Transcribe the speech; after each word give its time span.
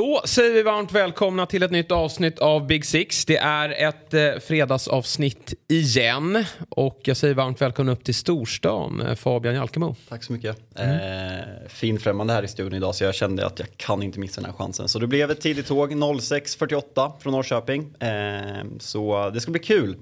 Då 0.00 0.22
säger 0.24 0.52
vi 0.52 0.62
varmt 0.62 0.92
välkomna 0.92 1.46
till 1.46 1.62
ett 1.62 1.70
nytt 1.70 1.92
avsnitt 1.92 2.38
av 2.38 2.66
Big 2.66 2.84
Six. 2.84 3.24
Det 3.24 3.36
är 3.36 3.88
ett 3.88 4.14
eh, 4.14 4.40
fredagsavsnitt 4.40 5.54
igen. 5.68 6.44
Och 6.68 7.00
jag 7.04 7.16
säger 7.16 7.34
varmt 7.34 7.60
välkommen 7.62 7.92
upp 7.92 8.04
till 8.04 8.14
storstan, 8.14 9.00
eh, 9.00 9.14
Fabian 9.14 9.54
Jalkemo. 9.54 9.96
Tack 10.08 10.24
så 10.24 10.32
mycket. 10.32 10.56
Mm. 10.78 11.38
Eh, 11.38 11.44
finfrämmande 11.68 12.32
här 12.32 12.42
i 12.42 12.48
studion 12.48 12.74
idag 12.74 12.94
så 12.94 13.04
jag 13.04 13.14
kände 13.14 13.46
att 13.46 13.58
jag 13.58 13.68
kan 13.76 14.02
inte 14.02 14.18
missa 14.18 14.40
den 14.40 14.50
här 14.50 14.56
chansen. 14.56 14.88
Så 14.88 14.98
det 14.98 15.06
blev 15.06 15.30
ett 15.30 15.40
tidigt 15.40 15.66
tåg 15.66 15.92
06.48 15.92 17.12
från 17.20 17.32
Norrköping. 17.32 17.94
Eh, 18.00 18.64
så 18.78 19.30
det 19.30 19.40
ska 19.40 19.50
bli 19.50 19.60
kul. 19.60 19.96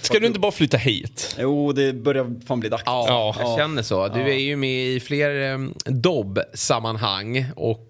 Ska 0.00 0.18
du 0.18 0.26
inte 0.26 0.40
bara 0.40 0.52
flytta 0.52 0.76
hit? 0.76 1.36
Jo, 1.40 1.72
det 1.72 1.92
börjar 1.92 2.46
fan 2.46 2.60
bli 2.60 2.68
dags. 2.68 2.82
Ja, 2.86 3.34
jag 3.38 3.58
känner 3.58 3.82
så. 3.82 4.08
Du 4.08 4.20
är 4.20 4.38
ju 4.38 4.56
med 4.56 4.86
i 4.86 5.00
fler 5.00 5.52
um, 5.54 5.74
dobb-sammanhang 5.84 7.46
och 7.56 7.86
Eh, 7.86 7.89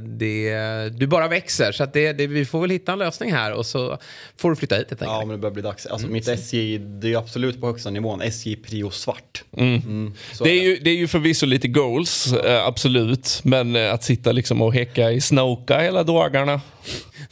det, 0.00 0.88
du 0.88 1.06
bara 1.06 1.28
växer. 1.28 1.72
Så 1.72 1.82
att 1.84 1.92
det, 1.92 2.12
det, 2.12 2.26
vi 2.26 2.44
får 2.44 2.60
väl 2.60 2.70
hitta 2.70 2.92
en 2.92 2.98
lösning 2.98 3.32
här 3.32 3.52
och 3.52 3.66
så 3.66 3.98
får 4.36 4.50
du 4.50 4.56
flytta 4.56 4.74
hit 4.74 4.86
helt 4.90 5.02
enkelt. 5.02 5.20
Ja, 5.20 5.26
men 5.26 5.28
det 5.28 5.38
börjar 5.38 5.54
bli 5.54 5.62
dags. 5.62 5.86
Alltså, 5.86 6.06
mm. 6.06 6.12
Mitt 6.12 6.28
SJ, 6.28 6.78
det 6.78 7.12
är 7.12 7.18
absolut 7.18 7.60
på 7.60 7.66
högsta 7.66 7.90
nivån. 7.90 8.22
SJ 8.22 8.56
Prio 8.56 8.90
Svart. 8.90 9.44
Mm. 9.56 9.74
Mm, 9.74 10.14
det, 10.42 10.50
är 10.50 10.62
ju, 10.62 10.76
det 10.76 10.90
är 10.90 10.96
ju 10.96 11.08
förvisso 11.08 11.46
lite 11.46 11.68
goals, 11.68 12.32
äh, 12.32 12.66
absolut. 12.66 13.40
Men 13.44 13.76
äh, 13.76 13.94
att 13.94 14.04
sitta 14.04 14.32
liksom 14.32 14.62
och 14.62 14.74
häcka 14.74 15.10
i 15.10 15.20
Snoka 15.20 15.80
hela 15.80 16.02
dagarna. 16.02 16.60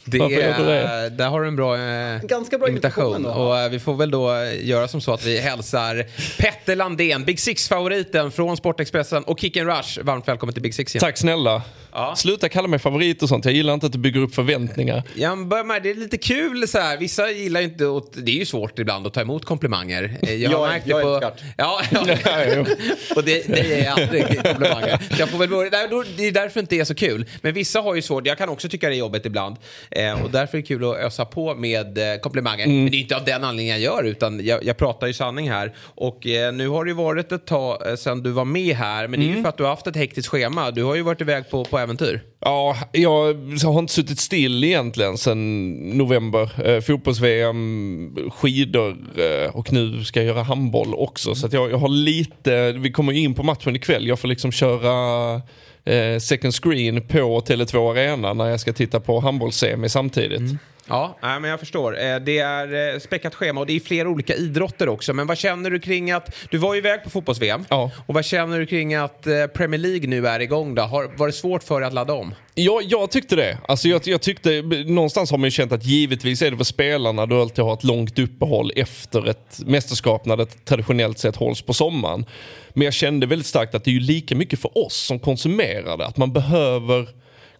Det, 0.05 0.17
är, 0.17 1.09
där 1.09 1.29
har 1.29 1.41
du 1.41 1.47
en 1.47 1.55
bra, 1.55 1.77
eh, 1.77 2.21
Ganska 2.21 2.57
bra 2.57 2.69
imitation. 2.69 3.25
Och 3.25 3.59
eh, 3.59 3.69
vi 3.69 3.79
får 3.79 3.93
väl 3.93 4.11
då 4.11 4.45
göra 4.61 4.87
som 4.87 5.01
så 5.01 5.13
att 5.13 5.25
vi 5.25 5.39
hälsar 5.39 6.05
Petter 6.37 6.75
Landén, 6.75 7.25
Big 7.25 7.39
Six-favoriten 7.39 8.31
från 8.31 8.57
Sportexpressen 8.57 9.23
och 9.23 9.39
Kick 9.39 9.57
Rush. 9.57 9.99
Varmt 10.03 10.27
välkommen 10.27 10.53
till 10.53 10.63
Big 10.63 10.75
Six 10.75 10.95
igen. 10.95 11.01
Tack 11.01 11.17
snälla. 11.17 11.61
Ja. 11.91 11.98
Sluta 12.15 12.49
kalla 12.49 12.67
mig 12.67 12.79
favorit 12.79 13.23
och 13.23 13.29
sånt. 13.29 13.45
Jag 13.45 13.53
gillar 13.53 13.73
inte 13.73 13.85
att 13.85 13.91
du 13.91 13.99
bygger 13.99 14.21
upp 14.21 14.35
förväntningar. 14.35 15.03
Ja, 15.15 15.35
med, 15.35 15.83
det 15.83 15.89
är 15.89 15.95
lite 15.95 16.17
kul 16.17 16.67
så 16.67 16.79
här. 16.79 16.97
Vissa 16.97 17.31
gillar 17.31 17.61
ju 17.61 17.67
inte, 17.67 17.85
och 17.85 18.09
det 18.13 18.31
är 18.31 18.35
ju 18.35 18.45
svårt 18.45 18.79
ibland 18.79 19.07
att 19.07 19.13
ta 19.13 19.21
emot 19.21 19.45
komplimanger. 19.45 20.17
Eh, 20.21 20.33
jag 20.33 20.49
har 20.49 20.57
jag, 20.57 20.69
märkt 20.73 20.87
jag 20.87 20.99
det 20.99 21.03
på... 21.03 21.31
Ja, 21.57 21.81
ja. 21.91 22.01
och 23.15 23.23
det, 23.23 23.47
det 23.47 23.85
är 23.85 23.91
aldrig 23.91 24.43
komplimanger. 24.43 25.01
Jag 25.19 25.29
får 25.29 25.37
väl 25.37 25.49
börja, 25.49 25.69
det 26.17 26.27
är 26.27 26.31
därför 26.31 26.53
det 26.53 26.59
inte 26.59 26.75
är 26.75 26.83
så 26.83 26.95
kul. 26.95 27.25
Men 27.41 27.53
vissa 27.53 27.81
har 27.81 27.95
ju 27.95 28.01
svårt, 28.01 28.27
jag 28.27 28.37
kan 28.37 28.49
också 28.49 28.69
tycka 28.69 28.89
det 28.89 28.95
är 28.95 28.97
jobbigt 28.97 29.25
ibland. 29.25 29.55
Eh, 29.91 30.23
och 30.23 30.31
därför 30.31 30.57
är 30.57 30.61
det 30.61 30.67
kul 30.67 30.83
att 30.83 30.97
ösa 30.97 31.25
på 31.25 31.55
med 31.55 31.97
eh, 31.97 32.19
komplimanger. 32.19 32.65
Mm. 32.65 32.83
Men 32.83 32.91
det 32.91 32.97
är 32.97 33.01
inte 33.01 33.15
av 33.15 33.25
den 33.25 33.43
anledningen 33.43 33.81
jag 33.81 33.93
gör, 33.93 34.03
utan 34.03 34.45
jag, 34.45 34.63
jag 34.63 34.77
pratar 34.77 35.07
ju 35.07 35.13
sanning 35.13 35.49
här. 35.49 35.75
Och 35.79 36.19
nu 36.53 36.67
har 36.67 36.85
det 36.85 36.89
ju 36.89 36.95
varit 36.95 37.31
ett 37.31 37.45
tag 37.45 37.99
sedan 37.99 38.23
du 38.23 38.31
var 38.31 38.45
med 38.45 38.75
här. 38.75 39.07
Men 39.07 39.19
det 39.19 39.25
är 39.25 39.27
ju 39.27 39.31
mm. 39.31 39.43
för 39.43 39.49
att 39.49 39.57
du 39.57 39.63
har 39.63 39.69
haft 39.69 39.87
ett 39.87 39.95
hektiskt 39.95 40.27
schema. 40.27 40.71
Du 40.71 40.83
har 40.83 40.95
ju 40.95 41.01
varit 41.01 41.21
iväg 41.21 41.49
på, 41.49 41.65
på 41.65 41.77
äventyr. 41.89 42.21
Ja, 42.39 42.77
jag 42.91 43.33
har 43.63 43.79
inte 43.79 43.93
suttit 43.93 44.19
still 44.19 44.63
egentligen 44.63 45.17
sedan 45.17 45.73
november. 45.97 46.69
Eh, 46.69 46.81
Fotbolls-VM, 46.81 48.29
skidor 48.31 48.97
eh, 49.17 49.55
och 49.55 49.73
nu 49.73 50.03
ska 50.03 50.19
jag 50.19 50.27
göra 50.27 50.43
handboll 50.43 50.93
också. 50.93 51.35
Så 51.35 51.47
jag, 51.51 51.71
jag 51.71 51.77
har 51.77 51.89
lite, 51.89 52.71
vi 52.71 52.91
kommer 52.91 53.13
in 53.13 53.33
på 53.33 53.43
matchen 53.43 53.75
ikväll. 53.75 54.07
Jag 54.07 54.19
får 54.19 54.27
liksom 54.27 54.51
köra 54.51 55.35
eh, 55.83 56.19
second 56.19 56.53
screen 56.53 57.01
på 57.07 57.39
Tele2 57.39 57.91
Arena 57.91 58.33
när 58.33 58.49
jag 58.49 58.59
ska 58.59 58.73
titta 58.73 58.99
på 58.99 59.19
handbollssemi 59.19 59.89
samtidigt. 59.89 60.39
Mm. 60.39 60.57
Ja, 60.89 61.17
men 61.21 61.43
jag 61.43 61.59
förstår. 61.59 61.99
Eh, 62.01 62.15
det 62.19 62.39
är 62.39 62.93
eh, 62.93 62.99
späckat 62.99 63.35
schema 63.35 63.59
och 63.59 63.67
det 63.67 63.75
är 63.75 63.79
flera 63.79 64.09
olika 64.09 64.33
idrotter 64.33 64.89
också. 64.89 65.13
Men 65.13 65.27
vad 65.27 65.37
känner 65.37 65.71
du 65.71 65.79
kring 65.79 66.11
att, 66.11 66.35
du 66.51 66.57
var 66.57 66.73
ju 66.73 66.77
iväg 66.77 67.03
på 67.03 67.09
fotbolls-VM. 67.09 67.65
Ja. 67.69 67.91
Och 68.05 68.13
vad 68.13 68.25
känner 68.25 68.59
du 68.59 68.65
kring 68.65 68.95
att 68.95 69.27
eh, 69.27 69.45
Premier 69.45 69.79
League 69.79 70.07
nu 70.07 70.27
är 70.27 70.39
igång 70.39 70.75
då? 70.75 70.81
Har, 70.81 71.11
var 71.17 71.27
det 71.27 71.33
svårt 71.33 71.63
för 71.63 71.79
dig 71.79 71.87
att 71.87 71.93
ladda 71.93 72.13
om? 72.13 72.33
Ja, 72.55 72.81
jag 72.83 73.11
tyckte 73.11 73.35
det. 73.35 73.57
Alltså 73.67 73.87
jag, 73.87 74.01
jag, 74.05 74.21
tyckte, 74.21 74.61
någonstans 74.87 75.31
har 75.31 75.37
man 75.37 75.47
ju 75.47 75.51
känt 75.51 75.71
att 75.71 75.85
givetvis 75.85 76.41
är 76.41 76.51
det 76.51 76.57
för 76.57 76.63
spelarna 76.63 77.25
du 77.25 77.35
alltid 77.35 77.65
har 77.65 77.73
ett 77.73 77.83
långt 77.83 78.19
uppehåll 78.19 78.71
efter 78.75 79.29
ett 79.29 79.59
mästerskap 79.65 80.25
när 80.25 80.37
det 80.37 80.65
traditionellt 80.65 81.19
sett 81.19 81.35
hålls 81.35 81.61
på 81.61 81.73
sommaren. 81.73 82.25
Men 82.73 82.85
jag 82.85 82.93
kände 82.93 83.25
väldigt 83.25 83.47
starkt 83.47 83.75
att 83.75 83.83
det 83.83 83.91
är 83.91 83.93
ju 83.93 83.99
lika 83.99 84.35
mycket 84.35 84.59
för 84.59 84.77
oss 84.85 84.95
som 84.95 85.19
konsumerade. 85.19 86.05
Att 86.05 86.17
man 86.17 86.33
behöver 86.33 87.07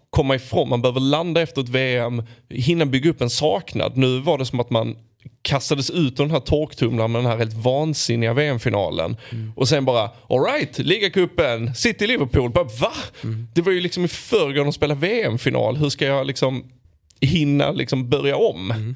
komma 0.09 0.35
ifrån, 0.35 0.69
man 0.69 0.81
behöver 0.81 0.99
landa 0.99 1.41
efter 1.41 1.61
ett 1.61 1.69
VM, 1.69 2.23
hinna 2.49 2.85
bygga 2.85 3.09
upp 3.09 3.21
en 3.21 3.29
saknad. 3.29 3.97
Nu 3.97 4.19
var 4.19 4.37
det 4.37 4.45
som 4.45 4.59
att 4.59 4.69
man 4.69 4.95
kastades 5.41 5.89
ut 5.89 6.19
ur 6.19 6.23
den 6.23 6.31
här 6.31 6.39
torktumlaren 6.39 7.11
med 7.11 7.23
den 7.23 7.31
här 7.31 7.37
helt 7.37 7.53
vansinniga 7.53 8.33
VM-finalen. 8.33 9.17
Mm. 9.31 9.53
Och 9.55 9.67
sen 9.67 9.85
bara, 9.85 10.09
alright, 10.29 10.79
ligacupen, 10.79 11.75
City-Liverpool, 11.75 12.51
va? 12.53 12.93
Mm. 13.23 13.47
Det 13.55 13.61
var 13.61 13.71
ju 13.71 13.81
liksom 13.81 14.05
i 14.05 14.07
förrgår 14.07 14.63
de 14.63 14.73
spelade 14.73 14.99
VM-final, 14.99 15.77
hur 15.77 15.89
ska 15.89 16.05
jag 16.05 16.27
liksom 16.27 16.63
hinna 17.21 17.71
liksom 17.71 18.09
börja 18.09 18.35
om? 18.35 18.71
Mm. 18.71 18.95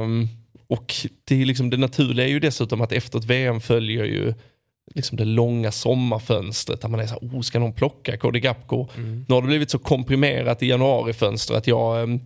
Um, 0.00 0.28
och 0.68 0.94
det, 1.24 1.42
är 1.42 1.44
liksom, 1.44 1.70
det 1.70 1.76
naturliga 1.76 2.26
är 2.26 2.30
ju 2.30 2.40
dessutom 2.40 2.80
att 2.80 2.92
efter 2.92 3.18
ett 3.18 3.24
VM 3.24 3.60
följer 3.60 4.04
ju 4.04 4.34
liksom 4.94 5.16
det 5.16 5.24
långa 5.24 5.72
sommarfönstret 5.72 6.80
där 6.80 6.88
man 6.88 7.00
är 7.00 7.06
så 7.06 7.12
här, 7.12 7.20
oh, 7.20 7.40
ska 7.40 7.58
någon 7.58 7.72
plocka 7.72 8.16
Cody 8.16 8.40
Gapko? 8.40 8.88
Mm. 8.96 9.24
Nu 9.28 9.34
har 9.34 9.42
det 9.42 9.48
blivit 9.48 9.70
så 9.70 9.78
komprimerat 9.78 10.62
i 10.62 10.66
januarifönstret 10.66 11.58
att 11.58 11.66
jag, 11.66 12.02
ehm, 12.02 12.20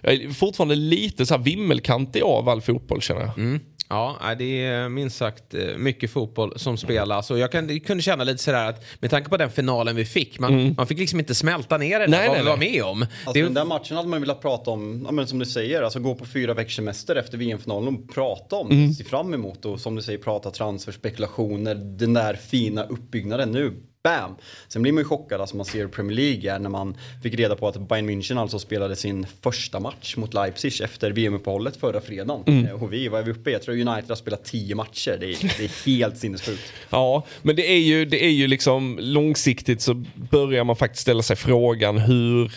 jag 0.00 0.14
är 0.14 0.30
fortfarande 0.30 0.74
lite 0.74 1.26
så 1.26 1.34
här 1.34 1.42
vimmelkantig 1.42 2.22
av 2.22 2.48
all 2.48 2.60
fotboll 2.60 3.02
känner 3.02 3.20
jag. 3.20 3.38
Mm. 3.38 3.60
Ja, 3.92 4.34
det 4.38 4.64
är 4.64 4.88
minst 4.88 5.16
sagt 5.16 5.54
eh, 5.54 5.76
mycket 5.76 6.10
fotboll 6.10 6.52
som 6.56 6.76
spelas. 6.76 7.30
Och 7.30 7.38
jag 7.38 7.52
kan, 7.52 7.80
kunde 7.80 8.02
känna 8.02 8.24
lite 8.24 8.42
sådär 8.42 8.68
att 8.68 8.84
med 9.00 9.10
tanke 9.10 9.30
på 9.30 9.36
den 9.36 9.50
finalen 9.50 9.96
vi 9.96 10.04
fick, 10.04 10.38
man, 10.38 10.52
mm. 10.52 10.74
man 10.76 10.86
fick 10.86 10.98
liksom 10.98 11.18
inte 11.18 11.34
smälta 11.34 11.78
ner 11.78 12.00
det 12.00 12.06
nej, 12.06 12.28
vad 12.28 12.38
vi 12.38 12.44
var 12.44 12.56
med 12.56 12.84
om. 12.84 13.02
Alltså, 13.02 13.32
det... 13.32 13.42
Den 13.42 13.54
där 13.54 13.64
matchen 13.64 13.96
hade 13.96 14.08
man 14.08 14.20
velat 14.20 14.42
prata 14.42 14.70
om, 14.70 15.02
ja, 15.06 15.12
men 15.12 15.26
som 15.26 15.38
du 15.38 15.44
säger, 15.44 15.82
alltså 15.82 16.00
gå 16.00 16.14
på 16.14 16.24
fyra 16.24 16.54
veckors 16.54 16.76
semester 16.76 17.16
efter 17.16 17.38
VM-finalen 17.38 17.94
och 17.94 18.14
prata 18.14 18.56
om 18.56 18.70
mm. 18.70 18.88
det, 18.88 18.94
se 18.94 19.04
fram 19.04 19.34
emot 19.34 19.64
och 19.64 19.80
som 19.80 19.94
du 19.94 20.02
säger 20.02 20.18
prata 20.18 20.50
transferspekulationer, 20.50 21.74
den 21.74 22.12
där 22.12 22.34
fina 22.34 22.84
uppbyggnaden 22.84 23.50
nu 23.50 23.82
bam! 24.02 24.36
Sen 24.68 24.82
blir 24.82 24.92
man 24.92 25.00
ju 25.00 25.04
chockad, 25.04 25.40
alltså 25.40 25.56
man 25.56 25.66
ser 25.66 25.86
Premier 25.86 26.16
League 26.16 26.58
när 26.58 26.70
man 26.70 26.96
fick 27.22 27.34
reda 27.34 27.56
på 27.56 27.68
att 27.68 27.88
Bayern 27.88 28.10
München 28.10 28.40
alltså 28.40 28.58
spelade 28.58 28.96
sin 28.96 29.26
första 29.42 29.80
match 29.80 30.16
mot 30.16 30.34
Leipzig 30.34 30.80
efter 30.80 31.10
VM-uppehållet 31.10 31.76
förra 31.76 32.00
fredagen. 32.00 32.42
Mm. 32.46 32.66
Eh, 32.66 32.82
och 32.82 32.92
vi, 32.92 33.08
vad 33.08 33.20
är 33.20 33.24
vi 33.24 33.30
uppe 33.30 33.50
i? 33.50 33.52
Jag 33.52 33.62
tror 33.62 33.74
United 33.74 34.08
har 34.08 34.16
spelat 34.16 34.44
tio 34.44 34.74
matcher. 34.74 35.16
Det 35.20 35.26
är, 35.26 35.54
det 35.58 35.64
är 35.64 35.86
helt 35.86 36.18
sinnessjukt. 36.18 36.72
ja, 36.90 37.26
men 37.42 37.56
det 37.56 37.72
är, 37.72 37.78
ju, 37.78 38.04
det 38.04 38.24
är 38.24 38.30
ju 38.30 38.46
liksom 38.46 38.98
långsiktigt 39.00 39.80
så 39.80 40.04
börjar 40.30 40.64
man 40.64 40.76
faktiskt 40.76 41.02
ställa 41.02 41.22
sig 41.22 41.36
frågan 41.36 41.98
hur 41.98 42.52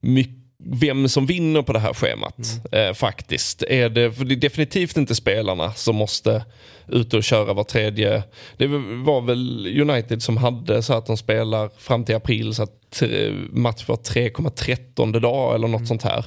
mycket 0.00 0.37
vem 0.70 1.08
som 1.08 1.26
vinner 1.26 1.62
på 1.62 1.72
det 1.72 1.78
här 1.78 1.94
schemat. 1.94 2.38
Mm. 2.72 2.88
Eh, 2.88 2.94
faktiskt. 2.94 3.62
Är 3.62 3.88
det, 3.88 4.12
för 4.12 4.24
det 4.24 4.34
är 4.34 4.36
definitivt 4.36 4.96
inte 4.96 5.14
spelarna 5.14 5.72
som 5.72 5.96
måste 5.96 6.44
ut 6.88 7.14
och 7.14 7.24
köra 7.24 7.52
var 7.52 7.64
tredje. 7.64 8.22
Det 8.56 8.66
var 9.04 9.20
väl 9.20 9.66
United 9.80 10.22
som 10.22 10.36
hade 10.36 10.82
så 10.82 10.94
att 10.94 11.06
de 11.06 11.16
spelar 11.16 11.70
fram 11.78 12.04
till 12.04 12.16
april 12.16 12.54
så 12.54 12.62
att 12.62 13.02
match 13.50 13.88
var 13.88 13.96
3,13 13.96 15.20
dag 15.20 15.54
eller 15.54 15.68
något 15.68 15.78
mm. 15.78 15.86
sånt 15.86 16.02
här. 16.02 16.24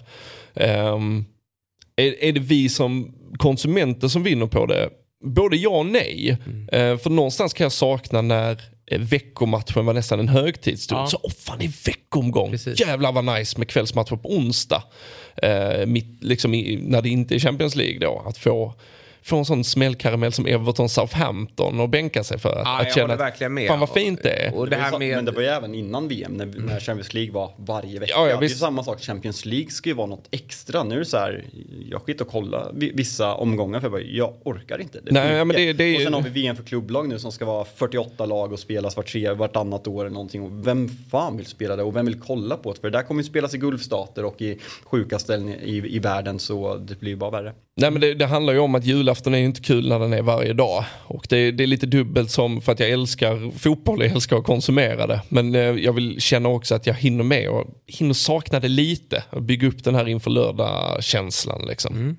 Um, 0.93 1.25
är, 1.95 2.23
är 2.23 2.31
det 2.31 2.39
vi 2.39 2.69
som 2.69 3.13
konsumenter 3.37 4.07
som 4.07 4.23
vinner 4.23 4.47
på 4.47 4.65
det? 4.65 4.89
Både 5.23 5.57
ja 5.57 5.69
och 5.69 5.85
nej. 5.85 6.37
Mm. 6.45 6.91
Uh, 6.91 6.97
för 6.97 7.09
någonstans 7.09 7.53
kan 7.53 7.65
jag 7.65 7.71
sakna 7.71 8.21
när 8.21 8.51
Eh, 8.53 8.70
veckomatchen 8.99 9.85
var 9.85 9.93
nästan 9.93 10.19
en 10.19 10.27
högtidsstund. 10.27 11.01
Ja. 11.01 11.07
Så 11.07 11.19
åh 11.23 11.31
fan 11.31 11.59
det 11.59 11.65
är 11.65 11.85
veckomgång. 11.85 12.51
Precis. 12.51 12.79
Jävlar 12.79 13.11
vad 13.11 13.25
nice 13.25 13.57
med 13.57 13.67
kvällsmatcher 13.67 14.15
på 14.15 14.35
onsdag. 14.35 14.83
Eh, 15.37 15.85
mitt, 15.85 16.23
liksom 16.23 16.53
i, 16.53 16.79
när 16.83 17.01
det 17.01 17.09
inte 17.09 17.35
är 17.35 17.39
Champions 17.39 17.75
League 17.75 17.99
då. 17.99 18.23
Att 18.27 18.37
få 18.37 18.73
få 19.23 19.37
en 19.37 19.45
sån 19.45 19.63
smällkaramell 19.63 20.33
som 20.33 20.45
Everton 20.45 20.89
Southampton 20.89 21.79
och 21.79 21.89
bänka 21.89 22.23
sig 22.23 22.39
för 22.39 22.49
att, 22.49 22.65
ja, 22.65 22.81
att 22.81 22.95
känna 22.95 23.15
verkligen 23.15 23.53
med. 23.53 23.67
fan 23.67 23.79
vad 23.79 23.89
fint 23.89 24.23
det 24.23 24.29
är. 24.29 24.55
Och 24.55 24.69
det 24.69 24.75
här 24.75 24.99
med... 24.99 25.15
Men 25.15 25.25
det 25.25 25.31
var 25.31 25.41
ju 25.41 25.47
även 25.47 25.75
innan 25.75 26.07
VM 26.07 26.33
när, 26.33 26.45
när 26.45 26.79
Champions 26.79 27.13
League 27.13 27.31
var 27.31 27.51
varje 27.57 27.99
vecka. 27.99 28.13
Ja, 28.15 28.29
ja, 28.29 28.39
det 28.39 28.45
är 28.45 28.49
samma 28.49 28.83
sak, 28.83 29.01
Champions 29.01 29.45
League 29.45 29.71
ska 29.71 29.89
ju 29.89 29.95
vara 29.95 30.07
något 30.07 30.27
extra. 30.31 30.83
Nu 30.83 30.95
är 30.95 30.99
det 30.99 31.05
så 31.05 31.17
här, 31.17 31.45
jag 31.89 32.01
skiter 32.01 32.25
och 32.25 32.31
kolla 32.31 32.71
vissa 32.73 33.33
omgångar 33.33 33.79
för 33.79 33.85
jag, 33.85 33.91
bara, 33.91 34.01
jag 34.01 34.33
orkar 34.43 34.81
inte. 34.81 34.99
Det 35.01 35.11
Nej, 35.11 35.45
men 35.45 35.55
det, 35.55 35.73
det, 35.73 35.95
och 35.95 36.01
sen 36.01 36.13
har 36.13 36.21
vi 36.21 36.29
VM 36.29 36.55
för 36.55 36.63
klubblag 36.63 37.09
nu 37.09 37.19
som 37.19 37.31
ska 37.31 37.45
vara 37.45 37.65
48 37.65 38.25
lag 38.25 38.51
och 38.53 38.59
spelas 38.59 38.97
vart 38.97 39.11
tre, 39.11 39.31
vartannat 39.31 39.87
år 39.87 40.01
eller 40.01 40.13
någonting. 40.13 40.41
Och 40.41 40.67
vem 40.67 40.89
fan 41.11 41.37
vill 41.37 41.45
spela 41.45 41.75
det 41.75 41.83
och 41.83 41.95
vem 41.95 42.05
vill 42.05 42.19
kolla 42.19 42.57
på 42.57 42.73
det? 42.73 42.79
För 42.79 42.89
det 42.89 42.97
där 42.97 43.03
kommer 43.03 43.21
ju 43.21 43.29
spelas 43.29 43.53
i 43.53 43.57
Gulfstater 43.57 44.25
och 44.25 44.41
i 44.41 44.59
sjuka 44.83 45.19
ställen 45.19 45.49
i, 45.49 45.53
i, 45.53 45.95
i 45.95 45.99
världen 45.99 46.39
så 46.39 46.77
det 46.77 46.99
blir 46.99 47.11
ju 47.11 47.15
bara 47.15 47.31
värre. 47.31 47.53
Nej 47.81 47.91
men 47.91 48.01
det, 48.01 48.13
det, 48.13 48.25
handlar 48.25 48.53
ju 48.53 48.59
om 48.59 48.75
att 48.75 48.85
julafton 48.85 49.33
är 49.33 49.39
inte 49.39 49.61
kul 49.61 49.89
när 49.89 49.99
den 49.99 50.13
är 50.13 50.21
varje 50.21 50.53
dag. 50.53 50.85
Och 51.03 51.25
det, 51.29 51.51
det, 51.51 51.63
är 51.63 51.67
lite 51.67 51.85
dubbelt 51.85 52.31
som 52.31 52.61
för 52.61 52.71
att 52.71 52.79
jag 52.79 52.89
älskar 52.89 53.59
fotboll, 53.59 54.01
jag 54.01 54.11
älskar 54.11 54.37
att 54.37 54.43
konsumera 54.43 55.07
det. 55.07 55.21
Men 55.29 55.55
eh, 55.55 55.61
jag 55.61 55.93
vill 55.93 56.21
känna 56.21 56.49
också 56.49 56.75
att 56.75 56.87
jag 56.87 56.93
hinner 56.93 57.23
med 57.23 57.49
och 57.49 57.65
hinner 57.87 58.13
sakna 58.13 58.59
det 58.59 58.67
lite. 58.67 59.23
Och 59.29 59.41
bygga 59.41 59.67
upp 59.67 59.83
den 59.83 59.95
här 59.95 60.07
inför 60.07 60.31
lördag-känslan 60.31 61.65
liksom. 61.67 61.95
Mm. 61.95 62.17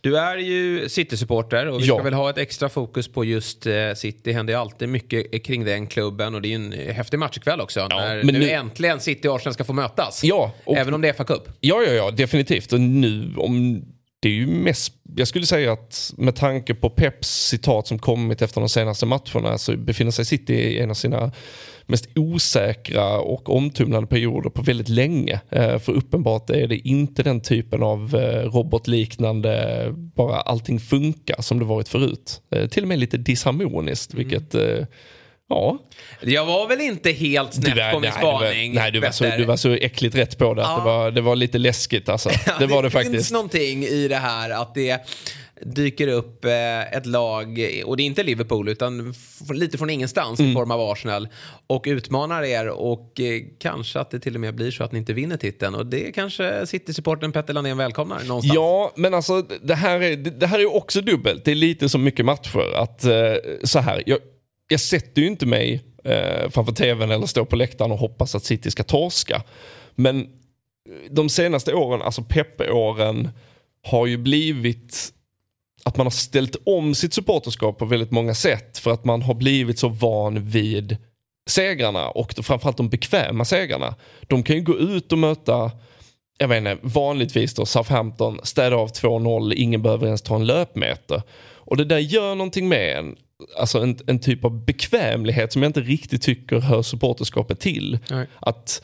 Du 0.00 0.18
är 0.18 0.36
ju 0.36 0.88
City-supporter 0.88 1.66
och 1.66 1.80
vi 1.80 1.86
ja. 1.86 1.94
ska 1.94 2.04
väl 2.04 2.14
ha 2.14 2.30
ett 2.30 2.38
extra 2.38 2.68
fokus 2.68 3.08
på 3.08 3.24
just 3.24 3.66
eh, 3.66 3.72
City. 3.96 4.20
Det 4.24 4.32
händer 4.32 4.52
ju 4.52 4.60
alltid 4.60 4.88
mycket 4.88 5.44
kring 5.44 5.64
den 5.64 5.86
klubben 5.86 6.34
och 6.34 6.42
det 6.42 6.48
är 6.48 6.50
ju 6.50 6.54
en 6.54 6.94
häftig 6.94 7.18
match 7.18 7.36
ikväll 7.36 7.60
också. 7.60 7.80
Ja, 7.80 7.88
när 7.88 8.22
men 8.22 8.34
nu, 8.34 8.40
nu 8.40 8.50
äntligen 8.50 9.00
City 9.00 9.28
och 9.28 9.36
Arsenal 9.36 9.54
ska 9.54 9.64
få 9.64 9.72
mötas. 9.72 10.24
Ja, 10.24 10.52
och, 10.64 10.76
Även 10.76 10.94
om 10.94 11.00
det 11.00 11.08
är 11.08 11.12
FA-cup. 11.12 11.48
Ja, 11.60 11.82
ja, 11.86 11.92
ja, 11.92 12.10
definitivt. 12.10 12.72
Och 12.72 12.80
nu 12.80 13.34
om 13.36 13.84
det 14.24 14.28
är 14.28 14.32
ju 14.32 14.46
mest, 14.46 14.92
jag 15.16 15.28
skulle 15.28 15.46
säga 15.46 15.72
att 15.72 16.14
med 16.16 16.36
tanke 16.36 16.74
på 16.74 16.90
Peps 16.90 17.48
citat 17.48 17.86
som 17.86 17.98
kommit 17.98 18.42
efter 18.42 18.60
de 18.60 18.68
senaste 18.68 19.06
matcherna 19.06 19.58
så 19.58 19.76
befinner 19.76 20.10
sig 20.10 20.24
City 20.24 20.54
i 20.54 20.78
en 20.78 20.90
av 20.90 20.94
sina 20.94 21.32
mest 21.86 22.08
osäkra 22.14 23.20
och 23.20 23.56
omtumlande 23.56 24.06
perioder 24.06 24.50
på 24.50 24.62
väldigt 24.62 24.88
länge. 24.88 25.40
Eh, 25.50 25.78
för 25.78 25.92
uppenbart 25.92 26.50
är 26.50 26.68
det 26.68 26.88
inte 26.88 27.22
den 27.22 27.40
typen 27.40 27.82
av 27.82 28.14
eh, 28.14 28.50
robotliknande, 28.50 29.86
bara 29.96 30.40
allting 30.40 30.80
funkar 30.80 31.42
som 31.42 31.58
det 31.58 31.64
varit 31.64 31.88
förut. 31.88 32.42
Eh, 32.50 32.68
till 32.68 32.82
och 32.82 32.88
med 32.88 32.98
lite 32.98 33.16
disharmoniskt, 33.16 34.14
mm. 34.14 34.86
Ja. 35.54 35.78
Jag 36.20 36.46
var 36.46 36.68
väl 36.68 36.80
inte 36.80 37.10
helt 37.10 37.54
snett 37.54 37.76
var, 37.76 37.92
på 37.92 38.00
min 38.00 38.12
spaning. 38.12 38.74
Nej, 38.74 38.92
du 38.92 39.00
var, 39.00 39.10
så, 39.10 39.24
du 39.24 39.44
var 39.44 39.56
så 39.56 39.72
äckligt 39.72 40.16
rätt 40.16 40.38
på 40.38 40.54
det. 40.54 40.62
Ja. 40.62 40.76
det, 40.76 40.84
var, 40.84 41.10
det 41.10 41.20
var 41.20 41.36
lite 41.36 41.58
läskigt 41.58 42.08
alltså. 42.08 42.30
det 42.58 42.66
var 42.66 42.82
det, 42.82 42.88
det 42.88 42.90
faktiskt. 42.90 43.12
Det 43.12 43.18
finns 43.18 43.32
någonting 43.32 43.84
i 43.84 44.08
det 44.08 44.16
här 44.16 44.50
att 44.50 44.74
det 44.74 45.06
dyker 45.64 46.08
upp 46.08 46.44
eh, 46.44 46.96
ett 46.96 47.06
lag, 47.06 47.46
och 47.84 47.96
det 47.96 48.02
är 48.02 48.04
inte 48.04 48.22
Liverpool 48.22 48.68
utan 48.68 49.14
lite 49.52 49.78
från 49.78 49.90
ingenstans 49.90 50.40
mm. 50.40 50.50
i 50.50 50.54
form 50.54 50.70
av 50.70 50.80
Arsenal 50.80 51.28
och 51.66 51.84
utmanar 51.86 52.42
er 52.42 52.68
och 52.68 53.20
eh, 53.20 53.42
kanske 53.58 54.00
att 54.00 54.10
det 54.10 54.20
till 54.20 54.34
och 54.34 54.40
med 54.40 54.54
blir 54.54 54.70
så 54.70 54.84
att 54.84 54.92
ni 54.92 54.98
inte 54.98 55.12
vinner 55.12 55.36
titeln 55.36 55.74
och 55.74 55.86
det 55.86 56.12
kanske 56.12 56.66
City-supporten 56.66 57.32
Petter 57.32 57.54
Landén 57.54 57.76
välkomnar 57.76 58.24
någonstans. 58.24 58.54
Ja, 58.54 58.92
men 58.96 59.14
alltså 59.14 59.42
det 59.62 59.74
här 59.74 60.02
är, 60.02 60.16
det 60.16 60.46
här 60.46 60.58
är 60.58 60.74
också 60.74 61.00
dubbelt. 61.00 61.44
Det 61.44 61.50
är 61.50 61.54
lite 61.54 61.88
som 61.88 62.04
mycket 62.04 62.24
matcher 62.24 62.74
att 62.74 63.04
eh, 63.04 63.12
så 63.64 63.78
här, 63.78 64.02
jag, 64.06 64.18
jag 64.68 64.80
sätter 64.80 65.22
ju 65.22 65.28
inte 65.28 65.46
mig 65.46 65.84
eh, 66.04 66.50
framför 66.50 66.72
tvn 66.72 67.10
eller 67.10 67.26
står 67.26 67.44
på 67.44 67.56
läktaren 67.56 67.92
och 67.92 67.98
hoppas 67.98 68.34
att 68.34 68.44
City 68.44 68.70
ska 68.70 68.82
torska. 68.82 69.42
Men 69.94 70.20
eh, 70.20 70.26
de 71.10 71.28
senaste 71.28 71.74
åren, 71.74 72.02
alltså 72.02 72.22
Peppe-åren, 72.22 73.30
har 73.82 74.06
ju 74.06 74.16
blivit 74.16 75.10
att 75.84 75.96
man 75.96 76.06
har 76.06 76.10
ställt 76.10 76.56
om 76.66 76.94
sitt 76.94 77.14
supporterskap 77.14 77.78
på 77.78 77.84
väldigt 77.84 78.10
många 78.10 78.34
sätt 78.34 78.78
för 78.78 78.90
att 78.90 79.04
man 79.04 79.22
har 79.22 79.34
blivit 79.34 79.78
så 79.78 79.88
van 79.88 80.50
vid 80.50 80.96
segrarna 81.46 82.08
och 82.08 82.32
framförallt 82.42 82.76
de 82.76 82.88
bekväma 82.88 83.44
segrarna. 83.44 83.94
De 84.20 84.42
kan 84.42 84.56
ju 84.56 84.62
gå 84.62 84.78
ut 84.78 85.12
och 85.12 85.18
möta 85.18 85.70
jag 86.38 86.48
vet 86.48 86.58
inte, 86.58 86.78
vanligtvis 86.82 87.54
då 87.54 87.66
Southampton, 87.66 88.40
städa 88.42 88.76
av 88.76 88.92
2-0, 88.92 89.52
ingen 89.56 89.82
behöver 89.82 90.06
ens 90.06 90.22
ta 90.22 90.36
en 90.36 90.46
löpmeter. 90.46 91.22
Och 91.54 91.76
det 91.76 91.84
där 91.84 91.98
gör 91.98 92.34
någonting 92.34 92.68
med 92.68 92.98
en 92.98 93.16
alltså 93.58 93.78
en, 93.78 93.98
en 94.06 94.18
typ 94.18 94.44
av 94.44 94.64
bekvämlighet 94.64 95.52
som 95.52 95.62
jag 95.62 95.68
inte 95.68 95.80
riktigt 95.80 96.22
tycker 96.22 96.58
hör 96.58 96.82
supporterskapet 96.82 97.60
till. 97.60 97.98
Nej. 98.10 98.26
Att 98.40 98.82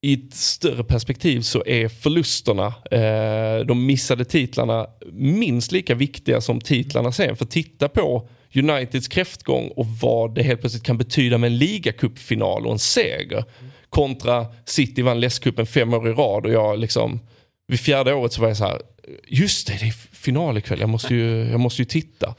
i 0.00 0.14
ett 0.14 0.34
större 0.34 0.84
perspektiv 0.84 1.40
så 1.40 1.62
är 1.66 1.88
förlusterna, 1.88 2.66
eh, 2.90 3.66
de 3.66 3.86
missade 3.86 4.24
titlarna 4.24 4.86
minst 5.12 5.72
lika 5.72 5.94
viktiga 5.94 6.40
som 6.40 6.60
titlarna 6.60 7.12
sen. 7.12 7.36
För 7.36 7.44
titta 7.44 7.88
på 7.88 8.28
Uniteds 8.54 9.08
kräftgång 9.08 9.68
och 9.68 9.86
vad 9.86 10.34
det 10.34 10.42
helt 10.42 10.60
plötsligt 10.60 10.84
kan 10.84 10.98
betyda 10.98 11.38
med 11.38 11.48
en 11.48 11.58
ligacupfinal 11.58 12.66
och 12.66 12.72
en 12.72 12.78
seger. 12.78 13.44
Kontra 13.88 14.46
City 14.64 15.02
vann 15.02 15.20
läskuppen 15.20 15.66
fem 15.66 15.94
år 15.94 16.08
i 16.08 16.12
rad 16.12 16.46
och 16.46 16.52
jag 16.52 16.78
liksom, 16.78 17.20
vid 17.68 17.80
fjärde 17.80 18.14
året 18.14 18.32
så 18.32 18.40
var 18.40 18.48
jag 18.48 18.56
så 18.56 18.64
här, 18.64 18.82
just 19.28 19.66
det, 19.66 19.72
det 19.80 19.86
är 19.86 19.94
final 20.12 20.58
ikväll, 20.58 20.80
jag 20.80 20.88
måste 20.88 21.14
ju, 21.14 21.50
jag 21.50 21.60
måste 21.60 21.82
ju 21.82 21.86
titta. 21.86 22.34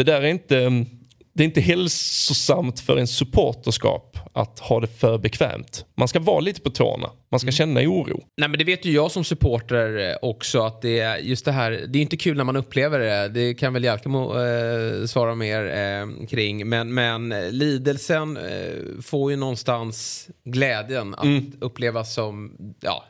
Det 0.00 0.04
där 0.04 0.22
är 0.22 0.26
inte, 0.26 0.84
det 1.34 1.42
är 1.42 1.44
inte 1.44 1.60
hälsosamt 1.60 2.80
för 2.80 2.96
en 2.96 3.06
supporterskap 3.06 4.18
att 4.32 4.58
ha 4.58 4.80
det 4.80 4.86
för 4.86 5.18
bekvämt. 5.18 5.84
Man 5.96 6.08
ska 6.08 6.20
vara 6.20 6.40
lite 6.40 6.60
på 6.60 6.70
tårna, 6.70 7.10
man 7.30 7.40
ska 7.40 7.44
mm. 7.44 7.52
känna 7.52 7.80
oro. 7.80 8.22
Nej 8.36 8.48
men 8.48 8.58
det 8.58 8.64
vet 8.64 8.84
ju 8.84 8.92
jag 8.92 9.10
som 9.10 9.24
supporter 9.24 10.18
också 10.22 10.62
att 10.62 10.82
det 10.82 11.00
är 11.00 11.18
just 11.18 11.44
det 11.44 11.52
här, 11.52 11.70
det 11.88 11.98
är 11.98 12.02
inte 12.02 12.16
kul 12.16 12.36
när 12.36 12.44
man 12.44 12.56
upplever 12.56 12.98
det. 12.98 13.28
Det 13.28 13.54
kan 13.54 13.72
väl 13.72 13.84
Jalkemo 13.84 14.42
eh, 14.42 15.06
svara 15.06 15.34
mer 15.34 15.64
eh, 15.64 16.26
kring. 16.26 16.68
Men, 16.68 16.94
men 16.94 17.28
lidelsen 17.50 18.36
eh, 18.36 19.02
får 19.02 19.30
ju 19.30 19.36
någonstans 19.36 20.28
glädjen 20.44 21.14
att 21.14 21.24
mm. 21.24 21.52
upplevas 21.60 22.14
som, 22.14 22.56
ja 22.80 23.04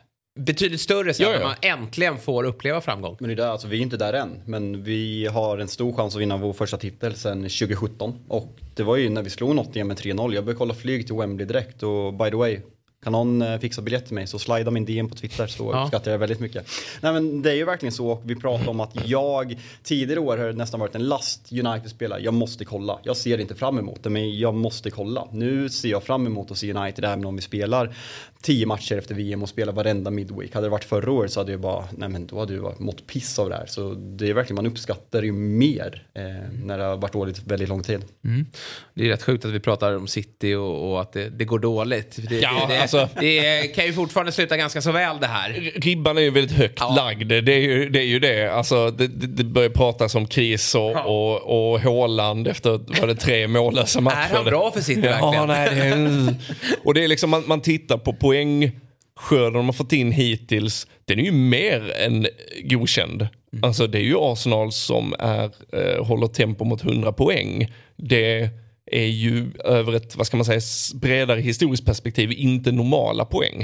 betydligt 0.45 0.81
större 0.81 1.13
sen 1.13 1.31
när 1.31 1.43
man 1.43 1.55
äntligen 1.61 2.17
får 2.17 2.43
uppleva 2.43 2.81
framgång. 2.81 3.17
Men 3.19 3.35
det 3.35 3.43
är 3.43 3.47
alltså, 3.47 3.67
vi 3.67 3.77
är 3.77 3.81
inte 3.81 3.97
där 3.97 4.13
än, 4.13 4.41
men 4.45 4.83
vi 4.83 5.25
har 5.25 5.57
en 5.57 5.67
stor 5.67 5.93
chans 5.93 6.15
att 6.15 6.21
vinna 6.21 6.37
vår 6.37 6.53
första 6.53 6.77
titel 6.77 7.15
sen 7.15 7.41
2017. 7.41 8.19
Och 8.27 8.59
det 8.75 8.83
var 8.83 8.97
ju 8.97 9.09
när 9.09 9.21
vi 9.21 9.29
slog 9.29 9.55
Nottingham 9.55 9.87
med 9.87 9.97
3-0. 9.97 10.33
Jag 10.33 10.43
började 10.43 10.57
kolla 10.57 10.73
flyg 10.73 11.05
till 11.05 11.15
Wembley 11.15 11.47
direkt 11.47 11.83
och 11.83 12.13
by 12.13 12.29
the 12.29 12.35
way, 12.35 12.59
kan 13.03 13.13
någon 13.13 13.41
eh, 13.41 13.59
fixa 13.59 13.81
biljett 13.81 14.05
till 14.05 14.15
mig 14.15 14.27
så 14.27 14.39
slida 14.39 14.71
min 14.71 14.85
DM 14.85 15.09
på 15.09 15.15
Twitter 15.15 15.47
så 15.47 15.71
ja. 15.73 15.83
uppskattar 15.83 16.11
jag 16.11 16.19
väldigt 16.19 16.39
mycket. 16.39 16.67
Nej 17.01 17.13
men 17.13 17.41
det 17.41 17.51
är 17.51 17.55
ju 17.55 17.65
verkligen 17.65 17.93
så 17.93 18.07
och 18.07 18.21
vi 18.25 18.35
pratar 18.35 18.69
om 18.69 18.79
att 18.79 18.91
jag 19.05 19.59
tidigare 19.83 20.19
år 20.19 20.37
har 20.37 20.53
nästan 20.53 20.79
varit 20.79 20.95
en 20.95 21.07
last 21.07 21.51
United-spelare. 21.51 22.21
Jag 22.21 22.33
måste 22.33 22.65
kolla. 22.65 22.99
Jag 23.03 23.17
ser 23.17 23.37
inte 23.37 23.55
fram 23.55 23.79
emot 23.79 24.03
det 24.03 24.09
men 24.09 24.39
jag 24.39 24.53
måste 24.53 24.89
kolla. 24.89 25.27
Nu 25.31 25.69
ser 25.69 25.89
jag 25.89 26.03
fram 26.03 26.27
emot 26.27 26.51
att 26.51 26.57
se 26.57 26.73
United 26.73 27.05
även 27.05 27.25
om 27.25 27.35
vi 27.35 27.41
spelar 27.41 27.95
tio 28.41 28.65
matcher 28.65 28.97
efter 28.97 29.15
VM 29.15 29.43
och 29.43 29.49
spelar 29.49 29.73
varenda 29.73 30.11
midweek. 30.11 30.53
Hade 30.53 30.65
det 30.65 30.71
varit 30.71 30.83
förra 30.83 31.11
året 31.11 31.31
så 31.31 31.39
hade 31.39 31.51
jag 31.51 31.61
bara, 31.61 31.85
nej 31.97 32.09
men 32.09 32.27
då 32.27 32.39
hade 32.39 32.53
jag 32.53 32.79
mått 32.79 33.07
piss 33.07 33.39
av 33.39 33.49
det 33.49 33.55
här. 33.55 33.65
Så 33.65 33.93
det 33.93 34.29
är 34.29 34.33
verkligen, 34.33 34.55
man 34.55 34.65
uppskattar 34.65 35.23
ju 35.23 35.31
mer 35.31 36.07
eh, 36.13 36.23
när 36.63 36.77
det 36.77 36.83
har 36.83 36.97
varit 36.97 37.13
dåligt 37.13 37.43
väldigt 37.43 37.69
lång 37.69 37.83
tid. 37.83 38.01
Mm. 38.23 38.45
Det 38.93 39.05
är 39.05 39.09
rätt 39.09 39.23
sjukt 39.23 39.45
att 39.45 39.51
vi 39.51 39.59
pratar 39.59 39.95
om 39.95 40.07
City 40.07 40.55
och, 40.55 40.91
och 40.91 41.01
att 41.01 41.13
det, 41.13 41.29
det, 41.29 41.45
går 41.45 41.59
dåligt. 41.59 42.29
Det, 42.29 42.39
ja, 42.39 42.65
det, 42.69 42.75
alltså, 42.97 43.19
det, 43.19 43.67
kan 43.75 43.85
ju 43.85 43.93
fortfarande 43.93 44.31
sluta 44.31 44.57
ganska 44.57 44.81
så 44.81 44.91
väl 44.91 45.19
det 45.19 45.27
här. 45.27 45.71
Ribban 45.75 46.17
är 46.17 46.21
ju 46.21 46.29
väldigt 46.29 46.57
högt 46.57 46.77
ja. 46.79 46.95
lagd. 46.95 47.27
Det 47.27 47.53
är 47.53 47.59
ju 47.59 47.89
det. 47.89 47.99
Är 47.99 48.03
ju 48.03 48.19
det. 48.19 48.53
Alltså, 48.53 48.91
det, 48.91 49.07
det 49.07 49.43
börjar 49.43 49.69
pratas 49.69 50.15
om 50.15 50.27
kris 50.27 50.75
och, 50.75 50.81
ja. 50.81 51.03
och, 51.03 51.73
och 51.73 51.81
Håland 51.81 52.47
efter 52.47 52.69
var 52.99 53.07
det 53.07 53.15
tre 53.15 53.47
mållösa 53.47 54.01
matcher. 54.01 54.29
Är 54.31 54.35
han 54.35 54.45
bra 54.45 54.71
för 54.71 54.81
City 54.81 55.01
verkligen? 55.01 55.33
Ja, 55.33 55.45
nej, 55.45 55.69
det 55.75 55.81
är, 55.81 56.35
och 56.83 56.93
det 56.93 57.03
är 57.03 57.07
liksom, 57.07 57.29
man, 57.29 57.43
man 57.47 57.61
tittar 57.61 57.97
på, 57.97 58.13
på 58.13 58.31
poängskörden 58.31 59.53
de 59.53 59.65
har 59.65 59.73
fått 59.73 59.93
in 59.93 60.11
hittills, 60.11 60.87
den 61.05 61.19
är 61.19 61.23
ju 61.23 61.31
mer 61.31 61.93
än 62.05 62.27
godkänd. 62.63 63.21
Mm. 63.21 63.63
Alltså 63.63 63.87
det 63.87 63.97
är 63.97 64.03
ju 64.03 64.15
Arsenal 64.17 64.71
som 64.71 65.15
är, 65.19 65.51
eh, 65.73 66.05
håller 66.05 66.27
tempo 66.27 66.65
mot 66.65 66.83
100 66.83 67.11
poäng. 67.11 67.73
Det 67.95 68.49
är 68.91 69.07
ju 69.07 69.51
över 69.63 69.93
ett, 69.93 70.15
vad 70.15 70.27
ska 70.27 70.37
man 70.37 70.45
säga, 70.45 70.61
bredare 70.95 71.41
historiskt 71.41 71.85
perspektiv 71.85 72.31
inte 72.31 72.71
normala 72.71 73.25
poäng. 73.25 73.63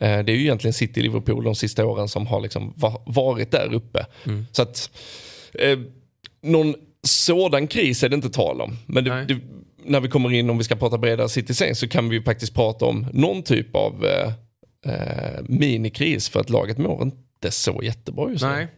Eh, 0.00 0.18
det 0.24 0.32
är 0.32 0.36
ju 0.36 0.40
egentligen 0.40 0.72
City 0.74 1.02
Liverpool 1.02 1.44
de 1.44 1.54
sista 1.54 1.86
åren 1.86 2.08
som 2.08 2.26
har 2.26 2.40
liksom 2.40 2.74
varit 3.06 3.50
där 3.50 3.74
uppe. 3.74 4.06
Mm. 4.26 4.46
Så 4.52 4.62
att 4.62 4.90
eh, 5.54 5.78
någon 6.42 6.74
sådan 7.02 7.66
kris 7.66 8.02
är 8.02 8.08
det 8.08 8.14
inte 8.16 8.30
tal 8.30 8.60
om. 8.60 8.76
Men 8.86 9.04
det, 9.04 9.24
det, 9.24 9.40
när 9.84 10.00
vi 10.00 10.08
kommer 10.08 10.32
in, 10.32 10.50
om 10.50 10.58
vi 10.58 10.64
ska 10.64 10.76
prata 10.76 10.98
bredare 10.98 11.28
City 11.28 11.54
sen, 11.54 11.74
så 11.74 11.88
kan 11.88 12.08
vi 12.08 12.16
ju 12.16 12.22
faktiskt 12.22 12.54
prata 12.54 12.84
om 12.84 13.06
någon 13.12 13.42
typ 13.42 13.76
av 13.76 14.06
eh, 14.06 14.32
eh, 14.94 15.42
minikris 15.42 16.28
för 16.28 16.40
att 16.40 16.50
laget 16.50 16.78
mår 16.78 17.02
inte 17.02 17.27
så 17.50 17.80
jättebra 17.82 18.30
just 18.30 18.44
nu. 18.44 18.68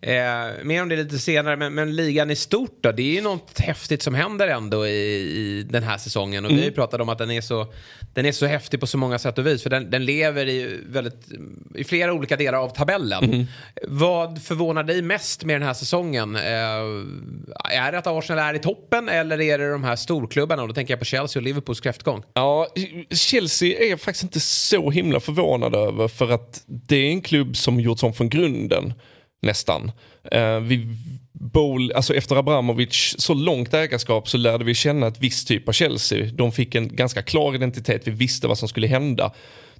Nej. 0.00 0.16
Eh, 0.16 0.64
mer 0.64 0.82
om 0.82 0.88
det 0.88 0.96
lite 0.96 1.18
senare, 1.18 1.56
men, 1.56 1.74
men, 1.74 1.96
ligan 1.96 2.30
i 2.30 2.36
stort 2.36 2.78
då? 2.80 2.92
Det 2.92 3.02
är 3.02 3.14
ju 3.14 3.20
något 3.20 3.58
häftigt 3.58 4.02
som 4.02 4.14
händer 4.14 4.48
ändå 4.48 4.86
i, 4.86 4.90
i 4.90 5.66
den 5.70 5.82
här 5.82 5.98
säsongen. 5.98 6.44
Och 6.44 6.50
mm. 6.50 6.56
vi 6.56 6.62
har 6.62 6.70
ju 6.70 6.74
pratat 6.74 7.00
om 7.00 7.08
att 7.08 7.18
den 7.18 7.30
är, 7.30 7.40
så, 7.40 7.72
den 8.14 8.26
är 8.26 8.32
så 8.32 8.46
häftig 8.46 8.80
på 8.80 8.86
så 8.86 8.98
många 8.98 9.18
sätt 9.18 9.38
och 9.38 9.46
vis. 9.46 9.62
För 9.62 9.70
den, 9.70 9.90
den 9.90 10.04
lever 10.04 10.48
i, 10.48 10.80
väldigt, 10.86 11.28
i 11.74 11.84
flera 11.84 12.12
olika 12.12 12.36
delar 12.36 12.58
av 12.58 12.68
tabellen. 12.68 13.24
Mm. 13.24 13.46
Vad 13.88 14.42
förvånar 14.42 14.82
dig 14.82 15.02
mest 15.02 15.44
med 15.44 15.54
den 15.54 15.66
här 15.66 15.74
säsongen? 15.74 16.36
Eh, 16.36 16.42
är 17.64 17.92
det 17.92 17.98
att 17.98 18.06
Arsenal 18.06 18.48
är 18.48 18.54
i 18.54 18.58
toppen 18.58 19.08
eller 19.08 19.40
är 19.40 19.58
det 19.58 19.70
de 19.70 19.84
här 19.84 19.96
storklubbarna? 19.96 20.62
Och 20.62 20.68
då 20.68 20.74
tänker 20.74 20.92
jag 20.92 20.98
på 20.98 21.04
Chelsea 21.04 21.40
och 21.40 21.44
Liverpools 21.44 21.80
kräftgång. 21.80 22.22
Ja, 22.34 22.66
Chelsea 23.10 23.78
är 23.78 23.90
jag 23.90 24.00
faktiskt 24.00 24.22
inte 24.22 24.40
så 24.40 24.90
himla 24.90 25.20
förvånad 25.20 25.74
över. 25.74 26.08
För 26.08 26.30
att 26.30 26.62
det 26.66 26.96
är 26.96 27.10
en 27.10 27.20
klubb 27.20 27.56
som 27.56 27.80
gjorts 27.80 28.02
om 28.06 28.12
från 28.12 28.28
grunden 28.28 28.94
nästan. 29.42 29.92
Eh, 30.32 30.60
vi 30.60 30.86
Bowl, 31.40 31.92
alltså 31.92 32.14
efter 32.14 32.36
Abramovic 32.36 33.14
så 33.18 33.34
långt 33.34 33.74
ägarskap 33.74 34.28
så 34.28 34.38
lärde 34.38 34.64
vi 34.64 34.74
känna 34.74 35.06
ett 35.06 35.20
visst 35.20 35.48
typ 35.48 35.68
av 35.68 35.72
Chelsea. 35.72 36.30
De 36.32 36.52
fick 36.52 36.74
en 36.74 36.96
ganska 36.96 37.22
klar 37.22 37.54
identitet, 37.54 38.02
vi 38.04 38.10
visste 38.10 38.48
vad 38.48 38.58
som 38.58 38.68
skulle 38.68 38.86
hända. 38.86 39.32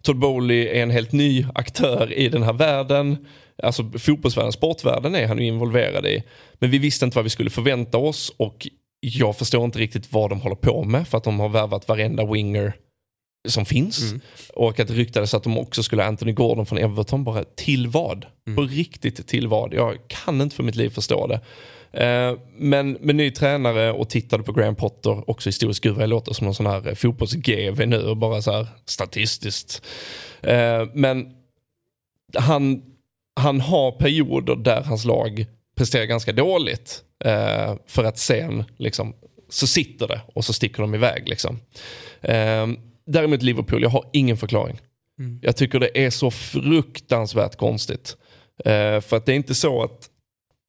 Todd 0.03 0.19
Bowley 0.19 0.67
är 0.67 0.83
en 0.83 0.91
helt 0.91 1.13
ny 1.13 1.47
aktör 1.55 2.13
i 2.13 2.29
den 2.29 2.43
här 2.43 2.53
världen. 2.53 3.27
alltså 3.63 3.91
fotbollsvärlden, 3.99 4.53
sportvärlden 4.53 5.15
är 5.15 5.27
han 5.27 5.39
ju 5.39 5.47
involverad 5.47 6.07
i. 6.07 6.23
Men 6.55 6.71
vi 6.71 6.79
visste 6.79 7.05
inte 7.05 7.15
vad 7.15 7.25
vi 7.25 7.31
skulle 7.31 7.51
förvänta 7.51 7.99
oss 7.99 8.33
och 8.37 8.69
jag 9.01 9.37
förstår 9.37 9.65
inte 9.65 9.79
riktigt 9.79 10.13
vad 10.13 10.31
de 10.31 10.41
håller 10.41 10.57
på 10.57 10.85
med 10.85 11.09
för 11.09 11.19
att 11.19 11.25
de 11.25 11.41
har 11.41 11.49
värvat 11.49 11.89
varenda 11.89 12.25
winger 12.27 12.73
som 13.49 13.67
finns. 13.67 14.03
Mm. 14.03 14.21
Och 14.55 14.81
att 14.81 14.89
det 14.89 14.95
ryktades 14.95 15.35
att 15.35 15.43
de 15.43 15.59
också 15.59 15.83
skulle 15.83 16.03
ha 16.03 16.09
Anthony 16.09 16.33
Gordon 16.33 16.67
från 16.67 16.79
Everton. 16.79 17.25
Bara 17.25 17.45
till 17.45 17.87
vad? 17.87 18.27
Mm. 18.47 18.57
På 18.57 18.63
riktigt 18.63 19.27
till 19.27 19.49
vad? 19.49 19.75
Jag 19.75 19.97
kan 20.07 20.41
inte 20.41 20.57
för 20.57 20.63
mitt 20.63 20.77
liv 20.77 20.91
förstå 20.91 21.27
det. 21.27 21.41
Eh, 22.05 22.39
men 22.57 22.93
med 22.93 23.15
ny 23.15 23.31
tränare 23.31 23.93
och 23.93 24.09
tittade 24.09 24.43
på 24.43 24.53
Graham 24.53 24.75
Potter, 24.75 25.31
också 25.31 25.49
historisk 25.49 25.83
gud 25.83 25.99
jag 25.99 26.09
låter 26.09 26.35
som 26.35 26.45
någon 26.45 26.55
sån 26.55 26.67
här 26.67 26.95
fotbolls-GV 26.95 27.87
nu 27.87 28.15
bara 28.15 28.43
så 28.43 28.53
här 28.53 28.67
statistiskt. 28.85 29.83
Eh, 30.43 30.87
men 30.95 31.35
han, 32.35 32.83
han 33.37 33.61
har 33.61 33.93
perioder 33.93 34.57
där 34.57 34.83
hans 34.83 35.05
lag 35.05 35.47
presterar 35.77 36.05
ganska 36.05 36.33
dåligt. 36.33 37.03
Eh, 37.25 37.75
för 37.87 38.05
att 38.05 38.19
sen 38.19 38.65
liksom, 38.77 39.15
så 39.49 39.67
sitter 39.67 40.09
det 40.09 40.21
och 40.35 40.45
så 40.45 40.53
sticker 40.53 40.83
de 40.83 40.95
iväg. 40.95 41.29
Liksom. 41.29 41.61
Däremot 43.07 43.43
Liverpool, 43.43 43.83
jag 43.83 43.91
har 43.91 44.05
ingen 44.13 44.37
förklaring. 44.37 44.81
Mm. 45.19 45.39
Jag 45.43 45.57
tycker 45.57 45.81
det 45.81 46.05
är 46.05 46.11
så 46.11 46.31
fruktansvärt 46.31 47.57
konstigt. 47.57 48.17
för 48.65 49.17
att 49.17 49.27
det 49.27 49.33
är 49.33 49.37
inte 49.37 49.55
så 49.55 49.83
att 49.83 50.11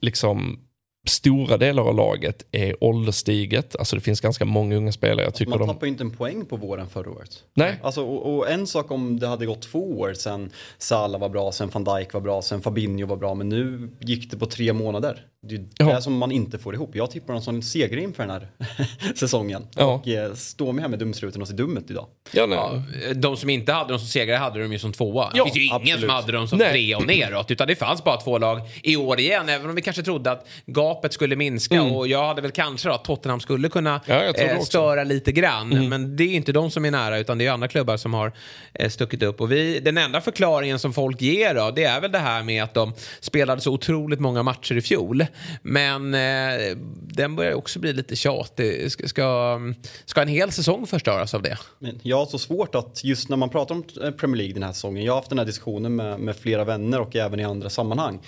liksom 0.01 0.67
stora 1.09 1.57
delar 1.57 1.83
av 1.83 1.95
laget 1.95 2.45
är 2.51 2.83
ålderstiget. 2.83 3.75
Alltså 3.75 3.95
det 3.95 4.01
finns 4.01 4.21
ganska 4.21 4.45
många 4.45 4.75
unga 4.75 4.91
spelare. 4.91 5.25
Jag 5.25 5.33
tycker 5.33 5.49
Man 5.49 5.59
de... 5.59 5.67
tappar 5.67 5.85
ju 5.85 5.91
inte 5.91 6.03
en 6.03 6.11
poäng 6.11 6.45
på 6.45 6.55
våren 6.57 6.89
förra 6.89 7.11
året. 7.11 7.43
Nej. 7.53 7.79
Alltså, 7.83 8.03
och, 8.05 8.37
och, 8.37 8.49
en 8.49 8.67
sak 8.67 8.91
om 8.91 9.19
det 9.19 9.27
hade 9.27 9.45
gått 9.45 9.61
två 9.61 9.99
år 9.99 10.13
sen 10.13 10.51
Salah 10.77 11.21
var 11.21 11.29
bra, 11.29 11.51
sen 11.51 11.69
van 11.69 11.83
Dijk 11.83 12.13
var 12.13 12.21
bra, 12.21 12.41
sen 12.41 12.61
Fabinho 12.61 13.07
var 13.07 13.17
bra. 13.17 13.35
Men 13.35 13.49
nu 13.49 13.89
gick 13.99 14.31
det 14.31 14.37
på 14.37 14.45
tre 14.45 14.73
månader. 14.73 15.25
Det 15.49 15.55
är 15.55 15.65
ja. 15.77 15.95
det 15.95 16.01
som 16.01 16.17
man 16.17 16.31
inte 16.31 16.57
får 16.57 16.75
ihop. 16.75 16.95
Jag 16.95 17.11
tippar 17.11 17.33
dem 17.33 17.41
som 17.41 17.61
seger 17.61 17.97
inför 17.97 18.23
den 18.23 18.31
här 18.31 18.47
säsongen. 19.15 19.67
Ja. 19.75 19.85
Och 19.85 20.07
eh, 20.07 20.33
står 20.33 20.73
med 20.73 20.81
här 20.81 20.89
med 20.89 20.99
dumstruten 20.99 21.41
och 21.41 21.47
ser 21.47 21.55
dum 21.55 21.77
ut 21.77 21.91
idag. 21.91 22.07
Ja, 22.31 22.45
nej. 22.45 22.57
Ja, 22.57 23.13
de 23.13 23.37
som 23.37 23.49
inte 23.49 23.73
hade 23.73 23.93
dem 23.93 23.99
som 23.99 24.07
segrare 24.07 24.37
hade 24.37 24.59
de 24.61 24.71
ju 24.71 24.79
som 24.79 24.93
tvåa. 24.93 25.31
Ja, 25.33 25.43
det 25.43 25.51
finns 25.51 25.57
ju 25.57 25.65
ingen 25.65 25.75
absolut. 25.75 25.99
som 25.99 26.09
hade 26.09 26.31
dem 26.31 26.47
som 26.47 26.57
nej. 26.57 26.71
tre 26.71 26.95
och 26.95 27.07
neråt. 27.07 27.51
Utan 27.51 27.67
det 27.67 27.75
fanns 27.75 28.03
bara 28.03 28.17
två 28.17 28.37
lag 28.37 28.61
i 28.83 28.95
år 28.95 29.19
igen. 29.19 29.49
Även 29.49 29.69
om 29.69 29.75
vi 29.75 29.81
kanske 29.81 30.03
trodde 30.03 30.31
att 30.31 30.47
gapet 30.65 31.13
skulle 31.13 31.35
minska. 31.35 31.75
Mm. 31.75 31.95
Och 31.95 32.07
jag 32.07 32.27
hade 32.27 32.41
väl 32.41 32.51
kanske 32.51 32.89
då 32.89 32.95
att 32.95 33.03
Tottenham 33.03 33.39
skulle 33.39 33.69
kunna 33.69 34.01
eh, 34.05 34.59
störa 34.61 35.03
lite 35.03 35.31
grann. 35.31 35.71
Mm. 35.71 35.89
Men 35.89 36.15
det 36.15 36.23
är 36.23 36.35
inte 36.35 36.51
de 36.51 36.71
som 36.71 36.85
är 36.85 36.91
nära 36.91 37.17
utan 37.17 37.37
det 37.37 37.45
är 37.45 37.51
andra 37.51 37.67
klubbar 37.67 37.97
som 37.97 38.13
har 38.13 38.31
eh, 38.73 38.89
stuckit 38.89 39.23
upp. 39.23 39.41
Och 39.41 39.51
vi, 39.51 39.79
den 39.79 39.97
enda 39.97 40.21
förklaringen 40.21 40.79
som 40.79 40.93
folk 40.93 41.21
ger 41.21 41.55
då, 41.55 41.71
det 41.71 41.83
är 41.83 42.01
väl 42.01 42.11
det 42.11 42.19
här 42.19 42.43
med 42.43 42.63
att 42.63 42.73
de 42.73 42.93
spelade 43.19 43.61
så 43.61 43.73
otroligt 43.73 44.19
många 44.19 44.43
matcher 44.43 44.75
i 44.75 44.81
fjol. 44.81 45.25
Men 45.61 46.13
eh, 46.13 46.77
den 47.01 47.35
börjar 47.35 47.53
också 47.53 47.79
bli 47.79 47.93
lite 47.93 48.15
tjatig. 48.15 48.91
Ska, 48.91 49.07
ska, 49.07 49.59
ska 50.05 50.21
en 50.21 50.27
hel 50.27 50.51
säsong 50.51 50.87
förstöras 50.87 51.33
av 51.33 51.41
det? 51.41 51.57
Men 51.79 51.99
jag 52.03 52.17
har 52.17 52.25
så 52.25 52.37
svårt 52.37 52.75
att, 52.75 53.03
just 53.03 53.29
när 53.29 53.37
man 53.37 53.49
pratar 53.49 53.75
om 53.75 53.83
eh, 54.03 54.11
Premier 54.11 54.37
League 54.37 54.53
den 54.53 54.63
här 54.63 54.73
säsongen, 54.73 55.03
jag 55.03 55.13
har 55.13 55.17
haft 55.17 55.29
den 55.29 55.39
här 55.39 55.45
diskussionen 55.45 55.95
med, 55.95 56.19
med 56.19 56.35
flera 56.35 56.63
vänner 56.63 57.01
och 57.01 57.15
även 57.15 57.39
i 57.39 57.43
andra 57.43 57.69
sammanhang 57.69 58.19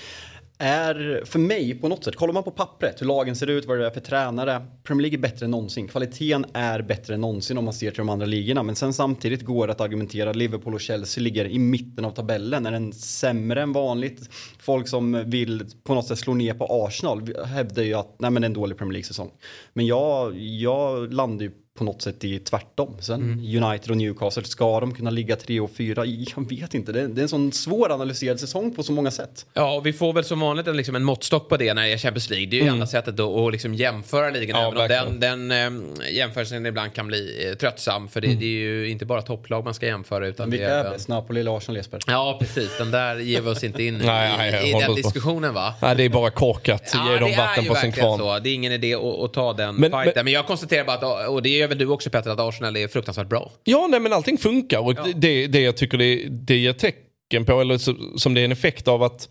är 0.60 1.22
för 1.26 1.40
mig 1.40 1.76
på 1.76 1.88
något 1.88 2.04
sätt, 2.04 2.16
kollar 2.16 2.34
man 2.34 2.44
på 2.44 2.52
pappret 2.52 3.02
hur 3.02 3.06
lagen 3.06 3.36
ser 3.36 3.48
ut, 3.48 3.66
vad 3.66 3.80
det 3.80 3.86
är 3.86 3.92
för 3.92 4.00
tränare. 4.00 4.66
Premier 4.84 5.02
League 5.02 5.18
är 5.18 5.22
bättre 5.22 5.46
än 5.46 5.52
någonsin. 5.52 5.88
Kvaliteten 5.88 6.46
är 6.54 6.82
bättre 6.82 7.14
än 7.14 7.22
någonsin 7.22 7.58
om 7.58 7.66
man 7.66 7.74
ser 7.74 7.92
till 7.92 7.98
de 7.98 8.10
andra 8.10 8.26
ligorna. 8.26 8.64
Men 8.64 8.76
sen 8.76 8.94
samtidigt 8.94 9.42
går 9.42 9.68
det 9.68 9.74
att 9.74 9.82
argumentera 9.82 10.30
att 10.30 10.36
Liverpool 10.36 10.74
och 10.74 10.82
Chelsea 10.82 11.24
ligger 11.24 11.46
i 11.46 11.60
mitten 11.60 12.06
av 12.06 12.12
tabellen. 12.12 12.66
Är 12.66 12.72
den 12.72 12.94
sämre 12.94 13.62
än 13.62 13.74
vanligt? 13.74 14.30
Folk 14.60 14.88
som 14.88 15.30
vill 15.30 15.66
på 15.84 15.94
något 15.94 16.08
sätt 16.08 16.20
slå 16.20 16.34
ner 16.34 16.54
på 16.54 16.66
Arsenal 16.86 17.46
hävdar 17.46 17.84
ju 17.84 17.94
att 17.94 18.16
nej 18.20 18.32
men 18.32 18.42
det 18.42 18.46
är 18.46 18.50
en 18.50 18.54
dålig 18.54 18.78
Premier 18.78 18.94
League-säsong. 18.94 19.32
Men 19.74 19.86
jag, 19.86 20.38
jag 20.40 21.14
landar 21.14 21.44
ju 21.44 21.52
på 21.80 21.86
något 21.86 22.02
sätt 22.02 22.24
i 22.24 22.40
tvärtom. 22.40 22.96
Sen 23.00 23.22
mm. 23.22 23.64
United 23.64 23.92
och 23.92 23.98
Newcastle, 23.98 24.44
ska 24.44 24.80
de 24.80 24.94
kunna 24.94 25.10
ligga 25.10 25.36
tre 25.36 25.60
och 25.60 25.72
fyra? 25.72 26.06
Jag 26.36 26.50
vet 26.50 26.74
inte, 26.74 26.92
det 26.92 27.02
är, 27.02 27.08
det 27.08 27.22
är 27.22 27.24
en 27.24 27.30
sån 27.30 27.52
svåranalyserad 27.52 28.40
säsong 28.40 28.76
på 28.76 28.84
så 28.84 28.92
många 28.92 29.12
sätt. 29.12 29.46
Ja, 29.54 29.76
och 29.76 29.86
vi 29.86 29.94
får 29.94 30.14
väl 30.14 30.24
som 30.24 30.40
vanligt 30.40 30.68
en, 30.68 30.78
liksom 30.78 30.96
en 30.96 31.04
måttstock 31.04 31.50
på 31.50 31.58
det 31.58 31.74
när 31.74 31.84
det 31.84 31.94
är 31.94 31.98
Champions 31.98 32.30
League. 32.30 32.48
Det 32.48 32.56
är 32.56 32.58
ju 32.58 32.62
mm. 32.62 32.74
enda 32.74 32.88
sättet 32.88 33.18
då 33.18 33.48
att 33.48 33.52
liksom 33.52 33.74
jämföra 33.74 34.30
ligorna. 34.30 34.60
Ja, 34.60 34.86
även 34.86 35.08
om 35.08 35.20
den, 35.20 35.50
den 35.50 36.02
äh, 36.02 36.12
jämförelsen 36.12 36.66
ibland 36.66 36.94
kan 36.94 37.08
bli 37.08 37.50
äh, 37.50 37.56
tröttsam. 37.56 38.08
För 38.08 38.22
det, 38.22 38.28
mm. 38.28 38.40
det, 38.40 38.46
är 38.46 38.50
ju 38.50 38.90
inte 38.90 39.06
bara 39.06 39.22
topplag 39.22 39.64
man 39.64 39.74
ska 39.74 39.86
jämföra. 39.86 40.28
Utan 40.28 40.50
vilka 40.50 40.68
det 40.68 40.74
är 40.74 40.92
bäst? 40.92 41.08
Napoli 41.08 41.48
Arsenal 41.48 41.78
Jesper? 41.78 42.00
Ja, 42.08 42.38
precis. 42.40 42.78
Den 42.78 42.92
där 42.92 43.16
ger 43.16 43.42
vi 43.42 43.50
oss 43.50 43.64
inte 43.64 43.84
in 43.84 43.96
i, 44.02 44.06
nej, 44.06 44.38
nej, 44.38 44.70
i 44.70 44.74
den 44.74 44.96
diskussionen 44.96 45.54
va? 45.54 45.74
Nej, 45.82 45.96
det 45.96 46.04
är 46.04 46.10
bara 46.10 46.30
korkat. 46.30 46.92
Ja, 46.94 47.14
Ge 47.14 47.20
dem 47.20 47.32
vatten 47.38 47.66
på 47.66 47.76
sin 47.76 47.92
kvarn. 47.92 48.20
Så. 48.20 48.40
Det 48.40 48.50
är 48.50 48.54
ingen 48.54 48.72
idé 48.72 48.96
att, 48.96 49.04
att 49.04 49.34
ta 49.34 49.54
den 49.54 49.76
men, 49.76 49.92
fighten. 49.92 50.12
Men, 50.16 50.26
men 50.26 50.34
jag 50.34 50.48
konstaterar 50.48 50.86
bara 50.86 51.24
att, 51.24 51.30
och 51.30 51.42
det 51.42 51.50
gör 51.50 51.68
väl 51.70 51.78
du 51.78 51.88
också 51.88 52.10
Petter, 52.10 52.32
att 52.32 52.40
Arsenal 52.40 52.78
är 52.78 52.88
fruktansvärt 52.88 53.30
bra. 53.30 53.52
Ja, 53.64 53.88
nej 53.90 54.00
men 54.00 54.14
allting 54.14 54.38
funkar 54.38 54.80
och 54.80 54.94
ja. 54.98 55.08
det, 55.16 55.48
det 55.48 55.62
jag 55.62 55.78
tycker 55.78 55.98
det, 55.98 56.28
det 56.30 56.58
ger 56.58 56.74
tecken 56.74 57.46
på, 57.46 57.62
eller 57.62 57.78
som 58.18 58.34
det 58.34 58.42
är 58.42 58.46
en 58.46 58.52
effekt 58.52 58.88
av 58.88 59.04
att 59.04 59.30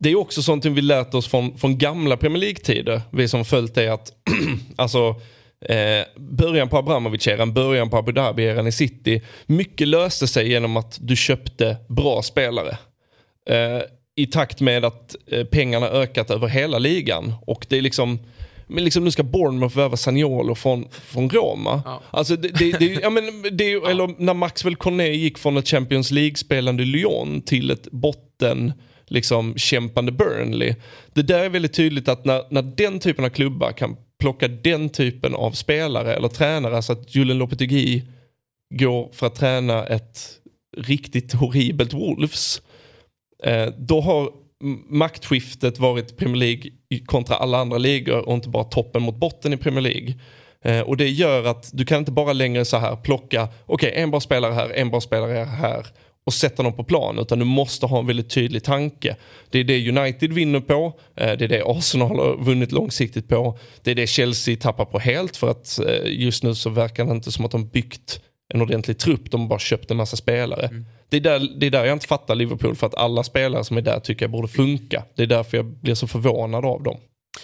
det 0.00 0.10
är 0.10 0.16
också 0.16 0.42
sånt 0.42 0.64
vi 0.64 0.82
lärt 0.82 1.14
oss 1.14 1.28
från, 1.28 1.58
från 1.58 1.78
gamla 1.78 2.16
Premier 2.16 2.40
League-tider, 2.40 3.00
vi 3.12 3.28
som 3.28 3.44
följt 3.44 3.74
det 3.74 3.88
att 3.88 4.12
alltså 4.76 5.14
Eh, 5.60 6.04
början 6.16 6.68
på 6.68 6.78
Abramovic-eran, 6.78 7.52
början 7.52 7.90
på 7.90 7.96
Abu 7.96 8.12
Dhabi-eran 8.12 8.66
i 8.66 8.72
City. 8.72 9.22
Mycket 9.46 9.88
löste 9.88 10.26
sig 10.26 10.48
genom 10.48 10.76
att 10.76 10.98
du 11.00 11.16
köpte 11.16 11.76
bra 11.88 12.22
spelare. 12.22 12.78
Eh, 13.48 13.82
I 14.16 14.26
takt 14.26 14.60
med 14.60 14.84
att 14.84 15.16
eh, 15.26 15.44
pengarna 15.44 15.88
ökat 15.88 16.30
över 16.30 16.48
hela 16.48 16.78
ligan. 16.78 17.34
Och 17.46 17.66
det 17.68 17.78
är 17.78 17.82
liksom 17.82 18.18
men 18.66 18.84
liksom 18.84 19.04
nu 19.04 19.10
ska 19.10 19.22
Bournemouth 19.22 19.76
värva 19.76 19.96
Saniolo 19.96 20.54
från, 20.54 20.88
från 20.90 21.30
Roma. 21.30 21.82
Ja. 21.84 22.02
Alltså 22.10 22.36
det, 22.36 22.48
det, 22.48 22.72
det, 22.78 22.86
ja, 22.86 23.10
men 23.10 23.42
det, 23.52 23.64
ja. 23.70 23.90
Eller 23.90 24.14
när 24.18 24.34
Maxwell 24.34 24.76
Cornet 24.76 25.16
gick 25.16 25.38
från 25.38 25.56
ett 25.56 25.68
Champions 25.68 26.10
League-spelande 26.10 26.84
Lyon 26.84 27.42
till 27.42 27.70
ett 27.70 27.90
botten 27.90 28.72
liksom 29.06 29.54
kämpande 29.56 30.12
Burnley. 30.12 30.74
Det 31.12 31.22
där 31.22 31.40
är 31.40 31.48
väldigt 31.48 31.74
tydligt 31.74 32.08
att 32.08 32.24
när, 32.24 32.42
när 32.50 32.62
den 32.62 32.98
typen 32.98 33.24
av 33.24 33.28
klubbar 33.28 33.72
kan 33.72 33.96
plocka 34.18 34.48
den 34.48 34.88
typen 34.88 35.34
av 35.34 35.50
spelare 35.50 36.14
eller 36.14 36.28
tränare, 36.28 36.76
alltså 36.76 36.92
att 36.92 37.14
Julen 37.14 37.38
Lopetegui 37.38 38.02
går 38.74 39.08
för 39.12 39.26
att 39.26 39.34
träna 39.34 39.86
ett 39.86 40.18
riktigt 40.76 41.32
horribelt 41.32 41.92
Wolves. 41.92 42.62
Eh, 43.44 43.66
då 43.78 44.00
har 44.00 44.30
maktskiftet 44.88 45.78
varit 45.78 46.16
Premier 46.16 46.36
League 46.36 46.70
kontra 47.06 47.36
alla 47.36 47.58
andra 47.58 47.78
ligor 47.78 48.28
och 48.28 48.34
inte 48.34 48.48
bara 48.48 48.64
toppen 48.64 49.02
mot 49.02 49.16
botten 49.16 49.52
i 49.52 49.56
Premier 49.56 49.82
League. 49.82 50.14
Eh, 50.62 50.80
och 50.80 50.96
det 50.96 51.08
gör 51.08 51.44
att 51.44 51.70
du 51.72 51.84
kan 51.84 51.98
inte 51.98 52.12
bara 52.12 52.32
längre 52.32 52.64
så 52.64 52.76
här 52.76 52.96
plocka, 52.96 53.48
okej 53.66 53.88
okay, 53.88 54.02
en 54.02 54.10
bra 54.10 54.20
spelare 54.20 54.52
här, 54.52 54.70
en 54.70 54.90
bra 54.90 55.00
spelare 55.00 55.44
här 55.44 55.86
och 56.26 56.34
sätta 56.34 56.62
dem 56.62 56.72
på 56.72 56.84
plan 56.84 57.18
utan 57.18 57.38
du 57.38 57.44
måste 57.44 57.86
ha 57.86 57.98
en 57.98 58.06
väldigt 58.06 58.30
tydlig 58.30 58.64
tanke. 58.64 59.16
Det 59.50 59.58
är 59.58 59.64
det 59.64 59.88
United 59.88 60.32
vinner 60.32 60.60
på, 60.60 60.92
eh, 61.16 61.32
det 61.32 61.44
är 61.44 61.48
det 61.48 61.62
Arsenal 61.66 62.18
har 62.18 62.44
vunnit 62.44 62.72
långsiktigt 62.72 63.28
på, 63.28 63.58
det 63.82 63.90
är 63.90 63.94
det 63.94 64.06
Chelsea 64.06 64.56
tappar 64.56 64.84
på 64.84 64.98
helt 64.98 65.36
för 65.36 65.50
att 65.50 65.78
eh, 65.78 66.12
just 66.12 66.42
nu 66.42 66.54
så 66.54 66.70
verkar 66.70 67.04
det 67.04 67.12
inte 67.12 67.32
som 67.32 67.44
att 67.44 67.50
de 67.50 67.68
byggt 67.68 68.20
en 68.54 68.62
ordentlig 68.62 68.98
trupp, 68.98 69.30
de 69.30 69.40
har 69.40 69.48
bara 69.48 69.58
köpt 69.58 69.90
en 69.90 69.96
massa 69.96 70.16
spelare. 70.16 70.66
Mm. 70.66 70.84
Det, 71.08 71.16
är 71.16 71.20
där, 71.20 71.48
det 71.60 71.66
är 71.66 71.70
där 71.70 71.84
jag 71.84 71.92
inte 71.92 72.06
fattar 72.06 72.34
Liverpool 72.34 72.76
för 72.76 72.86
att 72.86 72.94
alla 72.94 73.22
spelare 73.22 73.64
som 73.64 73.76
är 73.76 73.82
där 73.82 74.00
tycker 74.00 74.24
jag 74.24 74.30
borde 74.30 74.48
funka. 74.48 75.04
Det 75.14 75.22
är 75.22 75.26
därför 75.26 75.56
jag 75.56 75.66
blir 75.66 75.94
så 75.94 76.06
förvånad 76.06 76.64
av 76.64 76.82
dem. 76.82 76.98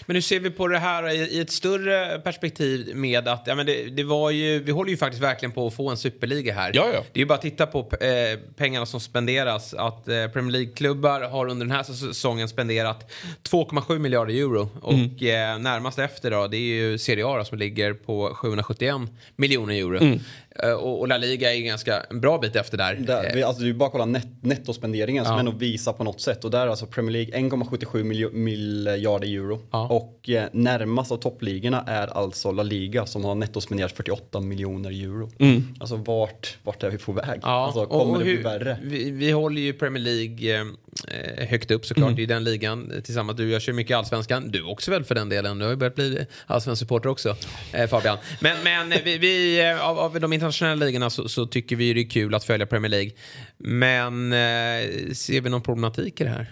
Men 0.06 0.16
hur 0.16 0.20
ser 0.20 0.40
vi 0.40 0.50
på 0.50 0.68
det 0.68 0.78
här 0.78 1.10
i, 1.10 1.40
ett 1.40 1.50
större 1.50 2.18
perspektiv 2.18 2.96
med 2.96 3.28
att 3.28 3.42
ja, 3.46 3.54
men 3.54 3.66
det, 3.66 3.84
det, 3.84 4.04
var 4.04 4.30
ju, 4.30 4.62
vi 4.62 4.72
håller 4.72 4.90
ju 4.90 4.96
faktiskt 4.96 5.22
verkligen 5.22 5.52
på 5.52 5.66
att 5.66 5.74
få 5.74 5.90
en 5.90 5.96
superliga 5.96 6.54
här. 6.54 6.70
Ja, 6.74 6.86
ja. 6.94 7.04
Det 7.12 7.18
är 7.18 7.22
ju 7.22 7.26
bara 7.26 7.34
att 7.34 7.42
titta 7.42 7.66
på 7.66 7.78
eh, 7.78 8.38
pengarna 8.56 8.86
som 8.86 9.00
spenderas. 9.00 9.74
Att 9.74 10.08
eh, 10.08 10.26
Premier 10.26 10.52
League-klubbar 10.52 11.20
har 11.20 11.48
under 11.48 11.66
den 11.66 11.76
här 11.76 11.82
säsongen 11.82 12.48
spenderat 12.48 13.12
2,7 13.50 13.98
miljarder 13.98 14.34
euro. 14.34 14.68
Och 14.82 14.92
mm. 14.92 15.54
eh, 15.54 15.58
närmast 15.58 15.98
efter 15.98 16.30
då, 16.30 16.46
det 16.46 16.56
är 16.56 16.60
ju 16.60 16.98
Serie 16.98 17.26
A 17.26 17.44
som 17.44 17.58
ligger 17.58 17.94
på 17.94 18.34
771 18.34 18.96
miljoner 19.36 19.74
euro. 19.74 19.96
Mm. 19.96 20.20
Eh, 20.58 20.72
och, 20.72 21.08
La 21.08 21.16
Liga 21.16 21.54
är 21.54 21.60
ganska 21.60 22.00
en 22.10 22.20
bra 22.20 22.38
bit 22.38 22.56
efter 22.56 22.78
där. 22.78 22.94
där 22.94 23.30
vi, 23.34 23.42
alltså, 23.42 23.62
du 23.62 23.74
bara 23.74 23.90
kolla 23.90 24.04
net, 24.04 24.28
nettospenderingen 24.40 25.24
ja. 25.24 25.30
som 25.30 25.38
ändå 25.38 25.52
visar 25.52 25.92
på 25.92 26.04
något 26.04 26.20
sätt. 26.20 26.44
Och 26.44 26.50
där 26.50 26.60
är 26.60 26.66
alltså 26.66 26.86
Premier 26.86 27.12
League 27.12 27.48
1,77 27.50 28.32
miljarder 28.32 29.28
euro. 29.28 29.60
Ja. 29.70 29.88
Och 29.88 30.30
eh, 30.30 30.44
närmast 30.52 31.12
av 31.12 31.16
toppligorna 31.16 31.84
är 31.86 32.06
alltså 32.06 32.52
La 32.52 32.62
Liga 32.62 33.06
som 33.06 33.24
har 33.24 33.34
nettospenderat 33.34 33.92
48 33.92 34.40
miljoner 34.40 34.90
euro. 34.90 35.30
Mm. 35.38 35.74
Alltså 35.80 35.96
vart, 35.96 36.56
vart 36.62 36.82
är 36.82 36.90
vi 36.90 36.98
på 36.98 37.12
väg? 37.12 37.40
Ja. 37.42 37.66
Alltså, 37.66 37.86
kommer 37.86 38.12
och 38.12 38.18
det 38.18 38.24
bli 38.24 38.36
värre? 38.36 38.76
Vi, 38.82 39.10
vi 39.10 39.30
håller 39.30 39.62
ju 39.62 39.72
Premier 39.72 40.02
League 40.02 40.60
eh, 40.60 40.66
eh, 41.08 41.48
högt 41.48 41.70
upp 41.70 41.86
såklart 41.86 42.08
mm. 42.08 42.20
i 42.20 42.26
den 42.26 42.44
ligan 42.44 42.92
tillsammans. 43.04 43.36
Du, 43.36 43.50
jag 43.50 43.62
kör 43.62 43.72
mycket 43.72 43.96
allsvenskan. 43.96 44.50
Du 44.50 44.62
också 44.62 44.90
väl 44.90 45.04
för 45.04 45.14
den 45.14 45.28
delen. 45.28 45.58
Du 45.58 45.64
har 45.64 45.70
ju 45.70 45.76
börjat 45.76 45.94
bli 45.94 46.26
allsvensk 46.46 46.80
supporter 46.80 47.08
också 47.08 47.36
eh, 47.72 47.86
Fabian. 47.86 48.18
Men, 48.40 48.56
men 48.64 48.92
vi, 49.04 49.18
vi 49.18 49.60
eh, 49.70 49.88
av, 49.88 49.98
av, 49.98 50.20
de 50.20 50.32
internationella 50.42 50.86
ligorna 50.86 51.10
så, 51.10 51.28
så, 51.28 51.46
tycker 51.46 51.76
vi 51.76 51.92
det 51.92 52.00
är 52.00 52.10
kul 52.10 52.34
att 52.34 52.44
följa 52.44 52.66
Premier 52.66 52.90
League. 52.90 53.10
Men 53.58 54.32
eh, 54.32 55.12
ser 55.12 55.40
vi 55.40 55.50
någon 55.50 55.62
problematik 55.62 56.20
i 56.20 56.24
det 56.24 56.30
här? 56.30 56.50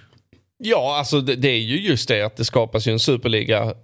Ja, 0.58 0.98
alltså 0.98 1.20
det, 1.20 1.36
det, 1.36 1.48
är 1.48 1.60
ju 1.60 1.80
just 1.80 2.08
det 2.08 2.22
att 2.22 2.36
det 2.36 2.44
skapas 2.44 2.88
ju 2.88 2.92
en 2.92 2.98
superliga 2.98 3.74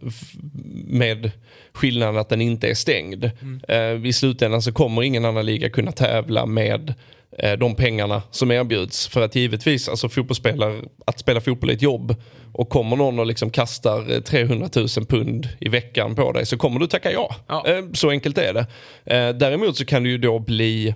med 0.86 1.30
skillnaden 1.72 2.16
att 2.16 2.28
den 2.28 2.40
inte 2.40 2.68
är 2.68 2.74
stängd. 2.74 3.30
Mm. 3.42 3.60
Eh, 3.68 4.08
I 4.08 4.12
slutändan 4.12 4.62
så 4.62 4.72
kommer 4.72 5.02
ingen 5.02 5.24
annan 5.24 5.46
liga 5.46 5.70
kunna 5.70 5.92
tävla 5.92 6.46
med 6.46 6.94
de 7.58 7.74
pengarna 7.74 8.22
som 8.30 8.50
erbjuds. 8.50 9.08
För 9.08 9.22
att 9.22 9.34
givetvis, 9.34 9.88
alltså 9.88 10.08
fotbollsspelare, 10.08 10.82
att 11.06 11.18
spela 11.18 11.40
fotboll 11.40 11.70
är 11.70 11.74
ett 11.74 11.82
jobb. 11.82 12.14
Och 12.52 12.68
kommer 12.68 12.96
någon 12.96 13.18
och 13.18 13.26
liksom 13.26 13.50
kastar 13.50 14.20
300 14.20 14.68
000 14.76 14.88
pund 14.88 15.48
i 15.60 15.68
veckan 15.68 16.14
på 16.14 16.32
dig 16.32 16.46
så 16.46 16.56
kommer 16.56 16.80
du 16.80 16.86
tacka 16.86 17.12
ja. 17.12 17.34
ja. 17.46 17.66
Eh, 17.66 17.84
så 17.92 18.10
enkelt 18.10 18.38
är 18.38 18.54
det. 18.54 18.66
Eh, 19.04 19.36
däremot 19.36 19.76
så 19.76 19.84
kan 19.84 20.02
det 20.02 20.08
ju 20.08 20.18
då 20.18 20.38
bli 20.38 20.94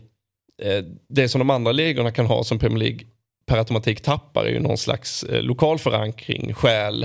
eh, 0.63 0.85
det 1.09 1.29
som 1.29 1.39
de 1.39 1.51
andra 1.51 1.73
ligorna 1.73 2.11
kan 2.11 2.27
ha 2.27 2.45
som 2.45 2.59
Premier 2.59 2.79
League 2.79 3.01
per 3.47 3.59
automatik 3.59 4.01
tappar 4.01 4.45
är 4.45 4.51
ju 4.51 4.61
någon 4.61 4.79
slags 4.79 5.23
eh, 5.23 5.43
lokal 5.43 5.79
förankring, 5.79 6.55
själ. 6.55 7.03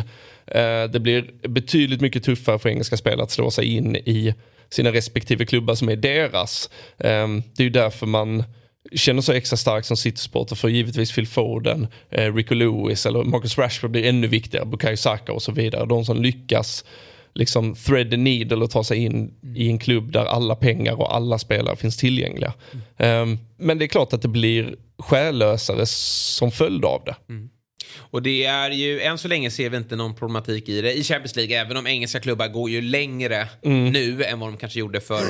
Eh, 0.47 0.83
det 0.83 0.99
blir 0.99 1.47
betydligt 1.47 2.01
mycket 2.01 2.23
tuffare 2.23 2.59
för 2.59 2.69
engelska 2.69 2.97
spelare 2.97 3.23
att 3.23 3.31
slå 3.31 3.51
sig 3.51 3.65
in 3.65 3.95
i 3.95 4.33
sina 4.69 4.91
respektive 4.91 5.45
klubbar 5.45 5.75
som 5.75 5.89
är 5.89 5.95
deras. 5.95 6.69
Eh, 6.97 7.27
det 7.27 7.59
är 7.59 7.63
ju 7.63 7.69
därför 7.69 8.05
man 8.05 8.43
känner 8.91 9.21
sig 9.21 9.37
extra 9.37 9.57
stark 9.57 9.85
som 9.85 9.97
City-supporter 9.97 10.55
för 10.55 10.67
givetvis 10.67 11.15
Phil 11.15 11.27
Foden, 11.27 11.87
eh, 12.09 12.33
Rico 12.33 12.53
Lewis 12.53 13.05
eller 13.05 13.23
Marcus 13.23 13.57
Rashford 13.57 13.91
blir 13.91 14.05
ännu 14.05 14.27
viktigare, 14.27 14.65
Bukayo 14.65 14.97
Saka 14.97 15.31
och 15.31 15.41
så 15.41 15.51
vidare. 15.51 15.85
De 15.85 16.05
som 16.05 16.21
lyckas 16.21 16.85
liksom 17.33 17.75
thread 17.75 18.11
the 18.11 18.17
needle 18.17 18.63
och 18.63 18.71
ta 18.71 18.83
sig 18.83 18.97
in 18.97 19.13
mm. 19.43 19.55
i 19.55 19.69
en 19.69 19.79
klubb 19.79 20.11
där 20.11 20.25
alla 20.25 20.55
pengar 20.55 20.93
och 20.93 21.15
alla 21.15 21.39
spelare 21.39 21.75
finns 21.75 21.97
tillgängliga. 21.97 22.53
Mm. 22.97 23.21
Um, 23.21 23.39
men 23.57 23.77
det 23.77 23.85
är 23.85 23.87
klart 23.87 24.13
att 24.13 24.21
det 24.21 24.27
blir 24.27 24.75
själlösare 24.97 25.85
som 25.85 26.51
följd 26.51 26.85
av 26.85 27.01
det. 27.05 27.15
Mm. 27.29 27.49
Och 27.97 28.21
det 28.21 28.45
är 28.45 28.71
ju, 28.71 29.01
än 29.01 29.17
så 29.17 29.27
länge 29.27 29.51
ser 29.51 29.69
vi 29.69 29.77
inte 29.77 29.95
någon 29.95 30.15
problematik 30.15 30.69
i 30.69 30.81
det 30.81 30.93
i 30.93 31.03
Champions 31.03 31.35
League. 31.35 31.57
Även 31.57 31.77
om 31.77 31.87
engelska 31.87 32.19
klubbar 32.19 32.47
går 32.47 32.69
ju 32.69 32.81
längre 32.81 33.47
mm. 33.61 33.91
nu 33.91 34.23
än 34.23 34.39
vad 34.39 34.49
de 34.49 34.57
kanske 34.57 34.79
gjorde 34.79 35.01
för, 35.01 35.21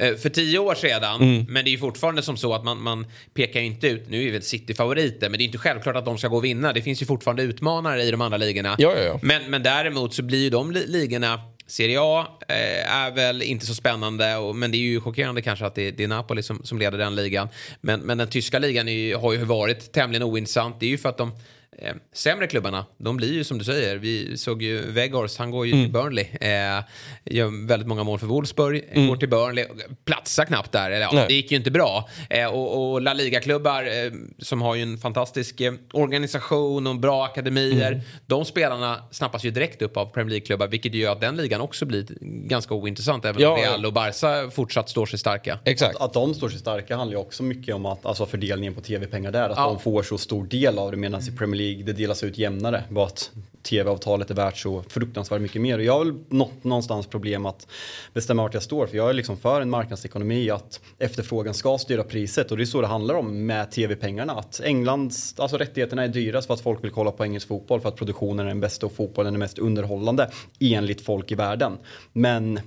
eh, 0.00 0.16
för 0.16 0.28
tio 0.28 0.58
år 0.58 0.74
sedan. 0.74 1.22
Mm. 1.22 1.46
Men 1.48 1.64
det 1.64 1.70
är 1.70 1.72
ju 1.72 1.78
fortfarande 1.78 2.22
som 2.22 2.36
så 2.36 2.54
att 2.54 2.64
man, 2.64 2.82
man 2.82 3.06
pekar 3.34 3.60
ju 3.60 3.66
inte 3.66 3.88
ut, 3.88 4.08
nu 4.08 4.28
är 4.28 4.32
väl 4.32 4.42
City 4.42 4.74
favoriter, 4.74 5.28
men 5.28 5.38
det 5.38 5.44
är 5.44 5.46
inte 5.46 5.58
självklart 5.58 5.96
att 5.96 6.04
de 6.04 6.18
ska 6.18 6.28
gå 6.28 6.36
och 6.36 6.44
vinna. 6.44 6.72
Det 6.72 6.82
finns 6.82 7.02
ju 7.02 7.06
fortfarande 7.06 7.42
utmanare 7.42 8.02
i 8.02 8.10
de 8.10 8.20
andra 8.20 8.38
ligorna. 8.38 8.76
Ja, 8.78 8.94
ja, 8.96 9.02
ja. 9.02 9.18
Men, 9.22 9.50
men 9.50 9.62
däremot 9.62 10.14
så 10.14 10.22
blir 10.22 10.42
ju 10.42 10.50
de 10.50 10.72
ligorna 10.72 11.40
Serie 11.68 12.00
A 12.00 12.26
eh, 12.48 12.96
är 12.96 13.10
väl 13.10 13.42
inte 13.42 13.66
så 13.66 13.74
spännande, 13.74 14.36
och, 14.36 14.56
men 14.56 14.70
det 14.70 14.76
är 14.76 14.80
ju 14.80 15.00
chockerande 15.00 15.42
kanske 15.42 15.66
att 15.66 15.74
det, 15.74 15.90
det 15.90 16.04
är 16.04 16.08
Napoli 16.08 16.42
som, 16.42 16.64
som 16.64 16.78
leder 16.78 16.98
den 16.98 17.14
ligan. 17.14 17.48
Men, 17.80 18.00
men 18.00 18.18
den 18.18 18.28
tyska 18.28 18.58
ligan 18.58 18.88
är, 18.88 19.16
har 19.16 19.32
ju 19.32 19.44
varit 19.44 19.92
tämligen 19.92 20.22
ointressant. 20.22 20.80
Det 20.80 20.86
är 20.86 20.90
ju 20.90 20.98
för 20.98 21.08
att 21.08 21.18
de 21.18 21.32
eh, 21.78 21.94
sämre 22.12 22.46
klubbarna, 22.46 22.86
de 22.98 23.16
blir 23.16 23.32
ju 23.32 23.44
som 23.44 23.58
du 23.58 23.64
säger. 23.64 23.96
Vi 23.96 24.36
såg 24.36 24.62
ju 24.62 24.90
Weghorst, 24.90 25.38
han 25.38 25.50
går 25.50 25.66
ju 25.66 25.72
mm. 25.72 25.84
till 25.84 25.92
Burnley. 25.92 26.24
Eh, 26.40 26.84
gör 27.24 27.66
väldigt 27.66 27.88
många 27.88 28.04
mål 28.04 28.18
för 28.18 28.26
Wolfsburg, 28.26 28.84
mm. 28.92 29.08
går 29.08 29.16
till 29.16 29.28
Burnley, 29.28 29.66
platsar 30.04 30.44
knappt 30.44 30.72
där. 30.72 30.90
Eller, 30.90 31.08
ja, 31.12 31.24
det 31.28 31.34
gick 31.34 31.50
ju 31.50 31.56
inte 31.56 31.70
bra. 31.70 32.08
Eh, 32.30 32.46
och, 32.46 32.92
och 32.92 33.02
La 33.02 33.14
Liga-klubbar 33.14 33.82
eh, 33.82 34.12
som 34.38 34.62
har 34.62 34.74
ju 34.74 34.82
en 34.82 34.98
fantastisk 34.98 35.60
eh, 35.60 35.72
organisation 35.92 36.86
och 36.86 36.96
bra 36.96 37.24
akademier. 37.24 37.92
Mm. 37.92 38.04
De 38.26 38.44
spelarna 38.44 39.02
snappas 39.10 39.44
ju 39.44 39.50
direkt 39.50 39.82
upp 39.82 39.96
av 39.96 40.06
Premier 40.06 40.30
League-klubbar, 40.30 40.66
vilket 40.66 40.94
gör 40.94 41.12
att 41.12 41.20
den 41.20 41.36
ligan 41.36 41.60
också 41.60 41.86
blir 41.86 42.06
ganska 42.48 42.74
ointressant. 42.74 43.24
Även 43.24 43.42
ja, 43.42 43.50
om 43.50 43.60
Real 43.60 43.86
och 43.86 43.92
Barca 43.92 44.50
fortsatt 44.50 44.88
står 44.88 45.06
sig 45.06 45.18
starka. 45.18 45.58
Exakt. 45.64 45.96
Att, 45.96 46.02
att 46.02 46.12
de 46.12 46.34
står 46.34 46.48
sig 46.48 46.58
starka 46.58 46.96
handlar 46.96 47.16
ju 47.16 47.20
också 47.20 47.42
mycket 47.42 47.74
om 47.74 47.86
att, 47.86 48.06
alltså 48.06 48.26
fördelningen 48.26 48.74
på 48.74 48.80
tv-pengar 48.80 49.32
där. 49.32 49.50
Att 49.50 49.56
ja. 49.56 49.66
de 49.66 49.78
får 49.78 50.02
så 50.02 50.18
stor 50.18 50.44
del 50.44 50.78
av 50.78 50.90
det 50.90 50.96
medan 50.96 51.20
i 51.20 51.36
Premier 51.36 51.56
League 51.56 51.65
League, 51.66 51.84
det 51.84 51.92
delas 51.92 52.24
ut 52.24 52.38
jämnare. 52.38 52.84
Bara 52.90 53.06
att 53.06 53.30
tv-avtalet 53.62 54.30
är 54.30 54.34
värt 54.34 54.56
så 54.56 54.82
fruktansvärt 54.82 55.40
mycket 55.40 55.62
mer. 55.62 55.78
Och 55.78 55.84
jag 55.84 55.92
har 55.92 56.04
väl 56.04 56.14
nått 56.28 56.64
någonstans 56.64 57.06
problem 57.06 57.46
att 57.46 57.66
bestämma 58.12 58.42
vart 58.42 58.54
jag 58.54 58.62
står. 58.62 58.86
För 58.86 58.96
jag 58.96 59.10
är 59.10 59.12
liksom 59.12 59.36
för 59.36 59.60
en 59.60 59.70
marknadsekonomi, 59.70 60.50
att 60.50 60.80
efterfrågan 60.98 61.54
ska 61.54 61.78
styra 61.78 62.02
priset. 62.02 62.50
Och 62.50 62.56
det 62.56 62.62
är 62.62 62.64
så 62.64 62.80
det 62.80 62.86
handlar 62.86 63.14
om 63.14 63.46
med 63.46 63.70
tv-pengarna. 63.70 64.32
Att 64.32 64.60
Englands, 64.64 65.40
alltså 65.40 65.56
rättigheterna 65.56 66.04
är 66.04 66.08
dyrast 66.08 66.46
för 66.46 66.54
att 66.54 66.60
folk 66.60 66.84
vill 66.84 66.90
kolla 66.90 67.10
på 67.10 67.24
engelsk 67.24 67.48
fotboll. 67.48 67.80
För 67.80 67.88
att 67.88 67.96
produktionen 67.96 68.46
är 68.46 68.50
den 68.50 68.60
bästa 68.60 68.86
och 68.86 68.92
fotbollen 68.92 69.34
är 69.34 69.38
mest 69.38 69.58
underhållande 69.58 70.30
enligt 70.60 71.00
folk 71.00 71.32
i 71.32 71.34
världen. 71.34 71.78
Men 72.12 72.60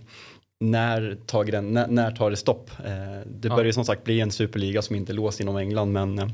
när 0.60 1.18
tar, 1.26 1.44
den, 1.44 1.74
när, 1.74 1.88
när 1.88 2.12
tar 2.12 2.30
det 2.30 2.38
stopp? 2.38 2.72
Eh, 2.86 3.28
det 3.28 3.50
börjar 3.50 3.66
ja. 3.66 3.74
som 3.74 3.86
sagt 3.86 4.04
bli 4.04 4.20
en 4.20 4.32
superliga 4.32 4.82
som 4.82 4.96
inte 4.96 5.12
är 5.12 5.14
låst 5.14 5.40
inom 5.40 5.58
England 5.58 5.92
men 5.92 6.34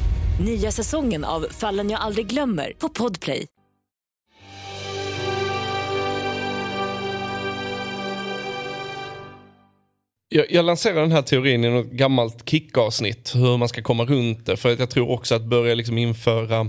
Nya 0.45 0.71
säsongen 0.71 1.23
av 1.23 1.45
Fallen 1.51 1.89
jag 1.89 2.01
aldrig 2.01 2.27
glömmer 2.27 2.73
på 2.77 2.89
Podplay. 2.89 3.47
Jag, 10.29 10.51
jag 10.51 10.65
lanserar 10.65 11.01
den 11.01 11.11
här 11.11 11.21
teorin 11.21 11.65
i 11.65 11.69
något 11.69 11.91
gammalt 11.91 12.49
kickavsnitt, 12.49 13.35
hur 13.35 13.57
man 13.57 13.69
ska 13.69 13.81
komma 13.81 14.05
runt 14.05 14.45
det. 14.45 14.57
För 14.57 14.73
att 14.73 14.79
jag 14.79 14.89
tror 14.89 15.09
också 15.09 15.35
att 15.35 15.43
börja 15.43 15.75
liksom 15.75 15.97
införa 15.97 16.59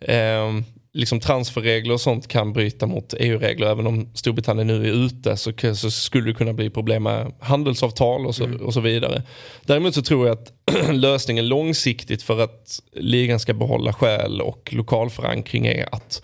eh, 0.00 0.52
liksom 0.94 1.20
transferregler 1.20 1.94
och 1.94 2.00
sånt 2.00 2.28
kan 2.28 2.52
bryta 2.52 2.86
mot 2.86 3.14
EU-regler. 3.18 3.66
Även 3.66 3.86
om 3.86 4.08
Storbritannien 4.14 4.66
nu 4.66 4.88
är 4.88 4.92
ute 4.92 5.36
så, 5.36 5.52
så 5.74 5.90
skulle 5.90 6.30
det 6.30 6.34
kunna 6.34 6.52
bli 6.52 6.70
problem 6.70 7.02
med 7.02 7.32
handelsavtal 7.40 8.26
och 8.26 8.34
så, 8.34 8.44
mm. 8.44 8.60
och 8.60 8.74
så 8.74 8.80
vidare. 8.80 9.22
Däremot 9.62 9.94
så 9.94 10.02
tror 10.02 10.26
jag 10.26 10.38
att 10.38 10.52
lösningen 10.92 11.48
långsiktigt 11.48 12.22
för 12.22 12.40
att 12.40 12.80
ligan 12.92 13.40
ska 13.40 13.54
behålla 13.54 13.92
själ 13.92 14.40
och 14.40 14.70
lokalförankring 14.72 15.66
är 15.66 15.94
att 15.94 16.22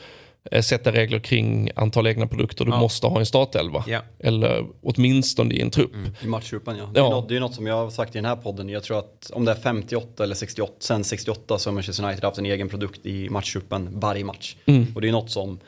sätta 0.62 0.92
regler 0.92 1.18
kring 1.18 1.70
antal 1.76 2.07
egna 2.07 2.26
produkter. 2.26 2.64
Du 2.64 2.70
ja. 2.70 2.81
måste 2.81 3.07
ha 3.07 3.18
en 3.18 3.26
startelva. 3.26 3.85
Ja. 3.87 4.00
Eller 4.18 4.66
åtminstone 4.83 5.55
i 5.55 5.61
en 5.61 5.70
trupp. 5.70 5.94
Mm. 5.94 6.12
I 6.22 6.26
matchtruppen 6.26 6.76
ja. 6.76 6.90
Det 6.94 7.00
är, 7.00 7.05
ja. 7.05 7.11
Något, 7.11 7.29
det 7.29 7.37
är 7.37 7.40
något 7.40 7.55
som 7.55 7.66
jag 7.66 7.74
har 7.74 7.90
sagt 7.90 8.14
i 8.14 8.18
den 8.18 8.24
här 8.24 8.37
podden. 8.37 8.68
Jag 8.68 8.83
tror 8.83 8.98
att 8.98 9.31
om 9.35 9.44
det 9.44 9.53
är 9.53 9.57
58 9.57 10.24
eller 10.24 10.35
68, 10.35 10.72
sen 10.79 11.05
68 11.05 11.59
så 11.59 11.70
har 11.70 11.74
Manchester 11.74 12.05
United 12.05 12.24
haft 12.24 12.38
en 12.38 12.46
egen 12.46 12.68
produkt 12.68 13.07
i 13.07 13.29
matchtruppen 13.29 13.88
varje 13.92 14.24
match. 14.24 14.57
Mm. 14.66 14.87
Och 14.94 15.00
det 15.00 15.09
är 15.09 15.12
något 15.12 15.31
som 15.31 15.61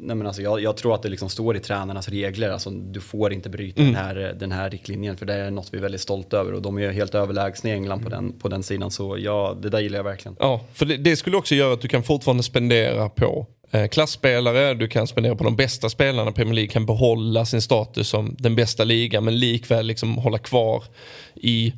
Nej, 0.00 0.16
men 0.16 0.26
alltså 0.26 0.42
jag, 0.42 0.60
jag, 0.60 0.76
tror 0.76 0.94
att 0.94 1.02
det 1.02 1.08
liksom 1.08 1.28
står 1.28 1.56
i 1.56 1.60
tränarnas 1.60 2.08
regler, 2.08 2.50
alltså, 2.50 2.70
du 2.70 3.00
får 3.00 3.32
inte 3.32 3.48
bryta 3.48 3.82
mm. 3.82 3.94
den, 3.94 4.04
här, 4.04 4.34
den 4.40 4.52
här 4.52 4.70
riktlinjen 4.70 5.16
för 5.16 5.26
det 5.26 5.34
är 5.34 5.50
något 5.50 5.68
vi 5.72 5.78
är 5.78 5.82
väldigt 5.82 6.00
stolta 6.00 6.36
över 6.36 6.54
och 6.54 6.62
de 6.62 6.78
är 6.78 6.90
helt 6.90 7.14
överlägsna 7.14 7.70
i 7.70 7.72
England 7.72 8.02
på, 8.02 8.08
den, 8.08 8.32
på 8.32 8.48
den 8.48 8.62
sidan 8.62 8.90
så 8.90 9.18
ja, 9.18 9.56
det 9.62 9.68
där 9.68 9.80
gillar 9.80 9.98
jag 9.98 10.04
verkligen. 10.04 10.36
Ja, 10.40 10.60
för 10.72 10.86
det, 10.86 10.96
det 10.96 11.16
skulle 11.16 11.36
också 11.36 11.54
göra 11.54 11.72
att 11.72 11.80
du 11.80 11.88
kan 11.88 12.02
fortfarande 12.02 12.42
spendera 12.42 13.08
på 13.08 13.46
Eh, 13.48 13.57
klassspelare, 13.90 14.74
du 14.74 14.88
kan 14.88 15.06
spendera 15.06 15.36
på 15.36 15.44
de 15.44 15.56
bästa 15.56 15.88
spelarna. 15.88 16.32
Premier 16.32 16.54
League 16.54 16.72
kan 16.72 16.86
behålla 16.86 17.44
sin 17.44 17.62
status 17.62 18.08
som 18.08 18.36
den 18.38 18.56
bästa 18.56 18.84
ligan 18.84 19.24
men 19.24 19.38
likväl 19.38 19.86
liksom 19.86 20.18
hålla 20.18 20.38
kvar 20.38 20.84
i 21.34 21.72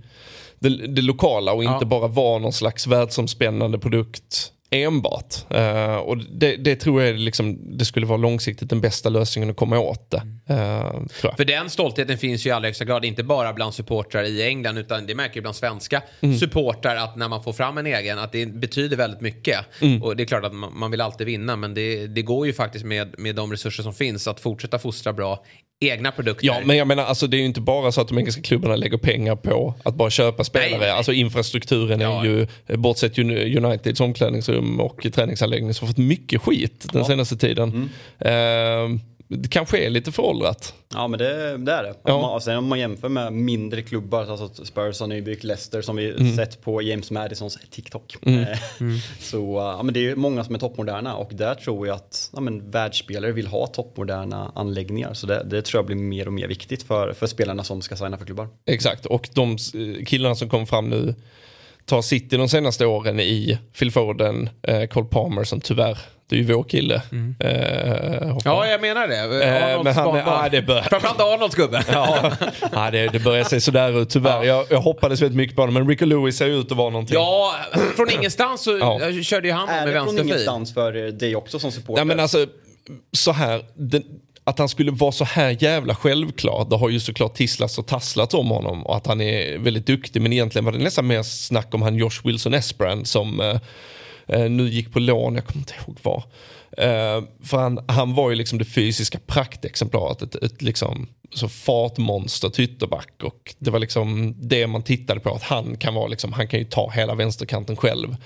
det, 0.59 0.69
det 0.69 1.03
lokala 1.03 1.53
och 1.53 1.65
inte 1.65 1.77
ja. 1.81 1.87
bara 1.87 2.09
vara 2.09 2.39
någon 2.39 2.53
slags 2.53 2.87
världsomspännande 2.87 3.79
produkt 3.79 4.53
enbart. 4.71 5.35
Uh, 5.55 5.97
och 5.97 6.19
det, 6.19 6.57
det, 6.57 6.77
tror 6.77 7.03
jag 7.03 7.19
liksom, 7.19 7.77
det 7.79 7.85
skulle 7.85 8.07
vara 8.07 8.17
långsiktigt 8.17 8.71
den 8.71 8.81
bästa 8.81 9.09
lösningen 9.09 9.51
att 9.51 9.57
komma 9.57 9.79
åt 9.79 10.11
det. 10.11 10.23
Uh, 10.55 11.07
För 11.37 11.45
den 11.45 11.71
stoltheten 11.71 12.19
finns 12.19 12.47
ju 12.47 12.51
i 12.51 12.53
allra 12.53 12.69
högsta 12.69 12.85
grad, 12.85 13.05
inte 13.05 13.23
bara 13.23 13.53
bland 13.53 13.75
supportrar 13.75 14.23
i 14.23 14.43
England 14.43 14.79
utan 14.79 15.07
det 15.07 15.15
märker 15.15 15.35
vi 15.35 15.41
bland 15.41 15.57
svenska 15.57 16.03
mm. 16.21 16.39
supportrar 16.39 16.97
att 16.97 17.17
när 17.17 17.29
man 17.29 17.43
får 17.43 17.53
fram 17.53 17.79
en 17.79 17.87
egen, 17.87 18.19
att 18.19 18.33
det 18.33 18.47
betyder 18.47 18.97
väldigt 18.97 19.21
mycket. 19.21 19.59
Mm. 19.81 20.03
Och 20.03 20.17
det 20.17 20.23
är 20.23 20.27
klart 20.27 20.45
att 20.45 20.55
man, 20.55 20.79
man 20.79 20.91
vill 20.91 21.01
alltid 21.01 21.27
vinna 21.27 21.57
men 21.57 21.75
det, 21.75 22.07
det, 22.07 22.23
går 22.23 22.47
ju 22.47 22.53
faktiskt 22.53 22.85
med, 22.85 23.15
med 23.19 23.35
de 23.35 23.53
resurser 23.53 23.83
som 23.83 23.95
finns 23.95 24.29
att 24.29 24.41
fortsätta 24.41 24.79
fostra 24.79 25.13
bra 25.13 25.45
egna 25.81 26.13
produkter. 26.13 26.47
Ja, 26.47 26.61
men 26.65 26.77
jag 26.77 26.87
menar 26.87 27.05
alltså 27.05 27.27
det 27.27 27.37
är 27.37 27.39
ju 27.39 27.45
inte 27.45 27.61
bara 27.61 27.93
så 27.93 28.01
att 28.01 28.09
de 28.09 28.19
engelska 28.19 28.43
klubbarna 28.43 28.77
lägger 28.77 28.99
pengar 28.99 29.37
på 29.37 29.75
att 29.83 29.95
bara 29.95 30.11
köpa 30.11 30.45
spelare. 30.45 30.81
Nej. 30.81 30.91
Alltså 30.91 31.13
infrastrukturen 31.13 32.01
ja. 32.01 32.21
är 32.21 32.25
ju, 32.25 32.47
bortsett 32.77 33.19
Uniteds 33.19 34.01
omklädningsrum 34.01 34.81
och 34.81 35.07
träningsanläggning, 35.13 35.75
som 35.75 35.87
har 35.87 35.93
fått 35.93 36.05
mycket 36.05 36.43
skit 36.43 36.87
den 36.93 37.01
ja. 37.01 37.07
senaste 37.07 37.37
tiden. 37.37 37.89
Mm. 38.25 38.95
Uh, 38.95 39.01
det 39.37 39.49
kanske 39.49 39.79
är 39.87 39.91
lite 39.91 40.13
föråldrat. 40.13 40.75
Ja 40.95 41.09
men 41.09 41.19
det, 41.19 41.57
det 41.59 41.73
är 41.73 41.83
det. 41.83 41.95
Ja. 42.05 42.13
Om, 42.15 42.21
man, 42.21 42.41
sen 42.41 42.57
om 42.57 42.69
man 42.69 42.79
jämför 42.79 43.09
med 43.09 43.33
mindre 43.33 43.83
klubbar, 43.83 44.31
alltså 44.31 44.65
Spurs 44.65 45.01
har 45.01 45.07
nybyggt 45.07 45.45
Leicester 45.45 45.83
som 45.83 45.97
vi 45.97 46.11
Mm. 46.11 46.37
sett 46.37 46.63
på 46.63 46.83
James 46.83 47.11
Madisons 47.11 47.59
TikTok. 47.71 48.17
Eh, 48.27 48.47
Så 49.21 49.55
ja, 49.77 49.83
men 49.83 49.95
det 49.95 50.09
är 50.11 50.17
många 50.17 50.45
som 50.45 50.55
är 50.55 50.59
toppmoderna 50.59 51.17
och 51.17 51.31
där 51.35 51.55
tror 51.55 51.87
jag 51.87 51.97
att 51.97 52.31
ja, 52.35 52.41
men, 52.41 52.71
världsspelare 52.71 53.33
vill 53.33 53.47
ha 53.47 53.67
toppmoderna 53.67 54.53
anläggningar. 54.55 55.15
Så 55.15 55.27
det, 55.27 55.43
det 55.45 55.63
tror 55.63 55.79
jag 55.79 55.87
blir 55.87 55.97
mer 55.97 56.27
och 56.27 56.33
mer 56.33 56.49
viktigt 56.49 56.83
för, 56.83 57.13
för 57.13 57.27
spelarna 57.27 57.65
som 57.65 57.83
ska 57.83 57.97
signa 57.97 58.19
för 58.19 58.27
klubbar. 58.27 58.49
Exakt, 58.67 59.07
och 59.07 59.29
de 59.35 59.51
eh, 59.51 60.05
killarna 60.05 60.35
som 60.35 60.49
kom 60.49 60.67
fram 60.67 60.89
nu 60.91 61.15
tar 61.85 62.03
City 62.03 62.37
de 62.37 62.49
senaste 62.49 62.87
åren 62.87 63.21
i 63.21 63.59
Phil 63.79 63.91
Foden, 63.93 64.51
eh, 64.63 64.85
Cole 64.87 65.07
Palmer 65.11 65.45
som 65.45 65.61
tyvärr, 65.61 65.99
det 66.31 66.37
är 66.37 66.39
ju 66.39 66.45
vår 66.55 66.65
kille. 66.65 66.95
Eh, 67.41 68.29
hoppar. 68.29 68.51
Ja, 68.51 68.67
jag 68.67 68.81
menar 68.81 69.09
det. 69.09 69.45
Eh, 69.77 69.83
men 69.85 69.95
han- 69.95 70.17
ja, 70.17 70.49
det 70.51 70.63
bör- 70.63 70.83
Framförallt 70.83 71.21
Arnolds 71.21 71.55
gubbe. 71.55 71.85
Ja, 71.93 72.33
ja 72.73 72.91
det, 72.91 73.07
det 73.09 73.19
börjar 73.19 73.45
se 73.45 73.61
sådär 73.61 74.03
ut 74.03 74.11
tyvärr. 74.11 74.45
Jag, 74.45 74.67
jag 74.71 74.81
hoppades 74.81 75.23
väldigt 75.23 75.37
mycket 75.37 75.57
på 75.57 75.63
honom 75.63 75.75
men 75.75 75.89
Rico 75.89 76.05
Lewis 76.05 76.37
ser 76.37 76.47
ut 76.47 76.71
att 76.73 76.77
vara 76.79 76.91
någonting. 76.91 77.15
Ja, 77.15 77.55
från 77.97 78.11
ingenstans 78.11 78.63
så 78.65 78.79
Ja. 78.79 79.01
körde 79.23 79.49
ju 79.49 79.55
han 79.55 79.69
Är 79.69 79.73
med 79.87 79.87
det 79.89 79.93
från 79.93 80.05
vänsterfil. 80.07 80.31
ingenstans 80.33 80.75
för 80.75 80.93
dig 81.13 81.37
också 81.37 81.59
som 81.59 81.73
supporter? 81.73 82.05
Nej 82.05 82.17
men 82.17 82.21
alltså, 82.21 82.47
så 83.13 83.33
här. 83.33 83.63
Den, 83.75 84.03
att 84.45 84.59
han 84.59 84.69
skulle 84.69 84.91
vara 84.91 85.13
så 85.13 85.25
här 85.25 85.57
jävla 85.63 85.95
självklar, 85.95 86.67
det 86.71 86.77
har 86.77 86.89
ju 86.89 87.01
såklart 87.01 87.35
tisslats 87.35 87.79
och 87.79 87.87
tasslats 87.87 88.35
om 88.35 88.49
honom 88.51 88.87
och 88.87 88.97
att 88.97 89.07
han 89.07 89.21
är 89.21 89.59
väldigt 89.59 89.87
duktig. 89.87 90.23
Men 90.23 90.33
egentligen 90.33 90.65
var 90.65 90.73
det 90.73 90.79
nästan 90.79 91.07
mer 91.07 91.23
snack 91.23 91.75
om 91.75 91.83
han 91.83 91.97
Josh 91.97 92.21
Wilson 92.25 92.55
Esperan 92.55 93.05
som 93.05 93.41
eh, 93.41 93.47
eh, 93.47 93.59
Eh, 94.33 94.51
nu 94.51 94.69
gick 94.69 94.93
på 94.93 94.99
lån, 94.99 95.35
jag 95.35 95.45
kommer 95.45 95.61
inte 95.61 95.75
ihåg 95.87 95.99
var. 96.03 96.25
Eh, 96.77 97.25
för 97.43 97.57
han, 97.57 97.85
han 97.89 98.15
var 98.15 98.31
ju 98.31 98.37
liksom 98.37 98.59
det 98.59 98.65
fysiska 98.65 99.19
praktexemplaret, 99.27 100.23
ett, 100.23 100.35
ett 100.35 100.63
liksom 100.63 101.09
så 101.35 101.49
fartmonster 101.49 102.49
till 102.49 102.65
ytterback 102.65 103.23
och 103.23 103.55
det 103.59 103.71
var 103.71 103.79
liksom 103.79 104.35
det 104.41 104.67
man 104.67 104.83
tittade 104.83 105.21
på 105.21 105.35
att 105.35 105.43
han 105.43 105.77
kan 105.77 105.95
vara 105.95 106.07
liksom, 106.07 106.33
han 106.33 106.49
kan 106.49 106.61
ju 106.61 106.65
ta 106.65 106.91
hela 106.91 107.15
vänsterkanten 107.15 107.77
själv. 107.77 108.17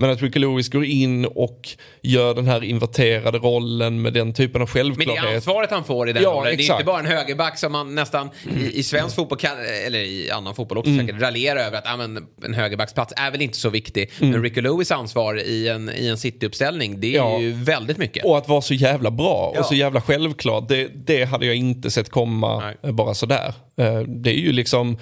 Men 0.00 0.10
att 0.10 0.22
Ricky 0.22 0.38
Lewis 0.38 0.68
går 0.68 0.84
in 0.84 1.24
och 1.24 1.68
gör 2.02 2.34
den 2.34 2.46
här 2.46 2.64
inverterade 2.64 3.38
rollen 3.38 4.02
med 4.02 4.12
den 4.12 4.32
typen 4.34 4.62
av 4.62 4.70
Men 4.74 4.84
det 4.86 4.94
självklarhet. 4.94 5.24
är 5.24 5.34
ansvaret 5.34 5.70
han 5.70 5.84
får 5.84 6.08
i 6.08 6.12
den 6.12 6.22
Ja, 6.22 6.28
rollen. 6.30 6.44
Det 6.44 6.50
är 6.50 6.54
exakt. 6.54 6.80
inte 6.80 6.84
bara 6.86 6.98
en 7.00 7.06
högerback 7.06 7.58
som 7.58 7.72
man 7.72 7.94
nästan 7.94 8.30
i, 8.60 8.78
i 8.78 8.82
svensk 8.82 9.16
fotboll, 9.16 9.38
kan, 9.38 9.52
eller 9.86 9.98
i 9.98 10.30
annan 10.30 10.54
fotboll 10.54 10.78
också 10.78 10.90
Mm. 10.90 11.06
säkert, 11.06 11.22
raljerar 11.22 11.60
över 11.60 11.78
att 11.78 11.86
ah, 11.86 11.96
men, 11.96 12.26
en 12.44 12.54
högerbacksplats 12.54 13.12
är 13.16 13.30
väl 13.30 13.42
inte 13.42 13.56
så 13.58 13.70
viktig. 13.70 14.10
Mm. 14.20 14.30
Men 14.32 14.42
Ricky 14.42 14.60
Lewis 14.60 14.90
ansvar 14.90 15.40
i 15.40 15.68
en, 15.68 15.90
i 15.96 16.06
en 16.06 16.18
City-uppställning, 16.18 17.00
det 17.00 17.06
är 17.06 17.16
Ja. 17.16 17.40
ju 17.40 17.52
väldigt 17.52 17.96
mycket. 17.98 18.24
Och 18.24 18.38
att 18.38 18.48
vara 18.48 18.60
så 18.62 18.74
jävla 18.74 19.10
bra 19.10 19.52
Ja. 19.54 19.60
och 19.60 19.66
så 19.66 19.74
jävla 19.74 20.00
självklar, 20.00 20.64
det, 20.68 20.88
det 21.06 21.24
hade 21.24 21.46
jag 21.46 21.54
inte 21.56 21.90
sett 21.90 22.08
komma 22.10 22.72
Nej. 22.82 22.92
bara 22.92 23.14
sådär. 23.14 23.54
Eh, 23.80 23.98
Det 24.00 24.30
är 24.30 24.34
ju 24.38 24.52
liksom 24.52 24.98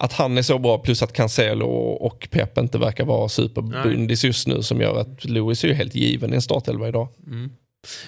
att 0.00 0.12
han 0.12 0.38
är 0.38 0.42
så 0.42 0.58
bra 0.58 0.78
plus 0.78 1.02
att 1.02 1.12
Cancelo 1.12 1.66
och 2.00 2.28
Pep 2.30 2.58
inte 2.58 2.78
verkar 2.78 3.04
vara 3.04 3.28
superbundis 3.28 4.24
just 4.24 4.46
nu 4.48 4.62
som 4.62 4.80
gör 4.80 5.00
att 5.00 5.24
Lewis 5.24 5.64
är 5.64 5.68
ju 5.68 5.74
helt 5.74 5.94
given 5.94 6.32
i 6.32 6.34
en 6.34 6.42
startelva 6.42 6.88
idag. 6.88 7.08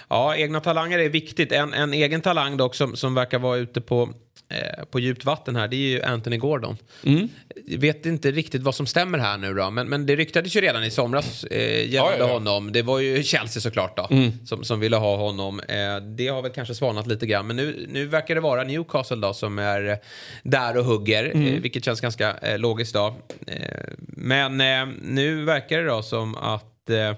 Ja, 0.09 0.37
egna 0.37 0.61
talanger 0.61 0.99
är 0.99 1.09
viktigt. 1.09 1.53
En, 1.53 1.75
en 1.75 1.93
egen 1.93 2.21
talang 2.21 2.57
dock 2.57 2.75
som, 2.75 2.97
som 2.97 3.15
verkar 3.15 3.39
vara 3.39 3.57
ute 3.57 3.81
på, 3.81 4.09
eh, 4.49 4.85
på 4.85 5.01
djupt 5.01 5.25
vatten 5.25 5.57
här, 5.57 5.69
det 5.69 5.77
är 5.77 5.79
ju 5.79 6.03
Anthony 6.03 6.37
Gordon. 6.37 6.77
Mm. 7.05 7.29
Vet 7.67 8.07
inte 8.07 8.31
riktigt 8.31 8.63
vad 8.63 8.75
som 8.75 8.87
stämmer 8.87 9.19
här 9.19 9.39
nu 9.39 9.55
då, 9.55 9.71
men, 9.71 9.89
men 9.89 10.07
det 10.07 10.17
ryktades 10.17 10.57
ju 10.57 10.61
redan 10.61 10.85
i 10.85 10.91
somras 10.91 11.45
eh, 11.45 11.91
gällande 11.91 11.97
Ja, 11.97 12.13
ja, 12.19 12.29
ja. 12.29 12.33
honom. 12.33 12.73
Det 12.73 12.83
var 12.83 12.99
ju 12.99 13.23
Chelsea 13.23 13.61
såklart 13.61 13.97
då, 13.97 14.09
som, 14.45 14.65
som 14.65 14.81
ville 14.81 14.97
ha 14.97 15.17
honom. 15.17 15.61
Eh, 15.61 15.97
det 16.17 16.29
har 16.29 16.43
väl 16.43 16.53
kanske 16.53 16.75
svalnat 16.75 17.07
lite 17.07 17.27
grann, 17.27 17.47
men 17.47 17.57
nu, 17.57 17.87
nu 17.89 18.07
verkar 18.07 18.35
det 18.35 18.41
vara 18.41 18.65
Newcastle 18.65 19.17
då 19.17 19.35
som 19.35 19.59
är 19.59 19.99
där 20.43 20.77
och 20.77 20.85
hugger, 20.85 21.25
eh, 21.35 21.61
vilket 21.61 21.85
känns 21.85 22.01
ganska 22.01 22.37
eh, 22.37 22.59
logiskt 22.59 22.95
då. 22.95 23.17
Eh, 23.47 23.57
men 24.17 24.61
eh, 24.61 24.87
nu 25.03 25.45
verkar 25.45 25.79
det 25.79 25.85
då 25.89 26.03
som 26.03 26.35
att 26.35 26.91
eh, 26.91 27.15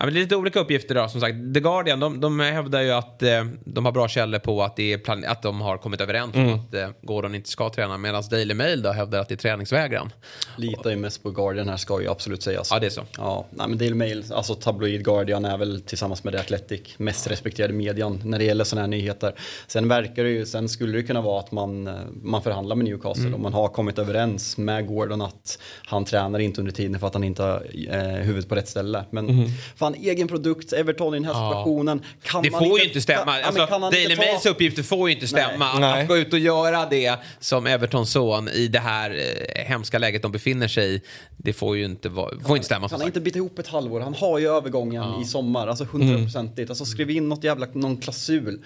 Ja, 0.00 0.06
men 0.06 0.14
det 0.14 0.20
är 0.20 0.22
lite 0.22 0.36
olika 0.36 0.60
uppgifter 0.60 0.94
då, 0.94 1.08
som 1.08 1.20
sagt. 1.20 1.34
The 1.54 1.60
Guardian, 1.60 2.00
de, 2.00 2.20
de 2.20 2.40
hävdar 2.40 2.80
ju 2.80 2.90
att 2.90 3.22
eh, 3.22 3.44
de 3.64 3.84
har 3.84 3.92
bra 3.92 4.08
källor 4.08 4.38
på 4.38 4.62
att, 4.62 4.76
det 4.76 4.92
är 4.92 4.98
plan- 4.98 5.24
att 5.26 5.42
de 5.42 5.60
har 5.60 5.78
kommit 5.78 6.00
överens 6.00 6.34
om 6.34 6.54
att 6.54 6.74
eh, 6.74 6.88
Gordon 7.02 7.34
inte 7.34 7.48
ska 7.50 7.70
träna. 7.70 7.98
Medan 7.98 8.22
Daily 8.30 8.54
Mail 8.54 8.82
då 8.82 8.90
hävdar 8.92 9.20
att 9.20 9.28
det 9.28 9.34
är 9.34 9.36
träningsvägran. 9.36 10.12
Litar 10.56 10.90
ju 10.90 10.96
mest 10.96 11.22
på 11.22 11.30
Guardian 11.30 11.68
här 11.68 11.76
ska 11.76 12.00
ju 12.02 12.08
absolut 12.10 12.42
sägas. 12.42 12.68
Ja, 12.70 12.78
det 12.78 12.86
är 12.86 12.90
så. 12.90 13.02
Ja, 13.18 13.46
nej, 13.50 13.68
men 13.68 13.78
Daily 13.78 13.94
Mail, 13.94 14.24
alltså 14.32 14.54
tabloid 14.54 15.04
Guardian 15.04 15.44
är 15.44 15.58
väl 15.58 15.80
tillsammans 15.80 16.24
med 16.24 16.32
The 16.32 16.38
Athletic 16.38 16.80
mest 16.96 17.30
respekterade 17.30 17.74
median 17.74 18.20
när 18.24 18.38
det 18.38 18.44
gäller 18.44 18.64
sådana 18.64 18.82
här 18.82 18.88
nyheter. 18.88 19.34
Sen 19.66 19.88
verkar 19.88 20.24
det 20.24 20.30
ju, 20.30 20.46
sen 20.46 20.68
skulle 20.68 20.96
det 20.98 21.02
kunna 21.02 21.20
vara 21.20 21.40
att 21.40 21.52
man, 21.52 21.86
eh, 21.86 21.94
man 22.22 22.42
förhandlar 22.42 22.76
med 22.76 22.84
Newcastle 22.84 23.20
Mm. 23.22 23.34
och 23.34 23.40
man 23.40 23.52
har 23.52 23.68
kommit 23.68 23.98
överens 23.98 24.56
med 24.56 24.86
Gordon 24.86 25.22
att 25.22 25.58
han 25.86 26.04
tränar 26.04 26.38
inte 26.38 26.60
under 26.60 26.72
tiden 26.72 27.00
för 27.00 27.06
att 27.06 27.14
han 27.14 27.24
inte 27.24 27.42
har 27.42 27.66
eh, 27.90 27.98
huvudet 28.00 28.48
på 28.48 28.54
rätt 28.54 28.68
ställe. 28.68 29.04
Men 29.10 29.46
fan, 29.76 29.89
egen 29.94 30.28
produkt, 30.28 30.72
Everton 30.72 31.14
i 31.14 31.16
den 31.16 31.24
här 31.24 31.32
Mm. 31.32 31.42
Ja. 31.44 31.50
situationen. 31.50 32.02
Kan 32.22 32.42
Det 32.42 32.50
man 32.50 32.60
får 32.68 32.78
ju 32.78 32.84
inte 32.84 33.00
stämma. 33.00 33.36
Kan, 33.36 33.44
alltså, 33.44 33.66
kan 33.66 33.80
Daily 33.80 34.02
inte 34.02 34.16
ta- 34.16 34.22
Mails 34.22 34.46
uppgifter 34.46 34.82
får 34.82 35.08
ju 35.08 35.14
inte 35.14 35.28
stämma. 35.28 35.64
Att, 35.72 35.80
Nej. 35.80 36.02
att 36.02 36.08
gå 36.08 36.16
ut 36.16 36.32
och 36.32 36.38
göra 36.38 36.86
det 36.86 37.16
som 37.40 37.66
Evertons 37.66 38.10
son 38.12 38.48
i 38.48 38.68
det 38.68 38.78
här 38.78 39.10
eh, 39.10 39.64
hemska 39.64 39.98
läget 39.98 40.22
de 40.22 40.32
befinner 40.32 40.68
sig 40.68 40.94
i. 40.94 41.00
Det 41.36 41.52
får 41.52 41.76
ju 41.76 41.84
inte, 41.84 42.08
vara, 42.08 42.40
får 42.46 42.56
inte 42.56 42.66
stämma. 42.66 42.88
Han 42.90 43.00
har 43.00 43.06
inte 43.06 43.20
bita 43.20 43.38
ihop 43.38 43.58
ett 43.58 43.66
halvår. 43.68 44.00
Han 44.00 44.14
har 44.14 44.38
ju 44.38 44.48
övergången 44.48 45.04
i 45.22 45.24
sommar. 45.24 45.66
Alltså 45.68 45.84
hundraprocentigt. 45.84 46.70
Alltså 46.70 46.84
skriv 46.84 47.10
in 47.10 47.28
något 47.28 47.44
jävla, 47.44 47.66
någon 47.72 47.96
klausul. 47.96 48.60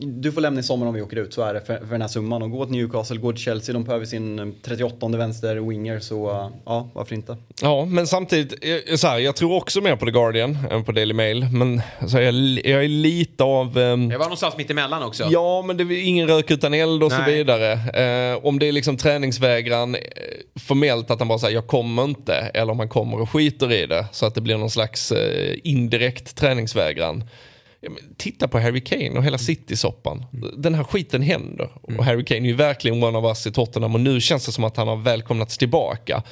Du 0.00 0.32
får 0.32 0.40
lämna 0.40 0.60
i 0.60 0.62
sommar 0.62 0.86
om 0.86 0.94
vi 0.94 1.02
åker 1.02 1.16
ut, 1.16 1.34
så 1.34 1.42
är 1.42 1.54
det 1.54 1.60
för, 1.60 1.76
för 1.78 1.86
den 1.86 2.00
här 2.00 2.08
summan. 2.08 2.42
Och 2.42 2.50
gå 2.50 2.64
till 2.66 2.74
Newcastle, 2.76 3.16
gå 3.16 3.32
till 3.32 3.40
Chelsea, 3.42 3.72
de 3.72 3.84
behöver 3.84 4.06
sin 4.06 4.38
eh, 4.38 4.46
38 4.62 5.08
vänster 5.08 5.56
winger. 5.56 5.98
Så 6.00 6.30
eh, 6.30 6.48
ja, 6.64 6.90
varför 6.94 7.14
inte? 7.14 7.36
Ja, 7.62 7.84
men 7.84 8.06
samtidigt, 8.06 8.64
eh, 8.88 8.96
så 8.96 9.06
här, 9.06 9.18
jag 9.18 9.36
tror 9.36 9.52
också 9.56 9.80
mer 9.80 9.96
på 9.96 10.04
The 10.04 10.10
Guardian 10.10 10.58
än 10.70 10.84
på 10.84 10.92
Daily 10.92 11.14
Mail. 11.14 11.46
Men 11.52 11.82
så 12.08 12.18
jag, 12.18 12.34
jag 12.64 12.84
är 12.84 12.88
lite 12.88 13.44
av... 13.44 13.78
ehm, 13.78 14.10
Jag 14.10 14.18
var 14.18 14.26
någonstans 14.26 14.56
mitt 14.56 14.70
emellan 14.70 15.02
också. 15.02 15.24
Ja, 15.30 15.62
men 15.66 15.76
det 15.76 15.82
är 15.84 16.04
ingen 16.08 16.28
rök 16.28 16.50
utan 16.50 16.74
eld 16.74 17.02
och 17.02 17.12
så 17.12 17.18
Nej. 17.18 17.34
vidare. 17.36 17.72
Eh, 17.72 18.46
om 18.46 18.58
det 18.58 18.68
är 18.68 18.72
liksom 18.72 18.96
träningsvägran, 18.96 19.94
eh, 19.94 20.00
formellt 20.60 21.10
att 21.10 21.18
han 21.18 21.28
bara 21.28 21.38
säger 21.38 21.54
jag 21.54 21.66
kommer 21.66 22.04
inte, 22.04 22.34
eller 22.34 22.72
om 22.72 22.78
han 22.78 22.88
kommer 22.88 23.20
och 23.20 23.30
skiter 23.30 23.72
i 23.72 23.86
det, 23.86 24.06
så 24.12 24.26
att 24.26 24.34
det 24.34 24.40
blir 24.40 24.56
någon 24.58 24.70
slags 24.70 25.12
eh, 25.12 25.54
indirekt 25.64 26.36
träningsvägran. 26.36 27.24
Titta 28.16 28.48
på 28.48 28.58
Harry 28.58 28.80
Kane 28.80 29.10
och 29.10 29.24
hela 29.24 29.38
City-soppan. 29.38 30.24
Den 30.56 30.74
här 30.74 30.84
skiten 30.84 31.22
händer. 31.22 31.70
Och 31.82 32.04
Harry 32.04 32.24
Kane 32.24 32.40
är 32.40 32.46
ju 32.46 32.54
verkligen 32.54 33.02
one 33.02 33.18
of 33.18 33.24
us 33.24 33.46
i 33.46 33.52
Tottenham 33.52 33.94
och 33.94 34.00
nu 34.00 34.20
känns 34.20 34.46
det 34.46 34.52
som 34.52 34.64
att 34.64 34.76
han 34.76 34.88
har 34.88 34.96
välkomnats 34.96 35.58
tillbaka. 35.58 36.22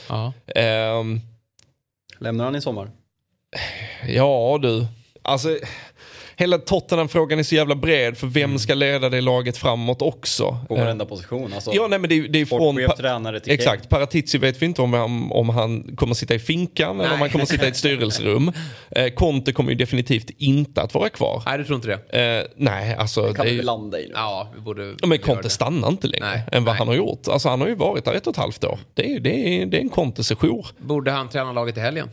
Ehm, 0.55 1.21
Lämnar 2.19 2.45
han 2.45 2.57
i 2.57 2.61
sommar? 2.61 2.91
Ja 4.09 4.59
du, 4.63 4.87
alltså 5.23 5.59
hela 6.37 6.59
Tottenham-frågan 6.59 7.39
är 7.39 7.43
så 7.43 7.55
jävla 7.55 7.75
bred 7.75 8.19
för 8.19 8.27
vem 8.27 8.59
ska 8.59 8.75
leda 8.75 9.09
det 9.09 9.21
laget 9.21 9.57
framåt 9.57 10.03
också? 10.03 10.59
På 10.69 10.77
Eh, 10.77 10.85
varenda 10.85 11.05
position. 11.05 11.53
Alltså, 11.55 11.71
Ja, 11.75 11.87
nej 11.89 11.99
men 11.99 12.11
det, 12.11 12.21
det 12.29 12.41
är 12.41 12.47
från... 12.47 12.97
Tränare 12.97 13.41
till 13.41 13.53
Exakt, 13.53 13.89
Paratici 13.89 14.39
vet 14.39 14.63
vi 14.63 14.67
inte 14.67 14.83
om 14.83 14.93
han, 14.93 15.33
om 15.33 15.49
han 15.49 15.97
kommer 15.97 16.15
sitta 16.15 16.35
i 16.35 16.39
finkan 16.39 17.01
eller 17.01 17.15
om 17.15 17.21
han 17.21 17.31
kommer 17.31 17.45
sitta 17.45 17.65
i 17.65 17.69
ett 17.69 17.77
styrelserum. 17.77 18.53
Eh, 18.97 19.09
Conte 19.09 19.53
kommer 19.53 19.71
ju 19.71 19.77
definitivt 19.77 20.31
inte 20.39 20.83
att 20.83 20.95
vara 20.95 21.09
kvar. 21.09 21.43
Nej, 21.47 21.59
du 21.59 21.65
tror 21.65 21.77
inte 21.77 21.89
det? 22.11 22.41
Eh, 22.41 22.47
nej, 22.57 22.95
alltså... 22.95 23.23
Kane. 23.23 23.35
Kan 23.35 23.47
det 23.47 23.53
vi 23.53 23.63
landa 23.63 24.01
i 24.01 24.07
nu? 24.07 24.13
Ja, 24.15 24.49
vi 24.55 24.61
borde... 24.61 24.95
Men 25.07 25.19
Conte 25.19 25.43
det. 25.43 25.51
stannar 25.51 25.89
inte 25.89 26.07
längre 26.07 26.27
Nej, 26.27 26.43
än 26.53 26.65
vad 26.65 26.73
nej. 26.75 26.79
han 26.79 26.89
har 26.89 26.95
gjort. 26.95 27.29
Alltså 27.29 27.49
han 27.49 27.61
har 27.61 27.69
ju 27.69 27.75
varit 27.75 28.05
där 28.05 28.13
ett 28.15 28.27
och 28.27 28.31
ett 28.31 28.37
halvt 28.37 28.65
år. 28.65 28.79
Det 28.95 29.13
är, 29.13 29.21
det 29.21 29.31
är, 29.63 29.67
det 29.67 29.77
är 29.77 29.81
en 29.81 29.89
Conte-sejour. 29.89 30.67
Borde 30.79 31.11
han 31.11 31.29
träna 31.29 31.53
laget 31.53 31.77
i 31.77 31.81
helgen? 31.81 32.11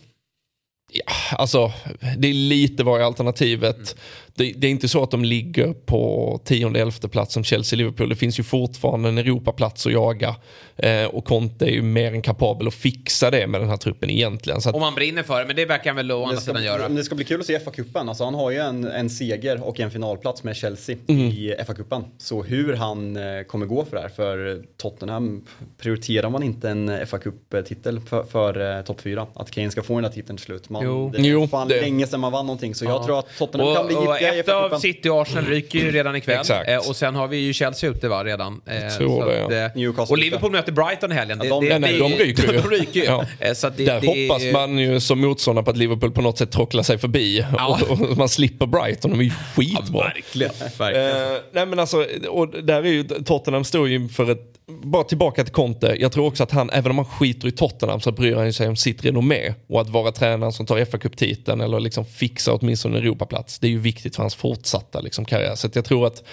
Ja, 0.92 1.04
Alltså, 1.32 1.72
det 2.18 2.28
är 2.28 2.34
lite 2.34 2.84
vad 2.84 3.02
är 3.02 3.06
alternativet. 3.06 3.96
Det, 4.36 4.54
det 4.58 4.68
är 4.68 4.72
inte 4.72 4.88
så 4.88 5.04
att 5.04 5.12
de 5.12 5.24
ligger 5.24 5.74
på 5.74 6.40
tionde, 6.46 6.80
elfte 6.82 7.08
plats 7.10 7.34
som 7.34 7.44
Chelsea-Liverpool. 7.44 8.10
Det 8.10 8.16
finns 8.16 8.40
ju 8.40 8.44
fortfarande 8.44 9.10
en 9.10 9.18
Europaplats 9.18 9.86
att 9.86 9.94
jaga. 9.94 10.36
Eh, 10.78 11.06
och 11.06 11.26
Conte 11.26 11.66
är 11.66 11.70
ju 11.70 11.82
mer 11.82 12.14
än 12.14 12.22
kapabel 12.22 12.68
att 12.68 12.74
fixa 12.74 13.32
det 13.32 13.48
med 13.48 13.62
den 13.62 13.70
här 13.70 13.78
truppen 13.78 14.10
egentligen. 14.10 14.62
Så 14.62 14.70
att, 14.70 14.76
Om 14.76 14.82
han 14.82 14.96
brinner 14.96 15.24
för 15.24 15.40
det, 15.40 15.46
men 15.48 15.56
det 15.56 15.66
verkar 15.66 15.90
han 15.90 15.96
väl 15.96 16.12
å 16.12 16.26
andra 16.26 16.42
sidan 16.42 16.64
göra. 16.64 16.82
men 16.82 16.96
det 16.96 17.04
ska 17.04 17.16
bli 17.16 17.26
kul 17.26 17.40
att 17.40 17.46
se 17.46 17.58
FA-cupen. 17.60 18.10
Alltså, 18.10 18.24
han 18.24 18.34
har 18.36 18.52
ju 18.52 18.58
en, 18.58 18.84
en 18.86 19.10
seger 19.10 19.64
och 19.68 19.80
en 19.80 19.92
finalplats 19.92 20.44
med 20.44 20.56
Chelsea 20.56 20.96
Mm. 21.08 21.22
i 21.28 21.56
FA-cupen. 21.68 22.04
Så 22.18 22.44
hur 22.44 22.74
han 22.74 23.16
eh, 23.18 23.44
kommer 23.48 23.66
gå 23.66 23.86
för 23.86 23.96
det 23.96 24.02
här. 24.02 24.10
För 24.10 24.62
Tottenham 24.78 25.46
prioriterar 25.78 26.30
man 26.30 26.44
inte 26.44 26.70
en 26.70 26.90
FA-cup-titel 27.08 28.00
för, 28.00 28.24
för 28.24 28.78
eh, 28.78 28.84
topp 28.84 29.02
4. 29.02 29.28
Att 29.34 29.52
Kane 29.52 29.72
ska 29.72 29.84
få 29.84 29.94
den 29.94 30.04
där 30.04 30.10
titeln 30.10 30.38
till 30.38 30.46
slut. 30.46 30.70
Man, 30.70 30.84
Jo. 30.86 31.10
Det 31.14 31.18
är 31.20 31.24
Jo, 31.24 31.48
fan 31.48 31.68
det- 31.68 31.82
länge 31.82 32.08
sedan 32.08 32.20
man 32.20 32.32
vann 32.32 32.46
någonting. 32.46 32.76
Så 32.76 32.86
jag 32.86 32.92
Ja. 32.92 33.06
tror 33.06 33.20
att 33.20 33.38
Tottenham 33.38 33.68
Och, 33.70 33.76
kan 33.76 33.86
bli 33.88 33.96
giftiga 33.96 34.29
ett 34.36 34.50
av. 34.50 34.80
City 34.80 35.10
och 35.10 35.22
Arsenal 35.22 35.46
ryker 35.46 35.80
ju 35.80 35.92
redan 35.92 36.16
ikväll. 36.16 36.40
Exakt. 36.40 36.70
Eh, 36.70 36.78
och 36.90 36.96
sen 36.96 37.16
har 37.16 37.28
vi 37.28 37.38
ju 37.38 37.54
Chelsea 37.54 37.90
ute 37.90 38.08
va, 38.08 38.24
redan. 38.24 38.62
Eh, 38.66 38.98
tror 38.98 39.22
så 39.22 39.30
det, 39.30 39.46
att, 39.46 39.52
ja. 39.52 39.58
eh, 39.66 39.72
Newcastle 39.76 40.14
och 40.14 40.18
Liverpool 40.18 40.52
möter 40.52 40.72
Brighton 40.72 41.12
i 41.12 41.16
helgen. 41.16 41.42
Ja, 41.44 41.50
de- 41.50 41.66
Nej, 41.70 41.80
nej, 41.80 41.98
de 42.00 42.12
ryker 42.14 42.54
ju. 42.54 42.62
De 42.62 42.70
ryker 42.70 43.00
ju. 43.00 43.06
Ja. 43.06 43.26
Eh, 43.40 43.54
Så 43.54 43.68
att 43.68 43.78
det, 43.78 43.86
Där 43.86 44.02
det, 44.02 44.08
hoppas 44.30 44.44
man 44.54 44.78
ju 44.80 45.00
som 45.00 45.20
motståndare 45.22 45.66
på 45.66 45.72
att 45.72 45.78
Liverpool 45.78 46.12
på 46.12 46.22
något 46.22 46.38
sätt 46.38 46.52
trocklar 46.52 46.84
sig 46.84 46.98
förbi. 46.98 47.46
Ja. 47.58 47.80
Och, 47.90 47.92
och 48.12 48.18
man 48.18 48.30
slipper 48.30 48.66
Brighton, 48.66 49.12
de 49.12 49.20
är 49.20 49.24
ju 49.24 49.32
skitbra. 49.56 50.04
Verkligen. 50.04 50.52
verkligen. 50.78 51.32
Eh, 51.34 51.38
nej 51.52 51.66
men 51.66 51.80
alltså, 51.80 52.06
och 52.30 52.64
där 52.64 52.84
är 52.84 52.90
ju 52.92 53.04
Tottenham 53.04 53.64
står 53.64 53.88
ju 53.90 53.96
inför 53.96 54.32
ett, 54.32 54.44
bara 54.70 55.04
tillbaka 55.04 55.44
till 55.44 55.54
Conte, 55.54 55.96
jag 56.00 56.12
tror 56.12 56.28
också 56.28 56.44
att 56.44 56.52
han, 56.52 56.70
även 56.70 56.92
om 56.92 56.98
han 56.98 57.06
skiter 57.06 57.48
i 57.48 57.52
Tottenham 57.52 58.02
så 58.02 58.12
bryr 58.12 58.36
han 58.36 58.54
sig 58.54 58.68
om 58.68 58.76
sitt 58.76 59.06
renommé. 59.06 59.54
Och 59.68 59.82
att 59.82 59.90
vara 59.90 60.12
tränaren 60.12 60.54
som 60.54 60.66
tar 60.66 60.86
fa 60.86 60.98
Cup-titeln 60.98 61.62
eller 61.62 61.80
liksom 61.80 62.06
fixar 62.06 62.58
åtminstone 62.62 62.98
en 62.98 63.04
Europaplats, 63.04 63.60
det 63.60 63.68
är 63.68 63.72
ju 63.72 63.80
viktigt 63.80 64.16
för 64.16 64.24
hans 64.24 64.36
fortsatta 64.36 65.02
liksom, 65.02 65.26
karriär. 65.26 65.56
Så 65.56 65.68
att 65.68 65.76
jag 65.76 65.86
tror 65.86 66.08
att 66.08 66.24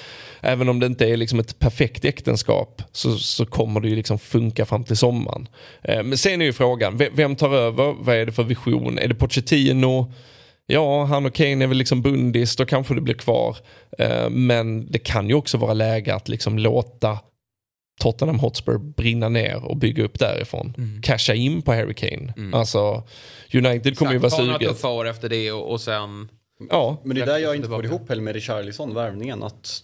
även 0.41 0.69
om 0.69 0.81
det 0.81 0.87
inte 0.87 1.07
är 1.07 1.17
liksom 1.17 1.39
ett 1.39 1.59
perfekt 1.59 2.05
äktenskap 2.05 2.83
så, 2.93 3.19
så 3.19 3.47
kommer 3.47 3.81
det 3.81 3.89
ju 3.89 3.97
liksom 3.97 4.19
funka 4.19 4.67
fram 4.67 4.85
till 4.85 4.97
sommaren. 4.97 5.49
Eh, 5.83 6.03
men 6.03 6.19
sen 6.19 6.43
är 6.43 6.47
ju 6.47 6.53
frågan, 6.53 6.97
vem, 6.97 7.13
vem 7.15 7.37
tar 7.37 7.55
över? 7.55 7.95
Vad 7.99 8.17
är 8.17 8.27
det 8.27 8.33
för 8.33 8.45
vision? 8.45 8.99
Är 8.99 9.09
det 9.09 9.15
Pochettino? 9.15 10.13
Ja, 10.67 11.05
han 11.05 11.27
och 11.27 11.35
Kane 11.35 11.65
är 11.65 11.67
väl 11.67 11.77
liksom 11.77 12.03
bundis, 12.03 12.57
då 12.57 12.67
kanske 12.67 12.95
det 12.95 13.01
blir 13.01 13.15
kvar. 13.15 13.57
Eh, 13.99 14.31
men 14.31 14.93
det 14.93 14.99
kan 14.99 15.29
ju 15.29 15.35
också 15.35 15.59
vara 15.59 15.73
läge 15.73 16.15
att 16.15 16.29
liksom 16.29 16.59
låta 16.59 17.19
Tottenham 18.01 18.39
Hotspur 18.39 18.79
brinna 18.79 19.29
ner 19.29 19.65
och 19.65 19.77
bygga 19.77 20.05
upp 20.05 20.19
därifrån. 20.19 20.75
Casha 21.03 21.35
in 21.35 21.63
på 21.63 21.73
Harry 21.73 21.95
Kane. 21.95 22.35
Alltså, 22.53 23.03
United 23.55 23.99
kommer 23.99 24.13
ju 24.13 24.19
vara 24.19 24.31
suget. 24.31 24.61
tuffa 24.61 24.89
år 24.89 25.09
efter 25.09 25.29
det 25.29 25.53
och, 25.53 25.71
och 25.71 25.81
sen... 25.81 26.29
Ja, 26.71 26.97
Men 27.05 27.17
det 27.17 27.23
är 27.23 27.27
där 27.27 27.39
jag 27.39 27.57
inte 27.57 27.69
får 27.69 27.85
ihop 27.85 28.09
heller 28.09 28.23
med 28.23 28.35
Richarlison, 28.35 28.95
värvningen. 28.95 29.43
Att 29.43 29.83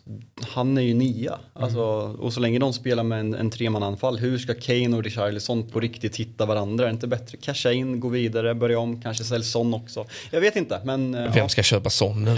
han 0.55 0.79
är 0.79 0.83
ju 0.83 0.95
nia. 0.95 1.39
Alltså, 1.55 1.81
och 2.21 2.33
så 2.33 2.41
länge 2.41 2.59
de 2.59 2.73
spelar 2.73 3.03
med 3.03 3.21
en, 3.21 3.35
en 3.35 3.51
tremananfall, 3.51 4.19
hur 4.19 4.39
ska 4.39 4.55
Kane 4.55 4.97
och 4.97 5.03
Richarlison 5.05 5.69
på 5.71 5.81
riktigt 5.81 6.17
hitta 6.17 6.47
varandra? 6.47 6.85
Är 6.85 6.89
det 6.89 6.95
inte 6.95 7.07
bättre? 7.07 7.39
Casha 7.39 7.73
in, 7.73 8.01
gå 8.01 8.09
vidare, 8.09 8.55
börja 8.55 8.79
om, 8.79 9.03
kanske 9.03 9.25
sälj 9.25 9.45
Son 9.45 9.75
också. 9.75 10.05
Jag 10.31 10.41
vet 10.41 10.57
inte, 10.57 10.81
men... 10.85 11.13
vem 11.33 11.49
ska 11.49 11.63
köpa 11.63 11.91
sån 11.91 12.25
nu? 12.25 12.37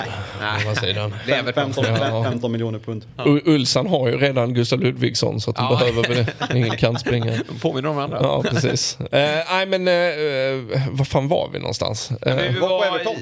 Vad 0.67 0.77
säger 0.77 0.95
den? 0.95 1.15
Det 1.27 1.33
är 1.33 1.39
Everton. 1.39 1.73
15, 1.75 1.85
Ja. 2.01 2.25
15 2.31 2.53
miljoner 2.53 2.79
pund. 2.79 3.05
U- 3.27 3.41
Ulsan 3.45 3.87
har 3.87 4.09
ju 4.09 4.17
redan 4.17 4.55
Gustav 4.55 4.81
Ludvigsson 4.81 5.41
så 5.41 5.51
att 5.51 5.57
de 5.57 5.65
Ja. 5.71 5.79
behöver 5.79 6.09
väl 6.15 6.27
ingen 6.57 6.77
kantspringare. 6.77 7.41
Påminner 7.63 7.89
om 7.89 7.97
varandra. 7.97 8.19
Ja, 8.23 8.43
precis. 8.43 8.99
Eh, 9.01 9.09
Nej 9.51 9.67
men, 9.67 9.89
eh, 9.89 9.95
eh, 9.95 10.89
vad 10.91 11.09
fan 11.09 11.29
var 11.29 11.51
vi 11.53 11.59
någonstans? 11.59 12.11
Men 12.21 12.37
vi 12.55 12.61
Var 12.61 12.69
på 12.69 12.75
var 12.75 12.87
Everton. 12.87 13.15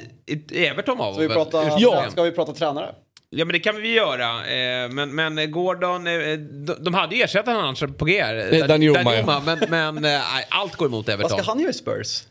Everton 0.53 0.99
var 0.99 1.13
Ska 1.13 1.23
vi 1.23 1.29
prata, 1.29 1.65
Ja. 1.79 2.07
ska 2.11 2.23
vi 2.23 2.31
prata 2.31 2.53
tränare? 2.53 2.95
Ja 3.31 3.45
men 3.45 3.53
det 3.53 3.59
kan 3.61 3.77
vi 3.77 3.93
göra. 3.95 4.47
Eh, 4.47 4.89
Men, 4.91 5.15
men 5.15 5.51
Gordon, 5.51 6.07
eh, 6.07 6.13
de, 6.39 6.75
de 6.81 6.95
hade 6.95 7.17
ju 7.17 7.23
ersättaren 7.23 7.59
annars 7.61 7.81
på 7.99 8.05
G. 8.05 8.19
Eh, 8.21 8.67
Danjuma, 8.67 9.15
ja. 9.15 9.43
Men, 9.47 9.59
men 9.69 9.95
nej, 9.95 10.23
allt 10.51 10.77
går 10.77 10.87
emot 10.87 11.07
Vad 11.07 11.15
Everton. 11.15 11.39
ska 11.39 11.51
han 11.51 11.61
göra 11.61 11.71
i 11.71 11.75
Spurs? 11.75 12.23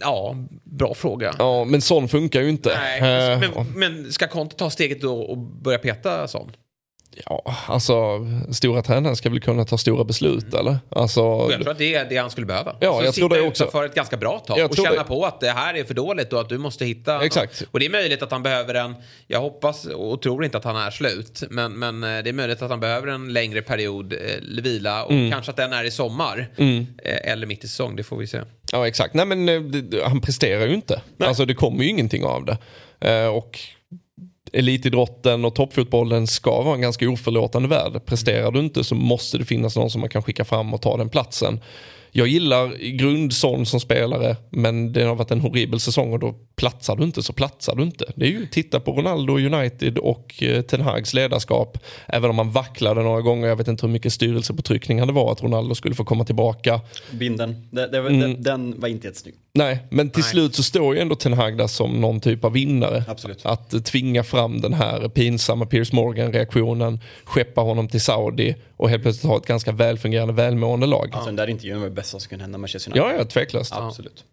Ja, 0.00 0.36
bra 0.64 0.94
fråga. 0.94 1.34
Ja, 1.38 1.64
men 1.64 1.80
sån 1.80 2.08
funkar 2.08 2.40
ju 2.40 2.48
inte. 2.48 2.78
Nej, 2.78 3.38
men, 3.40 3.66
men 3.76 4.12
ska 4.12 4.26
Conte 4.28 4.56
ta 4.56 4.70
steget 4.70 5.00
då 5.00 5.20
och 5.22 5.38
börja 5.38 5.78
peta 5.78 6.28
sån? 6.28 6.52
Ja, 7.26 7.54
alltså 7.66 7.94
stora 8.52 8.82
tränaren 8.82 9.16
ska 9.16 9.30
väl 9.30 9.40
kunna 9.40 9.64
ta 9.64 9.78
stora 9.78 10.04
beslut 10.04 10.54
eller? 10.54 10.78
Alltså, 10.88 11.20
jag 11.20 11.60
tror 11.62 11.70
att 11.70 11.78
det 11.78 11.94
är 11.94 12.04
det 12.08 12.16
han 12.16 12.30
skulle 12.30 12.46
behöva. 12.46 12.76
Ja, 12.80 12.98
Så 12.98 13.04
jag 13.04 13.14
tror 13.14 13.28
det 13.28 13.40
också. 13.40 13.66
för 13.70 13.84
ett 13.84 13.94
ganska 13.94 14.16
bra 14.16 14.38
tag 14.38 14.58
Jag 14.58 14.70
och 14.70 14.76
känna 14.76 14.90
det. 14.90 15.04
på 15.04 15.24
att 15.24 15.40
det 15.40 15.50
här 15.50 15.74
är 15.74 15.84
för 15.84 15.94
dåligt 15.94 16.32
och 16.32 16.40
att 16.40 16.48
du 16.48 16.58
måste 16.58 16.84
hitta... 16.84 17.24
Exakt. 17.24 17.62
Och 17.70 17.80
det 17.80 17.86
är 17.86 17.90
möjligt 17.90 18.22
att 18.22 18.30
han 18.30 18.42
behöver 18.42 18.74
en, 18.74 18.94
jag 19.26 19.40
hoppas 19.40 19.84
och 19.84 20.22
tror 20.22 20.44
inte 20.44 20.58
att 20.58 20.64
han 20.64 20.76
är 20.76 20.90
slut, 20.90 21.42
men, 21.50 21.72
men 21.78 22.02
eh, 22.04 22.22
det 22.22 22.30
är 22.30 22.32
möjligt 22.32 22.62
att 22.62 22.70
han 22.70 22.80
behöver 22.80 23.08
en 23.08 23.32
längre 23.32 23.62
period 23.62 24.12
eh, 24.12 24.18
vila 24.62 25.04
och 25.04 25.10
Mm. 25.12 25.30
kanske 25.30 25.50
att 25.50 25.56
den 25.56 25.72
är 25.72 25.84
i 25.84 25.90
sommar. 25.90 26.48
Eh, 26.56 27.32
eller 27.32 27.46
mitt 27.46 27.64
i 27.64 27.68
säsong, 27.68 27.96
det 27.96 28.02
får 28.02 28.16
vi 28.16 28.26
se. 28.26 28.40
Ja 28.72 28.86
exakt, 28.86 29.14
nej 29.14 29.26
men 29.26 29.48
eh, 29.48 29.62
han 30.08 30.20
presterar 30.20 30.66
ju 30.66 30.74
inte. 30.74 31.00
Alltså 31.18 31.44
det 31.44 31.54
kommer 31.54 31.84
ju 31.84 31.90
ingenting 31.90 32.24
av 32.24 32.44
det. 32.44 32.56
Eh, 33.10 33.26
och 33.26 33.58
elitidrotten 34.52 35.44
och 35.44 35.54
toppfotbollen 35.54 36.26
ska 36.26 36.62
vara 36.62 36.74
en 36.74 36.80
ganska 36.80 37.10
oförlåtande 37.10 37.68
värld. 37.68 38.06
Presterar 38.06 38.50
du 38.50 38.60
inte 38.60 38.84
så 38.84 38.94
måste 38.94 39.38
det 39.38 39.44
finnas 39.44 39.76
någon 39.76 39.90
som 39.90 40.00
man 40.00 40.10
kan 40.10 40.22
skicka 40.22 40.44
fram 40.44 40.74
och 40.74 40.82
ta 40.82 40.96
den 40.96 41.08
platsen. 41.08 41.60
Jag 42.14 42.28
gillar 42.28 42.90
grund 42.98 43.32
Son 43.32 43.66
som 43.66 43.80
spelare 43.80 44.36
men 44.50 44.92
det 44.92 45.02
har 45.02 45.14
varit 45.14 45.30
en 45.30 45.40
horribel 45.40 45.80
säsong 45.80 46.12
och 46.12 46.18
då 46.18 46.34
platsar 46.56 46.96
du 46.96 47.04
inte 47.04 47.22
så 47.22 47.32
platsar 47.32 47.74
du 47.76 47.82
inte. 47.82 48.12
Det 48.16 48.24
är 48.26 48.30
ju 48.30 48.46
titta 48.46 48.80
på 48.80 48.92
Ronaldo 48.92 49.38
United 49.38 49.98
och 49.98 50.42
eh, 50.42 50.62
Ten 50.62 50.80
Hags 50.80 51.14
ledarskap. 51.14 51.78
Även 52.06 52.30
om 52.30 52.36
man 52.36 52.50
vacklade 52.50 53.02
några 53.02 53.20
gånger, 53.20 53.48
jag 53.48 53.56
vet 53.56 53.68
inte 53.68 53.86
hur 53.86 53.92
mycket 53.92 54.12
styrelsepåtryckning 54.12 55.06
det 55.06 55.12
var 55.12 55.32
att 55.32 55.42
Ronaldo 55.42 55.74
skulle 55.74 55.94
få 55.94 56.04
komma 56.04 56.24
tillbaka. 56.24 56.80
Binden. 57.10 57.68
Det, 57.70 57.86
det, 57.88 57.98
Mm. 57.98 58.20
den, 58.20 58.42
den 58.42 58.80
var 58.80 58.88
inte 58.88 59.06
jättesnygg. 59.06 59.34
Nej, 59.54 59.86
men 59.90 60.10
till 60.10 60.22
Nej. 60.22 60.30
slut 60.30 60.54
så 60.54 60.62
står 60.62 60.94
ju 60.94 61.00
ändå 61.00 61.14
Ten 61.14 61.32
Hag 61.32 61.58
där 61.58 61.66
som 61.66 62.00
någon 62.00 62.20
typ 62.20 62.44
av 62.44 62.52
vinnare. 62.52 63.04
Absolut. 63.08 63.46
Att 63.46 63.74
eh, 63.74 63.80
tvinga 63.80 64.24
fram 64.24 64.60
den 64.60 64.74
här 64.74 65.08
pinsamma 65.08 65.66
Piers 65.66 65.92
Morgan-reaktionen, 65.92 67.00
skeppa 67.24 67.60
honom 67.60 67.88
till 67.88 68.00
Saudi 68.00 68.56
och 68.76 68.90
helt 68.90 69.02
plötsligt 69.02 69.30
ha 69.30 69.36
ett 69.36 69.46
ganska 69.46 69.72
välfungerande, 69.72 70.34
välmående 70.34 70.86
lag. 70.86 71.08
Alltså 71.12 71.26
den 71.26 71.36
där 71.36 71.46
intervjun 71.46 71.80
var 71.80 71.88
det 71.88 71.94
bästa 71.94 72.20
som 72.20 72.28
kunde 72.28 72.44
hända 72.44 72.58
Manchester 72.58 72.90
United. 72.90 73.12
Ja, 73.12 73.18
ja, 73.18 73.24
tveklöst. 73.24 73.72
Absolut. 73.76 74.24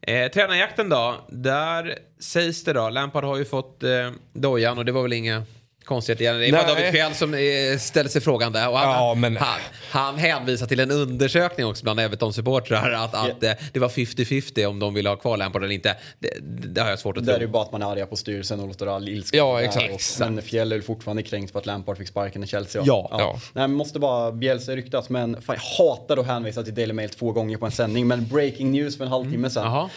Eh, 0.00 0.30
tränarjakten 0.30 0.88
då, 0.88 1.16
där 1.28 1.98
sägs 2.20 2.64
det 2.64 2.72
då, 2.72 2.88
Lampard 2.90 3.24
har 3.24 3.36
ju 3.36 3.44
fått 3.44 3.82
eh, 3.82 3.90
dojan 4.32 4.78
och 4.78 4.84
det 4.84 4.92
var 4.92 5.02
väl 5.02 5.12
inga 5.12 5.42
konstigheter 5.84 6.24
igen. 6.24 6.40
Det 6.40 6.52
var 6.52 6.64
Nej. 6.66 6.74
David 6.74 6.92
Fjell 6.92 7.14
som 7.14 7.34
eh, 7.34 7.78
ställde 7.78 8.10
sig 8.10 8.20
frågan 8.20 8.52
där. 8.52 8.68
Och 8.68 8.78
han, 8.78 8.88
Ja, 8.94 9.14
men- 9.14 9.36
han, 9.36 9.58
han 9.90 10.18
hänvisar 10.18 10.66
till 10.66 10.80
en 10.80 10.90
undersökning 10.90 11.66
också 11.66 11.82
bland 11.82 12.00
Everton-supportrar 12.00 12.92
att, 12.92 13.14
att 13.14 13.42
eh, 13.42 13.52
det 13.72 13.78
var 13.80 13.88
50-50 13.88 14.66
om 14.66 14.78
de 14.78 14.94
ville 14.94 15.08
ha 15.08 15.16
kvar 15.16 15.36
Lampard 15.36 15.64
eller 15.64 15.74
inte. 15.74 15.96
Det, 16.18 16.28
det 16.74 16.80
har 16.80 16.90
jag 16.90 16.98
svårt 16.98 17.16
att 17.16 17.24
Det 17.26 17.32
tro. 17.32 17.36
är 17.36 17.40
ju 17.40 17.46
bara 17.46 17.62
att 17.62 17.72
man 17.72 17.82
är 17.82 17.86
arga 17.86 18.06
på 18.06 18.16
styrelsen 18.16 18.60
och 18.60 18.66
låter 18.68 18.86
all 18.86 19.08
ilska 19.08 19.36
Ja, 19.36 19.60
exakt. 19.62 19.92
Och, 20.20 20.30
men 20.30 20.42
Fjäll 20.42 20.72
är 20.72 20.80
fortfarande 20.80 21.22
kränkt 21.22 21.52
på 21.52 21.58
att 21.58 21.66
Lampard 21.66 21.98
fick 21.98 22.08
sparken 22.08 22.44
i 22.44 22.46
Chelsea. 22.46 22.82
Ja. 22.86 23.08
Ja. 23.10 23.32
Nej, 23.52 23.68
men 23.68 23.72
måste 23.72 23.98
bara, 23.98 24.32
Bielsa 24.32 24.72
ryktas 24.76 25.08
men 25.08 25.42
fan, 25.42 25.56
jag 25.78 25.84
hatar 25.86 26.16
att 26.16 26.26
hänvisa 26.26 26.62
till 26.62 26.74
Daily 26.74 26.92
Mail 26.92 27.08
två 27.10 27.32
gånger 27.32 27.56
på 27.56 27.66
en 27.66 27.72
sändning. 27.72 28.06
Men 28.08 28.26
breaking 28.28 28.72
news 28.72 28.96
för 28.96 29.04
en 29.04 29.10
halvtimme 29.10 29.50
sedan. 29.50 29.66
Mm. 29.76 29.88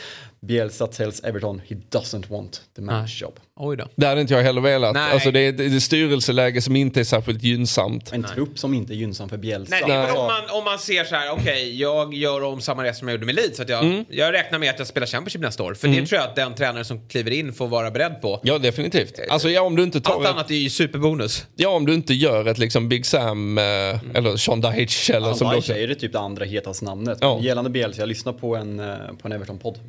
Bielsa 0.47 0.88
tells 0.88 1.23
Everton 1.23 1.62
he 1.67 1.75
doesn't 1.91 2.29
want 2.29 2.62
the 2.75 2.82
man's 2.82 3.21
job. 3.21 3.39
Oj 3.56 3.77
då. 3.77 3.88
Det 3.95 4.08
hade 4.08 4.21
inte 4.21 4.34
jag 4.34 4.41
heller 4.43 4.62
velat. 4.62 4.93
Nej. 4.93 5.12
Alltså 5.13 5.32
det 5.32 5.39
är 5.39 5.75
ett 5.75 5.84
styrelseläge 5.84 6.62
som 6.62 6.75
inte 6.75 6.99
är 6.99 7.03
särskilt 7.03 7.43
gynnsamt. 7.43 8.12
En 8.13 8.23
trupp 8.23 8.60
som 8.60 8.73
inte 8.73 8.93
är 8.93 8.95
gynnsam 8.95 9.29
för 9.29 9.38
Bielsa. 9.38 9.75
Nej, 9.75 9.84
det 9.88 9.93
är 9.93 10.08
väl 10.08 10.15
om 10.17 10.25
man, 10.25 10.58
om 10.58 10.63
man 10.63 10.79
ser 10.79 11.03
så 11.03 11.15
här, 11.15 11.32
okej, 11.32 11.79
jag 11.82 12.13
gör 12.13 12.43
om 12.43 12.62
samma 12.62 12.84
resa 12.84 12.99
som 12.99 13.08
jag 13.08 13.15
gjorde 13.15 13.25
med 13.25 13.36
Leeds. 13.36 13.58
Så 13.58 13.63
att 13.63 13.69
jag, 13.69 13.84
Mm. 13.86 14.06
jag 14.10 14.34
räknar 14.34 14.60
med 14.60 14.69
att 14.69 14.79
jag 14.79 14.88
spelar 14.88 15.08
Championship 15.08 15.41
nästa 15.41 15.63
år. 15.63 15.73
För 15.73 15.88
det 15.88 16.06
tror 16.06 16.19
jag 16.21 16.29
att 16.29 16.36
den 16.36 16.56
tränare 16.56 16.84
som 16.86 17.08
kliver 17.08 17.32
in 17.32 17.53
får 17.53 17.67
vara 17.67 17.91
beredd 17.91 18.21
på. 18.21 18.39
Ja, 18.43 18.58
definitivt. 18.58 19.19
Alltså 19.29 19.49
ja, 19.49 19.62
om 19.62 19.75
du 19.75 19.84
inte 19.84 20.01
tar 20.01 20.13
Allt 20.13 20.23
ett, 20.25 20.32
annat 20.32 20.51
är 20.51 20.56
ju 20.56 20.69
superbonus. 20.69 21.45
ja, 21.56 21.69
om 21.69 21.86
du 21.86 21.93
inte 21.93 22.13
gör 22.13 22.45
ett 22.47 22.58
liksom 22.58 22.89
Big 22.89 23.06
Sam 23.06 23.58
eh, 23.58 23.63
eller 23.63 24.38
Sean 24.38 24.62
Dyche 24.62 25.13
eller 25.13 25.34
som 25.34 25.49
du 25.49 25.58
också... 25.58 25.73
Dyche 25.73 25.84
är 25.84 25.88
det 25.88 25.95
typ 25.95 26.12
det 26.13 26.19
andra 26.19 26.45
hetaste 26.45 26.86
namnet. 26.86 27.17
Ja. 27.21 27.39
Gällande 27.41 27.69
Bielsa, 27.69 28.01
jag 28.01 28.10
lyssnade 28.10 28.38
på 28.39 28.56
en, 28.56 28.79
eh, 28.79 28.86
på 29.21 29.27
en 29.27 29.32
Everton-podd. 29.32 29.79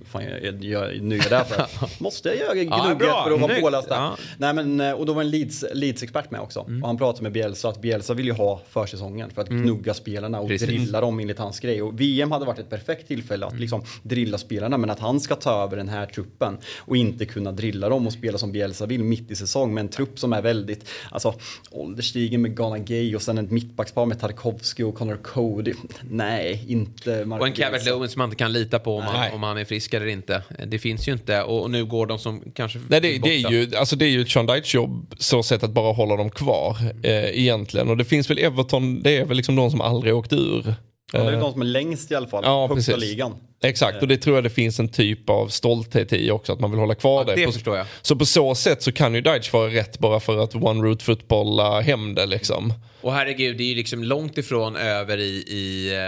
Jag, 0.60 1.00
nu 1.02 1.18
är 1.18 1.30
där 1.30 1.44
för. 1.44 1.66
Måste 2.02 2.28
jag 2.28 2.38
göra 2.38 2.54
gnugget 2.54 2.98
bra. 2.98 3.24
för 3.24 3.30
att 3.34 3.40
vara 3.40 3.48
Snyggt. 3.50 3.62
påläst 3.62 3.88
där. 3.88 3.96
Ja. 3.96 4.16
Nej, 4.38 4.54
men, 4.54 4.80
eh, 4.80 4.92
och 4.92 5.06
då 5.06 5.12
var 5.12 5.22
en 5.22 5.30
Leeds, 5.30 5.64
Leeds-expert 5.74 6.30
med 6.30 6.40
också. 6.40 6.60
Mm. 6.68 6.82
Och 6.82 6.88
han 6.88 6.98
pratade 6.98 7.22
med 7.22 7.32
Bielsa 7.32 7.68
att 7.68 7.80
Bielsa 7.82 8.14
vill 8.14 8.26
ju 8.26 8.32
ha 8.32 8.60
försäsongen 8.68 9.30
för 9.30 9.42
att 9.42 9.48
gnugga 9.48 9.94
spelarna 9.94 10.40
och 10.40 10.48
Precis. 10.48 10.68
drilla 10.68 11.00
dem 11.00 11.20
enligt 11.20 11.38
hans 11.38 11.60
grej. 11.60 11.82
Och 11.82 12.00
VM 12.00 12.32
hade 12.32 12.44
varit 12.44 12.58
ett 12.58 12.70
perfekt 12.70 13.08
tillfälle 13.08 13.46
att 13.46 13.52
Mm. 13.52 13.60
liksom 13.60 13.82
drilla 14.02 14.38
spelarna 14.38 14.78
men 14.78 14.90
att 14.90 15.00
han 15.00 15.20
ska 15.20 15.34
ta 15.34 15.62
över 15.62 15.76
den 15.76 15.88
här 15.88 16.06
truppen 16.06 16.58
och 16.78 16.96
inte 16.96 17.24
kunna 17.26 17.52
drilla 17.52 17.88
dem 17.88 18.06
och 18.06 18.12
spela 18.12 18.38
som 18.38 18.52
Bielsa 18.52 18.86
vill 18.86 19.04
mitt 19.04 19.30
i 19.30 19.34
säsong 19.36 19.74
med 19.74 19.80
en 19.80 19.88
trupp 19.88 20.18
som 20.18 20.32
är 20.32 20.42
väldigt, 20.42 20.88
alltså 21.10 21.34
ålderstigen 21.70 22.42
med 22.42 22.56
Ghana 22.56 22.78
Gay 22.78 23.16
och 23.16 23.22
sen 23.22 23.38
ett 23.38 23.50
mittbackspar 23.50 24.06
med 24.06 24.20
Tarkovsky 24.20 24.82
och 24.82 24.94
Connor 24.94 25.16
Cody. 25.22 25.74
Nej, 26.10 26.64
inte 26.68 27.24
Mark 27.24 27.40
Och 27.40 27.46
en 27.46 27.52
Calvert. 27.52 27.84
Lewin 27.86 28.08
som 28.08 28.18
man 28.18 28.28
inte 28.28 28.36
kan 28.36 28.52
lita 28.52 28.78
på 28.78 28.96
om 28.96 29.04
Nej. 29.04 29.12
han, 29.14 29.32
om 29.32 29.42
han 29.42 29.58
är 29.58 29.64
frisk 29.64 29.94
eller 29.94 30.06
inte. 30.06 30.33
Det 30.66 30.78
finns 30.78 31.08
ju 31.08 31.12
inte. 31.12 31.42
Och, 31.42 31.70
nu 31.70 31.84
går 31.84 32.06
de 32.06 32.18
som 32.18 32.42
kanske 32.54 32.78
Nej, 32.88 33.00
det, 33.00 33.20
borta. 33.20 33.28
det, 33.28 33.34
är 33.34 33.50
ju, 33.50 33.76
alltså 33.76 33.96
det 33.96 34.04
är 34.04 34.08
ju 34.08 34.22
ett 34.22 34.30
Sean 34.30 34.46
Dyche 34.46 34.76
jobb 34.76 35.14
så 35.18 35.42
sätt 35.42 35.62
att 35.62 35.70
bara 35.70 35.92
hålla 35.92 36.16
dem 36.16 36.30
kvar 36.30 36.76
eh, 37.02 37.40
egentligen. 37.40 37.88
Och 37.88 37.96
det 37.96 38.04
finns 38.04 38.30
väl 38.30 38.38
Everton, 38.38 39.02
det 39.02 39.16
är 39.16 39.24
väl 39.24 39.36
liksom 39.36 39.56
de 39.56 39.70
som 39.70 39.80
aldrig 39.80 40.14
åkt 40.14 40.32
ur. 40.32 40.74
Ja, 41.12 41.18
det 41.18 41.28
är 41.28 41.32
Eh, 41.32 41.40
de 41.40 41.52
som 41.52 41.60
är 41.60 41.66
längst 41.66 42.10
i 42.10 42.14
alla 42.14 42.26
fall. 42.26 42.42
Ja, 42.46 42.66
högsta 42.66 42.92
precis. 42.92 43.10
ligan. 43.10 43.34
Exakt, 43.64 44.02
och 44.02 44.08
det 44.08 44.16
tror 44.16 44.36
jag 44.36 44.44
det 44.44 44.50
finns 44.50 44.78
en 44.80 44.88
typ 44.88 45.30
av 45.30 45.48
stolthet 45.48 46.12
i 46.12 46.30
också, 46.30 46.52
att 46.52 46.60
man 46.60 46.70
vill 46.70 46.80
hålla 46.80 46.94
kvar 46.94 47.24
Ja, 47.28 47.34
det. 47.34 47.46
det 47.46 47.64
På-. 47.64 47.84
Så 48.02 48.16
på 48.16 48.26
så 48.26 48.54
sätt 48.54 48.82
så 48.82 48.92
kan 48.92 49.14
ju 49.14 49.20
Deitch 49.20 49.52
vara 49.52 49.68
rätt 49.70 49.98
bara 49.98 50.20
för 50.20 50.38
att 50.38 50.54
One 50.54 50.82
Root 50.82 51.02
Football 51.02 51.82
hem 51.82 52.14
det 52.14 52.26
liksom. 52.26 52.72
Och 53.00 53.12
herregud, 53.12 53.56
det 53.56 53.62
är 53.62 53.68
ju 53.68 53.74
liksom 53.74 54.04
långt 54.04 54.38
ifrån 54.38 54.76
över 54.76 55.18
i, 55.18 55.22
i, 55.48 55.94
eh, 55.94 56.04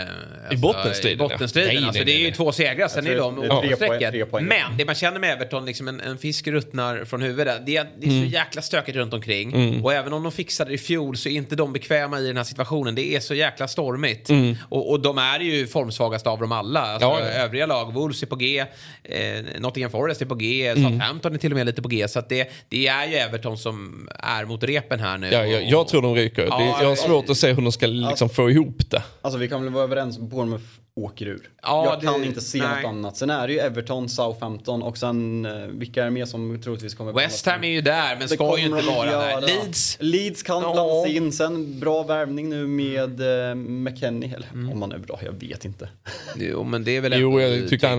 alltså, 0.50 0.58
bottenstriden, 0.58 1.12
i 1.26 1.28
bottenstriden. 1.28 1.74
ja. 1.74 1.80
Nej, 1.80 1.86
alltså, 1.88 1.98
nej, 2.02 2.04
det 2.06 2.12
är 2.12 2.18
ju 2.18 2.24
nej. 2.24 2.32
två 2.34 2.52
segrar, 2.52 2.88
sen 2.88 3.06
Jag 3.06 3.14
är 3.14 3.18
de 3.18 3.76
strecket. 3.76 4.30
poäng. 4.30 4.44
Men 4.44 4.76
det 4.76 4.84
man 4.84 4.94
känner 4.94 5.20
med 5.20 5.32
Everton, 5.32 5.66
liksom 5.66 5.88
en, 5.88 6.00
en 6.00 6.18
fisk 6.18 6.46
ruttnar 6.46 7.04
från 7.04 7.22
huvudet. 7.22 7.66
Det 7.66 7.76
är, 7.76 7.86
det 8.00 8.06
är 8.06 8.10
Mm. 8.10 8.28
så 8.28 8.34
jäkla 8.34 8.62
stökigt 8.62 8.96
runt 8.96 9.14
omkring. 9.14 9.80
Och 9.84 9.92
även 9.92 10.12
om 10.12 10.22
de 10.22 10.32
fixade 10.32 10.70
det 10.70 10.74
i 10.74 10.78
fjol 10.78 11.16
så 11.16 11.28
är 11.28 11.32
inte 11.32 11.56
de 11.56 11.72
bekväma 11.72 12.20
i 12.20 12.26
den 12.26 12.36
här 12.36 12.44
situationen. 12.44 12.94
Det 12.94 13.14
är 13.16 13.20
så 13.20 13.34
jäkla 13.34 13.68
stormigt. 13.68 14.30
Och, 14.68 14.90
och 14.90 15.00
de 15.00 15.18
är 15.18 15.40
ju 15.40 15.66
formsvagast 15.66 16.26
av 16.26 16.40
dem 16.40 16.52
alla. 16.52 16.80
Alltså, 16.80 17.08
Mm. 17.08 17.40
Ja. 17.40 17.45
Övriga 17.46 17.66
lag, 17.66 17.92
Wolves 17.94 18.22
är 18.22 18.26
på 18.26 18.36
G, 18.36 18.64
eh, 19.04 19.16
Nottingham 19.58 19.90
Forest 19.90 20.22
är 20.22 20.26
på 20.26 20.34
G, 20.34 20.66
Mm. 20.66 20.84
Southampton 20.92 21.34
är 21.34 21.38
till 21.38 21.52
och 21.52 21.56
med 21.56 21.66
lite 21.66 21.82
på 21.82 21.88
G. 21.88 22.08
Så 22.08 22.18
att 22.18 22.28
det, 22.28 22.50
det 22.68 22.86
är 22.86 23.06
ju 23.06 23.14
Everton 23.14 23.58
som 23.58 24.08
är 24.14 24.44
mot 24.44 24.62
repen 24.64 25.00
här 25.00 25.18
nu. 25.18 25.30
Ja, 25.32 25.46
jag, 25.46 25.62
Och- 25.62 25.68
jag 25.70 25.88
tror 25.88 26.02
de 26.02 26.14
ryker. 26.14 26.46
Ja, 26.50 26.58
det, 26.58 26.64
jag 26.64 26.88
har 26.88 26.96
svårt 26.96 27.30
att 27.30 27.36
se 27.36 27.52
hur 27.52 27.62
de 27.62 27.72
ska 27.72 27.86
liksom 27.86 28.28
få 28.28 28.50
ihop 28.50 28.90
det. 28.90 29.02
Alltså 29.22 29.38
vi 29.38 29.48
kan 29.48 29.64
väl 29.64 29.72
vara 29.72 29.84
överens, 29.84 30.18
Bournemouth 30.18 30.64
åker 30.96 31.26
ur. 31.26 31.50
Ja, 31.62 31.84
jag 31.84 32.00
det- 32.00 32.06
kan 32.06 32.24
inte 32.24 32.40
se 32.40 32.58
nej. 32.58 32.82
något 32.82 32.88
annat. 32.88 33.16
Sen 33.16 33.30
är 33.30 33.46
det 33.46 33.52
ju 33.52 33.58
Everton, 33.58 34.08
Southampton 34.08 34.82
och 34.82 34.98
sen 34.98 35.46
eh, 35.46 35.52
vilka 35.52 36.00
är 36.00 36.04
det 36.04 36.10
mer 36.10 36.24
som 36.24 36.62
troligtvis 36.62 36.94
kommer 36.94 37.12
West 37.12 37.46
Ham 37.46 37.64
är 37.64 37.68
ju 37.68 37.80
där, 37.80 38.08
men 38.10 38.18
Det 38.20 38.28
ska 38.28 38.58
ju 38.58 38.64
inte 38.66 38.82
vara 38.82 39.10
där. 39.10 39.40
Leeds. 39.40 39.96
Leeds 40.00 40.42
kan 40.42 40.62
Ja. 40.62 40.72
blandas 40.72 41.06
in. 41.06 41.32
Sen 41.32 41.80
bra 41.80 42.02
värvning 42.02 42.48
nu 42.48 42.66
med 42.66 43.20
eh, 43.50 43.54
McKennie. 43.54 44.34
Eller 44.36 44.48
Mm. 44.52 44.72
om 44.72 44.82
han 44.82 44.92
är 44.92 44.98
bra, 44.98 45.20
jag 45.24 45.32
vet 45.32 45.64
inte. 45.64 45.88
Jo, 46.36 46.64
men 46.64 46.84
det 46.84 46.96
är 46.96 47.00
väl 47.00 47.12
Jo, 47.20 47.40
jag 47.40 47.68
tyckte 47.68 47.88
han, 47.88 47.98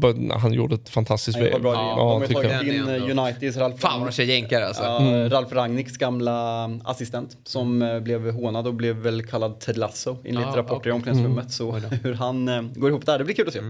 b- 0.00 0.30
han 0.34 0.52
gjorde 0.52 0.74
ett 0.74 0.88
fantastiskt 0.88 1.38
VM. 1.38 1.62
bra. 1.62 1.72
Ja, 1.74 1.96
de 2.26 2.34
har 2.34 2.42
tagit 2.42 2.74
in 2.74 2.88
eh, 2.88 3.18
Uniteds 3.18 3.56
Ralf, 3.56 3.80
Fan 3.80 4.00
vad 4.00 4.08
de 4.08 4.12
kör 4.12 4.24
jänkare 4.24 4.66
alltså. 4.66 4.82
Ja, 4.82 4.98
Mm. 4.98 5.30
Ralf 5.30 5.52
Rangnicks 5.52 5.96
gamla 5.96 6.64
assistent 6.84 7.36
som 7.44 7.82
eh, 7.82 8.00
blev 8.00 8.30
hånad 8.32 8.66
och 8.66 8.74
blev 8.74 8.96
väl 8.96 9.26
kallad 9.26 9.60
Ted 9.60 9.76
Lasso 9.76 10.16
enligt 10.24 10.46
Ja, 10.50 10.56
rapporter 10.56 10.90
i 10.90 10.92
omklädningsrummet. 10.92 11.52
Så 11.52 11.72
hur 12.02 12.14
han 12.14 12.37
eh, 12.48 12.62
går 12.62 12.90
ihop 12.90 13.06
där, 13.06 13.18
det 13.18 13.24
blir 13.24 13.34
kul 13.34 13.46
att 13.48 13.54
se. 13.54 13.60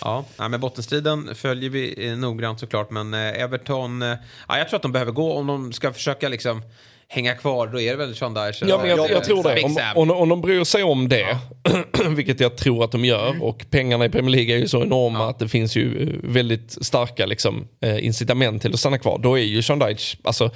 Ja, 0.00 0.24
ja, 0.36 0.48
men 0.48 0.60
bottenstriden 0.60 1.34
följer 1.34 1.70
vi 1.70 2.08
eh, 2.08 2.16
noggrant 2.16 2.60
såklart. 2.60 2.90
Men 2.90 3.14
eh, 3.14 3.42
Everton, 3.42 4.02
eh, 4.02 4.14
ja, 4.48 4.58
jag 4.58 4.68
tror 4.68 4.76
att 4.76 4.82
de 4.82 4.92
behöver 4.92 5.12
gå 5.12 5.32
om 5.32 5.46
de 5.46 5.72
ska 5.72 5.92
försöka 5.92 6.28
liksom 6.28 6.62
hänga 7.08 7.34
kvar. 7.34 7.66
Då 7.66 7.80
är 7.80 7.90
det 7.90 7.96
väl 7.96 8.16
Sean 8.16 8.34
Dyche. 8.34 8.66
Ja, 8.66 8.78
men 8.78 8.90
jag, 8.90 9.10
jag 9.10 9.24
tror 9.24 9.42
det. 9.42 9.62
Om, 9.62 10.10
om, 10.10 10.10
om 10.10 10.28
de 10.28 10.40
bryr 10.40 10.64
sig 10.64 10.82
om 10.82 11.08
det, 11.08 11.38
vilket 12.08 12.40
jag 12.40 12.56
tror 12.56 12.84
att 12.84 12.92
de 12.92 13.04
gör, 13.04 13.42
och 13.42 13.66
pengarna 13.70 14.04
i 14.04 14.08
Premier 14.08 14.30
League 14.36 14.54
är 14.54 14.58
ju 14.58 14.68
så 14.68 14.82
enorma 14.82 15.30
att 15.30 15.38
det 15.38 15.48
finns 15.48 15.76
ju 15.76 16.12
väldigt 16.24 16.84
starka 16.84 17.26
liksom, 17.26 17.68
incitament 18.00 18.62
till 18.62 18.72
att 18.74 18.80
stanna 18.80 18.98
kvar. 18.98 19.18
Då 19.18 19.38
är 19.38 19.42
ju 19.42 19.62
Sean 19.62 19.78
Dyche, 19.78 20.16
alltså, 20.24 20.50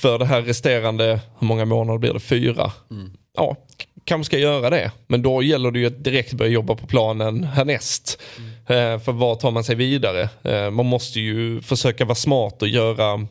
för 0.00 0.18
det 0.18 0.24
här 0.26 0.42
resterande, 0.42 1.20
hur 1.38 1.46
många 1.46 1.64
månader 1.64 1.98
blir 1.98 2.12
det? 2.14 2.20
Fyra? 2.20 2.72
Ja, 3.36 3.54
k- 3.54 3.93
kanske 4.04 4.24
ska 4.24 4.38
göra 4.38 4.70
det. 4.70 4.92
Men 5.06 5.22
då 5.22 5.42
gäller 5.42 5.70
det 5.70 5.78
ju 5.78 5.86
att 5.86 6.04
direkt 6.04 6.32
börja 6.32 6.50
jobba 6.50 6.74
på 6.74 6.86
planen 6.86 7.44
härnäst. 7.44 8.22
Eh, 8.66 8.98
för 8.98 9.12
vad 9.12 9.40
tar 9.40 9.50
man 9.50 9.64
sig 9.64 9.74
vidare? 9.74 10.28
Eh, 10.42 10.70
man 10.70 10.86
måste 10.86 11.20
ju 11.20 11.60
försöka 11.60 12.04
vara 12.04 12.14
smart 12.14 12.62
och 12.62 12.68
göra 12.68 13.26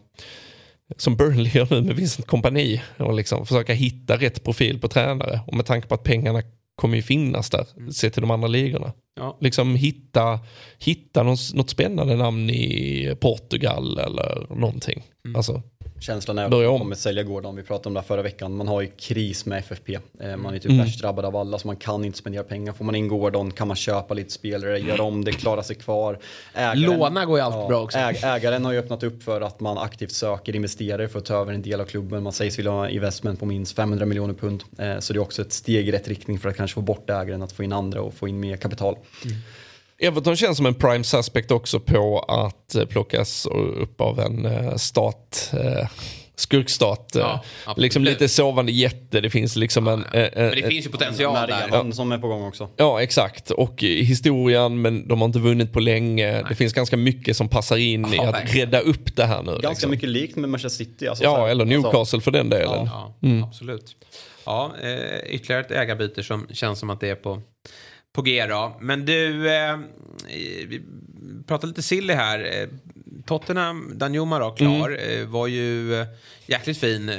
som 0.97 1.15
Burnley 1.15 1.51
gör 1.53 1.67
nu 1.69 1.81
med 1.81 1.95
Vincent 1.95 2.27
Kompani 2.27 2.81
och 2.97 3.13
liksom 3.13 3.45
försöka 3.45 3.73
hitta 3.73 4.17
rätt 4.17 4.43
profil 4.43 4.79
på 4.79 4.87
tränare. 4.87 5.39
Och 5.47 5.55
med 5.55 5.65
tanke 5.65 5.87
på 5.87 5.95
att 5.95 6.03
pengarna 6.03 6.41
kommer 6.75 6.95
ju 6.95 7.01
finnas 7.01 7.49
där, 7.49 7.91
se 7.91 8.09
till 8.09 8.21
de 8.21 8.31
andra 8.31 8.47
ligorna. 8.47 8.93
Ja. 9.15 9.37
Liksom 9.41 9.75
hitta, 9.75 10.39
hitta 10.79 11.23
något, 11.23 11.53
något 11.53 11.69
spännande 11.69 12.15
namn 12.15 12.49
i 12.49 13.15
Portugal 13.21 13.99
eller 13.99 14.47
någonting. 14.55 15.03
Alltså, 15.35 15.61
Känslan 16.03 16.37
är 16.37 16.45
att 16.45 16.53
om. 16.53 16.79
kommer 16.79 16.95
sälja 16.95 17.23
Gordon. 17.23 17.55
Vi 17.55 17.63
pratade 17.63 17.87
om 17.89 17.93
det 17.93 17.99
här 17.99 18.07
förra 18.07 18.21
veckan. 18.21 18.55
Man 18.55 18.67
har 18.67 18.81
ju 18.81 18.87
kris 18.97 19.45
med 19.45 19.59
FFP. 19.59 19.99
Eh, 20.19 20.37
Man 20.37 20.53
är 20.55 20.59
typ 20.59 20.71
Mm. 20.71 20.85
värst 20.85 21.01
drabbad 21.01 21.25
av 21.25 21.35
alla 21.35 21.59
så 21.59 21.67
man 21.67 21.75
kan 21.75 22.05
inte 22.05 22.17
spendera 22.17 22.43
pengar. 22.43 22.73
Får 22.73 22.85
man 22.85 22.95
in 22.95 23.07
Gordon 23.07 23.51
kan 23.51 23.67
man 23.67 23.77
köpa 23.77 24.13
lite 24.13 24.31
spelare, 24.31 24.79
göra 24.79 25.03
om 25.03 25.23
det, 25.25 25.31
klara 25.31 25.63
sig 25.63 25.75
kvar. 25.75 26.19
Ägaren, 26.53 26.81
Låna 26.81 27.25
går 27.25 27.37
ju 27.39 27.43
alltid 27.45 27.67
bra 27.67 27.81
också. 27.83 27.97
Äg, 27.97 28.19
ägaren 28.23 28.65
har 28.65 28.71
ju 28.71 28.79
öppnat 28.79 29.03
upp 29.03 29.23
för 29.23 29.41
att 29.41 29.59
man 29.59 29.77
aktivt 29.77 30.11
söker 30.11 30.55
investerare 30.55 31.07
för 31.07 31.19
att 31.19 31.25
ta 31.25 31.35
över 31.35 31.53
en 31.53 31.61
del 31.61 31.81
av 31.81 31.85
klubben. 31.85 32.23
Man 32.23 32.33
sägs 32.33 32.59
vilja 32.59 32.71
ha 32.71 32.89
investment 32.89 33.39
på 33.39 33.45
minst 33.45 33.75
500 33.75 34.05
miljoner 34.05 34.33
pund. 34.33 34.63
Eh, 34.77 34.99
Så 34.99 35.13
det 35.13 35.19
är 35.19 35.21
också 35.21 35.41
ett 35.41 35.53
steg 35.53 35.87
i 35.87 35.91
rätt 35.91 36.07
riktning 36.07 36.39
för 36.39 36.49
att 36.49 36.57
kanske 36.57 36.75
få 36.75 36.81
bort 36.81 37.09
ägaren, 37.09 37.41
att 37.41 37.51
få 37.51 37.63
in 37.63 37.73
andra 37.73 38.01
och 38.01 38.13
få 38.13 38.27
in 38.27 38.39
mer 38.39 38.57
kapital. 38.57 38.95
Everton 40.03 40.35
känns 40.35 40.57
som 40.57 40.65
en 40.65 40.73
prime 40.75 41.03
suspect 41.03 41.51
också 41.51 41.79
på 41.79 42.19
att 42.19 42.75
eh, 42.75 42.85
plockas 42.85 43.45
upp 43.77 44.01
av 44.01 44.19
en 44.19 44.45
eh, 44.45 44.75
stat. 44.75 45.51
Eh, 45.53 45.87
skurkstat. 46.35 47.11
Ja, 47.15 47.43
liksom 47.77 48.03
lite 48.03 48.29
sovande 48.29 48.71
jätte. 48.71 49.21
Det 49.21 49.29
finns 49.29 49.55
liksom 49.55 49.87
en... 49.87 50.05
eh, 50.13 50.21
eh, 50.23 50.29
Men 50.35 50.49
det 50.55 50.67
finns 50.67 50.85
ju 50.85 50.89
potential 50.89 51.33
där. 51.33 51.67
Marian 51.69 51.93
som 51.93 52.11
är 52.11 52.17
på 52.17 52.27
gång 52.27 52.43
också. 52.47 52.69
Ja 52.77 53.01
exakt 53.01 53.51
och 53.51 53.83
historien 53.83 54.81
men 54.81 55.07
de 55.07 55.21
har 55.21 55.25
inte 55.25 55.39
vunnit 55.39 55.73
på 55.73 55.79
länge. 55.79 56.43
Det 56.49 56.55
finns 56.55 56.73
ganska 56.73 56.97
mycket 56.97 57.37
som 57.37 57.49
passar 57.49 57.77
in 57.77 58.05
i 58.13 58.15
Ja, 58.15 58.27
att 58.27 58.33
verkligen. 58.35 58.65
rädda 58.71 58.79
upp 58.79 59.15
det 59.15 59.25
här 59.25 59.43
nu. 59.43 59.51
Ganska 59.51 59.69
liksom. 59.69 59.91
mycket 59.91 60.09
likt 60.09 60.35
med 60.35 60.49
Manchester 60.49 60.85
City. 60.85 61.07
Alltså 61.07 61.23
så 61.23 61.29
Ja 61.29 61.49
eller 61.49 61.65
Newcastle 61.65 61.99
Alltså, 61.99 62.19
för 62.19 62.31
den 62.31 62.49
delen. 62.49 62.85
Ja, 62.85 63.15
Mm. 63.23 63.43
absolut. 63.43 63.95
Ja, 64.45 64.71
ytterligare 65.29 65.61
ett 65.61 65.71
ägarbyte 65.71 66.23
som 66.23 66.47
känns 66.51 66.79
som 66.79 66.89
att 66.89 66.99
det 66.99 67.09
är 67.09 67.15
på, 67.15 67.41
på 68.13 68.21
G 68.21 68.45
då. 68.45 68.75
Men 68.81 69.05
du, 69.05 69.49
eh, 69.53 69.77
vi 70.67 70.81
pratar 71.47 71.67
lite 71.67 71.81
silly 71.81 72.13
här. 72.13 72.39
Eh, 72.61 72.67
Tottenham, 73.25 73.91
Danjuma 73.95 74.39
då, 74.39 74.51
klar, 74.51 74.89
Mm. 74.89 75.21
eh, 75.21 75.27
var 75.27 75.47
ju 75.47 75.95
eh, 76.01 76.07
jäkligt 76.45 76.77
fin 76.77 77.09
eh, 77.09 77.15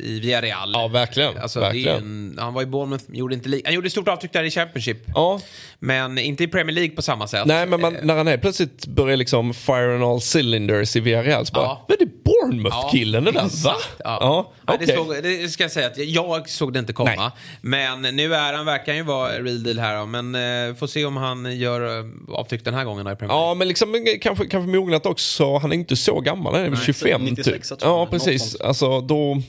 i 0.00 0.20
Villarreal. 0.20 0.70
Ja, 0.72 0.88
verkligen, 0.88 1.38
Alltså, 1.38 1.58
är 1.60 1.64
verkligen. 1.64 1.96
en, 1.96 2.36
han 2.40 2.54
var 2.54 2.62
i 2.62 2.66
Bournemouth, 2.66 3.04
gjorde 3.08 3.34
inte 3.34 3.48
li- 3.48 3.62
han 3.64 3.74
gjorde 3.74 3.90
stort 3.90 4.08
avtryck 4.08 4.32
där 4.32 4.44
i 4.44 4.50
Championship. 4.50 4.98
Ja, 5.14 5.40
Men 5.78 6.18
inte 6.18 6.44
i 6.44 6.48
Premier 6.48 6.74
League 6.74 6.96
på 6.96 7.02
samma 7.02 7.26
sätt. 7.28 7.46
nej 7.46 7.66
men 7.66 7.80
man, 7.80 7.96
Eh, 7.96 8.04
när 8.04 8.16
han 8.16 8.28
är 8.28 8.36
plötsligt 8.38 8.86
börjar 8.86 9.16
liksom 9.16 9.54
fire 9.54 9.94
on 9.96 10.02
all 10.02 10.20
cylinders 10.34 10.96
i 10.96 11.00
Villarreal 11.00 11.46
så 11.46 11.52
bara, 11.52 11.64
Ja. 11.64 11.84
vad 11.88 12.00
är 12.00 12.04
det 12.06 12.12
Bournemouth-killen 12.24 13.24
det 13.24 13.30
där? 13.32 13.42
Va? 13.42 13.48
Ja. 13.64 13.76
Ja, 13.98 14.52
Ja, 14.66 14.74
okej. 14.74 14.86
det, 14.86 14.94
såg, 14.96 15.22
det 15.22 15.48
ska 15.48 15.64
jag 15.64 15.70
säga 15.70 15.86
att 15.86 15.98
jag 15.98 16.48
såg 16.48 16.72
det 16.72 16.78
inte 16.78 16.92
komma. 16.92 17.32
Men 17.60 18.02
nu 18.02 18.34
är 18.34 18.52
han, 18.52 18.66
verkar 18.66 18.86
han 18.92 18.96
ju 18.96 19.02
vara 19.02 19.32
real 19.32 19.62
deal 19.62 19.78
här. 19.78 20.06
Men 20.06 20.34
eh, 20.70 20.74
får 20.76 20.86
se 20.86 21.04
om 21.04 21.16
han 21.16 21.58
gör 21.58 21.98
eh, 21.98 22.04
avtryck 22.28 22.64
den 22.64 22.74
här 22.74 22.84
gången 22.84 23.00
i 23.06 23.16
Premier 23.16 23.28
League. 23.28 23.48
Ja 23.48 23.54
men 23.54 23.68
liksom 23.68 24.06
kanske, 24.20 24.46
kanske 24.46 24.70
mognat 24.76 25.06
också, 25.06 25.58
han 25.58 25.72
är 25.72 25.76
inte 25.76 25.96
så 25.96 26.20
gammal, 26.20 26.54
han 26.54 26.64
är 26.64 26.68
väl 26.70 26.78
25 26.80 27.24
96 27.24 27.68
typ. 27.68 27.78
Ja 27.82 28.06
precis. 28.10 28.56
Alltså 28.66 29.00
då 29.00 29.42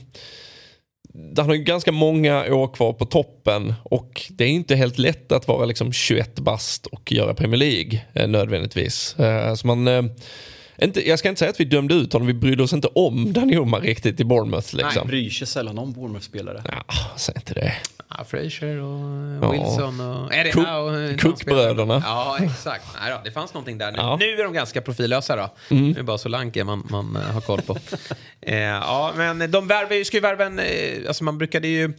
han 1.36 1.46
har 1.46 1.54
ju 1.54 1.62
ganska 1.62 1.92
många 1.92 2.54
år 2.54 2.74
kvar 2.74 2.92
på 2.92 3.04
toppen 3.04 3.74
och 3.82 4.22
det 4.30 4.44
är 4.44 4.48
inte 4.48 4.76
helt 4.76 4.98
lätt 4.98 5.32
att 5.32 5.48
vara 5.48 5.64
liksom 5.64 5.92
21 5.92 6.38
bast 6.38 6.86
och 6.86 7.12
göra 7.12 7.34
Premier 7.34 7.58
League 7.58 8.00
eh, 8.12 8.28
nödvändigtvis. 8.28 9.18
Eh, 9.18 9.54
så 9.54 9.66
man, 9.66 9.88
eh, 9.88 10.02
inte, 10.82 11.08
jag 11.08 11.18
ska 11.18 11.28
inte 11.28 11.38
säga 11.38 11.50
att 11.50 11.60
vi 11.60 11.64
dömde 11.64 11.94
ut 11.94 12.12
honom, 12.12 12.26
vi 12.26 12.34
brydde 12.34 12.62
oss 12.62 12.72
inte 12.72 12.88
om 12.88 13.32
Danjuma 13.32 13.78
riktigt 13.78 14.20
i 14.20 14.24
Bournemouth. 14.24 14.76
Liksom. 14.76 15.08
Bryr 15.08 15.30
sig 15.30 15.46
sällan 15.46 15.78
om 15.78 15.92
Bournemouth-spelare. 15.92 16.62
Ja, 16.64 16.94
säg 17.16 17.34
inte 17.36 17.54
det. 17.54 17.72
Ja, 18.18 18.24
Fraser 18.24 18.76
och 18.80 18.98
Ja. 19.42 19.50
Wilson 19.52 20.00
och... 20.00 20.34
Är 20.34 20.44
det 20.44 20.50
Cook- 20.50 21.12
ja, 21.12 21.16
Cook-bröderna. 21.18 22.02
Ja, 22.06 22.38
exakt. 22.40 22.84
Nej, 23.00 23.10
då, 23.12 23.20
det 23.24 23.30
fanns 23.30 23.54
någonting 23.54 23.78
där. 23.78 23.92
Nu, 23.92 23.98
Ja. 23.98 24.16
nu 24.20 24.24
är 24.40 24.44
de 24.44 24.52
ganska 24.52 24.80
profillösa 24.80 25.36
då. 25.36 25.50
Mm. 25.70 25.84
Nu 25.84 25.90
är 25.90 25.94
det 25.94 26.02
bara 26.02 26.18
Solanke 26.18 26.64
man, 26.64 26.86
man 26.90 27.16
eh, 27.16 27.22
har 27.22 27.40
koll 27.40 27.62
på. 27.62 27.76
eh, 28.40 28.58
ja, 28.58 29.12
men 29.16 29.50
de 29.50 29.66
värvar 29.68 29.92
ju, 29.96 30.04
ska 30.04 30.16
ju 30.16 30.20
värva 30.20 30.44
en... 30.44 30.58
Eh, 30.58 30.64
alltså 31.08 31.24
man 31.24 31.38
brukade 31.38 31.68
ju 31.68 31.92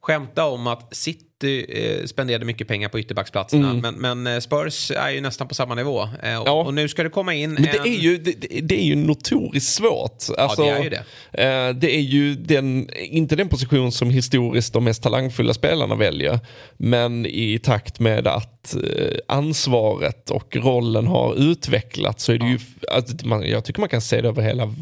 skämta 0.00 0.44
om 0.44 0.66
att 0.66 0.96
City 0.96 1.24
eh, 1.48 2.04
spenderade 2.06 2.44
mycket 2.44 2.68
pengar 2.68 2.88
på 2.88 2.98
ytterbacksplatserna. 3.00 3.74
Men, 3.74 3.94
men 3.94 4.26
eh, 4.26 4.40
Spurs 4.40 4.90
är 4.90 5.10
ju 5.10 5.20
nästan 5.20 5.48
på 5.48 5.54
samma 5.54 5.74
nivå. 5.74 6.02
Eh, 6.02 6.08
och, 6.08 6.24
Mm. 6.24 6.42
Ja. 6.46 6.52
och 6.64 6.74
nu 6.74 6.88
ska 6.88 7.02
det 7.02 7.10
komma 7.10 7.34
in 7.34 7.52
Men 7.54 7.62
det 7.62 7.68
en... 7.78 7.86
är 7.86 7.98
ju, 7.98 8.18
det, 8.18 8.32
det- 8.40 8.60
det 8.60 8.80
är 8.80 8.84
ju 8.84 8.94
notoriskt 8.94 9.72
svårt. 9.74 10.24
Alltså, 10.38 10.62
det 10.62 10.68
är 10.70 10.82
ju 10.82 10.90
det. 10.90 11.04
eh, 11.32 11.74
det 11.74 11.96
är 11.96 12.00
ju 12.00 12.34
den, 12.34 12.88
inte 12.94 13.36
den 13.36 13.48
position 13.48 13.92
som 13.92 14.10
historiskt 14.10 14.72
de 14.72 14.84
mest 14.84 15.02
talangfulla 15.02 15.54
spelarna 15.54 15.94
väljer. 15.94 16.38
Men 16.76 17.26
i 17.26 17.58
takt 17.62 18.00
med 18.00 18.26
att 18.26 18.74
eh, 18.74 18.80
ansvaret 19.28 20.30
och 20.30 20.56
rollen 20.56 21.06
har 21.06 21.34
utvecklats 21.34 22.24
så 22.24 22.32
är 22.32 22.38
det 22.38 22.46
ju, 22.46 22.58
alltså, 22.92 23.26
man, 23.26 23.48
jag 23.48 23.64
tycker 23.64 23.80
man 23.80 23.88
kan 23.88 24.00
se 24.00 24.20
det 24.20 24.28
över 24.28 24.42
hela 24.42 24.74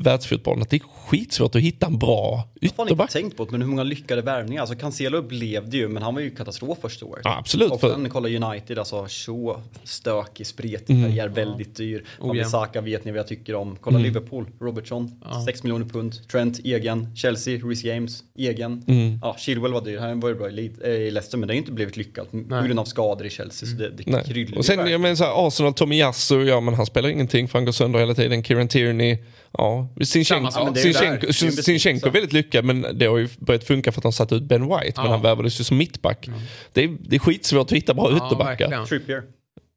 världsfotbollen 0.00 0.62
att 0.62 0.70
det 0.70 0.76
är 0.76 0.80
skitsvårt 1.06 1.54
att 1.54 1.62
hitta 1.62 1.86
en 1.86 1.98
bra 1.98 2.48
Jag 2.60 2.68
har 2.70 2.74
fan 2.74 2.82
inte 2.84 2.92
ytterback. 2.92 3.10
tänkt 3.12 3.36
på 3.36 3.44
det, 3.44 3.50
men 3.50 3.60
hur 3.62 3.68
många 3.68 3.82
lyckade 3.82 4.22
värvningar? 4.22 4.60
Alltså 4.60 4.76
Cancelo 4.76 5.22
blev 5.22 5.70
det 5.70 5.76
ju, 5.76 5.88
men 5.88 6.02
han 6.04 6.14
var 6.14 6.20
ju 6.20 6.30
katastrof 6.30 6.78
första 6.80 7.06
året. 7.06 7.22
Ja, 7.24 7.38
absolut, 7.38 7.72
Och 7.72 7.80
sen 7.80 8.10
kolla 8.10 8.28
United, 8.28 8.78
alltså 8.78 9.06
så 9.08 9.60
stökig, 9.84 10.46
spretig 10.46 11.04
karriär, 11.04 11.28
väldigt 11.28 11.76
dyr. 11.76 12.04
Ojämn. 12.20 12.50
Saka 12.50 12.80
vet 12.80 13.04
ni 13.04 13.10
vad 13.10 13.18
jag 13.18 13.26
tycker 13.26 13.54
om. 13.54 13.76
Kolla 13.80 13.98
Mm. 13.98 14.12
Liverpool, 14.12 14.46
Robertson, 14.60 15.10
6 15.46 15.62
miljoner 15.62 15.86
pund. 15.86 16.28
Trent, 16.28 16.58
egen. 16.64 17.16
Chelsea, 17.16 17.60
Reece 17.64 17.84
James, 17.84 18.24
egen. 18.38 18.84
Mm. 18.86 19.18
Ja, 19.22 19.36
Chilwell 19.38 19.72
var 19.72 19.80
dyr, 19.80 19.98
han 19.98 20.20
var 20.20 20.28
ju 20.28 20.34
bra 20.34 20.50
i, 20.50 20.70
äh, 20.84 20.90
i 20.90 21.10
Leicester, 21.10 21.38
men 21.38 21.48
det 21.48 21.52
har 21.52 21.54
ju 21.54 21.60
inte 21.60 21.72
blivit 21.72 21.96
lyckat. 21.96 22.30
På 22.30 22.38
grund 22.66 22.78
av 22.78 22.84
skador 22.84 23.26
i 23.26 23.30
Chelsea, 23.30 23.68
så 23.68 23.76
det, 23.76 23.90
det 23.90 24.02
Nej. 24.06 24.24
kryllar 24.24 24.58
Och 24.58 24.64
sen, 24.64 24.90
jag 24.90 25.00
menar 25.00 25.14
så 25.14 25.24
här, 25.24 25.46
Arsenal, 25.46 25.74
Tomiyasu, 25.74 26.42
ja 26.44 26.60
men 26.60 26.74
han 26.74 26.86
spelar 26.86 27.08
ingenting 27.08 27.48
för 27.48 27.58
han 27.58 27.64
går 27.64 27.72
sönder 27.72 27.98
hela 27.98 28.14
tiden. 28.14 28.42
Kieran 28.42 28.68
Tierney, 28.68 29.18
ja. 29.58 29.88
Sinchenko, 30.04 30.46
är. 30.46 30.74
Sinchenko. 30.74 31.62
Sinchenko 31.62 32.10
väldigt 32.10 32.32
lyckad 32.32 32.64
men 32.64 32.86
det 32.98 33.06
har 33.06 33.18
ju 33.18 33.28
börjat 33.38 33.64
funka 33.64 33.92
för 33.92 33.98
att 33.98 34.02
de 34.02 34.12
satt 34.12 34.32
ut 34.32 34.42
Ben 34.42 34.62
White. 34.62 34.92
Men 34.96 35.04
Ja. 35.06 35.10
han 35.10 35.22
värvades 35.22 35.60
ju 35.60 35.64
som 35.64 35.76
mittback. 35.76 36.28
Det, 36.72 36.84
är, 36.84 36.96
det 37.00 37.16
är 37.16 37.20
skitsvårt 37.20 37.66
att 37.66 37.72
hitta 37.72 37.94
bra 37.94 38.10
Ja, 38.10 38.16
ytterbackar. 38.26 38.86
Trippier. 38.86 39.22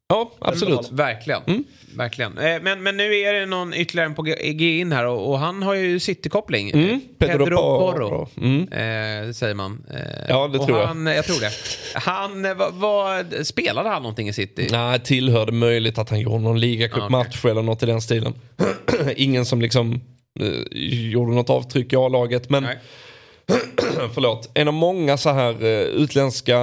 Ja, 0.08 0.32
absolut. 0.38 0.90
Verkligen. 0.92 1.42
Mm. 1.46 1.64
Verkligen. 1.96 2.38
Eh, 2.38 2.62
Men, 2.62 2.82
men 2.82 2.96
nu 2.96 3.14
är 3.16 3.32
det 3.32 3.46
någon 3.46 3.74
ytterligare 3.74 4.10
på 4.10 4.22
G 4.22 4.78
in 4.78 4.92
här 4.92 5.06
och, 5.06 5.30
och 5.30 5.38
han 5.38 5.62
har 5.62 5.74
ju 5.74 6.00
City-koppling. 6.00 6.70
Mm, 6.70 7.00
Pedro 7.18 7.46
Porro. 7.46 7.56
Porro, 7.92 8.28
Mm. 8.36 8.62
eh, 8.62 9.32
säger 9.32 9.54
man. 9.54 9.84
Eh, 9.90 9.96
Ja, 10.28 10.48
det 10.48 10.58
och 10.58 10.66
tror 10.66 10.78
jag. 10.78 10.86
han, 10.86 11.06
jag. 11.06 11.24
tror 11.24 11.40
det. 11.40 11.50
Han, 11.94 12.44
eh, 12.44 12.54
vad, 12.54 12.74
vad, 12.74 13.46
spelade 13.46 13.88
han 13.88 14.02
någonting 14.02 14.28
i 14.28 14.32
City? 14.32 14.68
Nej, 14.70 15.00
tillhörde 15.00 15.52
möjligt 15.52 15.98
att 15.98 16.10
han 16.10 16.20
gjorde 16.20 16.38
någon 16.38 16.60
ligacupmatch 16.60 17.44
eller 17.44 17.62
något 17.62 17.82
i 17.82 17.86
den 17.86 18.00
stilen. 18.00 18.34
Ingen 19.16 19.44
som 19.44 19.62
liksom 19.62 20.00
eh, 20.40 20.48
gjorde 21.10 21.34
något 21.34 21.50
avtryck 21.50 21.92
i 21.92 21.96
A-laget. 21.96 22.50
Men 22.50 22.62
Nej. 22.62 22.78
förlåt, 24.14 24.50
en 24.54 24.68
av 24.68 24.74
många 24.74 25.16
så 25.16 25.30
här 25.30 25.64
eh, 25.64 25.80
utländska, 25.80 26.56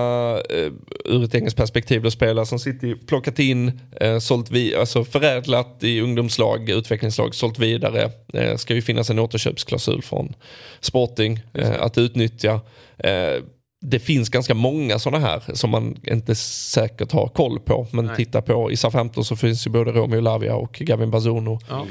eh, 0.50 0.72
ur 1.06 1.24
ett 1.24 1.36
engelskt 1.36 1.58
perspektiv, 1.58 2.10
spelare 2.10 2.46
som 2.46 2.60
City 2.60 2.96
plockat 3.08 3.40
in, 3.40 3.82
eh, 4.02 4.20
sålt 4.20 4.52
vi, 4.52 4.76
alltså 4.76 5.04
förädlat 5.04 5.78
i 5.82 6.02
ungdomslag, 6.02 6.70
utvecklingslag, 6.70 7.36
sålt 7.36 7.60
vidare. 7.60 8.12
Ska 8.58 8.74
ju 8.74 8.82
finnas 8.82 9.10
en 9.10 9.20
återköpsklausul 9.20 10.02
från 10.02 10.34
Sporting 10.80 11.42
att 11.80 11.98
utnyttja. 11.98 12.62
Det 13.90 14.00
finns 14.00 14.30
ganska 14.30 14.54
många 14.54 15.00
sådana 15.00 15.28
här 15.28 15.44
som 15.54 15.70
man 15.70 15.98
inte 16.04 16.36
säkert 16.36 17.12
har 17.12 17.28
koll 17.28 17.60
på. 17.60 17.88
Men 17.92 18.06
Nej. 18.06 18.16
titta 18.16 18.42
på, 18.42 18.72
i 18.72 18.76
SA-15 18.76 19.24
så 19.24 19.36
finns 19.36 19.68
ju 19.68 19.72
både 19.72 19.92
Romeo 19.92 20.22
Lavia 20.22 20.56
och 20.56 20.74
Gavin 20.74 21.12
Bazono. 21.12 21.60
Ja. 21.70 21.86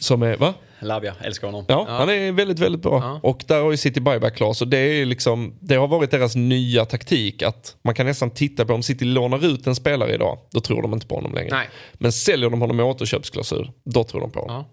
Som 0.00 0.22
är, 0.22 0.36
va? 0.36 0.54
Lavia, 0.80 1.14
älskar 1.20 1.48
honom. 1.48 1.64
Ja, 1.68 1.86
han 1.88 2.08
är 2.08 2.32
väldigt, 2.32 2.58
väldigt 2.58 2.82
bra. 2.82 2.98
Ja. 3.02 3.20
Och 3.22 3.44
där 3.46 3.62
har 3.62 3.70
ju 3.70 3.76
City 3.76 4.00
buyback 4.00 4.36
clause 4.36 4.64
och 4.64 4.70
det, 4.70 4.78
är 4.78 5.06
liksom, 5.06 5.54
det 5.60 5.74
har 5.74 5.88
varit 5.88 6.10
deras 6.10 6.36
nya 6.36 6.84
taktik 6.84 7.42
att 7.42 7.76
man 7.84 7.94
kan 7.94 8.06
nästan 8.06 8.30
titta 8.30 8.64
på 8.64 8.74
om 8.74 8.82
City 8.82 9.04
lånar 9.04 9.44
ut 9.44 9.66
en 9.66 9.74
spelare 9.74 10.14
idag, 10.14 10.38
då 10.50 10.60
tror 10.60 10.82
de 10.82 10.92
inte 10.92 11.06
på 11.06 11.14
honom 11.14 11.34
längre. 11.34 11.50
Nej. 11.50 11.68
Men 11.94 12.12
säljer 12.12 12.50
de 12.50 12.60
honom 12.60 12.76
med 12.76 12.86
återköpsklausul, 12.86 13.70
då 13.84 14.04
tror 14.04 14.20
de 14.20 14.30
på 14.30 14.40
honom. 14.40 14.64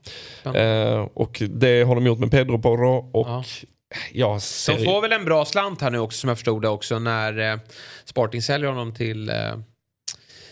Ja. 0.44 0.56
Eh, 0.56 1.08
och 1.14 1.42
det 1.50 1.84
har 1.84 1.96
de 1.96 2.06
gjort 2.06 2.20
med 2.20 2.32
Pedro 2.32 2.60
Porro 2.60 3.10
och 3.14 3.28
Ja. 3.28 3.44
Jag 4.12 4.42
ser... 4.42 4.78
De 4.78 4.86
får 4.86 5.02
väl 5.02 5.12
en 5.12 5.26
bra 5.26 5.46
slant 5.46 5.82
här 5.82 5.90
nu 5.90 6.00
också 6.00 6.18
som 6.18 6.28
jag 6.28 6.38
förstod 6.38 6.62
det 6.62 6.70
också 6.70 7.00
när 7.00 7.54
eh, 7.54 7.60
Sporting 8.06 8.42
säljer 8.42 8.70
honom 8.70 8.94
till, 8.94 9.30
eh, 9.30 9.36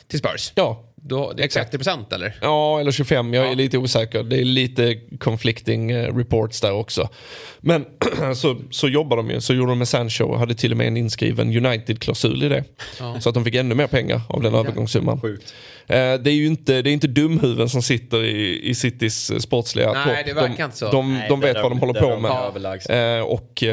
till 0.07 0.19
Spurs. 0.19 0.51
Ja, 0.55 0.88
Då, 1.03 1.33
det 1.33 1.41
är 1.43 1.45
Exakt. 1.45 1.73
30% 1.73 2.13
eller? 2.13 2.35
Ja, 2.41 2.79
eller 2.79 2.91
25. 2.91 3.33
Jag 3.33 3.43
är 3.45 3.49
Ja. 3.49 3.53
lite 3.55 3.77
osäker. 3.77 4.23
Det 4.23 4.37
är 4.41 4.45
lite 4.45 4.95
conflicting 5.19 5.91
eh, 5.91 6.15
reports 6.15 6.61
där 6.61 6.71
också. 6.73 7.09
Men 7.59 7.85
så, 8.35 8.57
så 8.71 8.87
jobbar 8.87 9.17
de 9.17 9.29
ju. 9.29 9.41
Så 9.41 9.53
gjorde 9.53 9.71
de 9.71 9.77
med 9.77 9.87
Sancho 9.87 10.23
och 10.25 10.39
hade 10.39 10.55
till 10.55 10.71
och 10.71 10.77
med 10.77 10.87
en 10.87 10.97
inskriven 10.97 11.65
United-klausul 11.65 12.43
i 12.43 12.49
det. 12.49 12.63
Ja. 12.99 13.19
Så 13.19 13.29
att 13.29 13.35
de 13.35 13.43
fick 13.45 13.55
ännu 13.55 13.75
mer 13.75 13.87
pengar 13.87 14.21
av 14.29 14.41
den 14.41 14.55
övergångssumman. 14.55 15.21
Sjukt. 15.21 15.53
Eh, 15.87 15.95
det 15.95 16.29
är 16.29 16.35
ju 16.35 16.45
inte, 16.47 16.81
det 16.81 16.89
är 16.89 16.93
inte 16.93 17.07
dumhuvuden 17.07 17.69
som 17.69 17.81
sitter 17.81 18.23
i, 18.23 18.69
i 18.69 18.75
Citys 18.75 19.31
eh, 19.31 19.37
sportsliga 19.37 19.93
Nej, 19.93 20.03
topp. 20.05 20.25
det 20.25 20.33
verkar 20.33 20.57
de, 20.57 20.63
inte 20.63 20.77
så. 20.77 20.91
De, 20.91 21.13
Nej, 21.13 21.29
de 21.29 21.39
vet 21.39 21.55
vad 21.55 21.71
de 21.71 21.79
håller 21.79 21.93
det 21.93 21.99
på 21.99 22.09
de 22.09 22.21
med. 22.21 23.23
och 23.23 23.63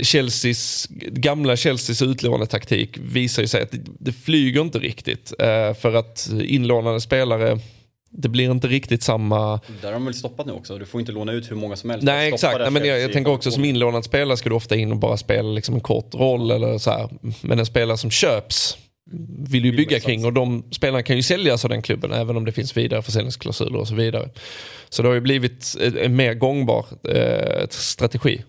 Chelseas, 0.00 0.86
gamla 0.90 1.56
Chelseas 1.56 2.02
utlånetaktik 2.02 2.98
visar 2.98 3.42
ju 3.42 3.48
sig 3.48 3.62
att 3.62 3.70
det, 3.70 3.80
det 3.98 4.12
flyger 4.12 4.60
inte 4.60 4.78
riktigt. 4.78 5.32
Eh, 5.38 5.74
för 5.74 5.94
att 5.94 6.30
inlånade 6.40 7.00
spelare, 7.00 7.58
det 8.10 8.28
blir 8.28 8.50
inte 8.50 8.68
riktigt 8.68 9.02
samma... 9.02 9.60
Där 9.80 9.86
har 9.86 9.92
de 9.92 10.04
väl 10.04 10.14
stoppat 10.14 10.46
nu 10.46 10.52
också. 10.52 10.78
Du 10.78 10.86
får 10.86 11.00
inte 11.00 11.12
låna 11.12 11.32
ut 11.32 11.50
hur 11.50 11.56
många 11.56 11.76
som 11.76 11.90
helst. 11.90 12.04
Nej 12.04 12.32
exakt, 12.32 12.58
Nej, 12.58 12.70
men 12.70 12.84
jag, 12.84 13.00
jag 13.00 13.12
tänker 13.12 13.32
också 13.32 13.50
som 13.50 13.64
inlånad 13.64 14.04
spelare 14.04 14.36
ska 14.36 14.48
du 14.48 14.54
ofta 14.54 14.76
in 14.76 14.92
och 14.92 14.98
bara 14.98 15.16
spela 15.16 15.48
liksom 15.48 15.74
en 15.74 15.80
kort 15.80 16.14
roll 16.14 16.50
eller 16.50 16.78
så 16.78 16.90
här. 16.90 17.08
Men 17.40 17.58
en 17.58 17.66
spelare 17.66 17.98
som 17.98 18.10
köps 18.10 18.76
vill 19.48 19.64
ju 19.64 19.72
bygga 19.72 20.00
kring 20.00 20.24
och 20.24 20.32
de 20.32 20.64
spelarna 20.72 21.02
kan 21.02 21.16
ju 21.16 21.22
säljas 21.22 21.64
av 21.64 21.70
den 21.70 21.82
klubben 21.82 22.12
även 22.12 22.36
om 22.36 22.44
det 22.44 22.52
finns 22.52 22.76
vidare 22.76 23.02
försäljningsklausuler 23.02 23.78
och 23.78 23.88
så 23.88 23.94
vidare. 23.94 24.30
Så 24.88 25.02
det 25.02 25.08
har 25.08 25.14
ju 25.14 25.20
blivit 25.20 25.76
en 25.80 25.96
en 25.96 26.16
mer 26.16 26.34
gångbar 26.34 26.86
eh, 27.08 27.68
strategi. 27.70 28.42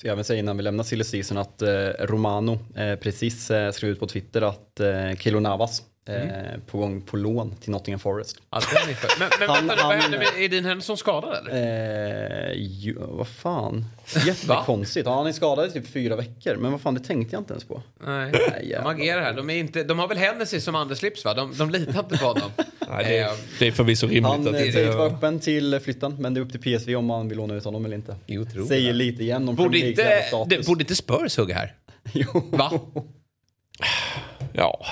Så 0.00 0.06
jag 0.06 0.16
vill 0.16 0.24
säga 0.24 0.38
innan 0.38 0.56
vi 0.56 0.62
lämnar 0.62 0.84
silly 0.84 1.04
season 1.04 1.38
att 1.38 1.62
eh, 1.62 1.88
Romano 1.98 2.58
eh, 2.76 2.96
precis 2.96 3.50
eh, 3.50 3.72
skrev 3.72 3.90
ut 3.90 4.00
på 4.00 4.06
Twitter 4.06 4.42
att 4.42 4.80
eh, 4.80 5.16
Kilo 5.18 5.40
Navas 5.40 5.82
eh, 6.16 6.60
på 6.66 6.78
gång 6.78 7.00
på 7.02 7.16
lån 7.16 7.56
till 7.56 7.70
Nottingham 7.70 8.00
Forest. 8.00 8.36
Ja, 8.50 8.58
är 8.58 8.86
men 9.18 9.28
men 9.38 9.48
Han- 9.48 9.66
vänta, 9.66 9.74
nu, 9.74 9.82
vad 9.82 9.92
han- 9.92 10.00
hände 10.00 10.18
med 10.18 10.26
Edin 10.38 10.64
Henderson 10.64 10.96
skadad 10.96 11.36
eller? 11.48 12.50
Eh, 12.50 12.52
ju, 12.56 12.94
vad 12.98 13.28
fan? 13.28 13.84
Jättekonstigt. 14.26 15.06
Han 15.08 15.26
är 15.26 15.32
skadad 15.32 15.68
i 15.68 15.70
typ 15.72 15.86
fyra 15.92 16.16
veckor. 16.16 16.56
Men 16.56 16.72
vad 16.72 16.80
fan, 16.80 16.94
det 16.94 17.00
tänkte 17.00 17.34
jag 17.36 17.40
inte 17.40 17.52
ens 17.52 17.64
på. 17.64 17.82
Nej, 18.06 18.32
Nej, 18.50 18.76
de 18.82 18.86
agerar 18.86 19.22
här. 19.22 19.32
De, 19.32 19.50
är 19.50 19.54
inte, 19.54 19.84
de 19.84 19.98
har 19.98 20.08
väl 20.08 20.18
Hennessy 20.18 20.60
som 20.60 20.74
underslips 20.74 21.24
va? 21.24 21.34
De, 21.34 21.56
de 21.56 21.70
litar 21.70 21.98
inte 22.00 22.18
på 22.18 22.24
honom. 22.26 22.50
Nej, 22.88 23.04
det, 23.04 23.18
Eh, 23.20 23.30
det 23.58 23.66
är 23.66 23.72
förvisso 23.72 24.06
rimligt. 24.06 24.24
Han 24.26 24.40
att 24.40 24.46
eh, 24.46 24.52
det, 24.52 24.66
inte 24.66 24.90
vara 24.90 25.06
öppen 25.08 25.40
till 25.40 25.80
flytten, 25.80 26.16
men 26.18 26.34
det 26.34 26.40
är 26.40 26.42
upp 26.42 26.50
till 26.62 26.78
PSV 26.78 26.96
om 26.96 27.04
man 27.06 27.28
vill 27.28 27.38
låna 27.38 27.54
ut 27.54 27.64
honom 27.64 27.84
eller 27.84 27.96
inte. 27.96 28.16
Jo, 28.26 28.44
tror 28.44 28.66
Säger 28.66 28.92
lite 28.92 29.22
igen 29.22 29.48
om 29.48 29.54
Borde 29.54 29.78
inte, 29.78 30.22
det, 30.48 30.66
borde 30.66 30.82
inte 30.82 30.94
Spurs 30.96 31.36
hugga 31.38 31.54
här? 31.54 31.74
Jo. 32.12 32.42
Va? 32.50 32.80
ja. 34.52 34.86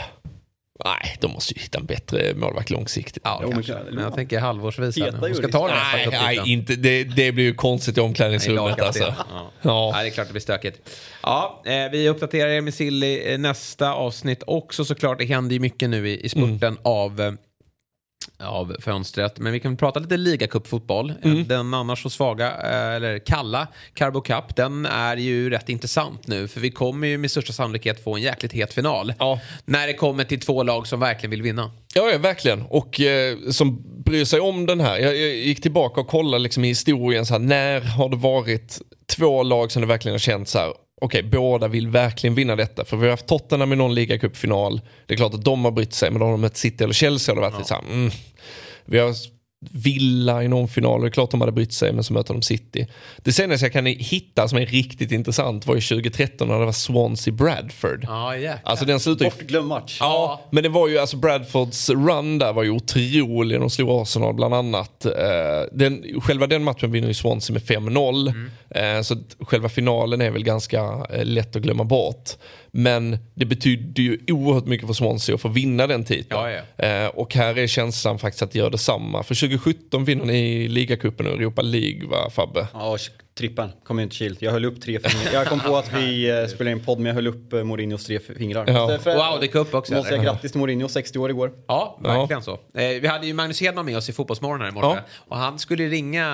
Nej, 0.84 1.16
de 1.20 1.32
måste 1.32 1.54
ju 1.54 1.60
hitta 1.62 1.78
en 1.78 1.86
bättre 1.86 2.34
målvakt 2.34 2.70
långsiktigt. 2.70 3.22
Ja, 3.24 3.42
men 3.90 3.98
jag 4.04 4.14
tänker 4.14 4.38
halvårsvis. 4.40 4.98
här 4.98 5.12
Peta 5.12 5.34
ska 5.34 5.48
ta 5.48 5.66
den 5.68 5.76
Nej, 5.76 5.84
stafettpinnen. 6.04 6.24
nej 6.44 6.52
inte, 6.52 6.76
det, 6.76 7.04
det 7.04 7.32
blir 7.32 7.44
ju 7.44 7.54
konstigt 7.54 7.98
i 7.98 8.00
omklädningsrummet 8.00 8.62
lagkapten. 8.62 8.86
alltså. 9.04 9.24
Ja. 9.30 9.50
Ja. 9.62 9.90
Nej, 9.94 10.02
det 10.04 10.08
är 10.08 10.12
klart 10.14 10.26
det 10.26 10.32
blir 10.32 10.40
stökigt. 10.40 10.90
Ja, 11.22 11.62
eh, 11.66 11.90
vi 11.92 12.08
uppdaterar 12.08 12.48
er 12.50 12.60
med 12.60 12.74
Silly 12.74 13.20
eh, 13.32 13.38
nästa 13.38 13.92
avsnitt 13.92 14.42
också 14.46 14.84
såklart. 14.84 15.18
Det 15.18 15.24
händer 15.24 15.54
ju 15.54 15.60
mycket 15.60 15.90
nu 15.90 16.08
i, 16.08 16.20
i 16.24 16.28
spurten 16.28 16.62
Mm. 16.62 16.78
av 16.82 17.20
eh, 17.20 17.32
av 18.38 18.76
fönstret. 18.80 19.38
Men 19.38 19.52
vi 19.52 19.60
kan 19.60 19.76
prata 19.76 20.00
lite 20.00 20.16
ligacupfotboll. 20.16 21.12
Mm. 21.22 21.48
Den 21.48 21.74
annars 21.74 22.02
så 22.02 22.10
svaga, 22.10 22.46
eh, 22.46 22.94
eller 22.96 23.18
kalla 23.18 23.68
Carbo 23.94 24.20
Cup, 24.20 24.56
den 24.56 24.86
är 24.86 25.16
ju 25.16 25.50
rätt 25.50 25.68
intressant 25.68 26.26
nu. 26.26 26.48
För 26.48 26.60
vi 26.60 26.70
kommer 26.70 27.08
ju 27.08 27.18
med 27.18 27.30
största 27.30 27.52
sannolikhet 27.52 28.04
få 28.04 28.16
en 28.16 28.22
jäkligt 28.22 28.52
het 28.52 28.74
final. 28.74 29.14
Ja. 29.18 29.40
När 29.64 29.86
det 29.86 29.94
kommer 29.94 30.24
till 30.24 30.40
två 30.40 30.62
lag 30.62 30.86
som 30.86 31.00
verkligen 31.00 31.30
vill 31.30 31.42
vinna. 31.42 31.70
Ja, 31.94 32.10
ja 32.10 32.18
verkligen. 32.18 32.62
Och 32.62 33.00
eh, 33.00 33.38
som 33.50 33.82
bryr 34.04 34.24
sig 34.24 34.40
om 34.40 34.66
den 34.66 34.80
här. 34.80 34.98
Jag, 34.98 35.16
jag 35.16 35.36
gick 35.36 35.62
tillbaka 35.62 36.00
och 36.00 36.08
kollade 36.08 36.42
liksom 36.42 36.64
i 36.64 36.68
historien. 36.68 37.26
Så 37.26 37.34
här, 37.34 37.40
när 37.40 37.80
har 37.80 38.08
det 38.08 38.16
varit 38.16 38.78
två 39.16 39.42
lag 39.42 39.72
som 39.72 39.82
det 39.82 39.88
verkligen 39.88 40.14
har 40.14 40.18
känt 40.18 40.48
så 40.48 40.58
här. 40.58 40.72
Okej, 41.00 41.22
båda 41.22 41.68
vill 41.68 41.88
verkligen 41.88 42.34
vinna 42.34 42.56
detta. 42.56 42.84
För 42.84 42.96
vi 42.96 43.02
har 43.02 43.10
haft 43.10 43.26
Tottenham 43.26 43.72
i 43.72 43.76
någon 43.76 43.94
ligacupfinal. 43.94 44.80
Det 45.06 45.14
är 45.14 45.16
klart 45.16 45.34
att 45.34 45.44
de 45.44 45.64
har 45.64 45.72
brytt 45.72 45.92
sig. 45.92 46.10
Men 46.10 46.20
då 46.20 46.26
har 46.26 46.32
de 46.32 46.40
mött 46.40 46.56
City 46.56 46.84
eller 46.84 46.94
Chelsea. 46.94 47.34
Och 47.34 47.40
varit 47.40 47.66
så 47.66 47.74
här, 47.74 47.82
mm. 47.82 48.10
Vi 48.84 48.98
har 48.98 49.14
Villa 49.60 50.42
i 50.44 50.48
någon 50.48 50.68
final. 50.68 51.00
Det 51.00 51.06
är 51.06 51.10
klart 51.10 51.30
de 51.30 51.40
hade 51.40 51.52
brytt 51.52 51.72
sig. 51.72 51.92
Men 51.92 52.04
så 52.04 52.12
möter 52.12 52.34
de 52.34 52.42
City. 52.42 52.86
Det 53.16 53.32
senaste 53.32 53.64
jag 53.66 53.72
kan 53.72 53.86
hitta 53.86 54.48
som 54.48 54.58
är 54.58 54.66
riktigt 54.66 55.12
intressant 55.12 55.66
var 55.66 55.74
ju 55.74 55.80
2013 55.80 56.48
när 56.48 56.58
det 56.58 56.64
var 56.64 56.72
Swansea 56.72 57.34
Bradford. 57.34 58.04
Ja, 58.08 58.36
jäklar. 58.36 58.60
Alltså 58.64 58.84
den 58.84 59.00
slutar 59.00 59.24
ju 59.24 59.30
Bortglömd 59.30 59.68
match. 59.68 59.96
Ja, 60.00 60.40
men 60.50 60.62
det 60.62 60.68
var 60.68 60.88
ju 60.88 60.98
alltså 60.98 61.16
Bradfords 61.16 61.90
run 61.90 62.38
där 62.38 62.52
var 62.52 62.62
ju 62.62 62.70
otrolig. 62.70 63.60
De 63.60 63.70
slog 63.70 63.90
Arsenal 63.90 64.34
bland 64.34 64.54
annat. 64.54 65.04
Eh, 65.04 65.12
Den, 65.72 66.04
själva 66.22 66.46
den 66.46 66.64
matchen 66.64 66.92
vinner 66.92 67.08
ju 67.08 67.14
Swansea 67.14 67.54
med 67.54 67.62
5-0. 67.62 68.28
Eh, 68.70 69.02
Så 69.02 69.16
själva 69.40 69.68
finalen 69.68 70.20
är 70.20 70.30
väl 70.30 70.44
ganska 70.44 71.06
eh, 71.10 71.24
lätt 71.24 71.56
att 71.56 71.62
glömma 71.62 71.84
bort. 71.84 72.30
Men 72.72 73.18
det 73.34 73.44
betyder 73.44 74.02
ju 74.02 74.18
oerhört 74.28 74.66
mycket 74.66 74.86
för 74.86 74.94
Swansea 74.94 75.34
att 75.34 75.40
få 75.40 75.48
vinna 75.48 75.86
den 75.86 76.04
titeln. 76.04 76.40
Ja, 76.76 76.84
Eh, 76.86 77.06
Och 77.06 77.34
här 77.34 77.58
är 77.58 77.66
känslan 77.66 78.18
faktiskt 78.18 78.42
att 78.42 78.54
göra 78.54 78.70
detsamma. 78.70 79.22
För 79.22 79.34
2017 79.34 80.04
vinner 80.04 80.24
ni 80.24 80.68
ligacupen 80.68 81.26
och 81.26 81.32
Europa 81.32 81.62
League 81.62 82.06
va 82.08 82.30
Fabbe? 82.30 82.66
Ja, 82.72 82.98
trippen, 83.38 83.72
kom 83.84 84.00
inte 84.00 84.14
kilt. 84.16 84.42
Jag 84.42 84.52
höll 84.52 84.64
upp 84.64 84.80
tre 84.80 85.00
fingrar. 85.00 85.32
Jag 85.32 85.46
kom 85.46 85.60
på 85.60 85.76
att 85.76 85.92
vi 85.94 86.30
eh, 86.30 86.46
spelade 86.54 86.70
in 86.70 86.84
podd 86.84 86.98
men 86.98 87.06
jag 87.06 87.14
höll 87.14 87.26
upp 87.26 87.52
eh, 87.52 87.64
Mourinhos 87.64 88.04
tre 88.06 88.18
fingrar. 88.20 88.64
Ja. 89.04 89.38
Det 89.40 89.48
kom 89.48 89.60
upp 89.60 89.74
också, 89.74 89.94
Måste 89.94 90.08
säga 90.08 90.22
grattis 90.22 90.52
till 90.52 90.60
Mourinho, 90.60 90.88
60 90.88 91.18
år 91.18 91.30
igår. 91.30 91.52
Ja, 91.68 91.98
verkligen 92.02 92.42
så. 92.42 92.52
Eh, 92.52 92.58
vi 93.00 93.06
hade 93.06 93.26
ju 93.26 93.34
Magnus 93.34 93.60
Hedman 93.60 93.84
med 93.86 93.96
oss 93.96 94.08
i 94.08 94.12
Fotbollsmorgon 94.12 94.60
här 94.60 94.68
i 94.68 94.72
morse. 94.72 94.86
Ja. 94.88 95.00
Och 95.28 95.36
han 95.36 95.58
skulle 95.58 95.88
ringa 95.88 96.26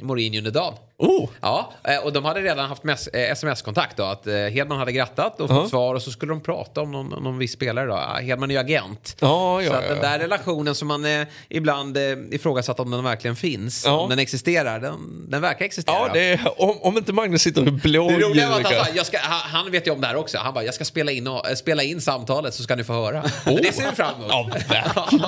Mourinho 0.00 0.38
under 0.38 0.50
dagen. 0.50 0.74
Oh. 0.98 1.28
Ja, 1.40 1.72
eh, 1.84 2.04
och 2.04 2.12
de 2.12 2.24
hade 2.24 2.40
redan 2.40 2.68
haft 2.68 2.82
sms-kontakt 3.12 3.96
då. 3.96 4.02
Att 4.04 4.26
Hedman 4.26 4.78
hade 4.78 4.92
grattat 4.92 5.40
och 5.40 5.48
fått 5.48 5.56
Ja. 5.56 5.68
svar 5.68 5.94
och 5.94 6.02
så 6.02 6.10
skulle 6.10 6.32
de 6.32 6.40
prata 6.40 6.80
om 6.80 6.92
någon, 6.92 7.22
någon 7.22 7.38
viss 7.38 7.52
spelare 7.52 7.86
då. 7.86 7.94
Ah, 7.94 8.18
Hedman 8.20 8.50
är 8.50 8.54
ju 8.54 8.60
agent. 8.60 9.16
Ja, 9.20 9.62
ja, 9.62 9.70
så 9.70 9.76
att 9.76 9.82
ja, 9.82 9.88
den 9.88 9.96
ja. 10.02 10.08
där 10.10 10.18
relationen 10.18 10.74
som 10.74 10.88
man 10.88 11.04
eh, 11.04 11.26
ibland 11.48 11.96
eh, 11.96 12.02
ifrågasatt 12.30 12.80
om 12.80 12.90
den 12.90 13.04
verkligen 13.04 13.36
finns, 13.36 13.84
Ja. 13.86 14.00
om 14.00 14.10
den 14.10 14.18
existerar, 14.18 14.80
den, 14.80 15.26
den 15.30 15.42
verkar 15.42 15.64
existera. 15.64 15.96
Ja, 15.96 16.10
det 16.12 16.35
om, 16.56 16.78
om 16.82 16.96
inte 16.98 17.12
Magnus 17.12 17.42
sitter 17.42 17.60
och 17.66 17.72
Det 17.72 17.88
roliga 17.88 18.48
var 18.50 18.60
att 18.60 18.66
han, 18.66 18.86
jag 18.96 19.06
ska, 19.06 19.18
han, 19.18 19.50
han 19.62 19.70
vet 19.72 19.86
ju 19.86 19.90
om 19.90 20.00
det 20.00 20.06
här 20.06 20.16
också. 20.16 20.38
Han 20.38 20.54
bara, 20.54 20.64
jag 20.64 20.74
ska 20.74 20.84
spela 20.84 21.12
in, 21.12 21.26
och, 21.26 21.48
eh, 21.48 21.54
spela 21.54 21.82
in 21.82 22.00
samtalet 22.00 22.54
så 22.54 22.62
ska 22.62 22.76
ni 22.76 22.84
få 22.84 22.92
höra. 22.92 23.22
Det 23.44 23.74
ser 23.74 23.90
vi 23.90 23.96
fram 23.96 24.14
emot. 24.14 24.28
Ja, 24.30 24.50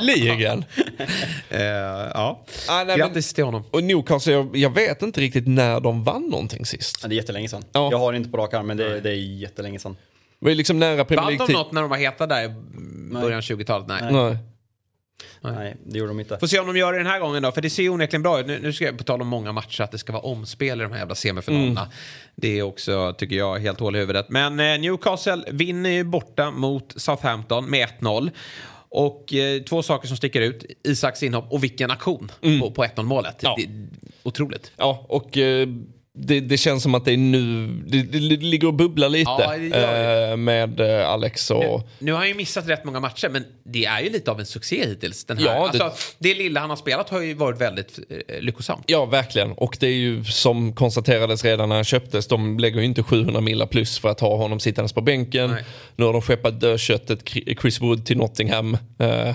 verkligen. 0.01 0.65
Eh, 1.51 1.61
ja. 1.61 2.45
Ah, 2.69 2.77
nej, 2.77 2.87
men- 2.87 2.99
Grattis 2.99 3.33
till 3.35 3.45
honom. 3.45 3.65
Och 3.71 3.85
Newcastle, 3.85 4.33
jag, 4.33 4.57
jag 4.57 4.75
vet 4.75 5.03
inte 5.03 5.21
riktigt 5.21 5.49
när 5.49 5.81
de 5.81 6.05
vann 6.05 6.23
någonting 6.29 6.67
sist. 6.67 6.99
Ja, 7.03 7.09
det 7.09 7.15
är 7.15 7.17
jättelänge 7.17 7.49
sedan. 7.49 7.65
Ja. 7.73 7.89
Jag 7.91 7.99
har 7.99 8.13
det 8.13 8.17
inte 8.19 8.31
på 8.31 8.37
rak 8.37 8.55
arm 8.55 8.67
men 8.67 8.77
det, 8.77 9.01
det 9.01 9.11
är 9.11 9.15
jättelänge 9.15 9.79
sedan. 9.79 9.97
Det 10.41 10.45
var 10.45 10.51
ju 10.51 10.55
liksom 10.57 10.79
nära 10.79 11.05
Premier 11.05 11.39
Vann 11.39 11.47
de 11.47 11.53
något 11.53 11.73
när 11.73 11.81
de 11.81 11.91
var 11.91 11.97
heta 11.97 12.27
där 12.27 12.45
i 12.45 12.49
början 13.13 13.37
av 13.39 13.41
20-talet? 13.43 13.87
Nej. 13.89 14.13
Nej. 14.13 14.37
Nej, 15.41 15.77
det 15.85 15.99
gjorde 15.99 16.11
de 16.11 16.21
inte. 16.21 16.39
Får 16.39 16.47
se 16.47 16.59
om 16.59 16.67
de 16.67 16.77
gör 16.77 16.93
det 16.93 16.99
den 16.99 17.07
här 17.07 17.21
gången 17.21 17.43
då, 17.43 17.53
för 17.53 17.61
det 17.61 17.71
ser 17.71 17.83
ju 17.83 17.89
onekligen 17.89 18.23
bra 18.23 18.41
ut. 18.41 18.47
Nu, 18.47 18.59
nu 18.63 18.73
ska 18.73 18.85
jag 18.85 18.99
på 18.99 19.05
tal 19.05 19.21
om 19.23 19.29
många 19.29 19.53
matcher, 19.53 19.83
att 19.83 19.91
det 19.91 19.99
ska 19.99 20.13
vara 20.13 20.23
omspel 20.23 20.81
i 20.81 20.83
de 20.83 20.93
här 20.93 20.99
jävla 20.99 21.15
semifinalerna. 21.15 21.89
Det 22.35 22.59
är 22.59 22.63
också, 22.63 23.15
tycker 23.19 23.37
jag, 23.37 23.59
helt 23.59 23.81
hål 23.81 23.97
i 23.97 23.99
huvudet. 23.99 24.29
Men 24.29 24.61
eh, 24.61 24.81
Newcastle 24.81 25.45
vinner 25.51 25.91
ju 25.91 26.05
borta 26.05 26.51
mot 26.51 26.95
Southampton 26.97 27.71
med 27.71 27.89
1-0. 28.01 28.31
Och 28.91 29.35
eh, 29.35 29.63
två 29.63 29.83
saker 29.83 30.09
som 30.09 30.17
sticker 30.17 30.41
ut, 30.41 30.65
Isaks 30.83 31.23
inhopp 31.23 31.53
och 31.53 31.65
vilken 31.65 31.91
aktion 31.91 32.33
på, 32.61 32.71
på 32.71 32.85
1-0 32.85 33.03
målet. 33.03 33.37
Ja. 33.41 33.57
Otroligt. 34.23 34.73
Ja, 34.77 35.07
och 35.09 35.39
eh, 35.39 35.69
det, 36.21 36.41
det 36.41 36.57
känns 36.57 36.83
som 36.83 36.95
att 36.95 37.05
det 37.05 37.13
är 37.13 37.17
nu, 37.17 37.67
det, 37.87 38.03
det 38.03 38.19
ligger 38.21 38.67
och 38.69 38.75
bubblar 38.75 39.09
lite 39.09 39.31
Ja, 39.39 39.57
det 39.57 40.31
eh, 40.31 40.37
med 40.37 40.81
eh, 40.81 41.09
Alex 41.09 41.51
och... 41.51 41.89
Nu 41.99 42.13
har 42.13 42.19
han 42.19 42.29
ju 42.29 42.35
missat 42.35 42.69
rätt 42.69 42.85
många 42.85 43.01
matcher, 43.01 43.29
men 43.29 43.45
det 43.65 43.85
är 43.85 44.01
ju 44.01 44.11
lite 44.11 44.31
av 44.31 44.41
en 44.41 44.47
succé 44.47 44.87
hittills. 44.87 45.25
Den 45.25 45.39
här. 45.39 45.45
Ja, 45.45 45.71
det- 45.73 45.85
Alltså, 45.85 46.15
det 46.19 46.35
lilla 46.35 46.61
han 46.61 46.71
har 46.71 46.77
spelat 46.77 47.11
har 47.11 47.21
ju 47.21 47.35
varit 47.35 47.61
väldigt 47.61 47.99
eh, 48.29 48.41
lyckosamt. 48.41 48.85
Ja, 48.87 49.05
verkligen. 49.05 49.53
Och 49.53 49.77
det 49.81 49.87
är 49.87 49.93
ju 49.95 50.25
som 50.25 50.73
konstaterades 50.73 51.45
redan 51.45 51.69
när 51.69 51.77
han 51.77 51.85
köptes, 51.85 52.27
de 52.27 52.59
lägger 52.59 52.79
ju 52.81 52.85
inte 52.85 53.03
700 53.03 53.41
millar 53.41 53.67
plus 53.67 53.99
för 53.99 54.09
att 54.09 54.21
ha 54.21 54.37
honom 54.37 54.61
sittandes 54.61 54.93
på 54.93 55.01
bänken. 55.01 55.51
Nej. 55.51 55.65
Nu 55.97 56.05
har 56.05 56.13
de 56.13 56.23
skeppat 56.23 56.61
dödköttet 56.61 57.29
Chris 57.61 57.81
Wood 57.81 58.07
till 58.07 58.17
Nottingham. 58.17 58.75
Eh, 58.99 59.35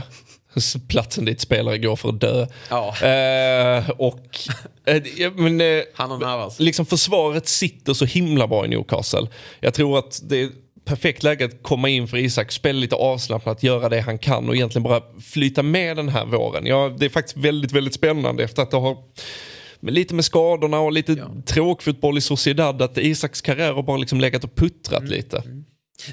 platsen 0.87 1.25
dit 1.25 1.41
spelare 1.41 1.77
går 1.77 1.95
för 1.95 2.09
att 2.09 2.21
dö. 2.21 2.47
Ja. 2.69 2.95
Eh, 3.07 3.89
och... 3.89 4.39
Eh, 4.85 5.01
ja, 5.17 5.31
men, 5.35 5.61
eh, 5.61 5.81
Han 5.95 6.11
och 6.11 6.19
Navas. 6.19 6.59
liksom 6.59 6.85
försvaret 6.85 7.47
sitter 7.47 7.93
så 7.93 8.05
himla 8.05 8.47
bra 8.47 8.65
i 8.65 8.67
Newcastle. 8.67 9.27
Jag 9.59 9.73
tror 9.73 9.99
att 9.99 10.21
det 10.23 10.41
är 10.41 10.49
perfekt 10.85 11.23
läge 11.23 11.45
att 11.45 11.63
komma 11.63 11.89
in 11.89 12.07
för 12.07 12.17
Isak, 12.17 12.51
spela 12.51 12.79
lite 12.79 12.95
avslappnat, 12.95 13.63
göra 13.63 13.89
det 13.89 14.01
han 14.01 14.17
kan 14.19 14.49
och 14.49 14.55
egentligen 14.55 14.83
bara 14.83 15.01
flyta 15.21 15.63
med 15.63 15.97
den 15.97 16.09
här 16.09 16.25
våren. 16.25 16.65
Ja, 16.65 16.95
det 16.97 17.05
är 17.05 17.09
faktiskt 17.09 17.37
väldigt, 17.37 17.71
väldigt 17.71 17.93
spännande 17.93 18.43
efter 18.43 18.61
att 18.61 18.71
det 18.71 18.77
har 18.77 18.97
men 19.79 19.93
lite 19.93 20.15
med 20.15 20.25
skadorna 20.25 20.79
och 20.79 20.91
lite 20.91 21.27
tråkfotboll 21.45 22.17
i 22.17 22.21
Sociedad 22.21 22.81
att 22.81 22.97
Isaks 22.97 23.41
karriär 23.41 23.73
har 23.73 23.83
bara 23.83 23.97
liksom 23.97 24.21
legat 24.21 24.43
och 24.43 24.55
puttrat 24.55 25.03
lite. 25.09 25.43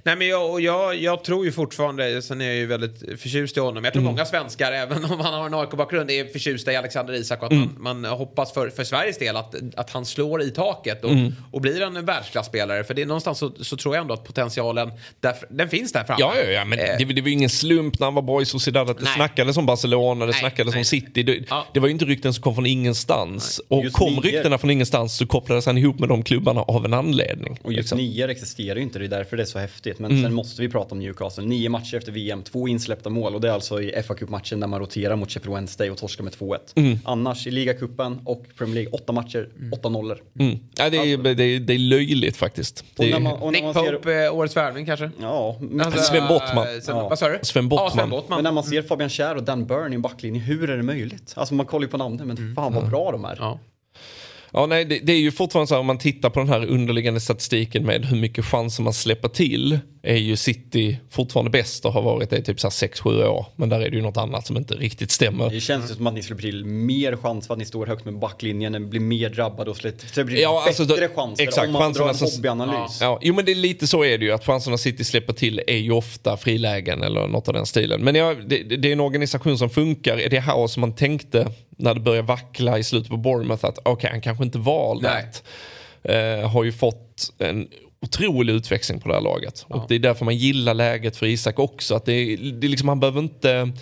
Nej, 0.05 0.17
men 0.17 0.29
jag, 0.29 0.51
och 0.51 0.61
jag, 0.61 0.97
jag 0.97 1.25
tror 1.25 1.45
ju 1.45 1.53
fortfarande, 1.53 2.23
sen 2.23 2.41
är 2.41 2.45
jag 2.47 2.55
ju 2.55 2.67
väldigt 2.67 3.21
förtjust 3.21 3.57
i 3.57 3.61
honom. 3.61 3.85
Jag 3.85 3.93
tror 3.93 4.03
många 4.03 4.25
svenskar, 4.27 4.73
även 4.73 5.05
om 5.05 5.21
han 5.21 5.35
har 5.35 5.47
en 5.47 5.55
AIK-bakgrund, 5.55 6.11
är 6.11 6.25
förtjusta 6.25 6.73
i 6.73 6.77
Alexander 6.77 7.15
Isak 7.15 7.41
och 7.43 7.47
att 7.47 7.53
man, 7.53 7.77
man 7.79 8.05
hoppas 8.05 8.53
för, 8.53 8.71
för 8.71 8.85
Sveriges 8.85 9.19
del 9.19 9.37
att, 9.37 9.55
att 9.77 9.91
han 9.91 10.07
slår 10.07 10.43
i 10.43 10.51
taket 10.51 11.05
och, 11.05 11.11
och 11.53 11.61
blir 11.61 11.83
en 11.83 12.05
världsklasspelare. 12.07 12.85
För 12.85 12.95
det 12.95 13.03
är 13.03 13.07
någonstans 13.07 13.39
så, 13.39 13.53
så 13.61 13.77
tror 13.77 13.95
jag 13.95 14.03
ändå 14.03 14.15
att 14.15 14.25
potentialen, 14.25 14.91
där, 15.21 15.35
den 15.51 15.69
finns 15.69 15.93
där 15.93 16.05
framme. 16.05 16.21
Ja, 16.21 16.33
ja, 16.45 16.51
ja, 16.51 16.65
men 16.65 16.79
Eh, 16.79 16.85
det, 16.99 17.05
det 17.05 17.21
var 17.21 17.29
ju 17.29 17.35
ingen 17.35 17.51
slump 17.51 17.99
när 17.99 18.07
han 18.07 18.15
var 18.15 18.23
bra 18.23 18.43
i 18.43 18.45
Sociedad 18.45 18.91
att 18.91 18.99
det 18.99 19.05
Nej. 19.05 19.13
snackades 19.15 19.57
om 19.57 19.67
Barcelona, 19.67 20.27
det 20.27 20.33
Nej, 20.33 20.41
snackades 20.41 20.75
nej. 20.75 20.81
om 20.81 20.85
City. 20.85 21.23
Det, 21.23 21.45
Ja. 21.51 21.67
det 21.75 21.81
var 21.81 21.89
ju 21.89 21.93
inte 21.93 22.05
rykten 22.05 22.35
som 22.35 22.43
kom 22.43 22.55
från 22.55 22.67
ingenstans. 22.67 23.61
Och 23.69 23.85
Just 23.85 23.97
kom 23.97 24.15
nio- 24.15 24.21
ryktena 24.23 24.59
från 24.59 24.71
ingenstans 24.71 25.17
så 25.17 25.27
kopplades 25.27 25.67
han 25.67 25.79
ihop 25.79 25.99
med 25.99 26.09
de 26.09 26.23
klubbarna 26.23 26.61
av 26.63 26.85
en 26.85 26.95
anledning. 26.95 27.59
Och 27.63 27.73
just 27.73 27.77
liksom. 27.83 27.99
nior 27.99 28.29
existerar 28.29 28.77
ju 28.77 28.83
inte, 28.83 28.99
det 28.99 29.05
är 29.05 29.09
därför 29.09 29.37
det 29.37 29.43
är 29.43 29.45
så 29.45 29.59
häftigt. 29.59 29.70
Men 29.99 30.23
sen 30.23 30.35
måste 30.35 30.63
vi 30.63 30.69
prata 30.69 30.93
om 30.95 30.99
Newcastle. 30.99 31.45
Nio 31.45 31.69
matcher 31.69 31.97
efter 31.97 32.13
VM, 32.13 32.43
två 32.43 32.69
insläppta 32.69 33.11
mål 33.11 33.35
och 33.35 33.41
det 33.41 33.49
är 33.49 33.53
alltså 33.53 33.83
i 33.83 34.03
fa 34.03 34.15
Cup-matchen 34.15 34.61
när 34.61 34.67
man 34.67 34.81
roterar 34.81 35.17
mot 35.17 35.31
Sheffield 35.31 35.55
Wednesday 35.55 35.91
och 35.91 35.99
torskar 35.99 36.25
med 36.25 36.33
2-1. 36.33 36.99
Annars 37.05 37.47
i 37.47 37.51
ligacupen 37.51 38.21
och 38.25 38.45
Premier 38.59 38.75
League, 38.75 38.91
åtta 38.93 39.13
matcher, 39.13 39.49
åtta 39.73 39.89
nollor. 39.89 40.19
Mm. 40.39 40.59
Ja, 40.77 40.91
det, 40.91 40.97
är, 40.97 41.35
det, 41.35 41.43
är, 41.45 41.61
det 41.61 41.75
är 41.75 41.79
löjligt 41.79 42.37
faktiskt. 42.37 42.85
Och 42.97 43.05
när 43.05 43.17
är, 43.17 43.21
man, 43.21 43.33
och 43.33 43.41
när 43.41 43.51
Nick 43.53 43.63
man 43.63 43.75
ser, 43.75 43.93
Pope, 43.93 44.25
eh, 44.25 44.35
årets 44.35 44.57
värvning 44.57 44.87
kanske? 44.87 45.11
ja, 45.21 45.57
men, 45.61 45.87
Alltså, 45.87 46.03
Sven 46.03 46.29
Bottman. 46.29 46.67
eh, 46.75 46.81
Sen, 46.83 46.97
Ja. 46.97 47.09
Vad 47.09 47.19
sa 47.19 47.29
du? 47.29 47.39
Sven 47.43 47.69
Bottman. 47.69 47.87
Ja, 47.95 48.01
Sven 48.01 48.11
Bottman. 48.11 48.37
men 48.37 48.45
när 48.45 48.53
man 48.53 48.65
ser 48.65 48.83
Fabian 48.83 49.11
Schär 49.11 49.37
och 49.37 49.43
Dan 49.43 49.67
Burn 49.67 49.93
i 49.93 49.95
en 49.95 50.03
backlinje, 50.03 50.41
hur 50.41 50.71
är 50.71 50.77
det 50.77 50.83
möjligt? 50.83 51.33
Alltså 51.37 51.55
man 51.55 51.67
kollar 51.67 51.85
ju 51.87 51.91
på 51.91 51.97
namnen, 51.97 52.27
men 52.27 52.55
fan 52.55 52.75
vad 52.75 52.91
bra 52.91 53.13
de 53.13 53.25
är. 53.25 53.37
Ja 53.41 53.59
ja, 54.53 54.67
nej, 54.67 54.85
det, 54.85 54.99
det 54.99 55.13
är 55.13 55.19
ju 55.19 55.31
fortfarande 55.31 55.67
så 55.67 55.75
här 55.75 55.81
om 55.81 55.87
man 55.87 55.99
tittar 55.99 56.31
på 56.31 56.41
den 56.41 56.49
här 56.49 56.67
underliggande 56.67 57.21
statistiken 57.21 57.87
med 57.87 58.05
hur 58.05 58.17
mycket 58.17 58.45
chanser 58.45 58.83
man 58.83 58.93
släpper 58.93 59.29
till 59.29 59.79
är 60.03 60.17
ju 60.17 60.37
City 60.37 60.99
fortfarande 61.11 61.51
bäst 61.51 61.85
och 61.85 61.93
har 61.93 62.03
varit 62.03 62.31
det 62.31 62.37
i 62.39 62.43
typ 62.43 62.57
6-7 62.59 63.25
år. 63.27 63.47
Men 63.57 63.69
där 63.69 63.81
är 63.81 63.91
det 63.91 63.97
ju 63.97 64.03
något 64.03 64.17
annat 64.17 64.47
som 64.47 64.57
inte 64.57 64.75
riktigt 64.75 65.11
stämmer. 65.11 65.51
Det 65.51 65.61
känns 65.61 65.91
ju 65.91 65.95
som 65.95 66.07
att 66.07 66.15
ni 66.15 66.23
släpper 66.23 66.43
till 66.43 66.65
mer 66.65 67.17
chans 67.17 67.47
för 67.47 67.55
att 67.55 67.59
ni 67.59 67.65
står 67.65 67.87
högt 67.87 68.05
med 68.05 68.19
backlinjen, 68.19 68.91
blir 68.91 69.01
mer 69.01 69.29
drabbade 69.31 69.71
och 69.71 69.77
släpper 69.77 70.25
till 70.25 70.39
Ja, 70.39 70.65
alltså 70.67 70.85
bättre 70.85 71.07
då- 71.09 71.15
chanser 71.15 71.45
exakt, 71.45 71.67
om 71.67 71.73
man 71.73 71.93
drar 71.93 72.09
en 72.09 72.15
hobbyanalys. 72.15 72.99
Ja, 73.01 73.19
jo 73.23 73.35
men 73.35 73.45
det 73.45 73.53
är 73.53 73.57
lite 73.57 73.87
så 73.87 74.05
är 74.05 74.19
det 74.19 74.25
ju 74.25 74.33
att 74.33 74.47
chanserna 74.47 74.79
City 74.79 75.05
släpper 75.05 75.33
till 75.33 75.63
är 75.67 75.77
ju 75.77 75.93
ofta 75.93 76.37
frilägen 76.37 77.03
eller 77.03 77.27
något 77.29 77.49
av 77.49 77.55
den 77.55 77.67
stilen. 77.67 78.01
Men 78.05 78.15
ja, 78.15 78.35
det, 78.47 78.63
det 78.63 78.89
är 78.89 78.93
en 78.93 79.01
organisation 79.01 79.59
som 79.59 79.71
funkar. 79.71 80.19
Är 80.19 80.29
det 80.29 80.41
här 80.41 80.67
som 80.67 80.81
man 80.81 80.93
tänkte 80.95 81.51
när 81.77 81.95
det 81.95 82.01
började 82.01 82.29
vackla 82.29 82.79
i 82.79 82.85
slutet 82.85 83.11
på 83.11 83.17
Bournemouth 83.17 83.65
att 83.67 83.79
okej 83.83 84.11
han 84.13 84.21
kanske 84.21 84.45
inte 84.45 84.59
var 84.59 84.91
all 84.91 85.03
Nej. 85.03 85.23
that. 85.23 85.43
Eh, 86.03 86.51
har 86.51 86.65
ju 86.65 86.73
fått 86.73 87.33
en 87.39 87.69
otrolig 88.03 88.53
utväxling 88.55 89.01
på 89.01 89.09
det 89.09 89.15
här 89.15 89.21
laget. 89.21 89.65
Och 89.69 89.85
det 89.89 89.95
är 89.95 89.99
därför 89.99 90.25
man 90.25 90.37
gillar 90.37 90.75
läget 90.75 91.17
för 91.17 91.27
Isak 91.27 91.59
också. 91.59 91.95
Att 91.95 92.05
det, 92.05 92.13
är- 92.13 92.37
det 92.61 92.67
är 92.67 92.69
liksom, 92.69 92.89
han 92.89 93.01
behöver 93.01 93.21
inte 93.21 93.73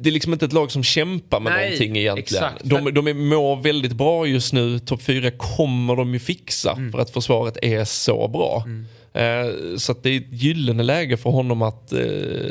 det 0.00 0.08
är 0.08 0.12
liksom 0.12 0.32
inte 0.32 0.44
ett 0.44 0.52
lag 0.52 0.70
som 0.70 0.82
kämpar 0.82 1.40
med 1.40 1.52
Nej, 1.52 1.64
någonting 1.64 1.96
egentligen. 1.96 2.44
exakt. 2.44 2.64
De, 2.64 2.94
de 2.94 3.06
är, 3.06 3.14
mår 3.14 3.56
väldigt 3.56 3.92
bra 3.92 4.26
just 4.26 4.52
nu. 4.52 4.78
Topp 4.78 5.02
4 5.02 5.30
kommer 5.30 5.96
de 5.96 6.12
ju 6.12 6.18
fixa 6.18 6.72
Mm. 6.72 6.92
för 6.92 6.98
att 6.98 7.10
försvaret 7.10 7.56
är 7.62 7.84
så 7.84 8.28
bra. 8.28 8.64
Eh, 8.66 8.72
så 9.78 9.92
att 9.92 10.02
det 10.02 10.10
är 10.10 10.16
ett 10.16 10.26
gyllene 10.30 10.82
läge 10.82 11.16
för 11.16 11.30
honom 11.30 11.62
att 11.62 11.92
eh, 11.92 12.00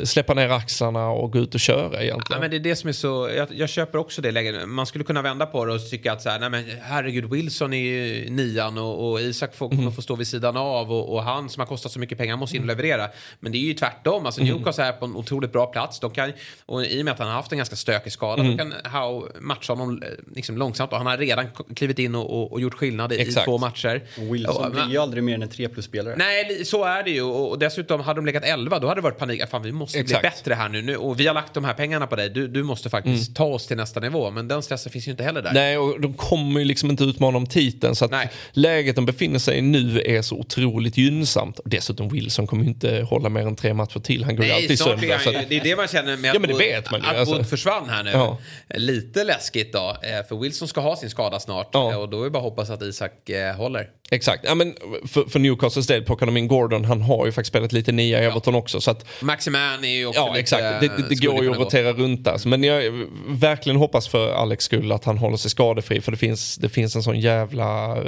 släppa 0.04 0.34
ner 0.34 0.48
axlarna 0.48 1.08
och 1.08 1.32
gå 1.32 1.38
ut 1.38 1.54
och 1.54 1.60
köra 1.60 1.90
Ja, 1.92 2.00
egentligen. 2.00 2.40
men 2.40 2.50
det 2.50 2.56
är 2.56 2.60
det 2.60 2.76
som 2.76 2.88
är 2.88 2.92
så, 2.92 3.30
jag, 3.36 3.48
jag 3.50 3.68
köper 3.68 3.98
också 3.98 4.22
det 4.22 4.30
läget. 4.32 4.68
Man 4.68 4.86
skulle 4.86 5.04
kunna 5.04 5.22
vända 5.22 5.46
på 5.46 5.64
det 5.64 5.72
och 5.72 5.90
tycka 5.90 6.12
att 6.12 6.22
så 6.22 6.30
här, 6.30 6.38
nej 6.38 6.50
men 6.50 6.64
herregud 6.82 7.24
Wilson 7.30 7.72
är 7.72 7.78
ju 7.78 8.30
nian 8.30 8.78
och, 8.78 9.10
och 9.10 9.20
Isak 9.20 9.54
får, 9.54 9.66
Mm. 9.66 9.78
kommer 9.78 9.90
få 9.90 10.02
stå 10.02 10.16
vid 10.16 10.26
sidan 10.26 10.56
av 10.56 10.92
och, 10.92 11.12
och 11.14 11.22
han 11.22 11.48
som 11.48 11.60
har 11.60 11.66
kostat 11.66 11.92
så 11.92 11.98
mycket 11.98 12.18
pengar 12.18 12.36
måste 12.36 12.56
in 12.56 12.62
och 12.62 12.68
leverera. 12.68 13.08
Men 13.40 13.52
det 13.52 13.58
är 13.58 13.66
ju 13.66 13.74
tvärtom, 13.74 14.26
alltså 14.26 14.40
Mm. 14.40 14.54
Newcastle 14.54 14.84
är 14.84 14.92
på 14.92 15.04
en 15.04 15.16
otroligt 15.16 15.52
bra 15.52 15.66
plats. 15.66 16.00
De 16.00 16.10
kan, 16.10 16.32
och 16.66 16.84
i 16.84 17.00
och 17.00 17.04
med 17.04 17.12
att 17.12 17.18
han 17.18 17.28
har 17.28 17.34
haft 17.34 17.52
en 17.52 17.58
ganska 17.58 17.76
stökig 17.76 18.12
skada, 18.12 18.42
Mm. 18.42 18.58
kan 18.58 18.72
Howe 18.92 19.28
matcha 19.40 19.72
honom 19.72 20.02
eh, 20.02 20.08
liksom 20.34 20.58
långsamt 20.58 20.92
och 20.92 20.98
han 20.98 21.06
har 21.06 21.16
redan 21.18 21.44
klivit 21.76 21.98
in 21.98 22.14
och, 22.14 22.30
och, 22.42 22.52
och 22.52 22.60
gjort 22.60 22.74
skillnad 22.74 23.12
i, 23.12 23.16
i 23.20 23.32
två 23.32 23.58
matcher. 23.58 24.02
Och 24.18 24.34
Wilson 24.34 24.64
Och, 24.64 24.70
blir 24.70 24.88
ju 24.90 24.98
aldrig 24.98 25.24
mer 25.24 25.34
än 25.34 25.42
en 25.42 25.48
3 25.48 25.68
plus-spelare. 25.68 26.14
Nej, 26.18 26.44
så 26.64 26.84
är 26.84 27.02
det 27.02 27.10
ju. 27.10 27.22
Och 27.22 27.58
dessutom, 27.58 28.00
hade 28.00 28.18
de 28.18 28.26
legat 28.26 28.44
11 28.44 28.78
då 28.78 28.88
hade 28.88 28.98
det 28.98 29.02
varit 29.02 29.18
panik. 29.18 29.42
Fan, 29.50 29.62
vi 29.62 29.72
måste 29.72 29.98
Exakt. 29.98 30.20
bli 30.22 30.30
bättre 30.30 30.54
här 30.54 30.68
nu. 30.68 30.96
Och 30.96 31.20
vi 31.20 31.26
har 31.26 31.34
lagt 31.34 31.54
de 31.54 31.64
här 31.64 31.74
pengarna 31.74 32.06
på 32.06 32.16
dig. 32.16 32.30
Du, 32.30 32.48
du 32.48 32.62
måste 32.62 32.90
faktiskt 32.90 33.36
ta 33.36 33.44
oss 33.44 33.66
till 33.66 33.76
nästa 33.76 34.00
nivå. 34.00 34.30
Men 34.30 34.48
den 34.48 34.62
stressen 34.62 34.92
finns 34.92 35.06
ju 35.06 35.10
inte 35.10 35.22
heller 35.24 35.42
där. 35.42 35.52
Nej, 35.52 35.78
och 35.78 36.00
de 36.00 36.14
kommer 36.14 36.60
ju 36.60 36.66
liksom 36.66 36.90
inte 36.90 37.04
utmana 37.04 37.36
om 37.38 37.46
titeln. 37.46 37.96
Så 37.96 38.04
att 38.04 38.10
Nej. 38.10 38.30
läget 38.52 38.96
de 38.96 39.06
befinner 39.06 39.38
sig 39.38 39.58
i 39.58 39.62
nu 39.62 40.02
är 40.06 40.22
så 40.22 40.36
otroligt 40.36 40.96
gynnsamt. 40.96 41.58
Och 41.58 41.68
dessutom 41.70 42.08
Wilson 42.08 42.46
kommer 42.46 42.62
ju 42.64 42.68
inte 42.68 43.00
hålla 43.10 43.28
mer 43.28 43.46
än 43.46 43.56
tre 43.56 43.74
matcher 43.74 43.98
till. 44.00 44.24
Han 44.24 44.36
går 44.36 44.44
ju 44.44 44.50
Nej, 44.52 44.62
alltid 44.62 44.78
snart 44.78 44.88
är 44.96 44.98
sönder. 44.98 45.18
Så 45.18 45.24
han 45.24 45.32
ju, 45.34 45.40
att, 45.40 45.48
det 45.48 45.56
är 45.56 45.64
det 45.64 45.76
man 45.76 45.88
känner 45.88 46.16
med 46.16 46.34
Ja, 46.34 46.38
men 46.38 46.50
det 46.50 46.56
vet 46.58 46.90
man 46.90 47.00
ju, 47.00 47.06
att 47.06 47.16
alltså. 47.16 47.44
Försvann 47.44 47.88
här 47.88 48.02
nu. 48.04 48.10
Ja. 48.10 48.38
Lite 48.74 49.24
läskigt 49.24 49.72
då. 49.72 49.96
eh, 50.02 50.26
För 50.28 50.36
Wilson 50.40 50.68
ska 50.68 50.80
ha 50.80 50.96
sin 50.96 51.10
skada 51.10 51.40
snart. 51.40 51.68
Ja. 51.72 51.90
eh, 51.92 52.00
Och 52.00 52.08
då 52.08 52.20
är 52.20 52.24
det 52.24 52.30
bara 52.30 52.38
att 52.38 52.44
hoppas 52.44 52.70
att 52.70 52.82
Isak 52.82 53.28
eh, 53.30 53.54
håller. 53.56 53.88
Exakt, 54.10 54.44
ja, 54.48 54.54
men 54.54 54.74
för, 55.08 55.24
för 55.24 55.38
Newcastles 55.38 55.86
del 55.86 56.02
plockar 56.04 56.26
de 56.26 56.36
in 56.36 56.45
Ian 56.46 56.58
Gordon, 56.60 56.84
han 56.84 57.02
har 57.02 57.26
ju 57.26 57.32
faktiskt 57.32 57.48
spelat 57.48 57.72
lite 57.72 57.92
nia 57.92 58.22
i 58.22 58.24
Everton 58.24 58.54
också. 58.54 58.80
Så 58.80 58.90
att, 58.90 59.04
Maximan 59.22 59.84
är 59.84 59.88
ju 59.88 60.06
också 60.06 60.20
Ja 60.20 60.26
lite, 60.28 60.40
exakt, 60.40 60.62
det, 60.62 60.88
det, 60.96 61.08
det 61.08 61.14
går 61.26 61.34
ju 61.34 61.38
att 61.38 61.44
kunna 61.44 61.56
gå. 61.56 61.64
rotera 61.64 61.92
runt 61.92 62.24
där. 62.24 62.48
Men 62.48 62.64
jag 62.64 63.06
verkligen 63.28 63.76
hoppas 63.78 64.08
för 64.08 64.32
Alex 64.32 64.64
skull 64.64 64.92
att 64.92 65.04
han 65.04 65.18
håller 65.18 65.36
sig 65.36 65.50
skadefri. 65.50 66.00
För 66.00 66.10
det 66.12 66.18
finns, 66.18 66.56
det 66.56 66.68
finns 66.68 66.96
en 66.96 67.02
sån 67.02 67.20
jävla... 67.20 67.96
eh, 67.96 68.02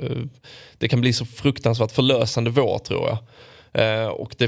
Det 0.79 0.89
kan 0.89 1.01
bli 1.01 1.13
så 1.13 1.25
fruktansvärt 1.27 1.93
förlösande 1.93 2.51
vår 2.51 2.79
tror 2.79 3.09
jag. 3.09 3.19
Eh, 3.73 4.07
och 4.07 4.35
det 4.39 4.45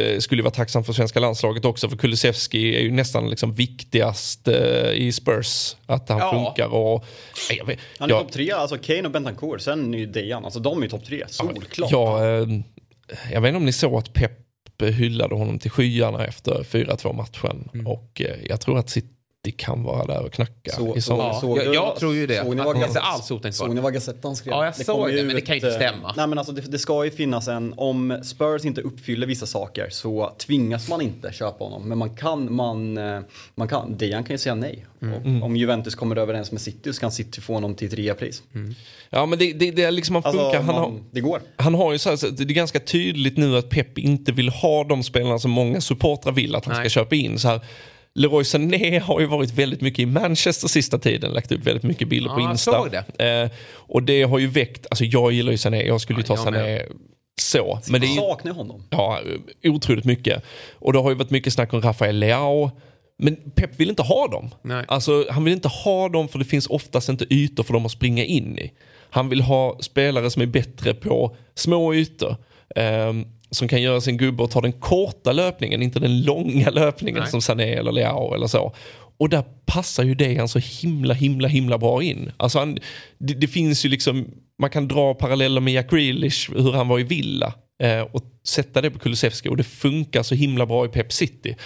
eh, 0.00 0.18
skulle 0.18 0.38
ju 0.38 0.42
vara 0.42 0.54
tacksamt 0.54 0.86
för 0.86 0.92
svenska 0.92 1.20
landslaget 1.20 1.64
också 1.64 1.88
för 1.88 1.96
Kulusevski 1.96 2.76
är 2.76 2.80
ju 2.80 2.90
nästan 2.90 3.30
liksom 3.30 3.54
viktigast 3.54 4.48
i 4.94 5.12
Spurs. 5.12 5.76
Att 5.86 6.08
han 6.08 6.18
Ja. 6.18 6.30
funkar 6.32 6.74
och... 6.74 7.04
Nej, 7.50 7.58
Jag, 7.58 7.66
vet, 7.66 7.78
Han 7.98 8.10
är 8.10 8.14
jag, 8.14 8.22
topp 8.22 8.32
tre, 8.32 8.50
alltså 8.50 8.78
Kane 8.78 9.02
och 9.02 9.10
Bentancourt, 9.10 9.60
sen 9.60 9.94
är 9.94 9.98
ju 9.98 10.06
Dejan, 10.06 10.44
alltså 10.44 10.60
de 10.60 10.78
är 10.78 10.82
ju 10.82 10.88
topp 10.88 11.04
tre, 11.06 11.24
solklart. 11.28 11.90
jag, 11.90 12.40
eh, 12.40 12.46
jag 13.32 13.40
vet 13.40 13.48
inte 13.48 13.56
om 13.56 13.64
ni 13.64 13.72
såg 13.72 13.94
att 13.94 14.12
Pep 14.12 14.40
hyllade 14.80 15.34
honom 15.34 15.58
till 15.58 15.70
skyarna 15.70 16.24
efter 16.24 16.62
4-2 16.62 17.12
matchen. 17.12 17.68
Mm. 17.74 17.86
Och 17.86 18.20
eh, 18.20 18.36
jag 18.48 18.60
tror 18.60 18.78
att 18.78 18.90
City 19.44 19.56
kan 19.56 19.82
vara 19.82 20.04
där 20.06 20.24
och 20.24 20.32
knacka 20.32 20.72
Så- 20.72 20.96
i 20.96 21.00
så-. 21.00 21.12
Ja, 21.12 21.38
Såg 21.40 21.58
jag, 21.58 21.74
jag 21.74 21.96
tror 21.96 22.14
ju 22.14 22.26
det. 22.26 22.44
såg 22.44 22.56
ni 22.56 22.62
vad 22.62 22.76
det. 23.42 23.52
Såg 23.52 23.74
ni 23.74 23.80
Gazettan 23.80 24.36
skrev? 24.36 24.52
Ja, 24.52 24.64
jag 24.64 24.76
såg 24.76 24.96
kom 24.96 25.04
det, 25.10 25.16
ju 25.16 25.24
men 25.24 25.34
det 25.34 25.40
kan 25.40 25.54
ju 25.56 25.58
ut, 25.58 25.64
inte 25.64 25.76
stämma. 25.76 26.14
Nej 26.16 26.26
men 26.26 26.38
alltså 26.38 26.52
det, 26.52 26.60
det 26.60 26.78
ska 26.78 27.04
ju 27.04 27.10
finnas 27.10 27.48
en, 27.48 27.74
om 27.76 28.20
Spurs 28.24 28.64
inte 28.64 28.80
uppfyller 28.80 29.26
vissa 29.26 29.46
saker 29.46 29.88
så 29.90 30.32
tvingas 30.38 30.88
man 30.88 31.00
inte 31.00 31.32
köpa 31.32 31.64
honom. 31.64 31.88
Men 31.88 31.98
man 31.98 32.16
kan, 32.16 32.54
man, 32.54 32.98
eh, 32.98 33.20
man 33.54 33.68
kan, 33.68 33.96
Dejan 33.96 34.24
kan 34.24 34.34
ju 34.34 34.38
säga 34.38 34.54
nej. 34.54 34.86
Mm. 35.02 35.42
Och 35.42 35.46
om 35.46 35.56
Juventus 35.56 35.94
kommer 35.94 36.16
överens 36.16 36.52
med 36.52 36.60
City 36.60 36.92
så 36.92 37.00
kan 37.00 37.12
City 37.12 37.40
få 37.40 37.54
honom 37.54 37.74
till 37.74 37.88
ett 37.88 37.94
reapris. 37.94 38.42
Ja 39.10 39.26
men 39.26 39.38
det, 39.38 39.52
det, 39.52 39.70
det 39.70 39.82
är 39.82 39.90
liksom, 39.90 40.14
han 40.14 40.24
Alltså 40.24 40.42
funkar. 40.42 40.62
Han, 40.62 40.74
har, 40.74 40.90
man, 40.90 41.04
det 41.10 41.20
går. 41.20 41.40
han 41.56 41.74
har 41.74 41.92
ju 41.92 41.98
så 41.98 42.08
här, 42.10 42.16
så 42.16 42.28
det 42.28 42.42
är 42.42 42.46
ganska 42.46 42.80
tydligt 42.80 43.36
nu 43.36 43.56
att 43.56 43.70
Pep 43.70 43.98
inte 43.98 44.32
vill 44.32 44.48
ha 44.48 44.84
de 44.84 45.02
spelarna 45.02 45.38
som 45.38 45.50
många 45.50 45.80
supportrar 45.80 46.32
vill 46.32 46.54
att 46.54 46.64
han 46.64 46.74
Nej. 46.76 46.90
ska 46.90 47.00
köpa 47.00 47.14
in. 47.14 47.38
Så 47.38 47.48
här, 47.48 47.60
Leroy 48.14 48.44
Sané 48.44 48.98
har 48.98 49.20
ju 49.20 49.26
varit 49.26 49.50
väldigt 49.52 49.80
mycket 49.80 49.98
i 49.98 50.06
Manchester 50.06 50.68
sista 50.68 50.98
tiden, 50.98 51.32
lagt 51.32 51.52
upp 51.52 51.60
väldigt 51.66 51.82
mycket 51.82 52.08
bilder 52.08 52.30
Ja, 52.30 52.34
på 52.34 52.40
Insta. 52.40 52.88
det. 53.16 53.24
Eh, 53.42 53.50
och 53.72 54.02
det 54.02 54.22
har 54.22 54.38
ju 54.38 54.46
väckt, 54.46 54.86
alltså 54.90 55.04
jag 55.04 55.32
gillar 55.32 55.52
ju 55.52 55.58
Sané, 55.58 55.82
jag 55.82 56.00
skulle 56.00 56.18
ju 56.20 56.24
Ja, 56.28 56.36
ta 56.36 56.50
med. 56.50 56.60
Sané 56.60 56.82
så. 57.40 57.78
Men 57.88 58.00
det 58.00 58.06
är, 58.06 58.16
Saknar 58.16 58.52
honom. 58.52 58.82
Ja, 58.90 59.20
otroligt 59.64 60.04
mycket. 60.04 60.42
Och 60.72 60.92
det 60.92 60.98
har 60.98 61.10
ju 61.10 61.16
varit 61.16 61.30
mycket 61.30 61.52
snack 61.52 61.72
om 61.72 61.80
Rafael 61.82 62.16
Leao. 62.18 62.70
Men 63.18 63.36
Pep 63.36 63.80
vill 63.80 63.88
inte 63.88 64.02
ha 64.02 64.28
dem. 64.28 64.50
Nej. 64.62 64.84
Alltså, 64.88 65.26
han 65.30 65.44
vill 65.44 65.52
inte 65.54 65.68
ha 65.68 66.08
dem 66.08 66.28
för 66.28 66.38
det 66.38 66.44
finns 66.44 66.66
oftast 66.66 67.08
inte 67.08 67.34
ytor 67.34 67.62
för 67.64 67.72
dem 67.72 67.86
att 67.86 67.92
springa 67.92 68.24
in 68.24 68.58
i. 68.58 68.72
Han 69.10 69.28
vill 69.28 69.40
ha 69.40 69.78
spelare 69.80 70.30
som 70.30 70.42
är 70.42 70.46
bättre 70.46 70.94
på 70.94 71.36
små 71.54 71.94
ytor. 71.94 72.36
ehm, 72.76 73.24
som 73.54 73.68
kan 73.68 73.82
göra 73.82 74.00
sin 74.00 74.16
gubbe 74.16 74.42
och 74.42 74.50
ta 74.50 74.60
den 74.60 74.72
korta 74.72 75.32
löpningen, 75.32 75.82
inte 75.82 76.00
den 76.00 76.22
långa 76.22 76.70
löpningen 76.70 77.20
Nej. 77.20 77.30
som 77.30 77.42
Sané 77.42 77.74
eller 77.74 77.92
Leao 77.92 78.34
eller 78.34 78.46
så. 78.46 78.74
Och 79.16 79.28
där 79.28 79.44
passar 79.66 80.04
ju 80.04 80.14
det 80.14 80.36
han 80.38 80.48
så 80.48 80.58
himla, 80.58 81.14
himla, 81.14 81.48
himla 81.48 81.78
bra 81.78 82.02
in. 82.02 82.32
Alltså 82.36 82.58
han, 82.58 82.78
det, 83.18 83.34
det 83.34 83.46
finns 83.46 83.84
ju 83.84 83.88
liksom, 83.88 84.28
man 84.58 84.70
kan 84.70 84.88
dra 84.88 85.14
paralleller 85.14 85.60
med 85.60 85.74
Jack 85.74 85.90
Grealish, 85.90 86.50
hur 86.56 86.72
han 86.72 86.88
var 86.88 86.98
i 86.98 87.02
Villa. 87.02 87.54
Eh, 87.82 88.00
och 88.00 88.22
sätta 88.46 88.80
det 88.80 88.90
på 88.90 88.98
Kulusevski 88.98 89.48
och 89.48 89.56
det 89.56 89.64
funkar 89.64 90.22
så 90.22 90.34
himla 90.34 90.66
bra 90.66 90.84
i 90.84 90.88
Pep 90.88 91.12
City. 91.12 91.56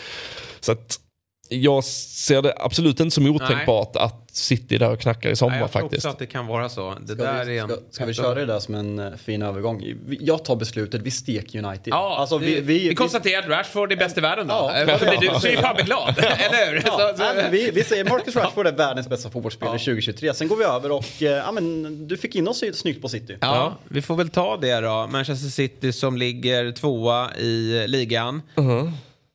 Så 0.61 0.73
att 0.73 1.01
jag 1.49 1.85
ser 1.85 2.43
det 2.43 2.55
absolut 2.57 3.01
inte 3.01 3.15
som 3.15 3.27
otänkbart 3.27 3.97
att 3.97 4.28
City 4.39 4.75
är 4.75 4.79
där 4.79 4.91
och 4.91 5.01
knackar 5.01 5.31
i 5.31 5.37
sommar 5.37 5.51
Nej, 5.53 5.61
jag 5.61 5.73
tror 5.73 5.83
faktiskt. 5.83 5.99
också 6.07 6.09
att 6.13 6.19
det 6.19 6.27
kan 6.27 6.47
vara 6.47 6.69
så. 6.69 6.95
Det 7.01 7.15
Ska, 7.15 7.23
där 7.25 7.45
vi, 7.45 7.59
är 7.59 7.63
en... 7.63 7.69
ska, 7.69 7.79
ska 7.91 8.05
vi 8.07 8.15
köra 8.15 8.35
det 8.35 8.47
där 8.47 8.59
som 8.59 8.75
en 8.75 8.99
eh, 8.99 9.13
fin 9.25 9.43
övergång? 9.43 9.95
Vi- 10.07 10.19
Jag 10.21 10.45
tar 10.45 10.57
beslutet, 10.57 11.03
vi 11.03 11.11
steker 11.11 11.65
United. 11.65 11.89
Ja, 11.91 12.17
alltså, 12.19 12.39
vi, 12.39 12.61
vi, 12.61 12.95
konstaterar 12.95 13.43
att 13.43 13.49
Rashford 13.49 13.93
är 13.93 13.97
bäst 13.97 14.19
i 14.19 14.21
världen 14.21 14.47
då. 14.47 14.55
Ja. 14.55 14.85
Varför 14.87 15.07
blir 15.19 15.31
du 15.33 15.41
så 15.41 15.47
är 15.47 15.51
ju 15.51 15.57
fan 15.57 15.75
bli 15.75 15.85
glad, 15.85 16.15
eller 16.19 16.67
hur? 16.71 16.83
Ja, 16.87 16.93
Så- 16.93 17.17
så- 17.17 17.23
nej, 17.25 17.43
men 17.43 17.51
vi, 17.53 17.71
vi 17.71 17.85
säger 17.85 18.05
Marcus 18.05 18.37
Rashford 18.37 18.67
är 18.67 18.73
världens 18.73 19.09
bästa 19.09 19.31
fotbollsspelare 19.31 19.79
2023. 19.79 20.35
Sen 20.35 20.49
går 20.49 20.57
vi 20.57 20.65
över 20.65 20.93
och 20.93 21.23
eh, 21.23 21.29
ja, 21.29 21.53
men, 21.53 22.09
du 22.09 22.17
fick 22.17 22.35
in 22.35 22.49
oss 22.49 22.65
snyggt 22.75 23.03
på 23.03 23.09
City. 23.09 23.37
Ja, 23.41 23.79
vi 23.89 24.03
får 24.03 24.17
väl 24.17 24.29
ta 24.29 24.57
det 24.57 24.81
då. 24.81 25.07
Manchester 25.07 25.49
City 25.49 25.93
som 25.93 26.17
ligger 26.17 26.73
tvåa 26.73 27.35
i 27.35 27.85
ligan. 27.89 28.43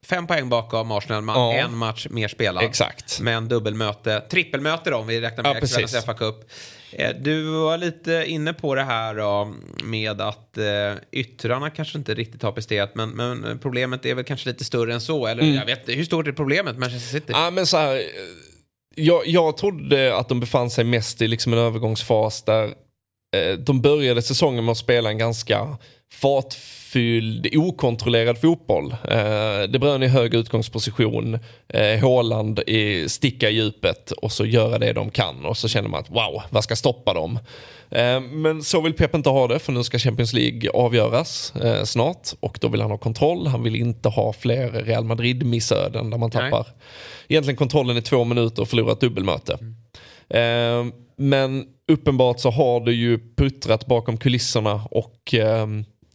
Fem 0.04 0.28
poäng 0.28 0.50
bakom 0.50 0.92
Arsenal, 0.92 1.22
man, 1.22 1.36
Ja. 1.36 1.54
en 1.54 1.78
match 1.78 2.08
mer 2.10 2.28
spelad. 2.28 2.64
Exakt. 2.64 3.20
Men 3.22 3.48
dubbelmöte, 3.48 4.20
trippelmöte 4.32 4.90
då 4.90 4.98
om 4.98 5.08
vi 5.08 5.22
räknar 5.22 5.44
med 5.44 5.56
Ja, 5.56 5.60
precis. 5.60 6.06
FA 6.06 6.14
Cup. 6.14 6.36
Eh, 6.92 7.10
Du 7.20 7.44
var 7.44 7.78
lite 7.78 8.24
inne 8.28 8.54
på 8.54 8.76
det 8.76 8.84
här 8.84 9.16
då, 9.16 9.54
med 9.84 10.22
att 10.22 10.58
eh, 10.58 10.64
yttrarna 11.12 11.70
kanske 11.70 11.98
inte 11.98 12.14
riktigt 12.14 12.42
har 12.44 12.52
presterat 12.52 12.96
men, 12.96 13.10
men 13.10 13.60
problemet 13.60 14.06
är 14.06 14.16
väl 14.16 14.24
kanske 14.26 14.50
lite 14.50 14.64
större 14.66 14.94
än 14.94 15.02
så. 15.02 15.28
Eller 15.28 15.44
Mm. 15.44 15.56
jag 15.56 15.66
vet 15.66 15.90
hur 15.90 16.04
stort 16.06 16.28
är 16.28 16.32
problemet 16.32 16.78
Manchester 16.78 17.10
City? 17.20 17.32
Ja, 17.36 17.50
men 17.52 17.68
så 17.68 17.78
här, 17.78 17.96
eh, 17.96 18.02
jag, 18.96 19.28
jag 19.28 19.58
trodde 19.58 20.16
att 20.18 20.30
de 20.30 20.40
befann 20.40 20.70
sig 20.70 20.84
mest 20.84 21.22
i 21.22 21.28
liksom 21.28 21.54
en 21.54 21.60
övergångsfas 21.60 22.44
där 22.44 22.64
eh, 23.36 23.54
de 23.58 23.82
började 23.82 24.22
säsongen 24.22 24.66
med 24.66 24.72
att 24.72 24.78
spela 24.78 25.10
en 25.10 25.18
ganska 25.18 25.78
fartfylld, 26.94 27.48
okontrollerad 27.56 28.38
fotboll. 28.38 28.92
Eh, 28.92 29.70
De 29.70 29.80
Bruyne 29.80 30.06
i 30.06 30.10
hög 30.10 30.34
utgångsposition, 30.34 31.40
eh, 31.68 32.00
Haaland 32.02 32.60
i 32.60 33.10
sticka 33.10 33.50
i 33.50 33.54
djupet 33.54 34.12
och 34.12 34.32
så 34.32 34.46
göra 34.46 34.80
det 34.80 34.94
de 34.94 35.10
kan 35.10 35.46
och 35.46 35.58
så 35.58 35.68
känner 35.68 35.90
man 35.90 36.00
att 36.00 36.10
wow, 36.10 36.42
vad 36.50 36.64
ska 36.64 36.76
stoppa 36.76 37.14
dem? 37.14 37.40
Eh, 37.90 38.20
Men 38.20 38.64
så 38.64 38.82
vill 38.82 38.94
Pep 38.94 39.16
inte 39.16 39.30
ha 39.30 39.48
det 39.48 39.60
för 39.60 39.72
nu 39.72 39.84
ska 39.84 40.00
Champions 40.00 40.34
League 40.34 40.70
avgöras 40.74 41.54
eh, 41.56 41.84
snart 41.84 42.30
och 42.40 42.58
då 42.62 42.68
vill 42.68 42.82
han 42.82 42.92
ha 42.92 42.98
kontroll. 42.98 43.48
Han 43.48 43.64
vill 43.64 43.76
inte 43.76 44.10
ha 44.10 44.34
fler 44.34 44.72
Real 44.72 45.04
Madrid-missöden 45.04 46.10
där 46.10 46.18
man 46.18 46.32
Nej. 46.34 46.52
tappar 46.52 46.68
egentligen 47.28 47.58
kontrollen 47.58 47.98
i 47.98 48.02
två 48.02 48.24
minuter 48.24 48.62
och 48.62 48.68
förlorar 48.68 48.92
ett 48.92 49.02
dubbelmöte. 49.02 49.58
Eh, 50.30 50.86
men 51.18 51.66
uppenbart 51.92 52.40
så 52.40 52.50
har 52.50 52.80
det 52.80 52.94
ju 52.94 53.20
puttrat 53.36 53.86
bakom 53.86 54.18
kulisserna 54.18 54.82
och 54.92 55.34
eh, 55.34 55.68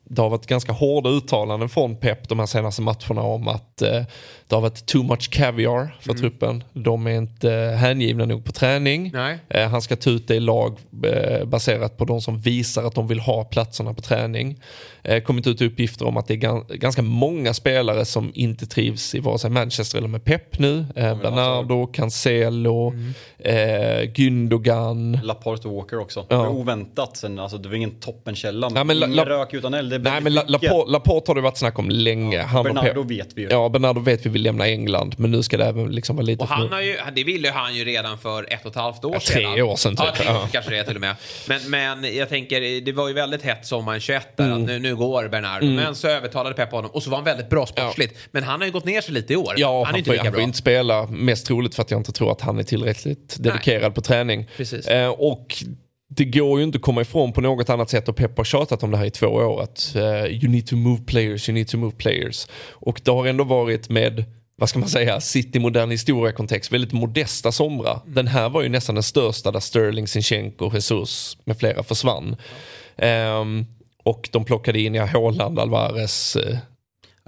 det 0.08 0.22
har 0.22 0.30
varit 0.30 0.46
ganska 0.46 0.72
hårda 0.72 1.10
uttalanden 1.10 1.68
från 1.68 1.96
Pep 1.96 2.28
de 2.28 2.38
här 2.38 2.46
senaste 2.46 2.82
matcherna 2.82 3.22
om 3.22 3.48
att 3.48 3.82
eh, 3.82 4.02
det 4.48 4.54
har 4.54 4.60
varit 4.60 4.86
too 4.86 5.02
much 5.02 5.30
caviar 5.30 5.96
för 6.00 6.14
truppen. 6.14 6.64
De 6.72 7.06
är 7.06 7.10
inte 7.10 7.50
hängivna 7.80 8.24
nog 8.24 8.44
på 8.44 8.52
träning. 8.52 9.10
Eh, 9.48 9.68
han 9.68 9.82
ska 9.82 9.96
ta 9.96 10.10
ut 10.10 10.28
det 10.28 10.34
i 10.34 10.40
lag 10.40 10.78
eh, 11.04 11.44
baserat 11.44 11.96
på 11.96 12.04
de 12.04 12.20
som 12.20 12.40
visar 12.40 12.84
att 12.84 12.94
de 12.94 13.06
vill 13.06 13.20
ha 13.20 13.44
platserna 13.44 13.94
på 13.94 14.00
träning. 14.00 14.60
Eh, 15.08 15.20
kommit 15.22 15.46
ut 15.46 15.60
uppgifter 15.62 16.06
om 16.06 16.16
att 16.16 16.26
det 16.26 16.34
är 16.34 16.38
gan- 16.38 16.74
ganska 16.76 17.02
många 17.02 17.54
spelare 17.54 18.04
som 18.04 18.32
inte 18.34 18.66
trivs 18.66 19.14
i 19.14 19.20
vare 19.20 19.38
sig 19.38 19.50
Manchester 19.50 19.98
eller 19.98 20.08
med 20.08 20.24
Pep 20.24 20.58
nu. 20.58 20.86
Eh, 20.96 21.18
Bernardo, 21.20 21.86
Cancelo, 21.86 22.92
eh, 23.38 23.54
Gündogan. 24.14 25.18
Laporte 25.22 25.68
och 25.68 25.74
Walker 25.74 25.98
också. 25.98 26.20
Ja. 26.28 26.36
Det 26.36 26.42
var 26.42 26.48
oväntat. 26.48 27.16
Sen, 27.16 27.38
alltså, 27.38 27.58
det 27.58 27.68
var 27.68 27.76
ingen 27.76 28.00
toppenkälla. 28.00 28.70
Ja, 28.74 28.84
men 28.84 28.98
La- 28.98 29.06
ingen 29.06 29.16
La- 29.16 29.24
rök 29.24 29.54
utan 29.54 29.74
eld. 29.74 29.90
Det 29.90 29.98
Nej 29.98 30.20
men 30.20 30.34
La-. 30.34 30.44
Laporte, 30.46 30.90
Laporte 30.90 31.30
har 31.30 31.34
det 31.34 31.40
varit 31.40 31.56
snack 31.58 31.78
om 31.78 31.90
länge. 31.90 32.42
Han 32.42 32.58
och 32.58 32.64
Bernardo 32.74 33.02
Pep- 33.02 33.08
vet 33.08 33.28
vi 33.34 33.42
ju. 33.42 33.48
Ja, 33.50 33.68
Bernardo 33.68 34.00
vet 34.00 34.26
vi 34.26 34.30
vill 34.30 34.42
lämna 34.42 34.66
England 34.68 35.14
men 35.18 35.30
nu 35.30 35.42
ska 35.42 35.56
det 35.56 35.64
även 35.64 35.90
liksom 35.90 36.16
vara 36.16 36.26
lite 36.26 36.42
Och 36.42 36.48
han 36.50 36.72
har 36.72 36.80
ju, 36.80 36.96
det 37.14 37.24
ville 37.24 37.50
han 37.50 37.74
ju 37.76 37.84
redan 37.84 38.18
för 38.18 38.52
ett 38.52 38.64
och 38.64 38.70
ett 38.70 38.76
halvt 38.76 39.04
år 39.04 39.12
Ja, 39.14 39.20
tre 39.20 39.42
sedan. 39.42 39.62
år 39.62 39.76
sedan, 39.76 39.94
Ja, 39.98 40.04
typ. 40.06 40.14
tre, 40.14 40.26
Ja. 40.28 40.48
kanske 40.52 40.70
det 40.70 40.84
till 40.84 40.94
och 40.94 41.00
med. 41.00 41.14
Men, 41.48 41.70
men 41.70 42.16
jag 42.16 42.28
tänker, 42.28 42.80
det 42.80 42.92
var 42.92 43.08
ju 43.08 43.14
väldigt 43.14 43.42
hett 43.42 43.66
sommaren 43.66 44.00
21 44.00 44.36
där, 44.36 44.44
Mm. 44.44 44.60
att 44.62 44.66
nu, 44.68 44.78
nu 44.78 44.94
går 44.98 45.28
Bernardo. 45.28 45.66
Men 45.66 45.94
så 45.94 46.08
övertalade 46.08 46.54
Pep 46.54 46.72
honom 46.72 46.90
och 46.90 47.02
så 47.02 47.10
var 47.10 47.16
han 47.16 47.24
väldigt 47.24 47.50
bra 47.50 47.66
sportsligt. 47.66 48.18
Men 48.30 48.42
han 48.42 48.60
har 48.60 48.66
ju 48.66 48.72
gått 48.72 48.84
ner 48.84 49.00
sig 49.00 49.14
lite 49.14 49.32
i 49.32 49.36
år. 49.36 49.54
Ja, 49.56 49.76
han 49.76 49.86
han, 49.86 49.94
är 49.94 49.98
inte 49.98 50.08
får, 50.08 50.12
lika 50.12 50.24
han 50.24 50.32
får 50.32 50.36
bra. 50.36 50.42
inte 50.44 50.58
spela. 50.58 51.06
Mest 51.06 51.46
troligt 51.46 51.74
för 51.74 51.82
att 51.82 51.90
jag 51.90 52.00
inte 52.00 52.12
tror 52.12 52.32
att 52.32 52.40
han 52.40 52.58
är 52.58 52.62
tillräckligt 52.62 53.36
dedikerad 53.38 53.94
på 53.94 54.00
träning. 54.00 54.46
Eh, 54.88 55.08
och 55.08 55.64
det 56.10 56.24
går 56.24 56.58
ju 56.58 56.64
inte 56.64 56.76
att 56.76 56.82
komma 56.82 57.00
ifrån 57.00 57.32
på 57.32 57.40
något 57.40 57.70
annat 57.70 57.90
sätt 57.90 58.08
och 58.08 58.16
Pep 58.16 58.36
har 58.36 58.44
tjatat 58.44 58.82
om 58.82 58.90
det 58.90 58.96
här 58.96 59.04
i 59.04 59.10
två 59.10 59.26
år. 59.26 59.62
Att 59.62 59.96
eh, 59.96 60.24
you 60.24 60.48
need 60.48 60.66
to 60.66 60.76
move 60.76 61.02
players, 61.06 61.48
you 61.48 61.54
need 61.54 61.68
to 61.68 61.76
move 61.76 61.92
players. 61.96 62.46
Och 62.70 63.00
det 63.04 63.10
har 63.10 63.26
ändå 63.26 63.44
varit 63.44 63.88
med 63.88 64.24
vad 64.60 64.68
ska 64.68 64.78
man 64.78 64.88
säga, 64.88 65.20
City 65.20 65.58
modern 65.58 65.90
historia-kontext, 65.90 66.72
väldigt 66.72 66.92
modesta 66.92 67.52
somrar. 67.52 68.00
Den 68.06 68.26
här 68.26 68.48
var 68.48 68.62
ju 68.62 68.68
nästan 68.68 68.94
den 68.94 69.02
största 69.02 69.50
där 69.50 69.60
Sterling, 69.60 70.08
Sinchenko, 70.08 70.70
Jesus 70.74 71.38
med 71.44 71.58
flera 71.58 71.82
försvann. 71.82 72.36
Ehm, 72.96 73.66
och 74.08 74.28
de 74.32 74.44
plockade 74.44 74.80
in 74.80 74.94
ja, 74.94 75.04
Haaland, 75.04 75.58
Alvarez, 75.58 76.36
eh, 76.36 76.58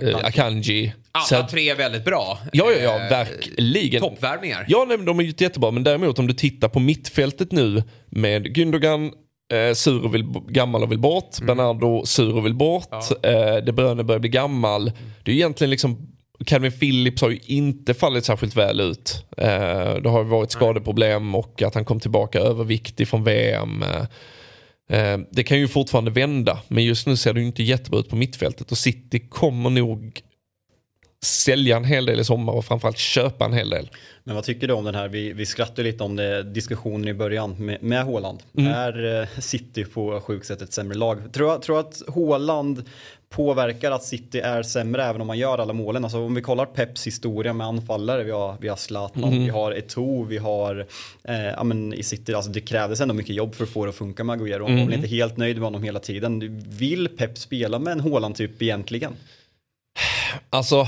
eh, 0.08 0.16
Akanji. 0.16 0.92
Så 1.28 1.34
Alla 1.34 1.44
att- 1.44 1.50
tre 1.50 1.70
är 1.70 1.74
väldigt 1.76 2.04
bra. 2.04 2.38
Ja, 2.52 2.64
ja, 2.70 2.78
ja, 2.82 3.00
Eh, 3.04 3.10
verkligen. 3.10 4.00
Toppvärvningar. 4.00 4.64
Ja, 4.68 4.84
nej, 4.88 4.98
de 4.98 5.18
är 5.18 5.22
ju 5.24 5.32
jättebra. 5.38 5.70
Men 5.70 5.84
däremot 5.84 6.18
om 6.18 6.26
du 6.26 6.34
tittar 6.34 6.68
på 6.68 6.80
mittfältet 6.80 7.52
nu 7.52 7.82
med 8.06 8.46
Gündogan, 8.56 9.12
eh, 9.52 9.74
sur 9.74 10.04
och 10.04 10.14
vill, 10.14 10.24
gammal 10.48 10.82
och 10.82 10.90
vill 10.90 10.98
bort. 10.98 11.38
Bernardo, 11.46 12.06
sur 12.06 12.36
och 12.36 12.44
vill 12.46 12.54
bort. 12.54 12.88
Eh, 13.22 13.56
De 13.64 13.72
Bruyne 13.72 14.04
börjar 14.04 14.18
bli 14.20 14.30
gammal. 14.30 14.92
Det 15.24 15.30
är 15.30 15.34
egentligen 15.34 15.70
liksom 15.70 16.06
Calvin 16.46 16.72
Phillips 16.72 17.22
har 17.22 17.30
ju 17.30 17.38
inte 17.46 17.94
fallit 17.94 18.24
särskilt 18.24 18.56
väl 18.56 18.80
ut. 18.80 19.26
Eh, 19.36 19.94
det 20.02 20.08
har 20.08 20.18
ju 20.22 20.28
varit 20.28 20.50
skadeproblem 20.50 21.34
och 21.34 21.62
att 21.62 21.74
han 21.74 21.84
kom 21.84 22.00
tillbaka 22.00 22.38
överviktig 22.40 23.08
från 23.08 23.24
VM. 23.24 23.82
Eh, 23.82 24.04
det 25.30 25.44
kan 25.44 25.58
ju 25.58 25.68
fortfarande 25.68 26.10
vända, 26.10 26.58
men 26.68 26.84
just 26.84 27.06
nu 27.06 27.16
ser 27.16 27.32
det 27.32 27.42
inte 27.42 27.62
jättebra 27.62 28.00
ut 28.00 28.08
på 28.08 28.16
mittfältet 28.16 28.72
och 28.72 28.78
City 28.78 29.18
kommer 29.18 29.70
nog 29.70 30.22
sälja 31.22 31.76
en 31.76 31.84
hel 31.84 32.06
del 32.06 32.20
i 32.20 32.24
sommar 32.24 32.52
och 32.52 32.64
framförallt 32.64 32.98
köpa 32.98 33.44
en 33.44 33.52
hel 33.52 33.70
del. 33.70 33.90
Men 34.24 34.34
vad 34.34 34.44
tycker 34.44 34.68
du 34.68 34.74
om 34.74 34.84
den 34.84 34.94
här, 34.94 35.08
vi, 35.08 35.32
vi 35.32 35.46
skrattade 35.46 35.82
lite 35.82 36.04
om 36.04 36.16
det, 36.16 36.42
diskussionen 36.42 37.08
i 37.08 37.14
början 37.14 37.54
med, 37.58 37.82
med 37.82 38.04
Haaland. 38.04 38.42
Mm. 38.58 38.72
Är 38.72 39.20
eh, 39.20 39.28
City 39.40 39.84
på 39.84 40.20
sjukt 40.20 40.46
sätt 40.46 40.62
ett 40.62 40.72
sämre 40.72 40.98
lag? 40.98 41.32
Tror 41.32 41.58
tror 41.58 41.80
att 41.80 42.02
Haaland 42.14 42.84
påverkar 43.34 43.90
att 43.90 44.04
City 44.04 44.38
är 44.40 44.62
sämre 44.62 45.04
även 45.04 45.20
om 45.20 45.26
man 45.26 45.38
gör 45.38 45.58
alla 45.58 45.72
målen. 45.72 46.04
Alltså 46.04 46.18
om 46.18 46.34
vi 46.34 46.42
kollar 46.42 46.66
Peps 46.66 47.06
historia 47.06 47.52
med 47.52 47.66
anfallare, 47.66 48.22
vi 48.24 48.30
har, 48.30 48.56
vi 48.60 48.68
har 48.68 48.76
Zlatan, 48.76 49.24
Mm. 49.24 49.44
vi 49.44 49.48
har 49.50 49.72
Eto'o, 49.72 50.26
vi 50.26 50.38
har 50.38 50.86
eh, 51.24 51.34
ja, 51.44 51.64
men 51.64 51.94
i 51.94 52.02
City, 52.02 52.34
alltså 52.34 52.50
det 52.50 52.60
krävdes 52.60 53.00
ändå 53.00 53.14
mycket 53.14 53.36
jobb 53.36 53.54
för 53.54 53.64
att 53.64 53.70
få 53.70 53.84
det 53.84 53.88
att 53.88 53.94
funka 53.96 54.24
med 54.24 54.38
Agüero. 54.40 54.52
Han 54.52 54.60
var 54.62 54.68
Mm. 54.70 54.86
väl 54.86 54.94
inte 54.94 55.08
helt 55.08 55.36
nöjd 55.36 55.56
med 55.56 55.64
honom 55.64 55.82
hela 55.82 55.98
tiden. 56.00 56.60
Vill 56.68 57.08
Pep 57.08 57.38
spela 57.38 57.78
med 57.78 57.92
en 57.92 58.00
Haaland-typ 58.00 58.62
egentligen? 58.62 59.12
Alltså, 60.50 60.86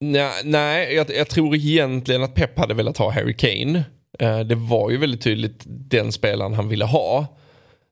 nej, 0.00 0.32
nej 0.44 0.94
jag, 0.94 1.10
jag 1.16 1.28
tror 1.28 1.54
egentligen 1.56 2.22
att 2.22 2.34
Pep 2.34 2.58
hade 2.58 2.74
velat 2.74 2.96
ha 2.96 3.10
Harry 3.10 3.34
Kane. 3.36 3.84
Eh, 4.18 4.40
det 4.40 4.54
var 4.54 4.90
ju 4.90 4.96
väldigt 4.96 5.22
tydligt 5.22 5.62
den 5.66 6.12
spelaren 6.12 6.54
han 6.54 6.68
ville 6.68 6.84
ha. 6.84 7.26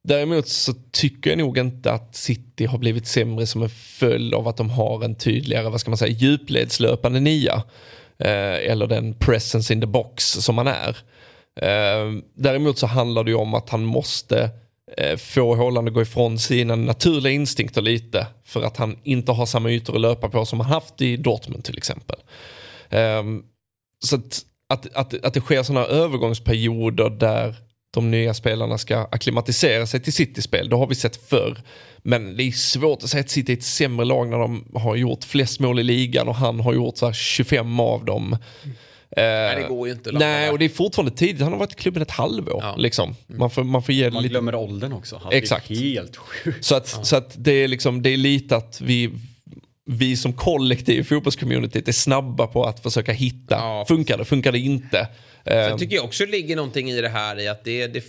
Däremot 0.04 0.48
så 0.48 0.72
tycker 0.92 1.30
jag 1.30 1.38
nog 1.38 1.58
inte 1.58 1.92
att 1.92 2.14
City 2.16 2.66
har 2.66 2.78
blivit 2.78 3.06
sämre 3.06 3.46
som 3.46 3.62
en 3.62 3.68
följd 3.70 4.34
av 4.34 4.48
att 4.48 4.56
de 4.56 4.70
har 4.70 5.04
en 5.04 5.14
tydligare, 5.14 5.68
vad 5.68 5.80
ska 5.80 5.90
man 5.90 5.98
säga, 5.98 6.12
djupledslöpande 6.12 7.20
nia. 7.20 7.62
Eh, 8.18 8.70
eller 8.70 8.86
den 8.86 9.14
presence 9.14 9.72
in 9.72 9.80
the 9.80 9.86
box 9.86 10.24
som 10.24 10.58
han 10.58 10.66
är. 10.66 10.96
Eh, 11.60 12.22
däremot 12.34 12.78
så 12.78 12.86
handlar 12.86 13.24
det 13.24 13.30
ju 13.30 13.36
om 13.36 13.54
att 13.54 13.70
han 13.70 13.84
måste 13.84 14.50
eh, 14.96 15.16
få 15.16 15.56
Haaland 15.56 15.88
att 15.88 15.94
gå 15.94 16.02
ifrån 16.02 16.38
sina 16.38 16.76
naturliga 16.76 17.32
instinkter 17.32 17.82
lite. 17.82 18.26
För 18.44 18.62
att 18.62 18.76
han 18.76 18.98
inte 19.02 19.32
har 19.32 19.46
samma 19.46 19.70
ytor 19.70 19.94
att 19.94 20.00
löpa 20.00 20.28
på 20.28 20.44
som 20.44 20.60
han 20.60 20.72
haft 20.72 21.00
i 21.00 21.16
Dortmund 21.16 21.64
till 21.64 21.76
exempel. 21.76 22.16
Eh, 22.88 23.22
så 24.04 24.16
att, 24.16 24.42
att, 24.68 24.96
att, 24.96 25.24
att 25.24 25.34
det 25.34 25.40
sker 25.40 25.62
sådana 25.62 25.86
övergångsperioder 25.86 27.10
där 27.10 27.54
de 27.98 28.10
nya 28.10 28.34
spelarna 28.34 28.78
ska 28.78 28.98
akklimatisera 28.98 29.86
sig 29.86 30.00
till 30.00 30.12
City-spel, 30.12 30.68
det 30.68 30.76
har 30.76 30.86
vi 30.86 30.94
sett 30.94 31.28
förr. 31.28 31.58
Men 32.02 32.36
det 32.36 32.42
är 32.42 32.50
svårt 32.50 33.02
att 33.02 33.10
säga 33.10 33.20
att 33.20 33.30
City 33.30 33.52
är 33.52 33.56
ett 33.56 33.62
sämre 33.62 34.04
lag 34.06 34.28
när 34.28 34.38
de 34.38 34.64
har 34.74 34.96
gjort 34.96 35.24
flest 35.24 35.60
mål 35.60 35.78
i 35.80 35.82
ligan 35.82 36.28
och 36.28 36.34
han 36.34 36.60
har 36.60 36.74
gjort 36.74 36.96
så 36.96 37.06
här 37.06 37.12
25 37.12 37.80
av 37.80 38.04
dem. 38.04 38.36
Nej, 39.16 39.56
det 39.56 39.68
går 39.68 39.88
ju 39.88 39.94
inte 39.94 40.12
lappa 40.12 40.26
Nej, 40.26 40.44
där. 40.44 40.52
och 40.52 40.58
det 40.58 40.64
är 40.64 40.68
fortfarande 40.68 41.16
tidigt. 41.16 41.40
Han 41.40 41.52
har 41.52 41.58
varit 41.58 41.72
i 41.72 41.74
klubben 41.74 42.02
ett 42.02 42.10
halvår. 42.10 42.60
Ja. 42.62 42.74
Liksom. 42.76 43.14
Man, 43.26 43.50
får, 43.50 43.64
man 43.64 43.82
får 43.82 43.94
ge 43.94 44.10
Man 44.10 44.22
lite... 44.22 44.32
glömmer 44.32 44.54
åldern 44.54 44.92
också. 44.92 45.20
Han 45.22 45.32
Exakt. 45.32 45.70
är 45.70 45.74
helt 45.74 46.16
sjukt. 46.16 46.64
Så 46.64 46.74
att, 46.74 47.06
så 47.06 47.16
att 47.16 47.34
det, 47.36 47.52
är 47.52 47.68
liksom, 47.68 48.02
det 48.02 48.10
är 48.10 48.16
lite 48.16 48.56
att 48.56 48.80
vi, 48.80 49.10
vi 49.90 50.16
som 50.16 50.32
kollektiv 50.32 51.02
fotbollscommunityt 51.02 51.88
är 51.88 51.92
snabba 51.92 52.46
på 52.46 52.64
att 52.64 52.82
försöka 52.82 53.12
hitta. 53.12 53.54
Ja. 53.54 53.84
Funkar 53.88 54.18
det? 54.18 54.24
Funkar 54.24 54.52
det 54.52 54.58
inte? 54.58 55.08
Sen 55.44 55.72
Eh, 55.72 55.76
tycker 55.76 55.96
jag 55.96 56.04
också 56.04 56.24
det 56.24 56.30
ligger 56.30 56.56
någonting 56.56 56.90
i 56.90 57.00
det 57.00 57.08
här 57.08 57.38
i 57.40 57.48
att 57.48 57.64
det, 57.64 57.86
det 57.86 58.04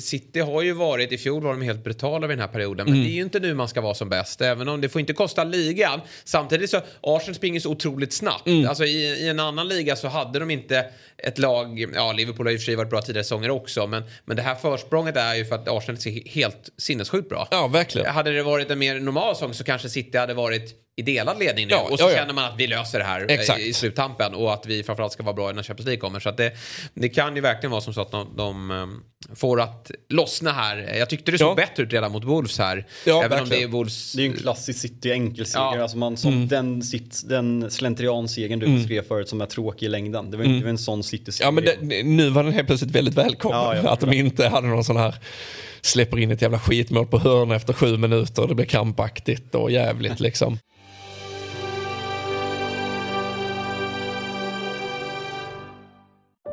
City 0.00 0.40
har 0.40 0.62
ju 0.62 0.72
varit, 0.72 1.12
i 1.12 1.18
fjol 1.18 1.42
var 1.42 1.50
de 1.50 1.62
helt 1.62 1.84
brutala 1.84 2.26
vid 2.26 2.38
den 2.38 2.40
här 2.40 2.52
perioden. 2.52 2.90
Men 2.90 3.02
det 3.02 3.10
är 3.10 3.12
ju 3.12 3.22
inte 3.22 3.40
nu 3.40 3.54
man 3.54 3.68
ska 3.68 3.80
vara 3.80 3.94
som 3.94 4.08
bäst. 4.08 4.40
Även 4.40 4.68
om 4.68 4.80
det 4.80 4.88
får 4.88 5.00
inte 5.00 5.12
kosta 5.12 5.44
ligan. 5.44 6.00
Samtidigt 6.24 6.70
så, 6.70 6.80
Arsenal 7.00 7.34
springer 7.34 7.60
så 7.60 7.70
otroligt 7.70 8.12
snabbt. 8.12 8.48
Alltså 8.68 8.84
i, 8.84 9.02
i 9.02 9.28
en 9.28 9.40
annan 9.40 9.68
liga 9.68 9.96
så 9.96 10.08
hade 10.08 10.38
de 10.38 10.50
inte 10.50 10.84
ett 11.18 11.38
lag, 11.38 11.86
ja 11.94 12.12
Liverpool 12.12 12.46
har 12.46 12.52
i 12.52 12.56
och 12.56 12.60
för 12.60 12.64
sig 12.64 12.76
varit 12.76 12.90
bra 12.90 13.02
tidigare 13.02 13.24
säsonger 13.24 13.50
också. 13.50 13.86
Men, 13.86 14.02
men 14.24 14.36
det 14.36 14.42
här 14.42 14.54
försprånget 14.54 15.16
är 15.16 15.34
ju 15.34 15.44
för 15.44 15.54
att 15.54 15.68
Arsenal 15.68 16.00
ser 16.00 16.28
helt 16.28 16.70
sinnessjukt 16.78 17.28
bra. 17.28 17.48
Ja, 17.50 17.66
verkligen. 17.66 18.14
Hade 18.14 18.30
det 18.30 18.42
varit 18.42 18.70
en 18.70 18.78
mer 18.78 19.00
normal 19.00 19.34
säsong 19.34 19.54
så 19.54 19.64
kanske 19.64 19.88
City 19.88 20.18
hade 20.18 20.34
varit 20.34 20.74
i 21.00 21.02
delad 21.02 21.38
ledning 21.38 21.66
nu. 21.66 21.74
Ja, 21.74 21.88
och 21.90 21.98
så 21.98 22.04
ja, 22.04 22.10
ja. 22.10 22.16
känner 22.16 22.34
man 22.34 22.44
att 22.44 22.58
vi 22.58 22.66
löser 22.66 22.98
det 22.98 23.04
här 23.04 23.20
eh, 23.28 23.34
Exakt. 23.34 23.60
i 23.60 23.72
sluttampen. 23.72 24.34
Och 24.34 24.52
att 24.52 24.66
vi 24.66 24.82
framförallt 24.82 25.12
ska 25.12 25.22
vara 25.22 25.34
bra 25.34 25.52
när 25.52 25.62
Champions 25.62 25.86
League 25.86 26.00
kommer. 26.00 26.20
Så 26.20 26.28
att 26.28 26.36
det, 26.36 26.52
det 26.94 27.08
kan 27.08 27.34
ju 27.36 27.40
verkligen 27.40 27.70
vara 27.70 27.80
som 27.80 27.94
så 27.94 28.00
att 28.00 28.10
de, 28.10 28.36
de 28.36 28.70
um, 28.70 29.02
får 29.34 29.60
att 29.60 29.90
lossna 30.08 30.52
här. 30.52 30.94
Jag 30.98 31.10
tyckte 31.10 31.30
det 31.32 31.38
såg 31.38 31.50
Ja. 31.50 31.54
bättre 31.54 31.82
ut 31.82 31.92
redan 31.92 32.12
mot 32.12 32.24
Wolves 32.24 32.58
här. 32.58 32.86
Ja, 33.06 33.24
Även 33.24 33.42
om 33.42 33.48
det 33.48 33.54
är 33.54 33.58
verkligen. 33.58 33.70
Wolves... 33.70 34.12
Det 34.12 34.22
är 34.22 34.26
ju 34.26 34.30
en 34.30 34.36
klassisk 34.36 34.80
City 34.80 35.12
enkelseger. 35.12 35.76
Ja. 35.76 35.82
Alltså 35.82 35.98
man, 35.98 36.16
som 36.16 36.48
den, 36.48 36.82
sitt, 36.82 37.28
den 37.28 37.70
slentriansegern 37.70 38.58
du 38.58 38.66
beskrev 38.66 39.02
förut 39.02 39.28
som 39.28 39.40
är 39.40 39.46
tråkig 39.46 39.86
i 39.86 39.88
längden. 39.88 40.30
Det 40.30 40.36
var 40.36 40.44
inte 40.44 40.68
en 40.68 40.78
sån 40.78 41.02
City-seger. 41.02 41.46
Ja 41.46 41.50
men 41.50 41.64
det, 41.64 42.02
nu 42.02 42.30
var 42.30 42.44
den 42.44 42.52
helt 42.52 42.66
plötsligt 42.66 42.90
väldigt 42.90 43.14
välkommen. 43.14 43.86
Att 43.86 44.00
de 44.00 44.12
inte 44.12 44.48
hade 44.48 44.66
någon 44.68 44.84
sån 44.84 44.96
här 44.96 45.14
släpper 45.82 46.18
in 46.18 46.30
ett 46.30 46.42
jävla 46.42 46.58
skitmål 46.58 47.06
på 47.06 47.18
hörna 47.18 47.56
efter 47.56 47.72
sju 47.72 47.96
minuter 47.96 48.42
och 48.42 48.48
det 48.48 48.54
blir 48.54 48.66
krampaktigt 48.66 49.54
och 49.54 49.70
jävligt 49.70 50.20
liksom. 50.20 50.58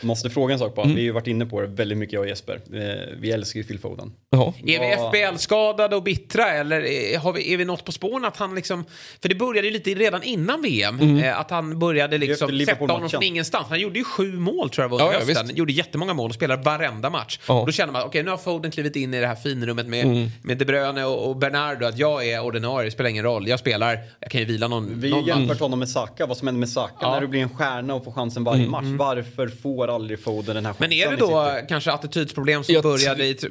Måste 0.00 0.30
fråga 0.30 0.52
en 0.52 0.58
sak 0.58 0.74
bara. 0.74 0.82
Mm. 0.84 0.94
Vi 0.96 1.00
har 1.02 1.04
ju 1.04 1.10
varit 1.12 1.26
inne 1.26 1.46
på 1.46 1.60
det 1.60 1.66
väldigt 1.66 1.98
mycket 1.98 2.12
jag 2.12 2.20
och 2.20 2.28
Jesper. 2.28 2.54
Eh, 2.74 3.16
Vi 3.20 3.30
älskar 3.32 3.60
ju 3.60 3.64
Phil 3.64 3.78
Foden. 3.78 4.12
Ja. 4.30 4.54
Är 4.66 4.80
vi 4.80 4.96
FBL-skadade 5.18 5.96
och 5.96 6.02
bittra 6.02 6.48
eller 6.50 6.80
är, 6.86 7.18
har 7.18 7.32
vi, 7.32 7.52
är 7.52 7.56
vi 7.56 7.64
något 7.64 7.84
på 7.84 7.92
spåren 7.92 8.24
att 8.24 8.36
han 8.36 8.54
liksom... 8.54 8.84
För 9.22 9.28
det 9.28 9.34
började 9.34 9.68
ju 9.68 9.72
lite 9.72 9.90
redan 9.94 10.22
innan 10.22 10.62
VM. 10.62 11.00
Mm. 11.00 11.18
Eh, 11.24 11.40
att 11.40 11.50
han 11.50 11.78
började 11.78 12.18
liksom 12.18 12.58
sätta 12.58 12.74
honom 12.84 13.08
från 13.10 13.22
ingenstans. 13.22 13.66
Han 13.68 13.80
gjorde 13.80 13.98
ju 13.98 14.04
sju 14.04 14.32
mål 14.38 14.70
tror 14.70 14.84
jag 14.84 14.88
var 14.88 14.98
Ja, 15.00 15.04
under 15.06 15.20
ja, 15.20 15.26
hösten. 15.26 15.46
visst. 15.46 15.58
gjorde 15.58 15.72
jättemånga 15.72 16.14
mål 16.14 16.28
och 16.30 16.34
spelade 16.34 16.62
varenda 16.62 17.10
match. 17.10 17.38
Ja. 17.48 17.60
Och 17.60 17.66
då 17.66 17.72
känner 17.72 17.92
man 17.92 18.02
okej 18.02 18.22
nu 18.22 18.30
har 18.30 18.38
Foden 18.38 18.70
klivit 18.70 18.96
in 18.96 19.14
i 19.14 19.20
det 19.20 19.26
här 19.26 19.34
finrummet 19.34 19.86
med, 19.86 20.04
Mm. 20.04 20.28
med 20.42 20.58
De 20.58 20.64
Bruyne 20.64 21.04
och, 21.04 21.28
och 21.28 21.36
Bernardo. 21.36 21.86
Att 21.86 21.98
jag 21.98 22.26
är 22.28 22.40
ordinarie, 22.44 22.90
spelar 22.90 23.10
ingen 23.10 23.24
roll. 23.24 23.48
Jag 23.48 23.58
spelar, 23.58 23.98
jag 24.20 24.30
kan 24.30 24.40
ju 24.40 24.46
vila 24.46 24.68
någon, 24.68 25.00
Vi 25.00 25.10
har 25.10 25.22
jämfört 25.28 25.60
honom 25.60 25.78
med 25.78 25.88
Saka. 25.88 26.26
Vad 26.26 26.36
som 26.36 26.48
händer 26.48 26.60
med 26.60 26.68
Saka 26.68 26.94
Ja. 27.00 27.10
när 27.14 27.20
du 27.20 27.26
blir 27.26 27.40
en 27.40 27.48
stjärna 27.48 27.94
och 27.94 28.04
får 28.04 28.12
chansen 28.12 28.44
varje 28.44 28.68
match. 28.68 28.84
Varför 28.98 29.48
får 29.48 29.87
aldrig 29.88 30.20
Foden 30.22 30.54
den 30.54 30.66
här 30.66 30.74
Men 30.78 30.92
är 30.92 31.10
det 31.10 31.16
då 31.16 31.52
kanske 31.68 31.92
attitydsproblem 31.92 32.64
som 32.64 32.74
Jag 32.74 32.82
började 32.82 33.26
i, 33.26 33.34
på 33.34 33.48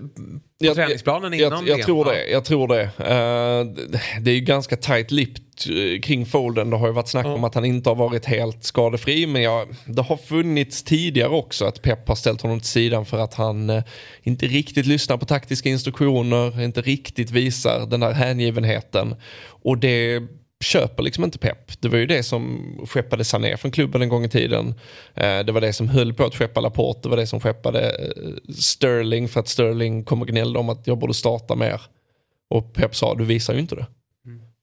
Jag- 0.57 0.75
träningsplanen 0.75 1.33
innan 1.33 1.67
jag, 1.67 1.79
jag 1.79 1.85
tror 1.85 2.05
det. 2.05 2.27
Jag 2.27 2.45
tror 2.45 2.67
det. 2.67 2.81
Eh, 2.83 3.85
det 4.21 4.31
är 4.31 4.35
ju 4.35 4.39
ganska 4.39 4.75
tight 4.77 5.11
lipped 5.11 5.43
eh, 5.69 5.99
kring 6.01 6.25
Folden. 6.25 6.69
Det 6.69 6.77
har 6.77 6.87
ju 6.87 6.93
varit 6.93 7.07
snack 7.07 7.25
om 7.25 7.43
att 7.43 7.55
han 7.55 7.65
inte 7.65 7.89
har 7.89 7.95
varit 7.95 8.25
helt 8.25 8.63
skadefri. 8.63 9.27
Men 9.27 9.41
jag, 9.41 9.67
det 9.85 10.01
har 10.01 10.17
funnits 10.17 10.83
tidigare 10.83 11.29
också 11.29 11.65
att 11.65 11.81
Pep 11.81 12.07
har 12.07 12.15
ställt 12.15 12.41
honom 12.41 12.59
till 12.59 12.69
sidan 12.69 13.05
för 13.05 13.17
att 13.17 13.33
han 13.33 13.69
eh, 13.69 13.83
inte 14.23 14.45
riktigt 14.45 14.85
lyssnar 14.85 15.17
på 15.17 15.25
taktiska 15.25 15.69
instruktioner, 15.69 16.61
inte 16.63 16.81
riktigt 16.81 17.31
visar 17.31 17.85
den 17.85 17.99
där 17.99 18.11
hängivenheten. 18.11 19.15
Och 19.63 19.77
det 19.77 20.21
köper 20.63 21.03
liksom 21.03 21.23
inte 21.23 21.37
Pep. 21.37 21.81
Det 21.81 21.89
var 21.89 21.97
ju 21.97 22.05
det 22.05 22.23
som 22.23 22.63
skeppade 22.89 23.23
Sané 23.23 23.57
från 23.57 23.71
klubben 23.71 24.01
en 24.01 24.09
gång 24.09 24.25
i 24.25 24.29
tiden. 24.29 24.73
Eh, 25.15 25.39
Det 25.39 25.51
var 25.51 25.61
det 25.61 25.73
som 25.73 25.89
höll 25.89 26.13
på 26.13 26.23
att 26.25 26.35
skeppa 26.35 26.61
Laporte, 26.61 26.99
det 27.03 27.09
var 27.09 27.17
det 27.17 27.27
som 27.27 27.39
skeppade 27.39 27.89
eh, 27.89 28.53
Sterling 28.53 29.27
för 29.27 29.39
att 29.39 29.47
Sterling 29.47 30.03
kom 30.03 30.21
och 30.21 30.27
gnällde 30.27 30.59
om 30.59 30.69
att 30.69 30.87
jag 30.87 30.97
borde 30.97 31.13
starta 31.13 31.55
mer. 31.55 31.81
Och 32.49 32.73
Pep 32.73 32.95
sa, 32.95 33.15
du 33.15 33.23
visar 33.25 33.53
ju 33.53 33.59
inte 33.59 33.75
det. 33.75 33.85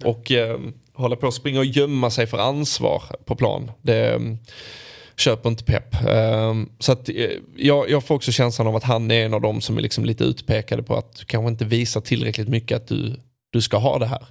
Och 0.04 0.32
eh, 0.32 0.58
hålla 0.94 1.16
på 1.16 1.26
att 1.26 1.34
springa 1.34 1.58
och 1.58 1.64
gömma 1.64 2.10
sig 2.10 2.26
för 2.26 2.38
ansvar 2.38 3.02
på 3.24 3.36
plan. 3.36 3.70
Det 3.82 4.12
eh, 4.14 4.20
köper 5.16 5.48
inte 5.50 5.64
Pep. 5.64 5.94
Eh, 6.08 6.54
så 6.78 6.92
att 6.92 7.08
eh, 7.08 7.14
jag, 7.56 7.90
jag 7.90 8.04
får 8.04 8.14
också 8.14 8.32
känslan 8.32 8.66
av 8.68 8.76
att 8.76 8.84
han 8.84 9.10
är 9.10 9.24
en 9.24 9.34
av 9.34 9.40
dem 9.40 9.60
som 9.60 9.78
är 9.78 9.82
liksom 9.82 10.04
lite 10.04 10.24
utpekade 10.24 10.82
på 10.82 10.96
att 10.96 11.16
du 11.16 11.24
kanske 11.24 11.50
inte 11.50 11.64
visar 11.64 12.00
tillräckligt 12.00 12.48
mycket 12.48 12.76
att 12.76 12.88
du, 12.88 13.16
du 13.52 13.60
ska 13.62 13.76
ha 13.76 13.98
det 13.98 14.06
här. 14.06 14.26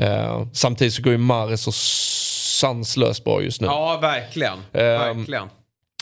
Eh, 0.00 0.46
samtidigt 0.52 0.94
så 0.94 1.02
går 1.02 1.12
ju 1.12 1.18
Mahrez 1.18 1.62
så 1.62 1.72
sanslöst 1.72 3.24
bra 3.24 3.42
just 3.42 3.60
nu. 3.60 3.66
Ja, 3.66 3.98
verkligen. 4.02 4.58
Ehm, 4.72 5.18
verkligen. 5.18 5.48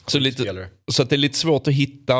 Så, 0.06 0.18
lite, 0.18 0.68
så 0.92 1.02
att 1.02 1.10
det 1.10 1.16
är 1.16 1.18
lite 1.18 1.38
svårt 1.38 1.68
att 1.68 1.74
hitta 1.74 2.14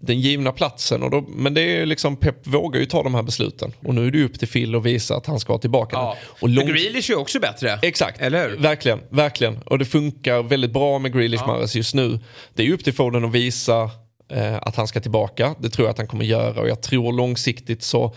den 0.00 0.20
givna 0.20 0.52
platsen. 0.52 1.02
Och 1.02 1.10
då, 1.10 1.24
men 1.28 1.54
det 1.54 1.60
är 1.60 1.86
liksom, 1.86 2.16
Pep 2.16 2.46
vågar 2.46 2.80
ju 2.80 2.86
ta 2.86 3.02
de 3.02 3.14
här 3.14 3.22
besluten. 3.22 3.72
Och 3.84 3.94
nu 3.94 4.06
är 4.06 4.10
det 4.10 4.24
upp 4.24 4.38
till 4.38 4.48
Phil 4.48 4.74
att 4.74 4.82
visa 4.82 5.16
att 5.16 5.26
han 5.26 5.40
ska 5.40 5.58
tillbaka. 5.58 5.96
Ja. 5.96 6.16
Och 6.24 6.38
För 6.40 6.62
Grealish 6.62 7.10
är 7.10 7.18
också 7.18 7.40
bättre. 7.40 7.78
Exakt, 7.82 8.20
Eller 8.20 8.48
hur? 8.48 8.56
verkligen, 8.56 9.00
verkligen. 9.10 9.58
Och 9.58 9.78
det 9.78 9.84
funkar 9.84 10.42
väldigt 10.42 10.72
bra 10.72 10.98
med 10.98 11.12
Grealish 11.12 11.40
Ja. 11.40 11.46
Mahrez 11.46 11.74
just 11.74 11.94
nu. 11.94 12.20
Det 12.54 12.66
är 12.66 12.72
upp 12.72 12.84
till 12.84 12.94
Foden 12.94 13.24
att 13.24 13.32
visa 13.32 13.90
eh, 14.32 14.56
att 14.56 14.76
han 14.76 14.88
ska 14.88 15.00
tillbaka. 15.00 15.54
Det 15.58 15.70
tror 15.70 15.86
jag 15.86 15.92
att 15.92 15.98
han 15.98 16.06
kommer 16.06 16.24
göra 16.24 16.60
och 16.60 16.68
jag 16.68 16.82
tror 16.82 17.12
långsiktigt 17.12 17.82
så 17.82 18.14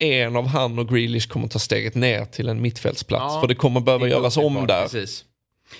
en 0.00 0.36
av 0.36 0.46
han 0.46 0.78
och 0.78 0.88
Grealish 0.88 1.28
kommer 1.28 1.48
ta 1.48 1.58
steget 1.58 1.94
ner 1.94 2.24
till 2.24 2.48
en 2.48 2.62
mittfältsplats. 2.62 3.34
Ja. 3.34 3.40
För 3.40 3.48
det 3.48 3.54
kommer 3.54 3.80
behöva 3.80 4.04
Det 4.04 4.10
göras 4.10 4.36
om 4.36 4.66
där. 4.66 4.82
Precis. 4.82 5.24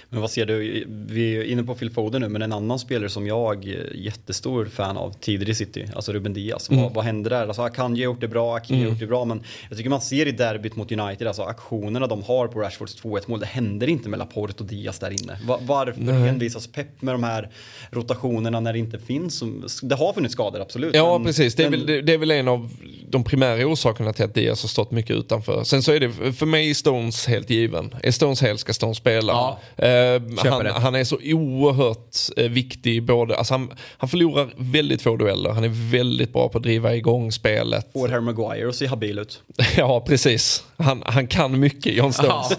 Men 0.08 0.20
vad 0.20 0.30
ser 0.30 0.46
du, 0.46 0.84
vi 0.88 1.36
är 1.36 1.42
inne 1.44 1.62
på 1.62 1.74
Phil 1.74 1.90
Foden 1.90 2.22
nu, 2.22 2.28
men 2.28 2.42
en 2.42 2.52
annan 2.52 2.78
spelare 2.78 3.08
som 3.10 3.26
jag 3.26 3.68
är 3.68 3.96
jättestor 3.96 4.64
fan 4.72 4.96
av 4.96 5.14
tidigare 5.20 5.50
i 5.52 5.54
City, 5.54 5.86
alltså 5.94 6.12
Ruben 6.12 6.32
Diaz. 6.34 6.70
Mm. 6.70 6.82
Vad, 6.82 6.94
vad 6.94 7.04
händer 7.04 7.30
där? 7.30 7.46
Alltså 7.46 7.62
Akanji 7.62 8.00
har 8.04 8.12
gjort 8.12 8.20
det 8.20 8.28
bra, 8.28 8.56
Akanji 8.56 8.74
har 8.74 8.80
Mm. 8.80 8.92
gjort 8.92 9.00
det 9.00 9.06
bra, 9.06 9.24
men 9.24 9.42
jag 9.68 9.76
tycker 9.78 9.90
man 9.90 10.00
ser 10.00 10.26
i 10.28 10.32
derbyt 10.32 10.76
mot 10.76 10.92
United, 10.92 11.26
alltså 11.28 11.42
aktionerna 11.42 12.06
de 12.06 12.22
har 12.22 12.48
på 12.48 12.60
Rashfords 12.60 13.02
2-1 13.02 13.22
mål, 13.26 13.40
det 13.40 13.46
händer 13.46 13.86
inte 13.86 14.08
med 14.08 14.18
Laporte 14.18 14.54
och 14.58 14.64
Diaz 14.68 14.98
där 14.98 15.10
inne. 15.22 15.38
Va, 15.46 15.58
varför 15.62 16.00
Nej. 16.00 16.28
envisas 16.28 16.66
Pep 16.66 17.02
med 17.02 17.14
de 17.14 17.22
här 17.24 17.48
rotationerna 17.90 18.60
när 18.60 18.72
det 18.72 18.78
inte 18.78 18.98
finns? 18.98 19.42
Det 19.82 19.94
har 19.94 20.12
funnits 20.12 20.32
skador, 20.34 20.60
absolut. 20.60 20.94
Ja 20.94 21.18
men- 21.18 21.26
precis, 21.26 21.54
det 21.54 21.64
är, 21.64 21.70
men- 21.70 21.86
väl, 21.86 22.06
det, 22.06 22.12
är 22.12 22.18
väl 22.18 22.30
en 22.30 22.48
av 22.48 22.70
de 23.08 23.24
primära 23.24 23.66
orsakerna 23.66 24.12
till 24.12 24.24
att 24.24 24.34
Diaz 24.34 24.62
har 24.62 24.68
stått 24.68 24.90
mycket 24.90 25.16
utanför. 25.16 25.64
Sen 25.64 25.82
så 25.82 25.92
är 25.92 26.00
det 26.00 26.32
för 26.32 26.46
mig 26.46 26.70
är 26.70 26.74
Stones 26.74 27.26
helt 27.26 27.50
given. 27.50 27.94
Är 28.02 28.10
Stones 28.10 28.42
hel 28.42 28.58
ska 28.58 28.72
Stones 28.72 28.96
spela. 28.96 29.56
Eh, 29.76 29.79
han, 29.82 30.64
det. 30.64 30.72
han 30.72 30.94
är 30.94 31.04
så 31.04 31.18
oerhört 31.24 32.16
eh, 32.36 32.50
viktig 32.50 33.02
både, 33.02 33.36
alltså 33.36 33.54
han, 33.54 33.72
han 33.98 34.08
förlorar 34.08 34.52
väldigt 34.56 35.02
få 35.02 35.16
dueller, 35.16 35.50
han 35.50 35.64
är 35.64 35.90
väldigt 35.90 36.32
bra 36.32 36.48
på 36.48 36.58
att 36.58 36.64
driva 36.64 36.94
igång 36.94 37.32
spelet. 37.32 37.92
Får 37.92 38.08
Harry 38.08 38.20
Maguire 38.20 38.68
att 38.68 38.76
se 38.76 38.86
habil 38.86 39.18
ut. 39.18 39.42
Ja, 39.76 40.00
precis. 40.00 40.64
Han, 40.76 41.02
han 41.06 41.26
kan 41.26 41.60
mycket, 41.60 41.94
John 41.94 42.12
Stones. 42.12 42.50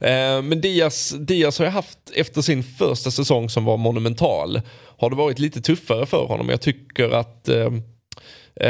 Eh, 0.00 0.42
men 0.42 0.60
Diaz, 0.60 1.14
Diaz 1.18 1.58
har 1.58 1.66
jag 1.66 1.72
haft, 1.72 1.98
efter 2.14 2.42
sin 2.42 2.62
första 2.62 3.10
säsong 3.10 3.50
som 3.50 3.64
var 3.64 3.76
monumental, 3.76 4.60
har 4.98 5.10
det 5.10 5.16
varit 5.16 5.38
lite 5.38 5.60
tuffare 5.60 6.06
för 6.06 6.26
honom. 6.26 6.48
Jag 6.48 6.60
tycker 6.60 7.10
att 7.10 7.48
eh, 7.48 7.72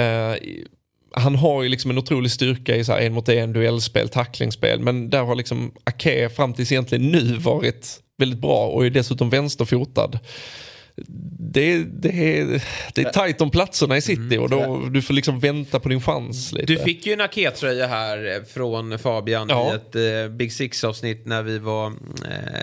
eh, 0.00 0.36
han 1.10 1.34
har 1.34 1.62
ju 1.62 1.68
liksom 1.68 1.90
en 1.90 1.98
otrolig 1.98 2.30
styrka 2.30 2.76
i 2.76 2.84
så 2.84 2.92
här 2.92 3.00
en 3.00 3.12
mot 3.12 3.28
en 3.28 3.52
duellspel, 3.52 4.08
tacklingsspel. 4.08 4.80
Men 4.80 5.10
där 5.10 5.22
har 5.22 5.34
liksom 5.34 5.72
Ake 5.84 6.28
fram 6.28 6.54
tills 6.54 6.72
egentligen 6.72 7.08
nu 7.08 7.36
varit 7.36 8.00
väldigt 8.18 8.40
bra 8.40 8.66
och 8.66 8.86
är 8.86 8.90
dessutom 8.90 9.30
vänsterfotad. 9.30 10.10
Det, 11.50 11.84
det, 11.84 12.38
är, 12.38 12.62
det 12.94 13.02
är 13.02 13.10
tajt 13.10 13.40
om 13.40 13.50
platserna 13.50 13.96
i 13.96 14.00
city 14.00 14.38
och 14.38 14.50
då, 14.50 14.82
du 14.90 15.02
får 15.02 15.14
liksom 15.14 15.40
vänta 15.40 15.80
på 15.80 15.88
din 15.88 16.00
chans 16.00 16.52
lite. 16.52 16.66
Du 16.72 16.78
fick 16.78 17.06
ju 17.06 17.12
en 17.12 17.20
Ake-tröja 17.20 17.86
här 17.86 18.36
eh, 18.36 18.44
från 18.54 18.98
Fabian 18.98 19.46
Ja. 19.50 19.72
i 19.72 19.74
ett 19.76 20.24
eh, 20.24 20.30
Big 20.36 20.52
Six-avsnitt 20.52 21.26
när 21.26 21.42
vi 21.42 21.58
var 21.58 21.86
eh, 21.86 21.92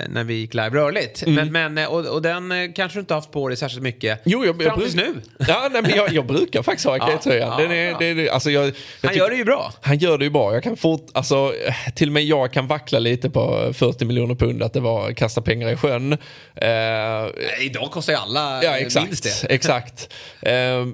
när 0.09 0.23
vi 0.23 0.33
gick 0.33 0.53
live 0.53 0.69
rörligt. 0.69 1.23
Mm. 1.23 1.51
Men, 1.51 1.73
men, 1.73 1.87
och, 1.87 2.05
och 2.05 2.21
den 2.21 2.73
kanske 2.73 2.97
du 2.97 2.99
inte 2.99 3.13
haft 3.13 3.31
på 3.31 3.47
dig 3.47 3.57
särskilt 3.57 3.83
mycket. 3.83 4.21
Jo, 4.25 4.45
jag, 4.45 4.63
Fram 4.63 4.79
tills 4.79 4.95
nu. 4.95 5.13
Ja, 5.37 5.69
nej, 5.71 5.81
men 5.81 5.91
jag, 5.95 6.13
jag 6.13 6.25
brukar 6.25 6.63
faktiskt 6.63 6.87
ha 6.87 6.97
Ja, 6.97 7.03
Ake-tröjan. 7.03 7.49
ja, 7.49 7.57
Den 7.57 7.71
är, 7.71 7.91
ja. 7.91 7.97
det 8.13 8.29
alltså 8.29 8.51
jag, 8.51 8.65
jag 8.65 8.73
Han 9.09 9.17
gör 9.17 9.29
det 9.29 9.35
ju 9.35 9.45
bra. 9.45 9.73
Han 9.81 9.97
gör 9.97 10.17
det 10.17 10.23
ju 10.25 10.31
bra. 10.31 10.53
Jag 10.53 10.63
kan 10.63 10.77
fort, 10.77 11.07
alltså, 11.13 11.53
till 11.95 12.09
och 12.09 12.13
med 12.13 12.23
jag 12.23 12.53
kan 12.53 12.67
vackla 12.67 12.99
lite 12.99 13.29
på 13.29 13.73
40 13.73 14.05
miljoner 14.05 14.35
pund 14.35 14.63
att 14.63 14.73
det 14.73 14.79
var 14.79 15.11
kasta 15.11 15.41
pengar 15.41 15.69
i 15.69 15.75
sjön. 15.75 16.17
Nej, 16.61 17.31
Idag 17.61 17.91
kostar 17.91 18.13
ju 18.13 18.19
alla 18.25 18.63
ja, 18.63 18.77
eh, 18.77 18.85
exakt. 18.85 19.07
minst 19.07 19.23
det. 19.23 19.47
exakt. 19.53 20.13
Eh, 20.41 20.85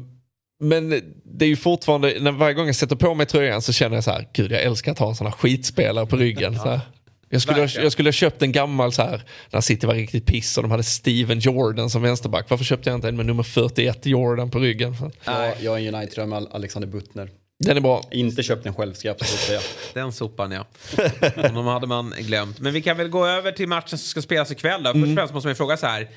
men 0.60 0.90
det 1.26 1.46
är 1.46 1.50
ju 1.50 1.56
fortfarande, 1.56 2.18
när 2.20 2.32
varje 2.32 2.54
gång 2.54 2.66
jag 2.66 2.76
sätter 2.76 2.96
på 2.96 3.14
mig 3.14 3.26
tröjan 3.26 3.62
så 3.62 3.74
känner 3.74 3.98
jag 3.98 4.04
så 4.04 4.12
här, 4.12 4.28
gud 4.34 4.52
jag 4.52 4.62
älskar 4.62 4.92
att 4.92 5.00
ha 5.00 5.10
en 5.10 5.16
sån 5.16 5.28
här 5.28 5.34
skitspelare 5.34 6.06
på 6.06 6.16
ryggen. 6.18 6.60
Så 6.60 6.70
här. 6.70 6.80
Jag 7.30 7.42
skulle, 7.42 7.62
ha, 7.62 7.68
jag 7.76 7.92
skulle 7.92 8.08
ha 8.08 8.14
köpt 8.14 8.42
en 8.42 8.52
gammal 8.52 8.94
så 8.94 9.02
här, 9.02 9.24
när 9.50 9.62
City 9.62 9.88
var 9.88 9.94
riktigt 9.94 10.26
piss 10.26 10.58
och 10.58 10.64
de 10.64 10.72
hade 10.72 10.84
Steven 10.84 11.40
Jordan 11.40 11.90
som 11.90 12.02
vänsterback. 12.02 12.50
Varför 12.50 12.66
köpte 12.66 12.90
jag 12.90 12.98
inte 12.98 13.08
en 13.08 13.16
med 13.16 13.26
nummer 13.26 13.44
41 13.44 14.06
Jordan 14.06 14.52
på 14.52 14.60
ryggen? 14.60 14.96
Jag, 15.24 15.54
jag 15.62 15.80
är 15.80 15.88
en 15.88 15.96
United 15.96 16.28
med 16.28 16.48
Alexander 16.52 16.88
Buttner. 16.90 17.30
Den 17.60 17.78
är 17.78 17.82
bra. 17.82 18.04
Inte 18.12 18.44
köpt 18.44 18.64
den 18.64 18.74
själv 18.74 18.94
ska 18.94 19.08
jag 19.08 19.16
absolut 19.16 19.40
säga. 19.40 19.60
Den 19.94 20.12
sopan 20.14 20.52
ja. 20.52 20.66
Honom 21.36 21.66
hade 21.68 21.88
man 21.88 22.14
glömt. 22.20 22.60
Men 22.60 22.74
vi 22.74 22.82
kan 22.82 22.98
väl 22.98 23.08
gå 23.10 23.28
över 23.28 23.52
till 23.52 23.68
matchen 23.68 23.90
som 23.90 23.98
ska 23.98 24.22
spelas 24.22 24.52
ikväll 24.52 24.84
då. 24.84 24.90
Först 24.90 24.96
och 24.96 25.04
Mm. 25.04 25.16
främst 25.16 25.34
måste 25.34 25.48
man 25.48 25.52
ju 25.52 25.56
fråga 25.56 25.78
så 25.78 25.88
här. 25.88 26.08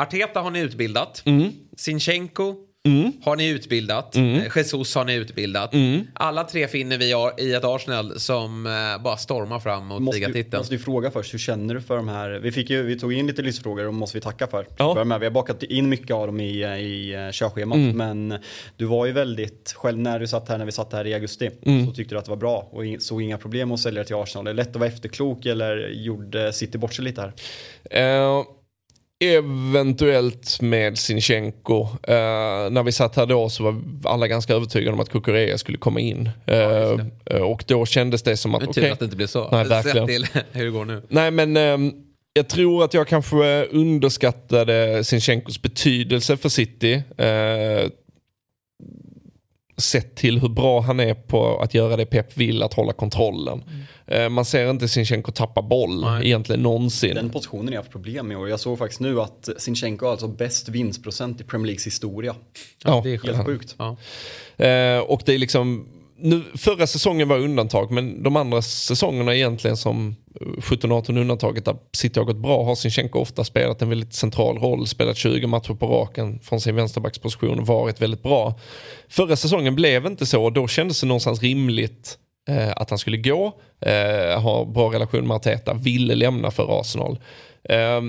Arteta 0.00 0.40
har 0.40 0.50
ni 0.50 0.60
utbildat. 0.60 1.22
Mm. 1.26 1.52
Sinchenko 1.76 2.54
har 3.24 3.36
ni 3.36 3.48
utbildat. 3.48 4.14
Mm. 4.16 4.34
Eh, 4.40 4.52
Jesus 4.56 4.94
har 4.94 5.04
ni 5.04 5.14
utbildat. 5.14 5.72
Alla 6.14 6.44
tre 6.44 6.68
finner 6.68 6.98
vi 6.98 7.14
i 7.44 7.54
ett 7.54 7.64
Arsenal 7.64 8.20
som 8.20 8.66
eh, 8.66 9.02
bara 9.02 9.16
stormar 9.16 9.58
fram 9.60 9.86
mot 9.86 10.14
ligatiteln. 10.14 10.58
måste 10.60 10.74
du 10.74 10.78
fråga 10.78 11.10
först, 11.10 11.34
hur 11.34 11.38
känner 11.38 11.74
du 11.74 11.80
för 11.80 11.96
de 11.96 12.08
här? 12.08 12.30
Vi, 12.30 12.52
fick 12.52 12.70
ju, 12.70 12.82
vi 12.82 12.98
tog 12.98 13.12
in 13.12 13.26
lite 13.26 13.42
lystfrågor 13.42 13.86
och 13.86 13.94
måste 13.94 14.16
vi 14.16 14.20
tacka 14.20 14.46
för. 14.46 14.66
Ja. 14.76 14.94
För 14.94 15.04
med. 15.04 15.20
Vi 15.20 15.26
har 15.26 15.30
bakat 15.30 15.62
in 15.62 15.88
mycket 15.88 16.10
av 16.10 16.26
dem 16.26 16.40
i, 16.40 16.64
i 16.64 17.14
eh, 17.14 17.30
körschemat. 17.32 17.76
Mm. 17.76 17.96
Men 17.96 18.38
du 18.76 18.84
var 18.84 19.06
ju 19.06 19.12
väldigt, 19.12 19.72
själv 19.76 19.98
när 19.98 20.20
du 20.20 20.26
satt 20.26 20.48
här, 20.48 20.58
när 20.58 20.64
vi 20.66 20.72
satt 20.72 20.92
här 20.92 21.06
i 21.06 21.14
augusti, 21.14 21.50
Mm. 21.62 21.86
så 21.86 21.92
tyckte 21.92 22.14
du 22.14 22.18
att 22.18 22.24
det 22.24 22.30
var 22.30 22.36
bra 22.36 22.68
och 22.72 22.86
in- 22.86 23.00
såg 23.00 23.22
inga 23.22 23.38
problem 23.38 23.72
att 23.72 23.80
sälja 23.80 24.04
till 24.04 24.16
Arsenal. 24.16 24.46
Är 24.46 24.50
det 24.52 24.56
lätt 24.56 24.68
att 24.70 24.76
vara 24.76 24.88
efterklok 24.88 25.46
eller 25.46 25.88
gjorde 25.88 26.52
City 26.52 26.78
bort 26.78 26.94
sig 26.94 27.04
lite 27.04 27.20
här? 27.20 27.32
Eh, 27.90 28.44
eventuellt 29.24 30.60
med 30.60 30.98
Sinchenko. 30.98 31.80
Eh, 32.02 32.14
när 32.70 32.82
vi 32.82 32.92
satt 32.92 33.16
här 33.16 33.26
då 33.26 33.48
så 33.48 33.62
var 33.62 33.82
alla 34.04 34.28
ganska 34.28 34.54
övertygade 34.54 34.92
om 34.92 35.00
att 35.00 35.08
Kukurea 35.08 35.58
skulle 35.58 35.78
komma 35.78 36.00
in. 36.00 36.30
Eh, 36.46 36.58
eh, 37.26 37.42
och 37.42 37.64
då 37.66 37.86
kändes 37.86 38.22
det 38.22 38.36
som 38.36 38.54
att 38.54 38.60
tur 38.60 38.68
okej. 38.68 38.90
att 38.90 38.98
det 38.98 39.04
inte 39.04 39.16
blev 39.16 39.26
så. 39.26 39.48
Nej, 39.50 39.64
Sett 39.64 39.70
verkligen. 39.70 40.06
till 40.06 40.26
hur 40.52 40.64
det 40.64 40.70
går 40.70 40.84
nu. 40.84 41.02
Nej 41.08 41.30
men 41.30 41.56
ehm, 41.56 41.92
jag 42.32 42.48
tror 42.48 42.84
att 42.84 42.94
jag 42.94 43.08
kanske 43.08 43.64
underskattade 43.64 45.04
Sinchenkos 45.04 45.62
betydelse 45.62 46.36
för 46.36 46.48
City. 46.48 47.02
Eh, 47.18 47.90
sett 49.80 50.14
till 50.14 50.38
hur 50.38 50.48
bra 50.48 50.80
han 50.80 51.00
är 51.00 51.14
på 51.14 51.58
att 51.58 51.74
göra 51.74 51.96
det 51.96 52.06
Pep 52.06 52.36
vill, 52.36 52.62
att 52.62 52.74
hålla 52.74 52.92
kontrollen. 52.92 53.64
Eh, 54.06 54.28
man 54.28 54.44
ser 54.44 54.70
inte 54.70 54.88
Sinchenko 54.88 55.32
tappa 55.32 55.62
boll 55.62 56.04
egentligen 56.22 56.62
någonsin. 56.62 57.14
Den 57.14 57.30
positionen 57.30 57.66
har 57.66 57.72
jag 57.72 57.80
haft 57.80 57.92
problem 57.92 58.28
med 58.28 58.38
år. 58.38 58.48
Jag 58.48 58.60
såg 58.60 58.78
faktiskt 58.78 59.00
nu 59.00 59.20
att 59.20 59.48
Sinchenko 59.58 60.04
har 60.04 60.10
alltså 60.10 60.28
bäst 60.28 60.68
vinstprocent 60.68 61.40
i 61.40 61.44
Premier 61.44 61.66
Leagues 61.66 61.86
historia. 61.86 62.34
Ja, 62.84 63.00
det 63.04 63.14
är 63.14 63.26
Helt 63.26 63.46
sjukt. 63.46 63.74
Ja. 63.78 63.96
Eh, 64.64 64.98
och 64.98 65.22
det 65.26 65.34
är 65.34 65.38
liksom, 65.38 65.88
nu, 66.22 66.42
förra 66.54 66.86
säsongen 66.86 67.28
var 67.28 67.38
undantag 67.38 67.90
men 67.90 68.22
de 68.22 68.36
andra 68.36 68.62
säsongerna 68.62 69.34
egentligen 69.34 69.76
som 69.76 70.16
17-18 70.40 71.20
undantaget 71.20 71.64
där 71.64 71.76
City 71.92 72.20
har 72.20 72.24
gått 72.24 72.36
bra 72.36 72.64
har 72.64 72.74
Sinchenko 72.74 73.18
ofta 73.18 73.44
spelat 73.44 73.82
en 73.82 73.88
väldigt 73.88 74.14
central 74.14 74.58
roll, 74.58 74.86
spelat 74.86 75.16
20 75.16 75.46
matcher 75.46 75.74
på 75.74 75.86
raken 75.86 76.40
från 76.40 76.60
sin 76.60 76.76
vänsterbacksposition 76.76 77.58
och 77.58 77.66
varit 77.66 78.02
väldigt 78.02 78.22
bra. 78.22 78.58
Förra 79.08 79.36
säsongen 79.36 79.74
blev 79.74 80.06
inte 80.06 80.26
så 80.26 80.44
och 80.44 80.52
då 80.52 80.68
kändes 80.68 81.00
det 81.00 81.06
någonstans 81.06 81.42
rimligt 81.42 82.18
eh, 82.48 82.70
att 82.76 82.90
han 82.90 82.98
skulle 82.98 83.16
gå, 83.16 83.52
eh, 83.80 84.40
ha 84.40 84.64
bra 84.64 84.92
relation 84.92 85.26
med 85.26 85.34
Arteta, 85.34 85.74
ville 85.74 86.14
lämna 86.14 86.50
för 86.50 86.80
Arsenal. 86.80 87.18
Eh, 87.64 88.00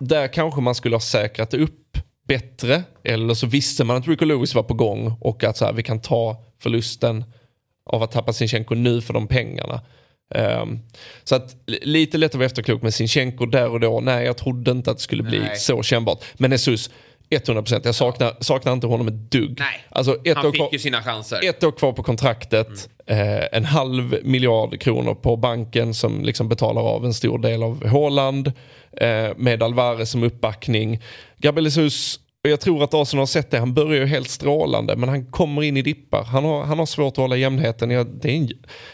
där 0.00 0.28
kanske 0.28 0.60
man 0.60 0.74
skulle 0.74 0.94
ha 0.94 1.00
säkrat 1.00 1.54
upp 1.54 1.98
bättre 2.28 2.82
eller 3.04 3.34
så 3.34 3.46
visste 3.46 3.84
man 3.84 3.96
att 3.96 4.08
Rico 4.08 4.24
Lewis 4.24 4.54
var 4.54 4.62
på 4.62 4.74
gång 4.74 5.16
och 5.20 5.44
att 5.44 5.56
så 5.56 5.64
här, 5.64 5.72
vi 5.72 5.82
kan 5.82 6.00
ta 6.00 6.44
förlusten 6.62 7.24
av 7.90 8.02
att 8.02 8.10
tappa 8.12 8.32
Sinchenko 8.32 8.74
nu 8.74 9.00
för 9.00 9.14
de 9.14 9.26
pengarna. 9.28 9.80
Ehm, 10.34 10.78
så 11.24 11.34
att 11.34 11.56
li- 11.66 11.78
lite 11.82 12.18
lätt 12.18 12.30
att 12.30 12.34
vara 12.34 12.46
efterklok 12.46 12.82
med 12.82 12.94
Sinchenko 12.94 13.46
där 13.46 13.68
och 13.68 13.80
då. 13.80 14.00
Nej, 14.00 14.24
jag 14.26 14.36
trodde 14.36 14.70
inte 14.70 14.90
att 14.90 14.96
det 14.96 15.02
skulle 15.02 15.22
bli 15.22 15.38
Nej. 15.38 15.56
så 15.56 15.82
kännbart. 15.82 16.24
Men 16.34 16.50
Jesus, 16.50 16.90
100%. 17.30 17.80
Jag 17.84 17.94
saknar, 17.94 18.32
saknar 18.40 18.72
inte 18.72 18.86
honom 18.86 19.08
ett 19.08 19.30
dugg. 19.30 19.56
Nej. 19.58 19.84
Alltså, 19.88 20.16
ett, 20.24 20.36
Han 20.36 20.44
fick 20.52 20.54
kvar, 20.60 20.68
ju 20.72 20.78
sina 20.78 21.02
chanser. 21.02 21.40
ett 21.48 21.64
år 21.64 21.72
kvar 21.72 21.92
på 21.92 22.02
kontraktet. 22.02 22.88
Eh, 23.06 23.44
en 23.56 23.64
halv 23.64 24.16
miljard 24.24 24.80
kronor 24.80 25.14
på 25.14 25.36
banken 25.36 25.94
som 25.94 26.24
liksom 26.24 26.48
betalar 26.48 26.82
av 26.82 27.04
en 27.04 27.14
stor 27.14 27.38
del 27.38 27.62
av 27.62 27.88
Håland. 27.88 28.52
Eh, 28.96 29.30
med 29.36 29.62
Alvarez 29.62 30.10
som 30.10 30.22
uppbackning. 30.22 31.02
Gabriel 31.38 31.64
Jesus 31.64 32.20
Och 32.44 32.50
jag 32.50 32.60
tror 32.60 32.84
att 32.84 32.94
Arsenal 32.94 33.20
har 33.20 33.26
sett 33.26 33.50
det. 33.50 33.58
Han 33.58 33.74
börjar 33.74 34.00
ju 34.00 34.06
helt 34.06 34.30
strålande 34.30 34.96
men 34.96 35.08
han 35.08 35.24
kommer 35.26 35.62
in 35.62 35.76
i 35.76 35.82
dippar. 35.82 36.24
Han 36.24 36.44
har, 36.44 36.64
han 36.64 36.78
har 36.78 36.86
svårt 36.86 37.12
att 37.12 37.16
hålla 37.16 37.36
jämnheten. 37.36 37.90
Ja, 37.90 38.04
det 38.04 38.28
är 38.30 38.34
en, 38.36 38.48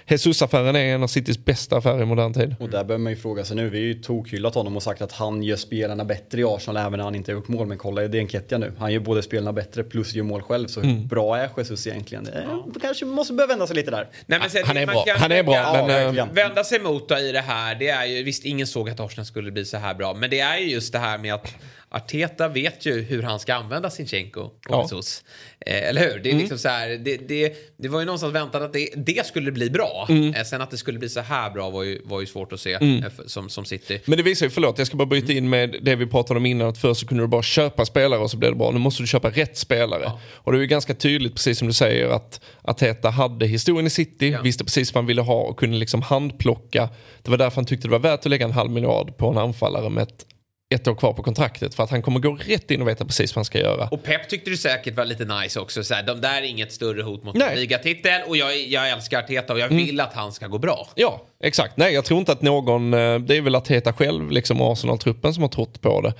Jesus-affären 0.08 0.76
är 0.76 0.94
en 0.94 1.02
av 1.02 1.06
Citys 1.06 1.44
bästa 1.44 1.76
affärer 1.76 2.02
i 2.02 2.04
modern 2.04 2.32
tid. 2.34 2.54
Och 2.60 2.68
där 2.70 2.84
behöver 2.84 2.98
man 3.02 3.12
ju 3.12 3.16
fråga 3.18 3.44
sig 3.44 3.56
nu. 3.56 3.68
Vi 3.68 3.78
har 3.78 3.84
ju 3.84 3.94
tokhyllat 3.94 4.54
honom 4.54 4.76
och 4.76 4.82
sagt 4.82 5.02
att 5.02 5.12
han 5.12 5.42
gör 5.42 5.56
spelarna 5.56 6.04
bättre 6.04 6.40
i 6.40 6.44
Arsenal 6.44 6.86
även 6.86 6.96
när 6.98 7.04
han 7.04 7.14
inte 7.14 7.32
har 7.32 7.36
gjort 7.36 7.48
mål. 7.48 7.66
Men 7.66 7.78
kolla 7.78 8.02
i 8.04 8.18
Enketia 8.18 8.58
nu. 8.58 8.72
Han 8.78 8.92
gör 8.92 9.00
både 9.00 9.22
spelarna 9.22 9.52
bättre 9.52 9.82
plus 9.84 10.14
gör 10.14 10.24
mål 10.24 10.42
själv. 10.42 10.66
Så 10.68 10.80
hur 10.80 10.90
Mm. 10.90 11.06
bra 11.08 11.36
är 11.38 11.48
Jesus 11.56 11.86
egentligen? 11.86 12.24
Det 12.24 12.30
är, 12.30 12.80
Kanske 12.80 13.04
måste 13.04 13.32
börja 13.32 13.46
vända 13.48 13.66
sig 13.66 13.76
lite 13.76 13.90
där. 13.90 14.08
Nej, 14.26 14.38
men 14.38 14.50
sen, 14.50 14.62
Han 14.66 14.76
är 14.76 14.86
man 14.86 14.94
bra. 14.94 15.04
kan- 15.04 15.16
Han 15.18 15.32
är 15.32 15.42
bra, 15.42 15.54
kan- 15.54 15.86
men, 15.86 16.14
ja, 16.16 16.22
eh. 16.26 16.32
Vända 16.32 16.64
sig 16.64 16.80
mot 16.80 17.10
i 17.10 17.32
det 17.32 17.40
här, 17.40 17.74
det 17.74 17.88
är 17.88 18.04
ju, 18.06 18.22
visst 18.22 18.44
ingen 18.44 18.66
såg 18.66 18.90
att 18.90 19.00
Arsenal 19.00 19.26
skulle 19.26 19.50
bli 19.50 19.64
så 19.64 19.76
här 19.76 19.94
bra, 19.94 20.14
men 20.14 20.30
det 20.30 20.40
är 20.40 20.58
ju 20.58 20.70
just 20.70 20.92
det 20.92 20.98
här 20.98 21.18
med 21.18 21.34
att 21.34 21.54
Arteta 21.90 22.48
vet 22.48 22.86
ju 22.86 23.02
hur 23.02 23.22
han 23.22 23.40
ska 23.40 23.54
använda 23.54 23.90
Sinchenko 23.90 24.40
och 24.40 24.54
Ja. 24.68 24.82
Jesus. 24.82 25.24
Eh, 25.66 25.88
eller 25.88 26.00
hur? 26.00 26.18
Det 26.20 26.28
är 26.28 26.32
Mm. 26.32 26.38
liksom 26.40 26.58
så 26.58 26.68
här, 26.68 26.88
det, 26.88 27.16
det, 27.28 27.56
det 27.76 27.88
var 27.88 28.00
ju 28.00 28.06
någonstans 28.06 28.34
väntat 28.34 28.62
att 28.62 28.72
det, 28.72 28.88
det 28.96 29.26
skulle 29.26 29.52
bli 29.52 29.70
bra. 29.70 30.06
Mm. 30.08 30.34
Eh, 30.34 30.42
sen 30.44 30.60
att 30.60 30.70
det 30.70 30.76
skulle 30.76 30.98
bli 30.98 31.08
så 31.08 31.20
här 31.20 31.50
bra 31.50 31.70
var 31.70 31.82
ju, 31.82 32.02
var 32.04 32.20
ju 32.20 32.26
svårt 32.26 32.52
att 32.52 32.60
se 32.60 32.72
Mm. 32.74 33.04
eh, 33.04 33.10
som, 33.26 33.48
som 33.48 33.64
City. 33.64 34.00
Men 34.04 34.16
det 34.16 34.22
visar 34.22 34.46
ju, 34.46 34.50
förlåt 34.50 34.78
jag 34.78 34.86
ska 34.86 34.96
bara 34.96 35.06
bryta 35.06 35.32
in 35.32 35.48
med 35.48 35.76
det 35.82 35.96
vi 35.96 36.06
pratade 36.06 36.38
om 36.38 36.46
innan. 36.46 36.68
Att 36.68 36.78
först 36.78 37.00
så 37.00 37.06
kunde 37.06 37.22
du 37.24 37.28
bara 37.28 37.42
köpa 37.42 37.84
spelare 37.86 38.20
och 38.20 38.30
så 38.30 38.36
blev 38.36 38.50
det 38.52 38.56
bra. 38.58 38.70
Nu 38.70 38.78
måste 38.78 39.02
du 39.02 39.06
köpa 39.06 39.30
rätt 39.30 39.56
spelare. 39.56 40.12
Och 40.34 40.52
det 40.52 40.58
är 40.58 40.60
ju 40.60 40.66
ganska 40.66 40.94
tydligt, 40.94 41.34
precis 41.34 41.58
som 41.58 41.68
du 41.68 41.74
säger, 41.74 42.08
att 42.08 42.40
Arteta 42.62 43.10
hade 43.10 43.46
historien 43.46 43.86
i 43.86 43.90
City, 43.90 44.36
visste 44.42 44.64
precis 44.64 44.94
vad 44.94 45.02
han 45.02 45.06
ville 45.06 45.22
ha 45.22 45.40
och 45.42 45.58
kunde 45.58 45.76
liksom 45.78 46.02
handplocka. 46.02 46.88
Det 47.22 47.30
var 47.30 47.38
därför 47.38 47.56
han 47.56 47.64
tyckte 47.64 47.88
det 47.88 47.92
var 47.92 47.98
värt 47.98 48.20
att 48.20 48.26
lägga 48.26 48.44
en 48.44 48.52
halv 48.52 48.70
miljard 48.70 49.16
på 49.16 49.28
en 49.30 49.38
anfallare 49.38 49.90
med 49.90 50.02
ett, 50.02 50.26
ett 50.74 50.88
år 50.88 50.94
kvar 50.94 51.12
på 51.12 51.22
kontraktet. 51.22 51.74
För 51.74 51.82
att 51.84 51.90
han 51.90 52.02
kommer 52.02 52.20
gå 52.20 52.34
rätt 52.34 52.70
in 52.70 52.82
och 52.82 52.88
veta 52.88 53.04
precis 53.04 53.34
vad 53.34 53.38
han 53.38 53.44
ska 53.44 53.58
göra. 53.58 53.88
Och 53.88 54.02
Pep 54.02 54.28
tyckte 54.28 54.50
du 54.50 54.56
säkert 54.56 54.96
var 54.96 55.04
lite 55.04 55.24
nice 55.24 55.60
också. 55.60 55.84
Så 55.84 55.94
här, 55.94 56.02
de 56.02 56.20
där 56.20 56.36
är 56.38 56.42
inget 56.42 56.72
större 56.72 57.02
hot 57.02 57.24
mot 57.24 57.34
Nej. 57.34 57.56
ligatitel 57.56 58.20
och 58.26 58.36
jag, 58.36 58.58
jag 58.60 58.90
älskar 58.90 59.18
Arteta 59.18 59.52
och 59.52 59.58
jag 59.58 59.72
Mm. 59.72 59.86
vill 59.86 60.00
att 60.00 60.12
han 60.14 60.32
ska 60.32 60.46
gå 60.46 60.58
bra. 60.58 60.88
Ja, 60.94 61.22
exakt. 61.44 61.76
Nej, 61.76 61.94
jag 61.94 62.04
tror 62.04 62.18
inte 62.20 62.32
att 62.32 62.42
någon, 62.42 62.94
eh, 62.94 63.18
det 63.18 63.36
är 63.36 63.40
väl 63.40 63.54
Arteta 63.54 63.92
själv, 63.92 64.30
liksom 64.30 64.60
Arsenal-truppen 64.60 65.34
som 65.34 65.42
har 65.42 65.50
trott 65.50 65.80
på 65.80 66.00
det. 66.00 66.12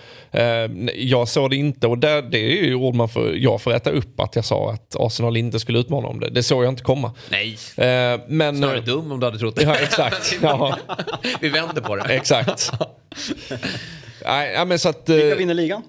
Eh, 0.42 0.70
Jag 0.94 1.28
såg 1.28 1.51
det 1.51 1.57
inte 1.57 1.86
och 1.86 1.99
där, 1.99 2.22
det 2.22 2.38
är 2.38 2.64
ju 2.64 2.74
ord 2.74 2.94
man 2.94 3.09
får, 3.09 3.36
jag 3.36 3.61
får 3.61 3.74
äta 3.74 3.90
upp 3.90 4.20
att 4.20 4.36
jag 4.36 4.44
sa 4.44 4.70
att 4.72 4.96
Arsenal 4.99 5.36
inte 5.36 5.61
skulle 5.61 5.78
utmana 5.78 6.09
om 6.09 6.20
det. 6.20 6.30
Det 6.30 6.42
såg 6.42 6.64
jag 6.64 6.72
inte 6.72 6.82
komma. 6.82 7.14
Nej. 7.30 7.59
Eh, 7.76 8.20
Men, 8.28 8.57
Snarare 8.57 8.80
dum 8.80 9.12
om 9.12 9.20
du 9.20 9.26
hade 9.26 9.38
trott 9.38 9.57
det. 9.57 9.62
Ja, 9.62 9.74
exakt. 9.74 10.38
Ja. 10.42 10.78
Vi 11.40 11.49
vänder 11.49 11.80
på 11.82 11.96
det. 11.96 12.03
Exakt. 12.14 12.72
Nej, 14.25 14.53
ja, 14.55 14.64
men 14.64 14.79
så 14.79 14.89
att, 14.89 15.09
eh, 15.09 15.16
Vilka 15.16 15.37
vinner 15.37 15.55
ligan? 15.55 15.83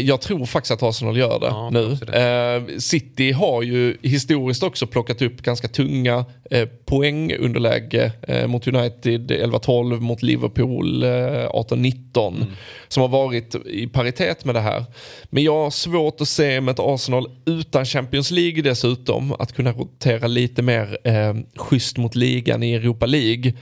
jag 0.00 0.20
tror 0.20 0.46
faktiskt 0.46 0.70
att 0.70 0.82
Arsenal 0.82 1.16
gör 1.16 1.40
det 1.40 1.78
nu. 1.80 1.92
Eh, 2.20 2.78
City 2.78 3.32
har 3.32 3.62
ju 3.62 3.96
historiskt 4.02 4.62
också 4.62 4.86
plockat 4.86 5.22
upp 5.22 5.42
ganska 5.42 5.68
tunga 5.68 6.24
eh, 6.50 6.68
poängunderläge 6.84 8.12
eh, 8.22 8.46
mot 8.46 8.68
United 8.68 9.30
11-12, 9.30 10.00
mot 10.00 10.22
Liverpool 10.22 11.02
eh, 11.02 11.08
18-19. 11.08 12.44
Som 12.88 13.00
har 13.00 13.08
varit 13.08 13.54
i 13.54 13.86
paritet 13.86 14.44
med 14.44 14.54
det 14.54 14.60
här. 14.60 14.84
Men 15.24 15.42
jag 15.42 15.54
har 15.64 15.70
svårt 15.70 16.20
att 16.20 16.28
se 16.28 16.60
med 16.60 16.72
ett 16.72 16.80
Arsenal 16.80 17.30
utan 17.46 17.84
Champions 17.84 18.30
League 18.30 18.62
dessutom 18.62 19.32
att 19.32 19.52
kunna 19.52 19.72
rotera 19.72 20.26
lite 20.26 20.62
mer 20.62 20.98
eh, 21.04 21.34
schysst 21.56 21.96
mot 21.96 22.14
ligan 22.14 22.62
i 22.62 22.74
Europa 22.74 23.06
League. 23.06 23.52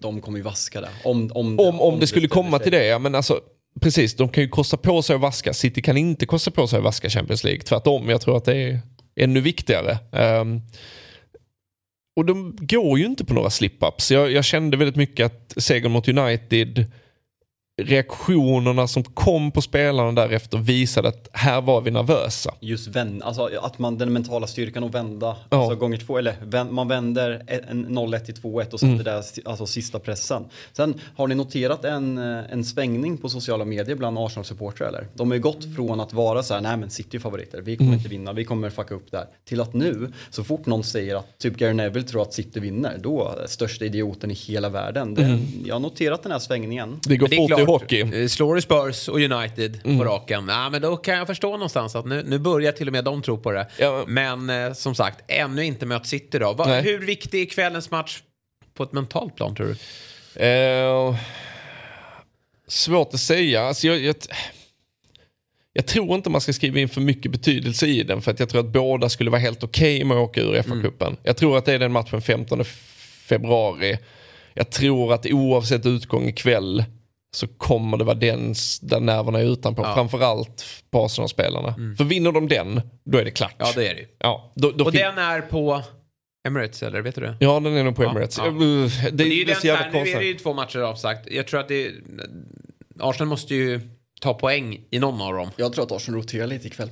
De 0.00 0.20
kommer 0.20 0.38
ju 0.38 0.44
vaska 0.44 0.80
det. 0.80 0.88
Om, 1.04 1.30
om, 1.34 1.60
Om, 1.60 1.80
om 1.80 2.00
det 2.00 2.06
skulle 2.06 2.28
komma 2.28 2.58
till 2.58 2.72
det, 2.72 2.86
ja 2.86 2.98
men 2.98 3.14
alltså 3.14 3.40
precis, 3.80 4.16
de 4.16 4.28
kan 4.28 4.42
ju 4.42 4.48
kosta 4.48 4.76
på 4.76 5.02
sig 5.02 5.14
att 5.14 5.20
vaska. 5.20 5.54
City 5.54 5.82
kan 5.82 5.96
inte 5.96 6.26
kosta 6.26 6.50
på 6.50 6.66
sig 6.66 6.76
att 6.76 6.84
vaska 6.84 7.10
Champions 7.10 7.44
League. 7.44 7.60
Tvärtom, 7.60 8.08
jag 8.08 8.20
tror 8.20 8.36
att 8.36 8.44
det 8.44 8.56
är 8.56 8.80
ännu 9.16 9.40
viktigare. 9.40 9.98
Ehm, 10.12 10.60
och 12.16 12.24
de 12.24 12.56
går 12.60 12.98
ju 12.98 13.06
inte 13.06 13.24
på 13.24 13.34
några 13.34 13.48
slip-ups. 13.48 14.12
Jag, 14.12 14.32
jag 14.32 14.44
kände 14.44 14.76
väldigt 14.76 14.96
mycket 14.96 15.26
att 15.26 15.54
segern 15.62 15.92
mot 15.92 16.08
United, 16.08 16.84
reaktionerna 17.78 18.86
som 18.88 19.02
kom 19.04 19.50
på 19.50 19.62
spelarna 19.62 20.12
därefter 20.12 20.58
visade 20.58 21.08
att 21.08 21.28
här 21.32 21.60
var 21.60 21.80
vi 21.80 21.90
nervösa. 21.90 22.54
Just 22.60 22.86
vända, 22.88 23.26
alltså 23.26 23.50
att 23.62 23.78
man 23.78 23.98
den 23.98 24.12
mentala 24.12 24.46
styrkan 24.46 24.84
att 24.84 24.94
vända, 24.94 25.36
Ja. 25.50 25.56
alltså 25.62 25.76
gånger 25.76 25.96
två, 25.98 26.18
eller 26.18 26.34
vän, 26.42 26.74
man 26.74 26.88
vänder 26.88 27.42
en 27.68 27.86
0-1 27.86 28.18
till 28.24 28.34
2-1 28.34 28.72
och 28.72 28.80
sen 28.80 28.88
Mm. 28.88 29.04
det 29.04 29.10
där 29.10 29.22
alltså 29.44 29.66
sista 29.66 29.98
pressen. 29.98 30.44
Sen 30.72 30.94
har 31.16 31.28
ni 31.28 31.34
noterat 31.34 31.84
en, 31.84 32.18
en 32.18 32.64
svängning 32.64 33.16
på 33.18 33.28
sociala 33.28 33.64
medier 33.64 33.96
bland 33.96 34.18
Arsenal-supportrar 34.18 34.88
eller? 34.88 35.06
De 35.14 35.28
har 35.28 35.34
ju 35.34 35.40
gått 35.42 35.74
från 35.76 36.00
att 36.00 36.12
vara 36.12 36.42
så 36.42 36.54
här, 36.54 36.60
nej 36.60 36.76
men 36.76 36.90
City 36.90 37.16
är 37.16 37.20
favoriter, 37.20 37.60
vi 37.60 37.76
kommer 37.76 37.88
Mm. 37.88 37.98
inte 37.98 38.08
vinna, 38.10 38.32
vi 38.32 38.44
kommer 38.44 38.70
fucka 38.70 38.94
upp 38.94 39.10
där. 39.10 39.24
Till 39.44 39.60
att 39.60 39.74
nu, 39.74 40.12
så 40.30 40.44
fort 40.44 40.66
någon 40.66 40.84
säger 40.84 41.16
att 41.16 41.38
typ 41.38 41.56
Gary 41.56 41.72
Neville 41.74 42.06
tror 42.06 42.22
att 42.22 42.34
City 42.34 42.60
vinner, 42.60 42.98
då 43.02 43.34
största 43.46 43.84
idioten 43.84 44.30
i 44.30 44.34
hela 44.34 44.68
världen. 44.68 45.14
Det, 45.14 45.28
Mm. 45.28 45.40
Jag 45.64 45.74
har 45.74 45.80
noterat 45.80 46.22
den 46.22 46.32
här 46.32 46.38
svängningen. 46.38 47.00
Det 47.08 47.16
går 47.16 47.26
fort 47.26 47.58
hockey. 47.72 48.00
eh, 48.22 48.28
Slår 48.28 48.54
du 48.54 48.60
Spurs 48.60 49.08
och 49.08 49.20
United 49.20 49.80
Mm. 49.84 49.98
på 49.98 50.04
raken, 50.04 50.44
ja, 50.48 50.70
men 50.70 50.82
då 50.82 50.96
kan 50.96 51.14
jag 51.18 51.26
förstå 51.26 51.50
någonstans 51.50 51.96
att 51.96 52.06
nu, 52.06 52.22
nu 52.26 52.38
börjar 52.38 52.72
till 52.72 52.86
och 52.86 52.92
med 52.92 53.04
de 53.04 53.22
tro 53.22 53.38
på 53.38 53.52
det. 53.52 53.66
Men 54.06 54.50
eh, 54.50 54.72
som 54.72 54.94
sagt, 54.94 55.24
ännu 55.28 55.64
inte 55.64 55.86
mött 55.86 56.06
City 56.06 56.38
då. 56.38 56.52
Va, 56.52 56.64
hur 56.80 56.98
viktig 56.98 57.40
är 57.42 57.46
kvällens 57.46 57.90
match 57.90 58.22
på 58.74 58.82
ett 58.82 58.92
mentalt 58.92 59.36
plan 59.36 59.54
tror 59.54 59.66
du? 59.66 59.76
Eh, 60.46 61.16
svårt 62.68 63.14
att 63.14 63.20
säga. 63.20 63.62
Alltså 63.62 63.86
jag, 63.86 63.98
jag, 63.98 64.14
jag 65.72 65.86
tror 65.86 66.14
inte 66.14 66.30
man 66.30 66.40
ska 66.40 66.52
skriva 66.52 66.78
in 66.80 66.88
för 66.88 67.00
mycket 67.00 67.32
betydelse 67.32 67.86
i 67.86 68.02
den 68.02 68.22
för 68.22 68.30
att 68.30 68.40
jag 68.40 68.48
tror 68.48 68.60
att 68.60 68.72
båda 68.72 69.08
skulle 69.08 69.30
vara 69.30 69.40
helt 69.40 69.62
okej 69.64 70.04
med 70.04 70.16
att 70.16 70.22
åka 70.22 70.40
ur 70.40 70.62
FA-cupen. 70.62 71.16
Jag 71.22 71.36
tror 71.36 71.58
att 71.58 71.64
det 71.64 71.72
är 71.74 71.78
den 71.78 71.92
matchen 71.92 72.22
15 72.22 72.64
februari. 73.28 73.98
Jag 74.54 74.70
tror 74.70 75.12
att 75.14 75.26
oavsett 75.26 75.86
utgång 75.86 76.28
ikväll 76.28 76.84
så 77.36 77.46
kommer 77.48 77.96
det 77.96 78.04
vara 78.04 78.14
den 78.14 78.54
där 78.82 79.00
nerverna 79.00 79.38
är 79.40 79.44
utanpå. 79.44 79.82
Ja. 79.82 79.94
Framförallt 79.94 80.64
på 80.90 81.04
Arsenal-spelarna. 81.04 81.74
För 81.98 82.04
vinner 82.04 82.32
de 82.32 82.48
den, 82.48 82.80
då 83.04 83.18
är 83.18 83.24
det 83.24 83.30
klart. 83.30 83.54
Ja, 83.58 83.72
det 83.74 83.88
är 83.88 83.94
det. 83.94 84.04
Ja, 84.18 84.52
då, 84.56 84.70
då 84.70 84.84
och 84.84 84.92
den 84.92 85.18
är 85.18 85.40
på 85.40 85.82
Emirates, 86.48 86.82
eller 86.82 87.00
vet 87.02 87.14
du 87.14 87.20
det? 87.20 87.36
ja 87.40 87.60
den 87.60 87.76
är 87.76 87.84
nog 87.84 87.96
på 87.96 88.04
Ja, 88.04 88.10
Emirates. 88.10 88.38
ja. 88.38 88.46
Uh, 88.46 88.52
Det, 89.04 89.10
Det 89.10 89.24
är 89.24 89.26
ju 89.28 89.44
det 89.44 89.50
är 89.50 89.54
den 89.54 89.60
så 89.60 89.66
jävla 89.66 89.84
här, 89.84 89.90
nu 89.92 89.98
är 89.98 90.00
konstigt. 90.02 90.20
det 90.20 90.26
ju 90.26 90.34
två 90.34 90.54
matcher 90.54 90.78
avsagt. 90.78 91.28
Jag 91.30 91.46
tror 91.46 91.60
att 91.60 91.68
det 91.68 91.92
Arsenal 93.00 93.28
måste 93.28 93.54
ju 93.54 93.80
ta 94.20 94.34
poäng 94.34 94.80
i 94.90 94.98
någon 94.98 95.20
av 95.22 95.32
dem. 95.34 95.50
Jag 95.56 95.72
tror 95.72 95.84
att 95.84 95.92
Arsenal 95.92 96.20
roterar 96.20 96.46
lite 96.46 96.66
ikväll. 96.66 96.90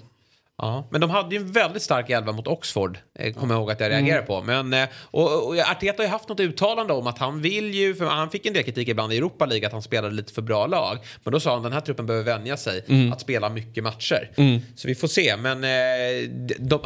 Ja, 0.58 0.88
men 0.90 1.00
de 1.00 1.10
hade 1.10 1.34
ju 1.34 1.40
en 1.40 1.52
väldigt 1.52 1.82
stark 1.82 2.10
elva 2.10 2.32
mot 2.32 2.46
Oxford, 2.48 2.98
eh, 3.18 3.32
kommer 3.32 3.54
jag 3.54 3.60
ihåg 3.60 3.70
att 3.70 3.80
jag 3.80 3.86
Mm. 3.92 4.04
reagerade 4.04 4.26
på. 4.26 4.42
Men, 4.42 4.72
eh, 4.72 4.88
och, 5.10 5.46
och 5.48 5.58
Arteta 5.58 6.02
har 6.02 6.04
ju 6.04 6.10
haft 6.10 6.28
något 6.28 6.40
uttalande 6.40 6.92
om 6.92 7.06
att 7.06 7.18
han 7.18 7.42
vill 7.42 7.74
ju, 7.74 7.94
för 7.94 8.04
han 8.04 8.30
fick 8.30 8.46
en 8.46 8.52
del 8.52 8.62
kritik 8.62 8.88
ibland 8.88 9.12
i 9.12 9.16
Europa 9.16 9.46
League 9.46 9.66
att 9.66 9.72
han 9.72 9.82
spelade 9.82 10.14
lite 10.14 10.32
för 10.32 10.42
bra 10.42 10.66
lag. 10.66 10.98
Men 11.24 11.32
då 11.32 11.40
sa 11.40 11.52
han 11.54 11.62
den 11.62 11.72
här 11.72 11.80
truppen 11.80 12.06
behöver 12.06 12.24
vänja 12.38 12.56
sig 12.56 12.84
Mm. 12.88 13.12
att 13.12 13.20
spela 13.20 13.48
mycket 13.48 13.84
matcher. 13.84 14.30
Mm. 14.36 14.60
Så 14.76 14.88
vi 14.88 14.94
får 14.94 15.08
se, 15.08 15.36
men 15.36 15.64
eh, 15.64 16.30
de, 16.58 16.80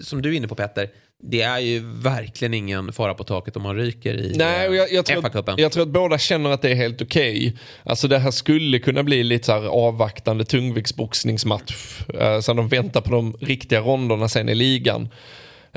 som 0.00 0.22
du 0.22 0.28
är 0.28 0.32
inne 0.36 0.48
på 0.48 0.54
Petter, 0.54 0.90
det 1.22 1.42
är 1.42 1.58
ju 1.58 1.80
verkligen 1.84 2.54
ingen 2.54 2.92
fara 2.92 3.14
på 3.14 3.24
taket 3.24 3.56
om 3.56 3.62
man 3.62 3.76
ryker 3.76 4.14
i 4.14 4.34
Nej, 4.36 4.68
och 4.68 4.74
jag, 4.74 4.92
jag, 4.92 5.06
tror 5.06 5.22
FA-cupen. 5.22 5.52
att, 5.52 5.60
jag 5.60 5.72
tror 5.72 5.82
att 5.82 5.88
båda 5.88 6.18
känner 6.18 6.50
att 6.50 6.62
det 6.62 6.70
är 6.70 6.74
helt 6.74 7.02
okej. 7.02 7.56
Alltså 7.82 8.08
det 8.08 8.18
här 8.18 8.30
skulle 8.30 8.78
kunna 8.78 9.02
bli 9.02 9.22
lite 9.22 9.46
så 9.46 9.52
här 9.52 9.66
avvaktande 9.66 10.44
tungviktsboxningsmatch. 10.44 12.00
Uh, 12.14 12.40
så 12.40 12.54
de 12.54 12.68
väntar 12.68 13.00
på 13.00 13.10
de 13.10 13.36
riktiga 13.40 13.80
ronderna 13.80 14.28
sen 14.28 14.48
i 14.48 14.54
ligan. 14.54 15.08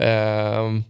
Uh, 0.01 0.81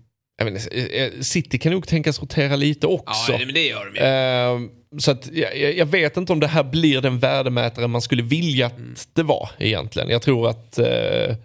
vet 0.41 0.63
inte, 0.63 0.97
eh, 0.97 1.11
City 1.21 1.57
kan 1.59 1.71
nog 1.71 1.87
tänkas 1.87 2.19
rotera 2.21 2.55
lite 2.55 2.87
också. 2.87 3.31
Ja, 3.31 3.37
men 3.45 3.53
det 3.53 3.67
gör 3.67 3.85
de 3.85 3.99
ju. 3.99 4.05
Eh, 4.05 4.69
så 4.99 5.11
att 5.11 5.29
jag, 5.33 5.75
jag 5.77 5.85
vet 5.85 6.17
inte 6.17 6.33
om 6.33 6.39
det 6.39 6.47
här 6.47 6.63
blir 6.63 7.01
den 7.01 7.19
värdemätaren 7.19 7.91
man 7.91 8.01
skulle 8.01 8.23
vilja 8.23 8.65
att 8.65 8.77
Mm. 8.77 8.95
det 9.13 9.23
var 9.23 9.49
egentligen. 9.59 10.09
Jag 10.09 10.21
tror 10.21 10.49
att 10.49 10.77
eh, 10.79 10.85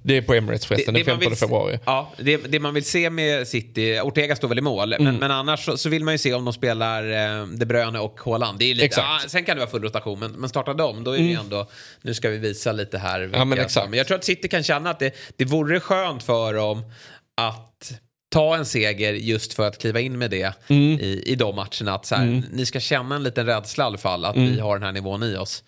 det 0.03 0.16
är 0.16 0.22
på 0.22 0.34
Emirates 0.34 0.66
förresten, 0.66 0.95
den 0.95 1.01
man 1.07 1.07
15 1.07 1.20
vill 1.30 1.39
se- 1.39 1.47
februari. 1.47 1.78
Ja, 1.84 2.12
det, 2.18 2.36
det 2.36 2.61
man 2.61 2.74
vill 2.74 2.84
se 2.84 3.11
med 3.11 3.49
City, 3.49 4.01
Ortega 4.01 4.36
står 4.36 4.49
väl 4.49 4.59
i 4.59 4.61
mål, 4.61 4.89
men, 4.89 5.01
Mm. 5.01 5.16
men 5.16 5.30
annars 5.30 5.64
så, 5.64 5.76
så 5.76 5.89
vill 5.89 6.05
man 6.05 6.14
ju 6.14 6.18
se 6.18 6.34
om 6.34 6.45
de 6.45 6.53
spelar 6.55 7.03
eh, 7.41 7.47
De 7.47 7.66
Bruyne 7.66 7.99
och 7.99 8.20
Haaland. 8.24 8.59
Det 8.59 8.64
är 8.64 8.74
lite, 8.74 8.84
Exakt. 8.86 9.07
ja, 9.22 9.28
sen 9.28 9.45
kan 9.45 9.57
det 9.57 9.61
vara 9.61 9.70
full 9.70 9.82
rotation, 9.82 10.18
men, 10.18 10.32
men 10.32 10.49
startar 10.49 10.74
de, 10.74 11.05
då 11.05 11.11
är 11.11 11.18
det 11.18 11.24
ju 11.24 11.30
Mm. 11.32 11.45
ändå, 11.45 11.66
nu 12.03 12.14
ska 12.14 12.28
vi 12.28 12.39
visa 12.39 12.72
lite 12.72 12.99
här. 12.99 13.30
Ja, 13.32 13.45
men 13.45 13.59
exakt. 13.59 13.91
Men 13.91 13.99
jag 13.99 14.07
tror 14.07 14.18
att 14.18 14.24
City 14.24 14.49
kan 14.49 14.62
känna 14.62 14.91
att 14.91 14.99
det, 14.99 15.14
det 15.36 15.45
vore 15.45 15.80
skönt 15.80 16.22
för 16.22 16.55
dem 16.55 16.82
att 17.36 17.68
ta 18.31 18.57
en 18.57 18.64
seger 18.66 19.12
just 19.12 19.55
för 19.55 19.68
att 19.68 19.79
kliva 19.79 20.01
in 20.01 20.18
med 20.18 20.31
det 20.31 20.53
Mm. 20.68 21.01
i, 21.01 21.22
i 21.26 21.35
de 21.35 21.57
matcherna. 21.57 21.95
Att 21.95 22.07
så 22.07 22.14
här, 22.14 22.22
Mm. 22.22 22.45
Ni 22.53 22.66
ska 22.66 22.81
känna 22.81 23.16
en 23.16 23.22
liten 23.22 23.47
rädsla 23.47 23.85
i 23.85 23.87
alla 23.87 23.99
fall, 23.99 24.24
att 24.24 24.37
Mm. 24.37 24.53
vi 24.55 24.61
har 24.61 24.74
den 24.79 24.83
här 24.83 24.93
nivån 24.93 25.22
i 25.22 25.37
oss. 25.37 25.64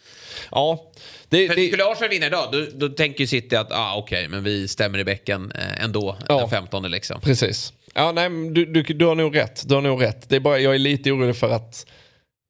Ja, 0.50 0.92
det, 1.28 1.48
För 1.48 1.66
skulle 1.66 1.84
Arsenal 1.84 2.10
vinna 2.10 2.26
idag, 2.26 2.48
då, 2.52 2.66
då 2.74 2.88
tänker 2.94 3.20
ju 3.20 3.26
City 3.26 3.56
att 3.56 3.72
ah, 3.72 3.94
okej, 3.96 4.28
men 4.28 4.44
vi 4.44 4.68
stämmer 4.68 4.98
i 4.98 5.04
bäcken 5.04 5.52
eh, 5.54 5.84
ändå, 5.84 6.16
Ja. 6.28 6.38
den 6.38 6.50
15 6.50 6.90
liksom. 6.90 7.20
Precis. 7.20 7.72
Ja, 7.94 8.12
nej, 8.12 8.28
du, 8.52 8.64
du, 8.66 8.82
du 8.82 9.04
har 9.06 9.14
nog 9.14 9.36
rätt. 9.36 9.68
Du 9.68 9.74
har 9.74 9.82
nog 9.82 10.02
rätt. 10.02 10.28
Det 10.28 10.36
är 10.36 10.40
bara, 10.40 10.58
jag 10.58 10.74
är 10.74 10.78
lite 10.78 11.10
orolig 11.12 11.36
för 11.36 11.50
att 11.50 11.86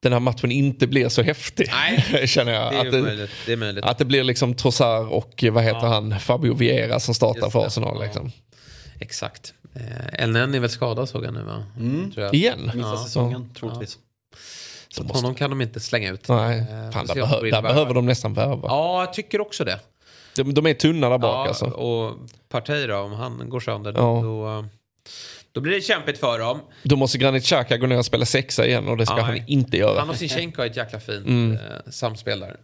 den 0.03 0.13
här 0.13 0.21
matchen 0.21 0.53
inte 0.53 0.87
blir 0.87 1.09
så 1.09 1.23
häftig. 1.23 1.69
Nej, 1.73 2.27
känner 2.29 2.53
jag. 2.53 2.73
det 2.73 2.77
är 2.79 2.87
att, 2.87 2.93
det, 3.47 3.57
möjligt. 3.57 3.83
Det 3.83 3.89
att 3.91 3.99
det 3.99 4.05
blir 4.05 4.25
liksom 4.25 4.55
Trossard 4.55 5.09
och 5.09 5.45
vad 5.53 5.65
heter 5.65 5.81
Ja. 5.83 5.87
han, 5.89 6.21
Fabio 6.21 6.55
Vieira 6.55 7.01
som 7.01 7.15
startar 7.15 7.51
för 7.51 7.61
det. 7.61 7.67
Arsenal. 7.67 8.03
Liksom. 8.03 8.33
Exakt. 9.01 9.55
Eh, 9.75 10.23
Elneny 10.23 10.57
är 10.57 10.61
väl 10.61 10.71
skadad 10.71 11.09
såg 11.09 11.25
jag 11.25 11.35
nu 11.35 11.43
va? 11.43 11.65
Mm. 11.79 12.11
Tror 12.13 12.25
jag. 12.25 12.35
Igen? 12.35 12.59
Missar 12.75 12.79
Ja. 12.81 13.05
säsongen 13.05 13.51
troligtvis. 13.59 13.99
Så 14.89 15.03
honom 15.05 15.35
kan 15.35 15.51
de 15.51 15.61
inte 15.61 15.81
slänga 15.81 16.11
ut. 16.11 16.29
Nej, 16.29 16.59
Eh, 16.59 16.91
fan, 16.91 17.07
där, 17.07 17.15
behö- 17.15 17.41
de 17.43 17.51
där 17.51 17.63
behöver 17.63 17.95
de 17.95 18.07
nästan 18.07 18.35
värva. 18.35 18.69
Ja, 18.69 19.01
jag 19.05 19.13
tycker 19.13 19.41
också 19.41 19.65
det. 19.65 19.81
De, 20.37 20.55
de 20.55 20.67
är 20.67 20.75
tunna 20.75 21.09
där 21.09 21.19
bak 21.19 21.47
Ja, 21.47 21.49
alltså. 21.49 21.65
och 21.67 22.17
Partey 22.49 22.87
då, 22.87 22.97
om 22.99 23.13
han 23.13 23.51
går 23.51 23.61
sönder, 23.61 23.93
Ja. 23.97 24.21
då, 24.23 24.65
då 25.53 25.61
blir 25.61 25.73
det 25.75 25.81
kämpigt 25.81 26.19
för 26.21 26.39
dem. 26.39 26.61
Då 26.83 26.97
måste 26.97 27.19
Granit 27.19 27.45
Xhaka 27.45 27.77
gå 27.77 27.87
ner 27.87 27.99
och 27.99 28.05
spela 28.07 28.25
sexa 28.25 28.67
igen 28.67 28.89
och 28.89 28.97
det 28.97 29.07
ska 29.07 29.17
Ja, 29.19 29.23
han 29.23 29.41
inte 29.47 29.77
göra. 29.77 30.01
Han 30.01 30.11
och 30.11 30.17
Sinchenko 30.17 30.61
har 30.63 30.67
ett 30.67 30.77
jäkla 30.77 31.01
fint 31.01 31.27
Mm. 31.27 31.53
eh, 31.53 31.59
samspel 31.91 32.41
där. 32.41 32.57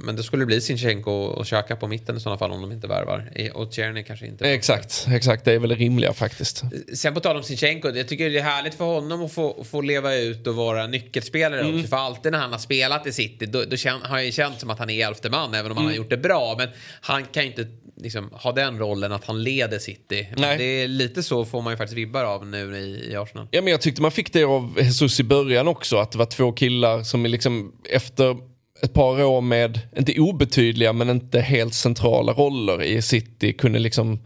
Eh, 0.00 0.04
men 0.04 0.16
det 0.16 0.22
skulle 0.22 0.46
bli 0.46 0.60
Sinchenko 0.60 1.10
och 1.12 1.46
Xhaka 1.46 1.76
på 1.76 1.86
mitten 1.88 2.16
i 2.16 2.20
sådana 2.20 2.38
fall 2.38 2.50
om 2.52 2.60
de 2.60 2.72
inte 2.72 2.86
värvar. 2.86 3.32
Eh, 3.34 3.52
Och 3.52 3.72
Tierney 3.72 4.02
kanske 4.04 4.26
inte. 4.26 4.50
Exakt, 4.52 5.06
exakt. 5.10 5.44
Det 5.44 5.52
är 5.52 5.58
väl 5.58 5.68
det 5.70 5.76
rimliga 5.76 6.12
faktiskt. 6.12 6.62
Sen 6.94 7.14
på 7.14 7.20
tal 7.20 7.36
om 7.36 7.42
Sinchenko, 7.42 7.88
jag 7.90 8.08
tycker 8.08 8.30
det 8.30 8.38
är 8.38 8.42
härligt 8.42 8.74
för 8.74 8.84
honom 8.84 9.24
att 9.24 9.32
få, 9.32 9.64
få 9.64 9.80
leva 9.80 10.14
ut 10.14 10.46
och 10.46 10.54
vara 10.54 10.86
nyckelspelare 10.86 11.60
Mm. 11.60 11.74
också. 11.76 11.88
För 11.88 11.96
alltid 11.96 12.32
när 12.32 12.38
han 12.38 12.52
har 12.52 12.58
spelat 12.58 13.06
i 13.06 13.12
City, 13.12 13.46
då, 13.46 13.64
då 13.64 13.76
kän, 13.76 14.00
har 14.02 14.16
jag 14.16 14.26
ju 14.26 14.32
känt 14.32 14.60
som 14.60 14.70
att 14.70 14.78
han 14.78 14.90
är 14.90 15.06
elfte 15.06 15.30
man, 15.30 15.54
även 15.54 15.70
om 15.70 15.76
han 15.76 15.86
Mm. 15.86 15.92
har 15.92 15.96
gjort 15.96 16.10
det 16.10 16.16
bra. 16.16 16.54
Men 16.58 16.68
han 17.00 17.24
kan 17.24 17.42
ju 17.42 17.48
inte 17.48 17.66
liksom, 17.96 18.30
ha 18.32 18.52
den 18.52 18.78
rollen 18.78 19.12
att 19.12 19.24
han 19.24 19.42
leder 19.42 19.78
City. 19.78 20.28
Det 20.36 20.64
är 20.82 20.88
lite 20.88 21.22
så 21.22 21.44
får 21.44 21.62
man 21.62 21.72
ju 21.72 21.76
faktiskt 21.76 21.98
vibbar 21.98 22.24
av 22.24 22.46
nu 22.46 22.76
i, 22.78 23.10
i 23.12 23.16
Arsenal. 23.16 23.46
Ja, 23.50 23.62
men 23.62 23.70
jag 23.70 23.80
tyckte 23.80 24.02
man 24.02 24.10
fick 24.10 24.32
det 24.32 24.44
av 24.44 24.78
Jesus 24.80 25.20
i 25.20 25.24
början 25.24 25.68
också. 25.68 25.96
Att 25.96 26.12
det 26.12 26.18
var 26.18 26.26
två 26.26 26.52
killar 26.52 27.02
som 27.02 27.24
är 27.24 27.28
liksom 27.28 27.72
efter 27.90 28.36
ett 28.82 28.92
par 28.92 29.24
år 29.24 29.40
med, 29.40 29.80
inte 29.98 30.20
obetydliga 30.20 30.92
men 30.92 31.10
inte 31.10 31.40
helt 31.40 31.74
centrala 31.74 32.32
roller 32.32 32.82
i 32.82 33.02
City 33.02 33.52
kunde 33.52 33.78
liksom 33.78 34.18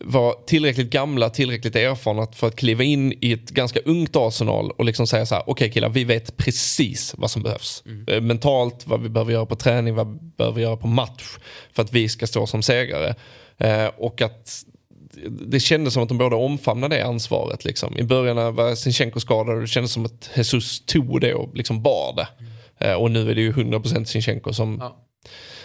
vara 0.00 0.32
tillräckligt 0.32 0.90
gamla, 0.90 1.30
tillräckligt 1.30 1.76
erfarna 1.76 2.26
för 2.32 2.46
att 2.46 2.56
kliva 2.56 2.84
in 2.84 3.12
i 3.20 3.32
ett 3.32 3.50
ganska 3.50 3.80
ungt 3.80 4.16
Arsenal 4.16 4.70
och 4.70 4.84
liksom 4.84 5.06
säga 5.06 5.26
så 5.26 5.34
här, 5.34 5.44
okej 5.46 5.70
killar, 5.70 5.88
vi 5.88 6.04
vet 6.04 6.36
precis 6.36 7.14
vad 7.18 7.30
som 7.30 7.42
behövs. 7.42 7.84
Eh, 8.06 8.20
Mentalt, 8.20 8.86
vad 8.86 9.02
vi 9.02 9.08
behöver 9.08 9.32
göra 9.32 9.46
på 9.46 9.56
träning, 9.56 9.94
vad 9.94 10.12
vi 10.12 10.18
behöver 10.36 10.60
göra 10.60 10.76
på 10.76 10.86
match 10.86 11.38
för 11.72 11.82
att 11.82 11.92
vi 11.92 12.08
ska 12.08 12.26
stå 12.26 12.46
som 12.46 12.62
segrare. 12.62 13.14
Eh, 13.58 13.86
och 13.96 14.22
att 14.22 14.64
det 15.30 15.60
kändes 15.60 15.94
som 15.94 16.02
att 16.02 16.08
de 16.08 16.18
båda 16.18 16.36
omfamnade 16.36 16.96
det 16.96 17.06
ansvaret. 17.06 17.64
Liksom. 17.64 17.98
I 17.98 18.02
början 18.02 18.36
när 18.36 18.50
var 18.50 18.74
Sinchenko 18.74 19.20
skadad 19.20 19.60
det 19.60 19.66
kändes 19.66 19.92
som 19.92 20.04
att 20.04 20.30
Jesus 20.34 20.86
tog 20.86 21.20
det 21.20 21.34
och 21.34 21.56
liksom 21.56 21.82
bar 21.82 22.14
det. 22.16 22.22
Eh, 22.22 22.51
och 22.98 23.10
nu 23.10 23.30
är 23.30 23.34
det 23.34 23.40
ju 23.40 23.52
100% 23.52 24.04
Sinchenko 24.04 24.52
som 24.52 24.78
Ja. 24.80 25.08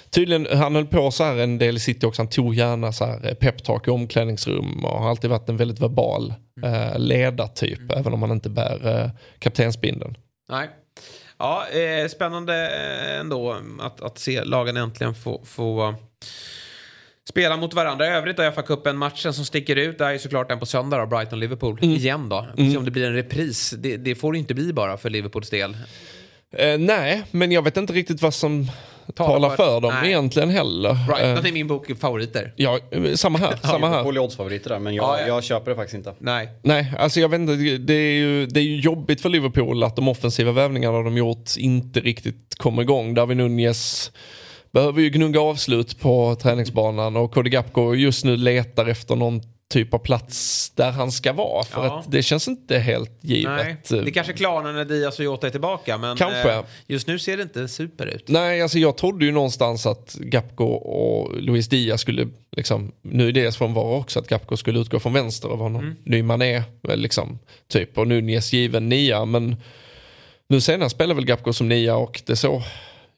Tydligen, 0.10 0.58
han 0.58 0.76
höll 0.76 0.86
på 0.86 1.12
så 1.12 1.24
här 1.24 1.38
en 1.38 1.58
del 1.58 1.78
i 1.78 1.80
City 1.80 2.06
också. 2.06 2.22
Han 2.22 2.30
tog 2.30 2.56
gärna 2.56 2.92
så 2.92 3.06
här 3.06 3.28
eh, 3.28 3.34
peptalk 3.34 3.88
i 3.88 3.92
omklädningsrum 3.92 4.86
och 4.86 5.00
har 5.00 5.10
alltid 5.10 5.30
varit 5.30 5.50
en 5.50 5.58
väldigt 5.58 5.80
verbal 5.80 6.34
eh, 6.64 7.00
ledartyp. 7.00 7.92
Även 7.92 8.14
om 8.14 8.22
han 8.22 8.32
inte 8.32 8.50
bär 8.50 9.02
eh, 9.04 9.10
kaptensbindeln. 9.40 10.18
Nej. 10.50 10.70
Ja, 11.38 11.68
eh, 11.68 12.08
spännande 12.08 12.54
eh, 12.54 13.20
ändå 13.20 13.58
att, 13.80 14.02
att 14.02 14.20
se 14.20 14.44
lagen 14.44 14.78
äntligen 14.78 15.16
få, 15.16 15.42
få 15.46 15.96
spela 17.30 17.58
mot 17.58 17.74
varandra. 17.74 18.08
I 18.08 18.10
övrigt 18.10 18.38
har 18.38 18.52
FA-cupen 18.52 18.94
matchen 18.94 19.34
som 19.34 19.46
sticker 19.46 19.76
ut. 19.76 19.98
Det 19.98 20.06
är 20.06 20.12
ju 20.12 20.20
såklart 20.20 20.50
den 20.50 20.60
på 20.60 20.66
söndag 20.66 20.98
då, 20.98 21.06
Brighton-Liverpool. 21.06 21.78
Igen 21.82 22.30
då. 22.30 22.48
Får 22.58 22.72
se 22.72 22.78
om 22.78 22.86
det 22.86 22.92
blir 22.92 23.08
en 23.08 23.14
repris. 23.14 23.70
Det, 23.78 23.98
det 23.98 24.16
får 24.16 24.34
det 24.34 24.40
inte 24.40 24.54
bli 24.54 24.74
bara 24.74 24.98
för 24.98 25.10
Liverpools 25.10 25.50
del. 25.50 25.78
Eh, 26.58 26.78
nej, 26.78 27.24
men 27.32 27.52
jag 27.52 27.62
vet 27.62 27.78
inte 27.78 27.94
riktigt 27.94 28.22
vad 28.22 28.34
som 28.34 28.68
Talar 29.16 29.34
talar, 29.34 29.50
för- 29.50 29.56
för 29.56 29.82
dem 29.82 29.94
nej. 30.02 30.08
egentligen 30.10 30.50
heller. 30.50 30.94
Brighton 31.08 31.38
Eh, 31.44 31.46
är 31.50 31.52
min 31.52 31.68
bok 31.68 32.00
favoriter. 32.00 32.54
ja, 32.56 32.80
eh, 32.92 33.14
samma 33.14 33.38
här. 33.40 33.56
samma 33.68 33.90
här. 33.90 34.00
Är 34.00 34.20
oddsfavoriter 34.20 34.70
där, 34.70 34.80
men 34.80 34.96
jag, 34.96 35.06
Ja, 35.06 35.20
ja. 35.22 35.28
jag 35.28 35.44
köper 35.44 35.72
det 35.72 35.76
faktiskt 35.76 35.96
inte. 35.96 36.14
Nej. 36.20 36.50
Nej, 36.64 36.94
alltså 37.00 37.20
jag 37.20 37.30
vet 37.30 37.40
inte. 37.40 37.56
Det 37.78 37.94
är, 37.94 38.14
ju, 38.14 38.46
det 38.46 38.60
är 38.60 38.64
ju 38.64 38.80
jobbigt 38.80 39.22
för 39.22 39.30
Liverpool 39.30 39.84
att 39.84 39.96
de 39.96 40.08
offensiva 40.08 40.52
värvningarna 40.52 41.02
de 41.02 41.18
gjort 41.18 41.50
inte 41.58 42.00
riktigt 42.00 42.56
kommer 42.58 42.82
igång. 42.82 43.14
Darwin 43.14 43.38
Nunez 43.38 44.12
behöver 44.74 45.02
ju 45.02 45.10
gnugga 45.10 45.42
avslut 45.42 46.00
på 46.00 46.36
träningsbanan 46.42 47.16
och 47.18 47.32
Cody 47.34 47.50
Gapko 47.50 47.96
just 47.96 48.26
nu 48.26 48.38
letar 48.38 48.86
efter 48.88 49.16
någon 49.16 49.42
typ 49.70 49.94
av 49.94 49.98
plats 49.98 50.70
där 50.76 50.92
han 50.92 51.12
ska 51.12 51.34
vara. 51.34 51.64
För 51.64 51.86
Ja. 51.86 52.00
att 52.00 52.12
det 52.12 52.24
känns 52.24 52.48
inte 52.48 52.78
helt 52.78 53.12
Nej. 53.22 53.38
givet. 53.38 53.90
Det 54.06 54.12
kanske 54.12 54.34
klarnar 54.34 54.74
när 54.74 54.86
Diaz 54.86 55.20
och 55.20 55.26
Jota 55.26 55.48
är 55.48 55.52
tillbaka. 55.52 55.98
Men 55.98 56.18
Kanske. 56.18 56.52
eh, 56.54 56.64
just 56.88 57.08
nu 57.08 57.20
ser 57.20 57.38
det 57.38 57.44
inte 57.44 57.68
super 57.68 58.06
ut. 58.06 58.24
Nej, 58.28 58.62
alltså 58.62 58.80
jag 58.80 58.98
trodde 58.98 59.26
ju 59.26 59.32
någonstans 59.32 59.86
att 59.86 60.14
Gapko 60.20 60.66
och 60.66 61.42
Luis 61.42 61.68
Diaz 61.68 62.02
skulle, 62.02 62.28
liksom, 62.52 62.92
nu 63.02 63.28
är 63.28 63.32
Diaz 63.32 63.58
från 63.58 63.74
var 63.74 63.96
också, 63.98 64.20
att 64.20 64.28
Gapko 64.28 64.58
skulle 64.58 64.80
utgå 64.80 65.00
från 65.00 65.14
vänster 65.14 65.48
av 65.50 65.58
honom. 65.60 65.82
Mm. 65.82 65.96
Ny 66.04 66.24
Mané, 66.24 66.64
väl, 66.82 67.00
liksom, 67.00 67.40
typ, 67.68 67.98
och 67.98 68.08
Nunez 68.08 68.54
given 68.54 68.90
nia, 68.90 69.26
men 69.26 69.56
nu 70.50 70.62
senast 70.62 70.96
spelar 70.96 71.16
väl 71.16 71.26
Gapko 71.26 71.54
som 71.54 71.70
nia 71.70 71.96
och 71.96 72.22
det 72.26 72.36
såg 72.36 72.62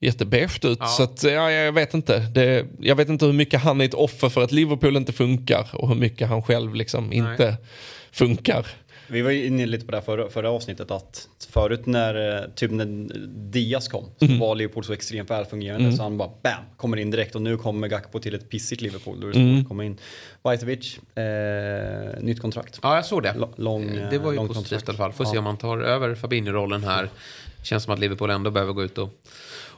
jättebeige 0.02 0.66
ut. 0.68 0.78
Ja. 0.82 0.86
Så 0.88 1.04
att, 1.04 1.24
ja, 1.24 1.52
jag 1.52 1.72
vet 1.72 1.93
inte. 1.93 2.20
Det, 2.20 2.66
jag 2.80 2.95
vet 2.95 3.10
inte 3.10 3.26
hur 3.26 3.34
mycket 3.34 3.62
han 3.62 3.82
är 3.82 3.86
ett 3.86 3.93
offer 3.93 4.30
för 4.30 4.43
att 4.43 4.52
Liverpool 4.52 4.97
inte 4.97 5.14
funkar 5.14 5.68
och 5.74 5.88
hur 5.88 5.95
mycket 5.95 6.28
han 6.28 6.43
själv 6.43 6.76
liksom 6.76 7.14
inte 7.14 7.58
funkar. 8.12 8.66
Vi 9.12 9.22
var 9.22 9.32
ju 9.32 9.45
inne 9.45 9.66
lite 9.66 9.86
på 9.86 9.91
det 9.91 9.97
här 9.97 10.04
förra, 10.06 10.30
förra 10.30 10.50
avsnittet 10.52 10.91
att 10.91 11.28
förut 11.50 11.86
när, 11.86 12.38
eh, 12.43 12.50
typ 12.56 12.72
när 12.72 12.86
Diaz 13.52 13.88
kom 13.88 14.06
så 14.20 14.26
Mm. 14.26 14.39
var 14.39 14.56
Liverpool 14.56 14.84
så 14.84 14.93
extremt 14.93 15.30
välfungerande 15.30 15.86
Mm. 15.86 15.97
så 15.97 16.04
han 16.04 16.18
bara 16.18 16.30
bam, 16.43 16.64
kommer 16.78 16.97
in 16.97 17.12
direkt 17.12 17.36
och 17.36 17.41
nu 17.41 17.58
kommer 17.58 17.88
Gakpo 17.88 18.20
till 18.20 18.36
ett 18.36 18.50
pissigt 18.50 18.82
Liverpool. 18.82 19.20
Då 19.22 19.28
är 19.28 19.34
det 19.34 19.39
Mm. 19.39 19.66
komma 19.66 19.86
in. 19.86 19.97
Vajtovic, 20.41 21.00
eh, 21.16 22.22
nytt 22.24 22.41
kontrakt. 22.41 22.80
Ja, 22.84 22.95
jag 22.95 23.06
såg 23.06 23.24
det. 23.24 23.30
L- 23.30 23.45
lång, 23.56 23.95
det 24.12 24.18
var 24.18 24.32
ju 24.32 24.36
lång 24.38 24.47
positivt 24.47 24.70
kontrakt. 24.70 24.88
i 24.88 24.89
alla 24.89 24.97
fall. 24.97 25.14
Får 25.14 25.26
se 25.26 25.32
Ja. 25.34 25.38
om 25.39 25.43
man 25.43 25.58
tar 25.58 25.78
över 25.78 26.16
Fabinho-rollen 26.16 26.84
här. 26.84 27.10
Känns 27.64 27.84
som 27.84 27.93
att 27.93 28.00
Liverpool 28.00 28.30
ändå 28.30 28.52
behöver 28.52 28.74
gå 28.74 28.84
ut 28.84 28.97
och, 28.97 29.10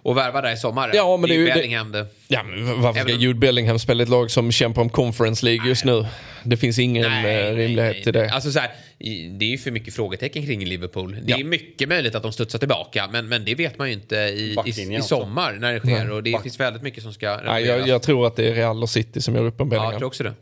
och 0.04 0.18
värva 0.18 0.41
där 0.41 0.54
i 0.54 0.58
sommar. 0.58 0.91
Ja, 0.93 1.18
men 1.18 1.30
det 1.30 1.36
är 1.36 1.39
ju- 1.39 1.45
Bellingham 1.45 1.91
det. 1.91 2.06
Ja, 2.28 2.43
men 2.43 2.82
varför 2.82 2.99
ska 3.02 3.12
Jude 3.12 3.39
Bellingham 3.39 3.80
spela 3.80 3.99
i 3.99 4.04
ett 4.04 4.10
lag 4.10 4.32
som 4.32 4.52
kämpar 4.52 4.82
om 4.82 4.89
Conference 4.89 5.45
League 5.45 5.68
just 5.68 5.86
nu? 5.86 6.06
Det 6.43 6.58
finns 6.58 6.80
ingen 6.80 7.06
eh, 7.06 7.54
rimlighet 7.56 8.04
till 8.04 8.14
det. 8.14 8.30
Alltså 8.30 8.52
så 8.52 8.60
här, 8.60 8.72
i- 8.99 9.28
det 9.28 9.45
är 9.45 9.49
ju 9.49 9.58
för 9.58 9.72
mycket 9.72 9.93
frågetecken 9.93 10.45
kring 10.45 10.66
Liverpool. 10.66 11.18
Det 11.24 11.34
är 11.34 11.38
Ja. 11.39 11.45
mycket 11.45 11.89
möjligt 11.89 12.16
att 12.16 12.24
de 12.24 12.32
studsar 12.32 12.60
tillbaka, 12.60 13.10
men, 13.12 13.30
men 13.30 13.45
det 13.45 13.56
vet 13.56 13.78
man 13.78 13.88
ju 13.88 13.93
inte 13.93 14.16
i, 14.16 14.56
i, 14.66 14.82
i 14.93 14.97
också. 14.99 15.08
sommar 15.08 15.54
när 15.54 15.74
det 15.74 15.80
sker. 15.80 15.89
Nej. 16.06 16.10
Och 16.12 16.24
det 16.24 16.32
Back- 16.32 16.43
finns 16.43 16.60
väldigt 16.60 16.82
mycket 16.84 17.04
som 17.04 17.14
ska 17.14 17.39
Nej, 17.45 17.64
jag, 17.66 17.88
jag 17.88 18.02
tror 18.02 18.28
att 18.28 18.36
det 18.36 18.47
är 18.49 18.54
Real 18.54 18.84
och 18.84 18.89
City 18.89 19.22
som 19.22 19.36
gör 19.36 19.45
upp 19.45 19.62
om 19.62 19.68
Ja, 19.68 19.70
Bellingham. 19.70 19.91
jag 19.91 19.99
tror 19.99 20.08
också 20.08 20.24
det. 20.24 20.34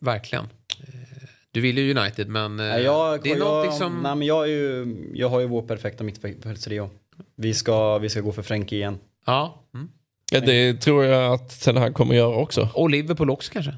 Verkligen. 0.00 0.44
Eh, 0.44 0.88
Du 1.50 1.60
vill 1.60 1.78
ju 1.78 1.94
United, 1.98 2.28
men 2.28 2.60
eh, 2.60 2.66
Nej, 2.66 2.82
jag, 2.82 3.22
det 3.22 3.28
är 3.28 3.30
jag, 3.30 3.38
någonting 3.38 3.72
som... 3.78 4.00
Nej, 4.02 4.14
men 4.16 4.26
jag, 4.26 4.42
är 4.44 4.48
ju, 4.52 4.96
jag 5.14 5.28
har 5.28 5.40
ju 5.40 5.46
vår 5.46 5.62
perfekta 5.62 6.04
mittfältstrio. 6.04 6.90
Vi 7.36 7.54
ska, 7.54 7.98
vi 7.98 8.08
ska 8.08 8.20
gå 8.20 8.32
för 8.32 8.42
Frenkie 8.42 8.78
igen. 8.78 8.98
Ja. 9.26 9.64
Mm. 9.74 9.88
Ja, 10.30 10.40
det 10.40 10.74
tror 10.74 11.04
jag 11.04 11.32
att 11.34 11.60
Ten 11.60 11.76
Hag 11.76 11.94
kommer 11.94 12.14
göra 12.14 12.36
också. 12.36 12.68
Och 12.74 12.90
Liverpool 12.90 13.30
också 13.30 13.52
kanske? 13.52 13.74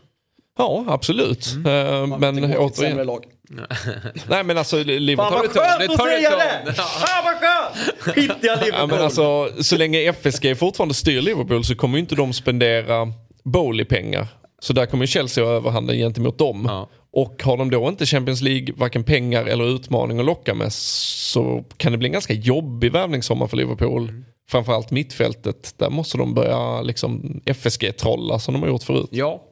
Ja, 0.58 0.84
absolut. 0.88 1.52
Mm. 1.54 1.66
Eh, 2.12 2.18
men 2.18 2.50
Det 2.50 2.58
återigen. 2.58 3.06
lag. 3.06 3.24
Nej 4.28 4.44
men 4.44 4.58
alltså 4.58 4.76
Liverpool... 4.82 5.32
Fan 5.32 5.32
vad 5.32 5.50
skönt 5.50 5.90
att 6.00 6.06
säga 6.06 6.30
det! 6.30 6.72
Fan 6.72 7.24
vad 7.24 7.34
skönt! 7.34 7.94
Skitiga 8.00 8.54
Liverpool. 8.54 8.70
Ja, 8.80 8.86
men 8.86 9.00
alltså, 9.00 9.48
så 9.62 9.76
länge 9.76 9.98
FSG 10.12 10.58
fortfarande 10.58 10.94
styr 10.94 11.20
Liverpool 11.20 11.64
så 11.64 11.74
kommer 11.74 11.98
ju 11.98 12.00
inte 12.00 12.14
de 12.14 12.32
spendera 12.32 13.12
Bowley-pengar. 13.44 14.26
Så 14.58 14.72
där 14.72 14.86
kommer 14.86 15.06
Chelsea 15.06 15.44
ha 15.44 15.52
överhanden 15.52 15.96
gentemot 15.96 16.38
dem. 16.38 16.64
Ja. 16.68 16.88
Och 17.14 17.42
har 17.42 17.56
de 17.56 17.70
då 17.70 17.88
inte 17.88 18.06
Champions 18.06 18.40
League, 18.42 18.74
varken 18.76 19.04
pengar 19.04 19.44
eller 19.44 19.64
utmaning 19.64 20.18
att 20.18 20.24
locka 20.24 20.54
med 20.54 20.72
så 20.72 21.64
kan 21.76 21.92
det 21.92 21.98
bli 21.98 22.08
en 22.08 22.12
ganska 22.12 22.34
jobbig 22.34 22.92
värvningssommar 22.92 23.46
för 23.46 23.56
Liverpool. 23.56 24.02
Mm. 24.02 24.24
Framförallt 24.48 24.90
mittfältet, 24.90 25.74
där 25.78 25.90
måste 25.90 26.18
de 26.18 26.34
börja 26.34 26.82
liksom 26.82 27.40
FSG-trolla 27.44 28.38
som 28.38 28.54
de 28.54 28.62
har 28.62 28.68
gjort 28.68 28.82
förut. 28.82 29.08
Ja, 29.10 29.42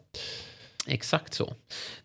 exakt 0.87 1.35
så. 1.35 1.55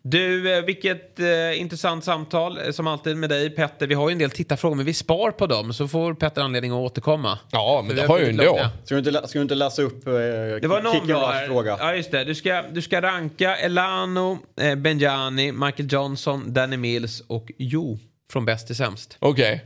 Du, 0.02 0.56
eh, 0.56 0.64
vilket 0.64 1.20
eh, 1.20 1.60
intressant 1.60 2.04
samtal 2.04 2.58
eh, 2.58 2.70
som 2.70 2.86
alltid 2.86 3.16
med 3.16 3.30
dig 3.30 3.50
Petter. 3.50 3.86
Vi 3.86 3.94
har 3.94 4.08
ju 4.08 4.12
en 4.12 4.18
del 4.18 4.30
tittarfrågor 4.30 4.76
men 4.76 4.86
vi 4.86 4.94
spar 4.94 5.30
på 5.30 5.46
dem 5.46 5.72
så 5.72 5.88
får 5.88 6.14
Petter 6.14 6.42
anledning 6.42 6.70
att 6.70 6.76
återkomma. 6.76 7.38
Ja, 7.50 7.84
men 7.86 7.96
det 7.96 8.06
har 8.06 8.18
ju 8.18 8.28
ändå. 8.28 8.70
Ska 8.84 8.94
du 8.94 8.98
inte, 8.98 9.28
ska 9.28 9.38
du 9.38 9.42
inte 9.42 9.54
läsa 9.54 9.82
upp 9.82 10.06
eh, 10.06 10.12
Det 10.12 10.68
var 10.68 10.82
någon 10.82 11.06
bra 11.06 11.32
fråga? 11.46 11.76
Ja, 11.80 11.94
just 11.94 12.10
det. 12.10 12.24
Du 12.24 12.34
ska, 12.34 12.64
du 12.72 12.82
ska 12.82 13.00
ranka 13.00 13.56
Elano, 13.56 14.38
eh, 14.60 14.74
Benjani, 14.74 15.52
Michael 15.52 15.92
Johnson, 15.92 16.52
Danny 16.52 16.76
Mills 16.76 17.22
och 17.26 17.50
Jo 17.58 17.98
från 18.32 18.44
bäst 18.44 18.66
till 18.66 18.76
sämst. 18.76 19.16
Okej. 19.18 19.64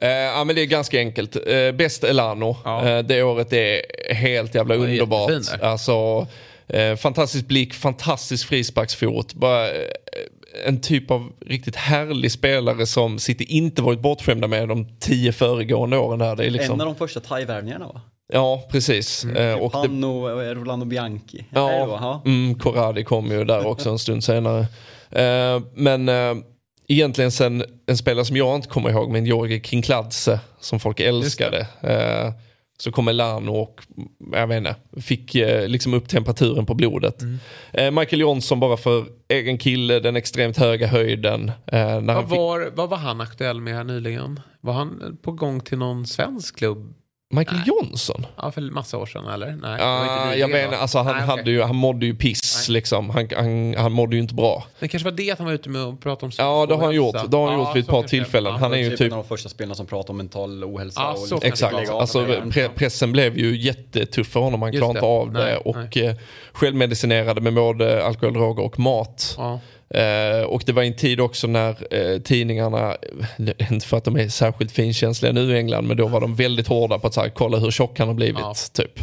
Eh, 0.00 0.08
ja 0.08 0.44
men 0.44 0.56
det 0.56 0.62
är 0.62 0.66
ganska 0.66 0.98
enkelt. 0.98 1.36
Uh, 1.36 1.72
bäst 1.72 2.04
Elano. 2.04 2.56
Ja. 2.64 2.88
Eh, 2.88 2.98
det 3.04 3.22
året 3.22 3.52
är 3.52 3.82
helt 4.14 4.54
jävla 4.54 4.74
underbart. 4.74 5.30
Alltså, 5.62 6.26
eh, 6.68 6.96
fantastisk 6.96 7.46
blick, 7.46 7.74
fantastisk 7.74 8.48
frisparksfot. 8.48 9.34
Bara, 9.34 9.68
eh, 9.68 9.74
en 10.66 10.80
typ 10.80 11.10
av 11.10 11.32
riktigt 11.46 11.76
härlig 11.76 12.32
spelare 12.32 12.86
som 12.86 13.18
City 13.18 13.44
inte 13.44 13.82
varit 13.82 14.00
bortskämda 14.00 14.48
med 14.48 14.68
de 14.68 14.98
tio 15.00 15.32
föregående 15.32 15.98
åren. 15.98 16.18
Där. 16.18 16.36
Det 16.36 16.46
är 16.46 16.50
liksom, 16.50 16.74
En 16.74 16.80
av 16.80 16.86
de 16.86 16.94
första 16.96 17.20
thai-värvningarna 17.20 17.86
va? 17.86 18.00
Ja, 18.32 18.62
precis. 18.70 19.24
Eh, 19.24 19.58
och 19.58 19.72
det, 19.72 19.78
Han 19.78 20.04
och 20.04 20.42
eh, 20.42 20.54
Rolando 20.54 20.86
Bianchi. 20.86 21.38
Då? 21.50 21.60
ja, 21.60 21.98
Ja. 22.00 22.22
mm, 22.24 22.54
Corradi 22.58 23.04
kom 23.04 23.30
ju 23.30 23.44
där 23.44 23.66
också 23.66 23.90
en 23.90 23.98
stund 23.98 24.24
senare. 24.24 24.66
Men 25.74 26.10
egentligen 26.88 27.32
sen 27.32 27.64
en 27.86 27.96
spelare 27.96 28.24
som 28.24 28.36
jag 28.36 28.54
inte 28.56 28.68
kommer 28.68 28.90
ihåg, 28.90 29.10
men 29.10 29.26
Jorge 29.26 29.60
Kinkladze 29.60 30.40
som 30.60 30.80
folk 30.80 31.00
älskade. 31.00 31.66
Så 32.82 32.92
kom 32.92 33.08
Elano 33.08 33.50
och 33.52 33.80
jag 34.32 34.46
vet 34.46 34.56
inte, 34.58 34.76
fick 35.00 35.34
eh, 35.34 35.68
liksom 35.68 35.94
upp 35.94 36.08
temperaturen 36.08 36.66
på 36.66 36.74
blodet. 36.74 37.22
Eh, 37.72 37.90
Michael 37.90 38.20
Johnson 38.20 38.60
bara 38.60 38.76
för 38.76 39.04
egen 39.28 39.58
kille, 39.58 40.00
den 40.00 40.16
extremt 40.16 40.56
höga 40.56 40.86
höjden. 40.86 41.48
Eh, 41.48 41.54
när 41.66 41.90
han 41.90 42.06
Vad 42.06 42.28
fick, 42.28 42.38
var, 42.38 42.70
vad 42.74 42.90
var 42.90 42.96
han 42.96 43.20
aktuell 43.20 43.60
med 43.60 43.74
här 43.74 43.84
nyligen? 43.84 44.40
Var 44.60 44.72
han 44.72 45.18
på 45.22 45.32
gång 45.32 45.60
till 45.60 45.78
någon 45.78 46.06
svensk 46.06 46.56
klubb? 46.56 46.94
Michael 47.34 47.60
Johnson? 47.66 48.26
Ja, 48.36 48.50
för 48.50 48.60
massa 48.60 48.98
år 48.98 49.06
sedan 49.06 49.26
eller? 49.26 49.46
Nej, 49.46 50.26
nyligen, 50.26 50.50
jag 50.50 50.64
inte, 50.64 50.78
alltså 50.78 50.98
han, 50.98 51.06
Nej, 51.06 51.14
okej. 51.24 51.36
hade 51.36 51.50
ju, 51.50 51.62
han 51.62 51.76
mådde 51.76 52.06
ju 52.06 52.14
piss 52.14 52.68
liksom. 52.68 53.10
Han, 53.10 53.28
han, 53.36 53.74
han 53.78 53.92
mådde 53.92 54.16
ju 54.16 54.22
inte 54.22 54.34
bra. 54.34 54.64
Det 54.80 54.88
kanske 54.88 55.04
var 55.10 55.16
det 55.16 55.30
att 55.30 55.38
han 55.38 55.46
var 55.46 55.54
ute 55.54 55.68
med 55.68 55.82
och 55.82 56.00
pratade 56.00 56.26
om 56.26 56.32
Ja, 56.38 56.66
det 56.66 56.74
har 56.74 56.84
han 56.84 56.94
gjort. 56.94 57.30
Det 57.30 57.36
har 57.36 57.46
han 57.50 57.58
Ja, 57.58 57.66
gjort 57.66 57.76
vid 57.76 57.82
ett 57.82 57.90
par 57.90 58.02
tillfällen. 58.02 58.52
Ja, 58.52 58.58
Han 58.58 58.72
är 58.72 58.76
ju 58.76 58.88
typ 58.90 58.98
typ 58.98 59.06
en 59.06 59.18
av 59.18 59.24
de 59.24 59.28
första 59.28 59.48
spelarna 59.48 59.74
som 59.74 59.86
pratar 59.86 60.10
om 60.10 60.16
mental 60.16 60.64
ohälsa. 60.64 61.00
Ja, 61.00 61.10
och 61.12 61.18
liksom 61.20 61.40
Exakt, 61.42 61.90
alltså 61.90 62.26
pre 62.52 62.68
pressen 62.68 63.12
blev 63.12 63.38
ju 63.38 63.56
jättetuff 63.56 64.28
för 64.28 64.40
honom. 64.40 64.62
Han 64.62 64.72
klarade 64.72 64.98
inte 64.98 65.06
av 65.06 65.32
det 65.32 65.38
Nej, 65.44 65.56
och 65.56 65.96
eh, 65.96 66.14
självmedicinerade 66.52 67.40
med 67.40 67.54
både 67.54 68.06
alkohol, 68.06 68.34
droger 68.34 68.64
och 68.64 68.78
mat. 68.78 69.34
Ja. 69.38 69.60
Eh, 69.94 70.42
och 70.42 70.62
det 70.66 70.72
var 70.72 70.82
en 70.82 70.96
tid 70.96 71.20
också 71.20 71.46
när 71.46 71.94
eh, 71.94 72.18
tidningarna, 72.18 72.96
eh, 73.38 73.70
inte 73.72 73.86
för 73.86 73.96
att 73.96 74.04
de 74.04 74.16
är 74.16 74.28
särskilt 74.28 74.72
finkänsliga 74.72 75.32
nu 75.32 75.52
i 75.52 75.58
England, 75.58 75.86
men 75.86 75.96
då 75.96 76.06
var 76.06 76.20
de 76.20 76.34
väldigt 76.34 76.68
hårda 76.68 76.98
på 76.98 77.06
att 77.06 77.14
så 77.14 77.20
här, 77.20 77.28
kolla 77.28 77.58
hur 77.58 77.70
tjock 77.70 77.98
han 77.98 78.08
har 78.08 78.14
blivit. 78.14 78.40
Ja. 78.40 78.54
Typ. 78.72 78.98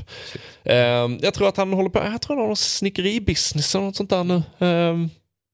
Eh, 0.64 0.76
jag 1.22 1.34
tror 1.34 1.48
att 1.48 1.58
han 1.58 1.74
håller 1.74 1.90
på, 1.90 2.00
jag 2.00 2.22
tror 2.22 2.36
han 2.36 2.42
har 2.42 2.48
någon 2.48 2.56
snickeribusiness 2.56 3.76
eller 3.76 3.86
något 3.86 3.96
sånt 3.96 4.10
där 4.10 4.24
nu. 4.24 4.44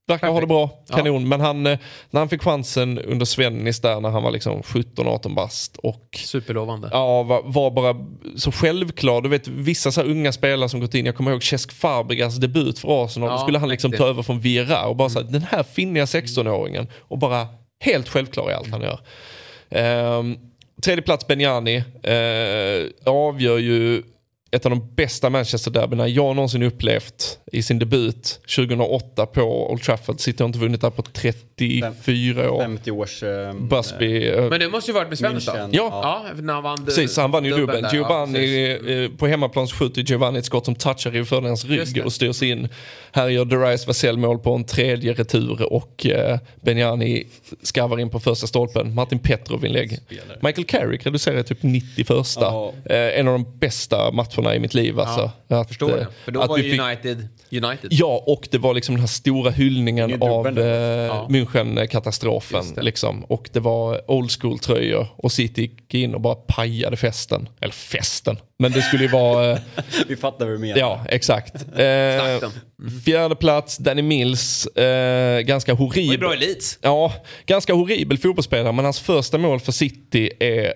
Verkar 0.08 0.28
ha 0.28 0.40
det 0.40 0.46
bra, 0.46 0.70
Ja. 0.88 0.96
kanon. 0.96 1.28
Men 1.28 1.40
han, 1.40 1.66
eh, 1.66 1.78
när 2.10 2.20
han 2.20 2.28
fick 2.28 2.42
chansen 2.42 2.98
under 2.98 3.26
Svennis 3.26 3.80
där 3.80 4.00
när 4.00 4.08
han 4.10 4.22
var 4.22 4.30
liksom 4.30 4.62
17-18 4.62 5.34
bast 5.34 5.76
och 5.76 6.08
Superlovande. 6.24 6.88
Ja, 6.92 7.22
var, 7.22 7.42
var 7.44 7.70
bara 7.70 7.96
så 8.36 8.52
självklar. 8.52 9.20
Du 9.20 9.28
vet 9.28 9.48
vissa 9.48 9.92
så 9.92 10.00
här 10.02 10.08
unga 10.10 10.32
spelare 10.32 10.68
som 10.68 10.80
gått 10.80 10.94
in. 10.94 11.06
Jag 11.06 11.16
kommer 11.16 11.30
ihåg 11.30 11.44
Cesc 11.44 11.72
Fabregas 11.72 12.36
debut 12.36 12.78
för 12.78 13.04
Arsenal. 13.04 13.28
Ja, 13.28 13.32
Då 13.36 13.38
skulle 13.42 13.58
han 13.58 13.68
liksom 13.68 13.92
ta 13.92 14.06
över 14.06 14.22
från 14.22 14.40
Vieira 14.40 14.86
och 14.86 14.96
bara 14.96 15.08
säga 15.08 15.24
den 15.24 15.42
här 15.50 15.62
finniga 15.62 16.04
16-åringen. 16.04 16.86
Och 16.98 17.18
bara 17.18 17.46
helt 17.80 18.08
självklar 18.08 18.50
i 18.50 18.54
allt 18.54 18.70
han 18.70 18.82
gör. 18.82 19.00
Ehm, 19.70 20.36
tredje 20.82 21.02
plats 21.02 21.26
Benjani. 21.26 21.76
Eh, 22.02 23.12
avgör 23.12 23.58
ju 23.58 24.02
ett 24.50 24.66
av 24.66 24.70
de 24.70 24.94
bästa 24.94 25.30
Manchester-derbyna 25.30 26.08
jag 26.08 26.36
någonsin 26.36 26.62
upplevt 26.62 27.38
i 27.52 27.62
sin 27.62 27.78
debut 27.78 28.40
2008 28.56 29.26
på 29.26 29.70
Old 29.72 29.82
Trafford. 29.82 30.20
City 30.20 30.42
har 30.42 30.46
inte 30.48 30.58
vunnit 30.58 30.80
där 30.80 30.90
på 30.90 31.02
34 31.02 32.50
år. 32.50 32.60
50 32.62 32.90
års... 32.90 33.22
Eh, 33.22 33.52
Busby. 33.54 34.28
eh, 34.28 34.48
Men 34.50 34.60
det 34.60 34.68
måste 34.68 34.90
ju 34.90 34.94
varit 34.94 35.08
med 35.20 35.32
då? 35.32 35.38
München. 35.38 35.68
Ja. 35.72 35.88
Ja, 36.32 36.42
när 36.42 36.54
han 36.54 36.62
vann 36.62 36.84
Precis, 36.84 37.16
han 37.16 37.30
vann 37.30 37.44
ju 37.44 37.50
dubbeln. 37.50 37.82
där. 37.82 37.88
Ja, 37.88 37.94
Giovanni 37.94 39.04
eh, 39.04 39.18
på 39.18 39.26
hemmaplan 39.26 39.66
skjuter 39.68 40.02
Giovanni 40.02 40.38
ett 40.38 40.44
skott 40.44 40.64
som 40.64 40.74
touchar 40.74 41.16
i 41.16 41.18
det. 41.18 41.32
rygg 41.64 42.04
och 42.04 42.12
styrs 42.12 42.42
in. 42.42 42.68
Här 43.12 43.28
gör 43.28 43.44
Derice 43.44 43.86
Vassell 43.86 44.18
mål 44.18 44.38
på 44.38 44.54
en 44.54 44.64
tredje 44.64 45.12
retur 45.12 45.72
och 45.72 46.06
eh, 46.06 46.38
Benjani 46.60 47.24
skarvar 47.62 48.00
in 48.00 48.10
på 48.10 48.20
första 48.20 48.46
stolpen. 48.46 48.94
Martin 48.94 49.18
Petrov-inlägg. 49.18 49.98
Michael 50.40 50.64
Carrick 50.64 51.06
reducerar 51.06 51.42
typ 51.42 51.58
91 51.62 52.08
Ja. 52.40 52.72
eh, 52.84 52.96
En 53.20 53.28
av 53.28 53.32
de 53.34 53.58
bästa 53.58 54.10
matcherna 54.10 54.35
i 54.44 54.58
mitt 54.58 54.74
liv 54.74 55.00
alltså. 55.00 55.30
Att, 55.48 55.68
Förstår 55.68 55.90
eh, 55.90 55.96
det. 55.96 56.06
För 56.24 56.32
då 56.32 56.40
att 56.42 56.48
var 56.48 56.56
vi 56.56 56.62
ju 56.64 56.70
fick- 56.70 56.80
United 56.80 57.28
United. 57.50 57.88
Ja, 57.90 58.24
och 58.26 58.48
det 58.50 58.58
var 58.58 58.74
liksom 58.74 58.94
den 58.94 59.00
här 59.00 59.06
stora 59.06 59.50
hyllningen 59.50 60.22
av 60.22 60.58
eh, 60.58 60.64
Ja. 60.66 61.26
München-katastrofen. 61.30 62.74
Det. 62.74 62.82
Liksom. 62.82 63.24
Och 63.24 63.50
det 63.52 63.60
var 63.60 64.10
old 64.10 64.30
school-tröjor 64.30 65.06
och 65.16 65.32
City 65.32 65.62
gick 65.62 65.94
in 65.94 66.14
och 66.14 66.20
bara 66.20 66.34
pajade 66.34 66.96
festen. 66.96 67.48
Eller 67.60 67.72
festen, 67.74 68.36
men 68.58 68.72
det 68.72 68.82
skulle 68.82 69.02
ju 69.02 69.08
vara... 69.10 69.50
Eh, 69.52 69.58
Vi 70.08 70.16
fattar 70.16 70.44
vad 70.46 70.54
du 70.54 70.58
menar. 70.58 70.78
ja, 70.78 71.00
exakt. 71.08 71.54
Eh, 71.78 72.48
fjärde 73.04 73.34
plats, 73.36 73.76
Danny 73.78 74.02
Mills. 74.02 74.66
Eh, 74.66 75.40
ganska 75.40 75.72
Det 75.72 75.78
horribel. 75.78 76.18
bra 76.18 76.32
elit. 76.32 76.78
Ja, 76.82 77.12
ganska 77.46 77.74
horribel 77.74 78.18
fotbollsspelare 78.18 78.72
men 78.72 78.84
hans 78.84 79.00
första 79.00 79.38
mål 79.38 79.60
för 79.60 79.72
City 79.72 80.30
är, 80.40 80.64
eh, 80.66 80.72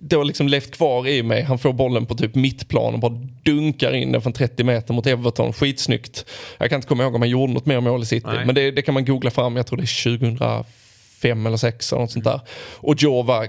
det 0.00 0.16
har 0.16 0.24
liksom 0.24 0.48
levt 0.48 0.70
kvar 0.76 1.08
i 1.08 1.22
mig. 1.22 1.42
Han 1.42 1.58
får 1.58 1.72
bollen 1.72 2.06
på 2.06 2.14
typ 2.14 2.34
mittplan 2.34 2.83
och 2.92 3.00
bara 3.00 3.20
dunkar 3.42 3.92
in 3.92 4.12
den 4.12 4.22
från 4.22 4.32
30 4.32 4.64
meter 4.64 4.94
mot 4.94 5.06
Everton. 5.06 5.52
Skitsnyggt. 5.52 6.24
Jag 6.58 6.70
kan 6.70 6.76
inte 6.76 6.88
komma 6.88 7.02
ihåg 7.02 7.14
om 7.14 7.22
han 7.22 7.30
gjorde 7.30 7.52
något 7.52 7.66
mer 7.66 7.80
mål 7.80 8.02
i 8.02 8.06
City 8.06 8.26
Nej. 8.26 8.46
men 8.46 8.54
det, 8.54 8.70
det 8.70 8.82
kan 8.82 8.94
man 8.94 9.04
googla 9.04 9.30
fram. 9.30 9.56
Jag 9.56 9.66
tror 9.66 9.76
det 9.76 9.84
är 9.84 10.18
2005 10.18 11.46
eller 11.46 11.56
2006 11.56 11.92
eller 11.92 12.02
något 12.02 12.10
sånt 12.10 12.24
där. 12.24 12.40
Och 12.74 13.02
Joe 13.02 13.22
var 13.22 13.48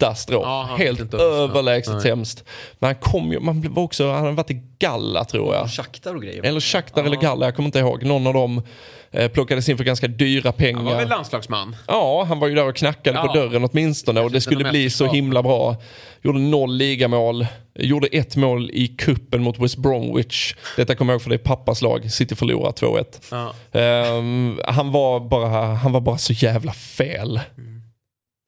katastrof. 0.00 0.42
Ja, 0.44 0.74
Helt 0.78 1.14
överlägset 1.14 1.92
Nej. 1.92 2.02
sämst. 2.02 2.44
Men 2.78 2.88
han 2.88 2.94
kom 2.94 3.32
ju, 3.32 3.40
man 3.40 3.72
var 3.74 3.82
också, 3.82 4.10
han 4.10 4.22
hade 4.24 4.36
varit 4.36 4.50
i 4.50 4.62
Galla 4.78 5.24
tror 5.24 5.54
jag. 5.54 5.70
Shakhtar 5.70 6.14
och 6.14 6.22
grejer. 6.22 6.42
Eller 6.46 6.60
Shakhtar 6.60 7.04
eller 7.04 7.16
Galla, 7.16 7.46
jag 7.46 7.56
kommer 7.56 7.66
inte 7.66 7.78
ihåg. 7.78 8.04
Någon 8.04 8.26
av 8.26 8.34
dem 8.34 8.62
eh, 9.10 9.28
plockades 9.28 9.68
in 9.68 9.76
för 9.76 9.84
ganska 9.84 10.08
dyra 10.08 10.52
pengar. 10.52 10.76
Han 10.78 10.86
var 10.86 10.96
väl 10.96 11.08
landslagsman? 11.08 11.76
Ja, 11.88 12.24
han 12.28 12.38
var 12.40 12.48
ju 12.48 12.54
där 12.54 12.68
och 12.68 12.76
knackade 12.76 13.18
Ja. 13.18 13.26
på 13.26 13.32
dörren 13.34 13.68
åtminstone 13.72 14.20
och 14.20 14.30
det 14.30 14.40
skulle 14.40 14.70
bli 14.70 14.90
så 14.90 15.06
himla 15.06 15.42
bra. 15.42 15.76
Gjorde 16.22 16.38
noll 16.38 16.76
ligamål, 16.76 17.46
gjorde 17.74 18.06
ett 18.06 18.36
mål 18.36 18.70
i 18.70 18.88
kuppen 18.88 19.42
mot 19.42 19.58
West 19.58 19.76
Bromwich. 19.76 20.54
Detta 20.76 20.94
kommer 20.94 21.12
jag 21.12 21.14
ihåg 21.16 21.22
för 21.22 21.30
det 21.30 21.36
är 21.36 21.38
pappas 21.38 21.82
lag, 21.82 22.12
City 22.12 22.36
förlorar 22.36 22.72
2-1. 22.72 23.04
Ja. 23.30 23.78
Ehm, 23.80 24.60
han, 24.64 24.92
var 24.92 25.20
bara, 25.20 25.64
han 25.74 25.92
var 25.92 26.00
bara 26.00 26.18
så 26.18 26.32
jävla 26.32 26.72
fel. 26.72 27.40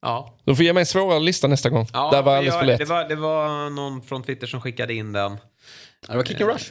Ja. 0.03 0.33
Du 0.45 0.55
får 0.55 0.65
ge 0.65 0.73
mig 0.73 0.81
en 0.81 0.85
svårare 0.85 1.19
lista 1.19 1.47
nästa 1.47 1.69
gång. 1.69 1.87
ja 1.93 2.09
Där 2.11 2.21
var 2.21 2.35
alldeles 2.35 2.53
jag- 2.53 2.59
för 2.61 2.67
lätt. 2.67 2.79
Det 2.79 2.85
var, 2.85 3.09
det 3.09 3.15
var 3.15 3.69
någon 3.69 4.01
från 4.01 4.23
Twitter 4.23 4.47
som 4.47 4.61
skickade 4.61 4.93
in 4.93 5.13
den. 5.13 5.31
Ja, 5.31 6.11
det 6.11 6.17
var 6.17 6.23
Kick 6.23 6.41
and 6.41 6.49
Rush. 6.51 6.65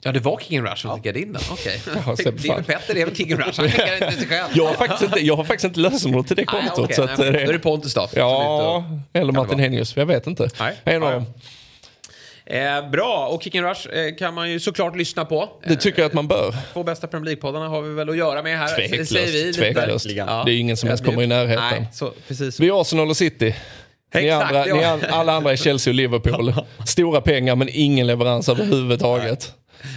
Ja, 0.00 0.12
det 0.12 0.20
var 0.20 0.38
King 0.40 0.62
Rush 0.62 0.76
som 0.76 0.90
skickade 0.96 1.20
in 1.20 1.32
den. 1.32 1.42
Okej. 1.50 1.82
Ja, 2.06 2.16
Sepp, 2.16 2.42
det 2.42 2.48
är 2.48 2.62
Petter, 2.62 2.94
det 2.94 3.00
är 3.00 3.06
väl 3.06 3.16
King 3.16 3.36
Rush. 3.36 3.60
Han 3.60 3.68
skickar 3.70 3.94
inte 3.94 4.12
sig 4.18 4.28
själv. 4.28 4.48
Jag 4.54 4.66
har 4.66 4.74
faktiskt 4.74 5.02
inte, 5.02 5.20
jag 5.20 5.36
har 5.36 5.44
faktiskt 5.44 5.64
inte 5.64 5.80
lösenord 5.80 6.26
till 6.26 6.36
det 6.36 6.44
Nej, 6.52 6.62
kontot. 6.62 6.84
okej. 6.84 6.96
så 6.96 7.02
att, 7.02 7.18
Nej, 7.18 7.26
eh, 7.28 7.32
Då 7.32 7.38
är 7.38 7.52
det 7.52 7.58
Pontus 7.58 7.94
då. 7.94 8.08
Ja, 8.14 8.76
inte- 8.78 9.18
eller 9.18 9.32
det 9.32 9.38
Martin. 9.38 9.58
Henius. 9.58 9.96
Jag 9.96 10.06
vet 10.06 10.26
inte. 10.26 10.48
Nej. 10.60 10.76
En 10.84 11.02
av 11.02 11.08
Ja, 11.08 11.14
ja. 11.14 11.18
dem. 11.20 11.26
Eh, 12.50 12.90
bra, 12.90 13.26
och 13.26 13.42
Kick 13.42 13.54
and 13.54 13.66
Rush 13.66 13.88
eh, 13.88 14.14
kan 14.14 14.34
man 14.34 14.50
ju 14.50 14.60
såklart 14.60 14.96
lyssna 14.96 15.24
på. 15.24 15.48
Det 15.68 15.76
tycker 15.76 16.02
jag 16.02 16.06
att 16.06 16.12
man 16.14 16.28
bör. 16.28 16.54
Två 16.72 16.82
bästa 16.82 17.06
Premier 17.06 17.36
League-poddarna 17.36 17.68
har 17.68 17.82
vi 17.82 17.94
väl 17.94 18.08
att 18.08 18.16
göra 18.16 18.42
med 18.42 18.58
här. 18.58 18.76
Tveklöst. 18.76 19.12
säger 19.12 19.32
vi 19.32 19.44
lite. 19.44 19.58
tveklöst. 19.58 20.06
Verkligen. 20.06 20.26
Det 20.26 20.52
är 20.52 20.58
ingen 20.58 20.76
som 20.76 20.86
ens 20.86 21.00
kommer 21.00 21.22
i 21.22 21.26
närheten. 21.26 21.64
Nej, 21.70 21.88
så, 21.92 22.12
precis. 22.28 22.60
Vi 22.60 22.68
är 22.68 22.80
Arsenal 22.80 23.10
och 23.10 23.16
City. 23.16 23.54
Ni 24.14 24.30
andra, 24.30 24.68
ja. 24.68 24.74
ni 24.74 24.84
an, 24.84 25.00
alla 25.10 25.32
andra 25.32 25.52
är 25.52 25.56
Chelsea 25.56 25.90
och 25.90 25.94
Liverpool. 25.94 26.54
Stora 26.86 27.20
pengar 27.20 27.56
men 27.56 27.68
ingen 27.72 28.06
leverans 28.06 28.48
överhuvudtaget. 28.48 29.54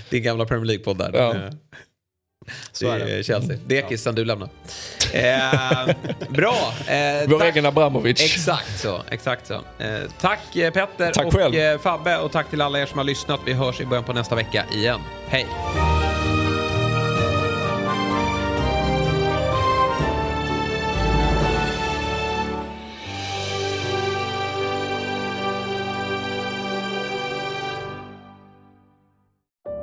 Din 0.10 0.24
gamla 0.24 0.46
Premier 0.46 0.66
League-podd 0.66 0.98
där. 0.98 1.12
Ja. 1.14 1.36
Så 2.72 2.86
det 2.86 2.92
är 2.92 3.00
det. 3.00 3.20
är 3.20 3.24
Chelsea. 3.24 3.58
Dekis 3.66 4.04
sen 4.04 4.16
du 4.16 4.26
lämnade. 4.26 4.52
Eh, 5.14 5.96
bra. 6.30 6.74
Eh, 6.88 7.28
Vår 7.28 7.44
egen 7.44 7.66
Abramovic. 7.66 8.22
Exakt 8.22 8.80
så. 8.80 9.02
Exakt 9.12 9.48
så. 9.48 9.54
Eh, 9.54 10.00
tack 10.22 10.56
eh, 10.56 10.72
Petter 10.74 11.12
Tack 11.12 11.26
och 11.26 11.34
själv. 11.34 11.56
eh, 11.56 11.80
Fabbe 11.80 12.18
och 12.18 12.32
tack 12.32 12.50
till 12.50 12.62
alla 12.62 12.80
er 12.80 12.86
som 12.86 12.98
har 12.98 13.06
lyssnat. 13.06 13.40
Vi 13.46 13.54
hörs 13.54 13.82
i 13.82 13.86
början 13.86 14.04
på 14.04 14.14
nästa 14.14 14.36
vecka 14.36 14.66
igen. 14.74 15.00
Hej! 15.28 15.46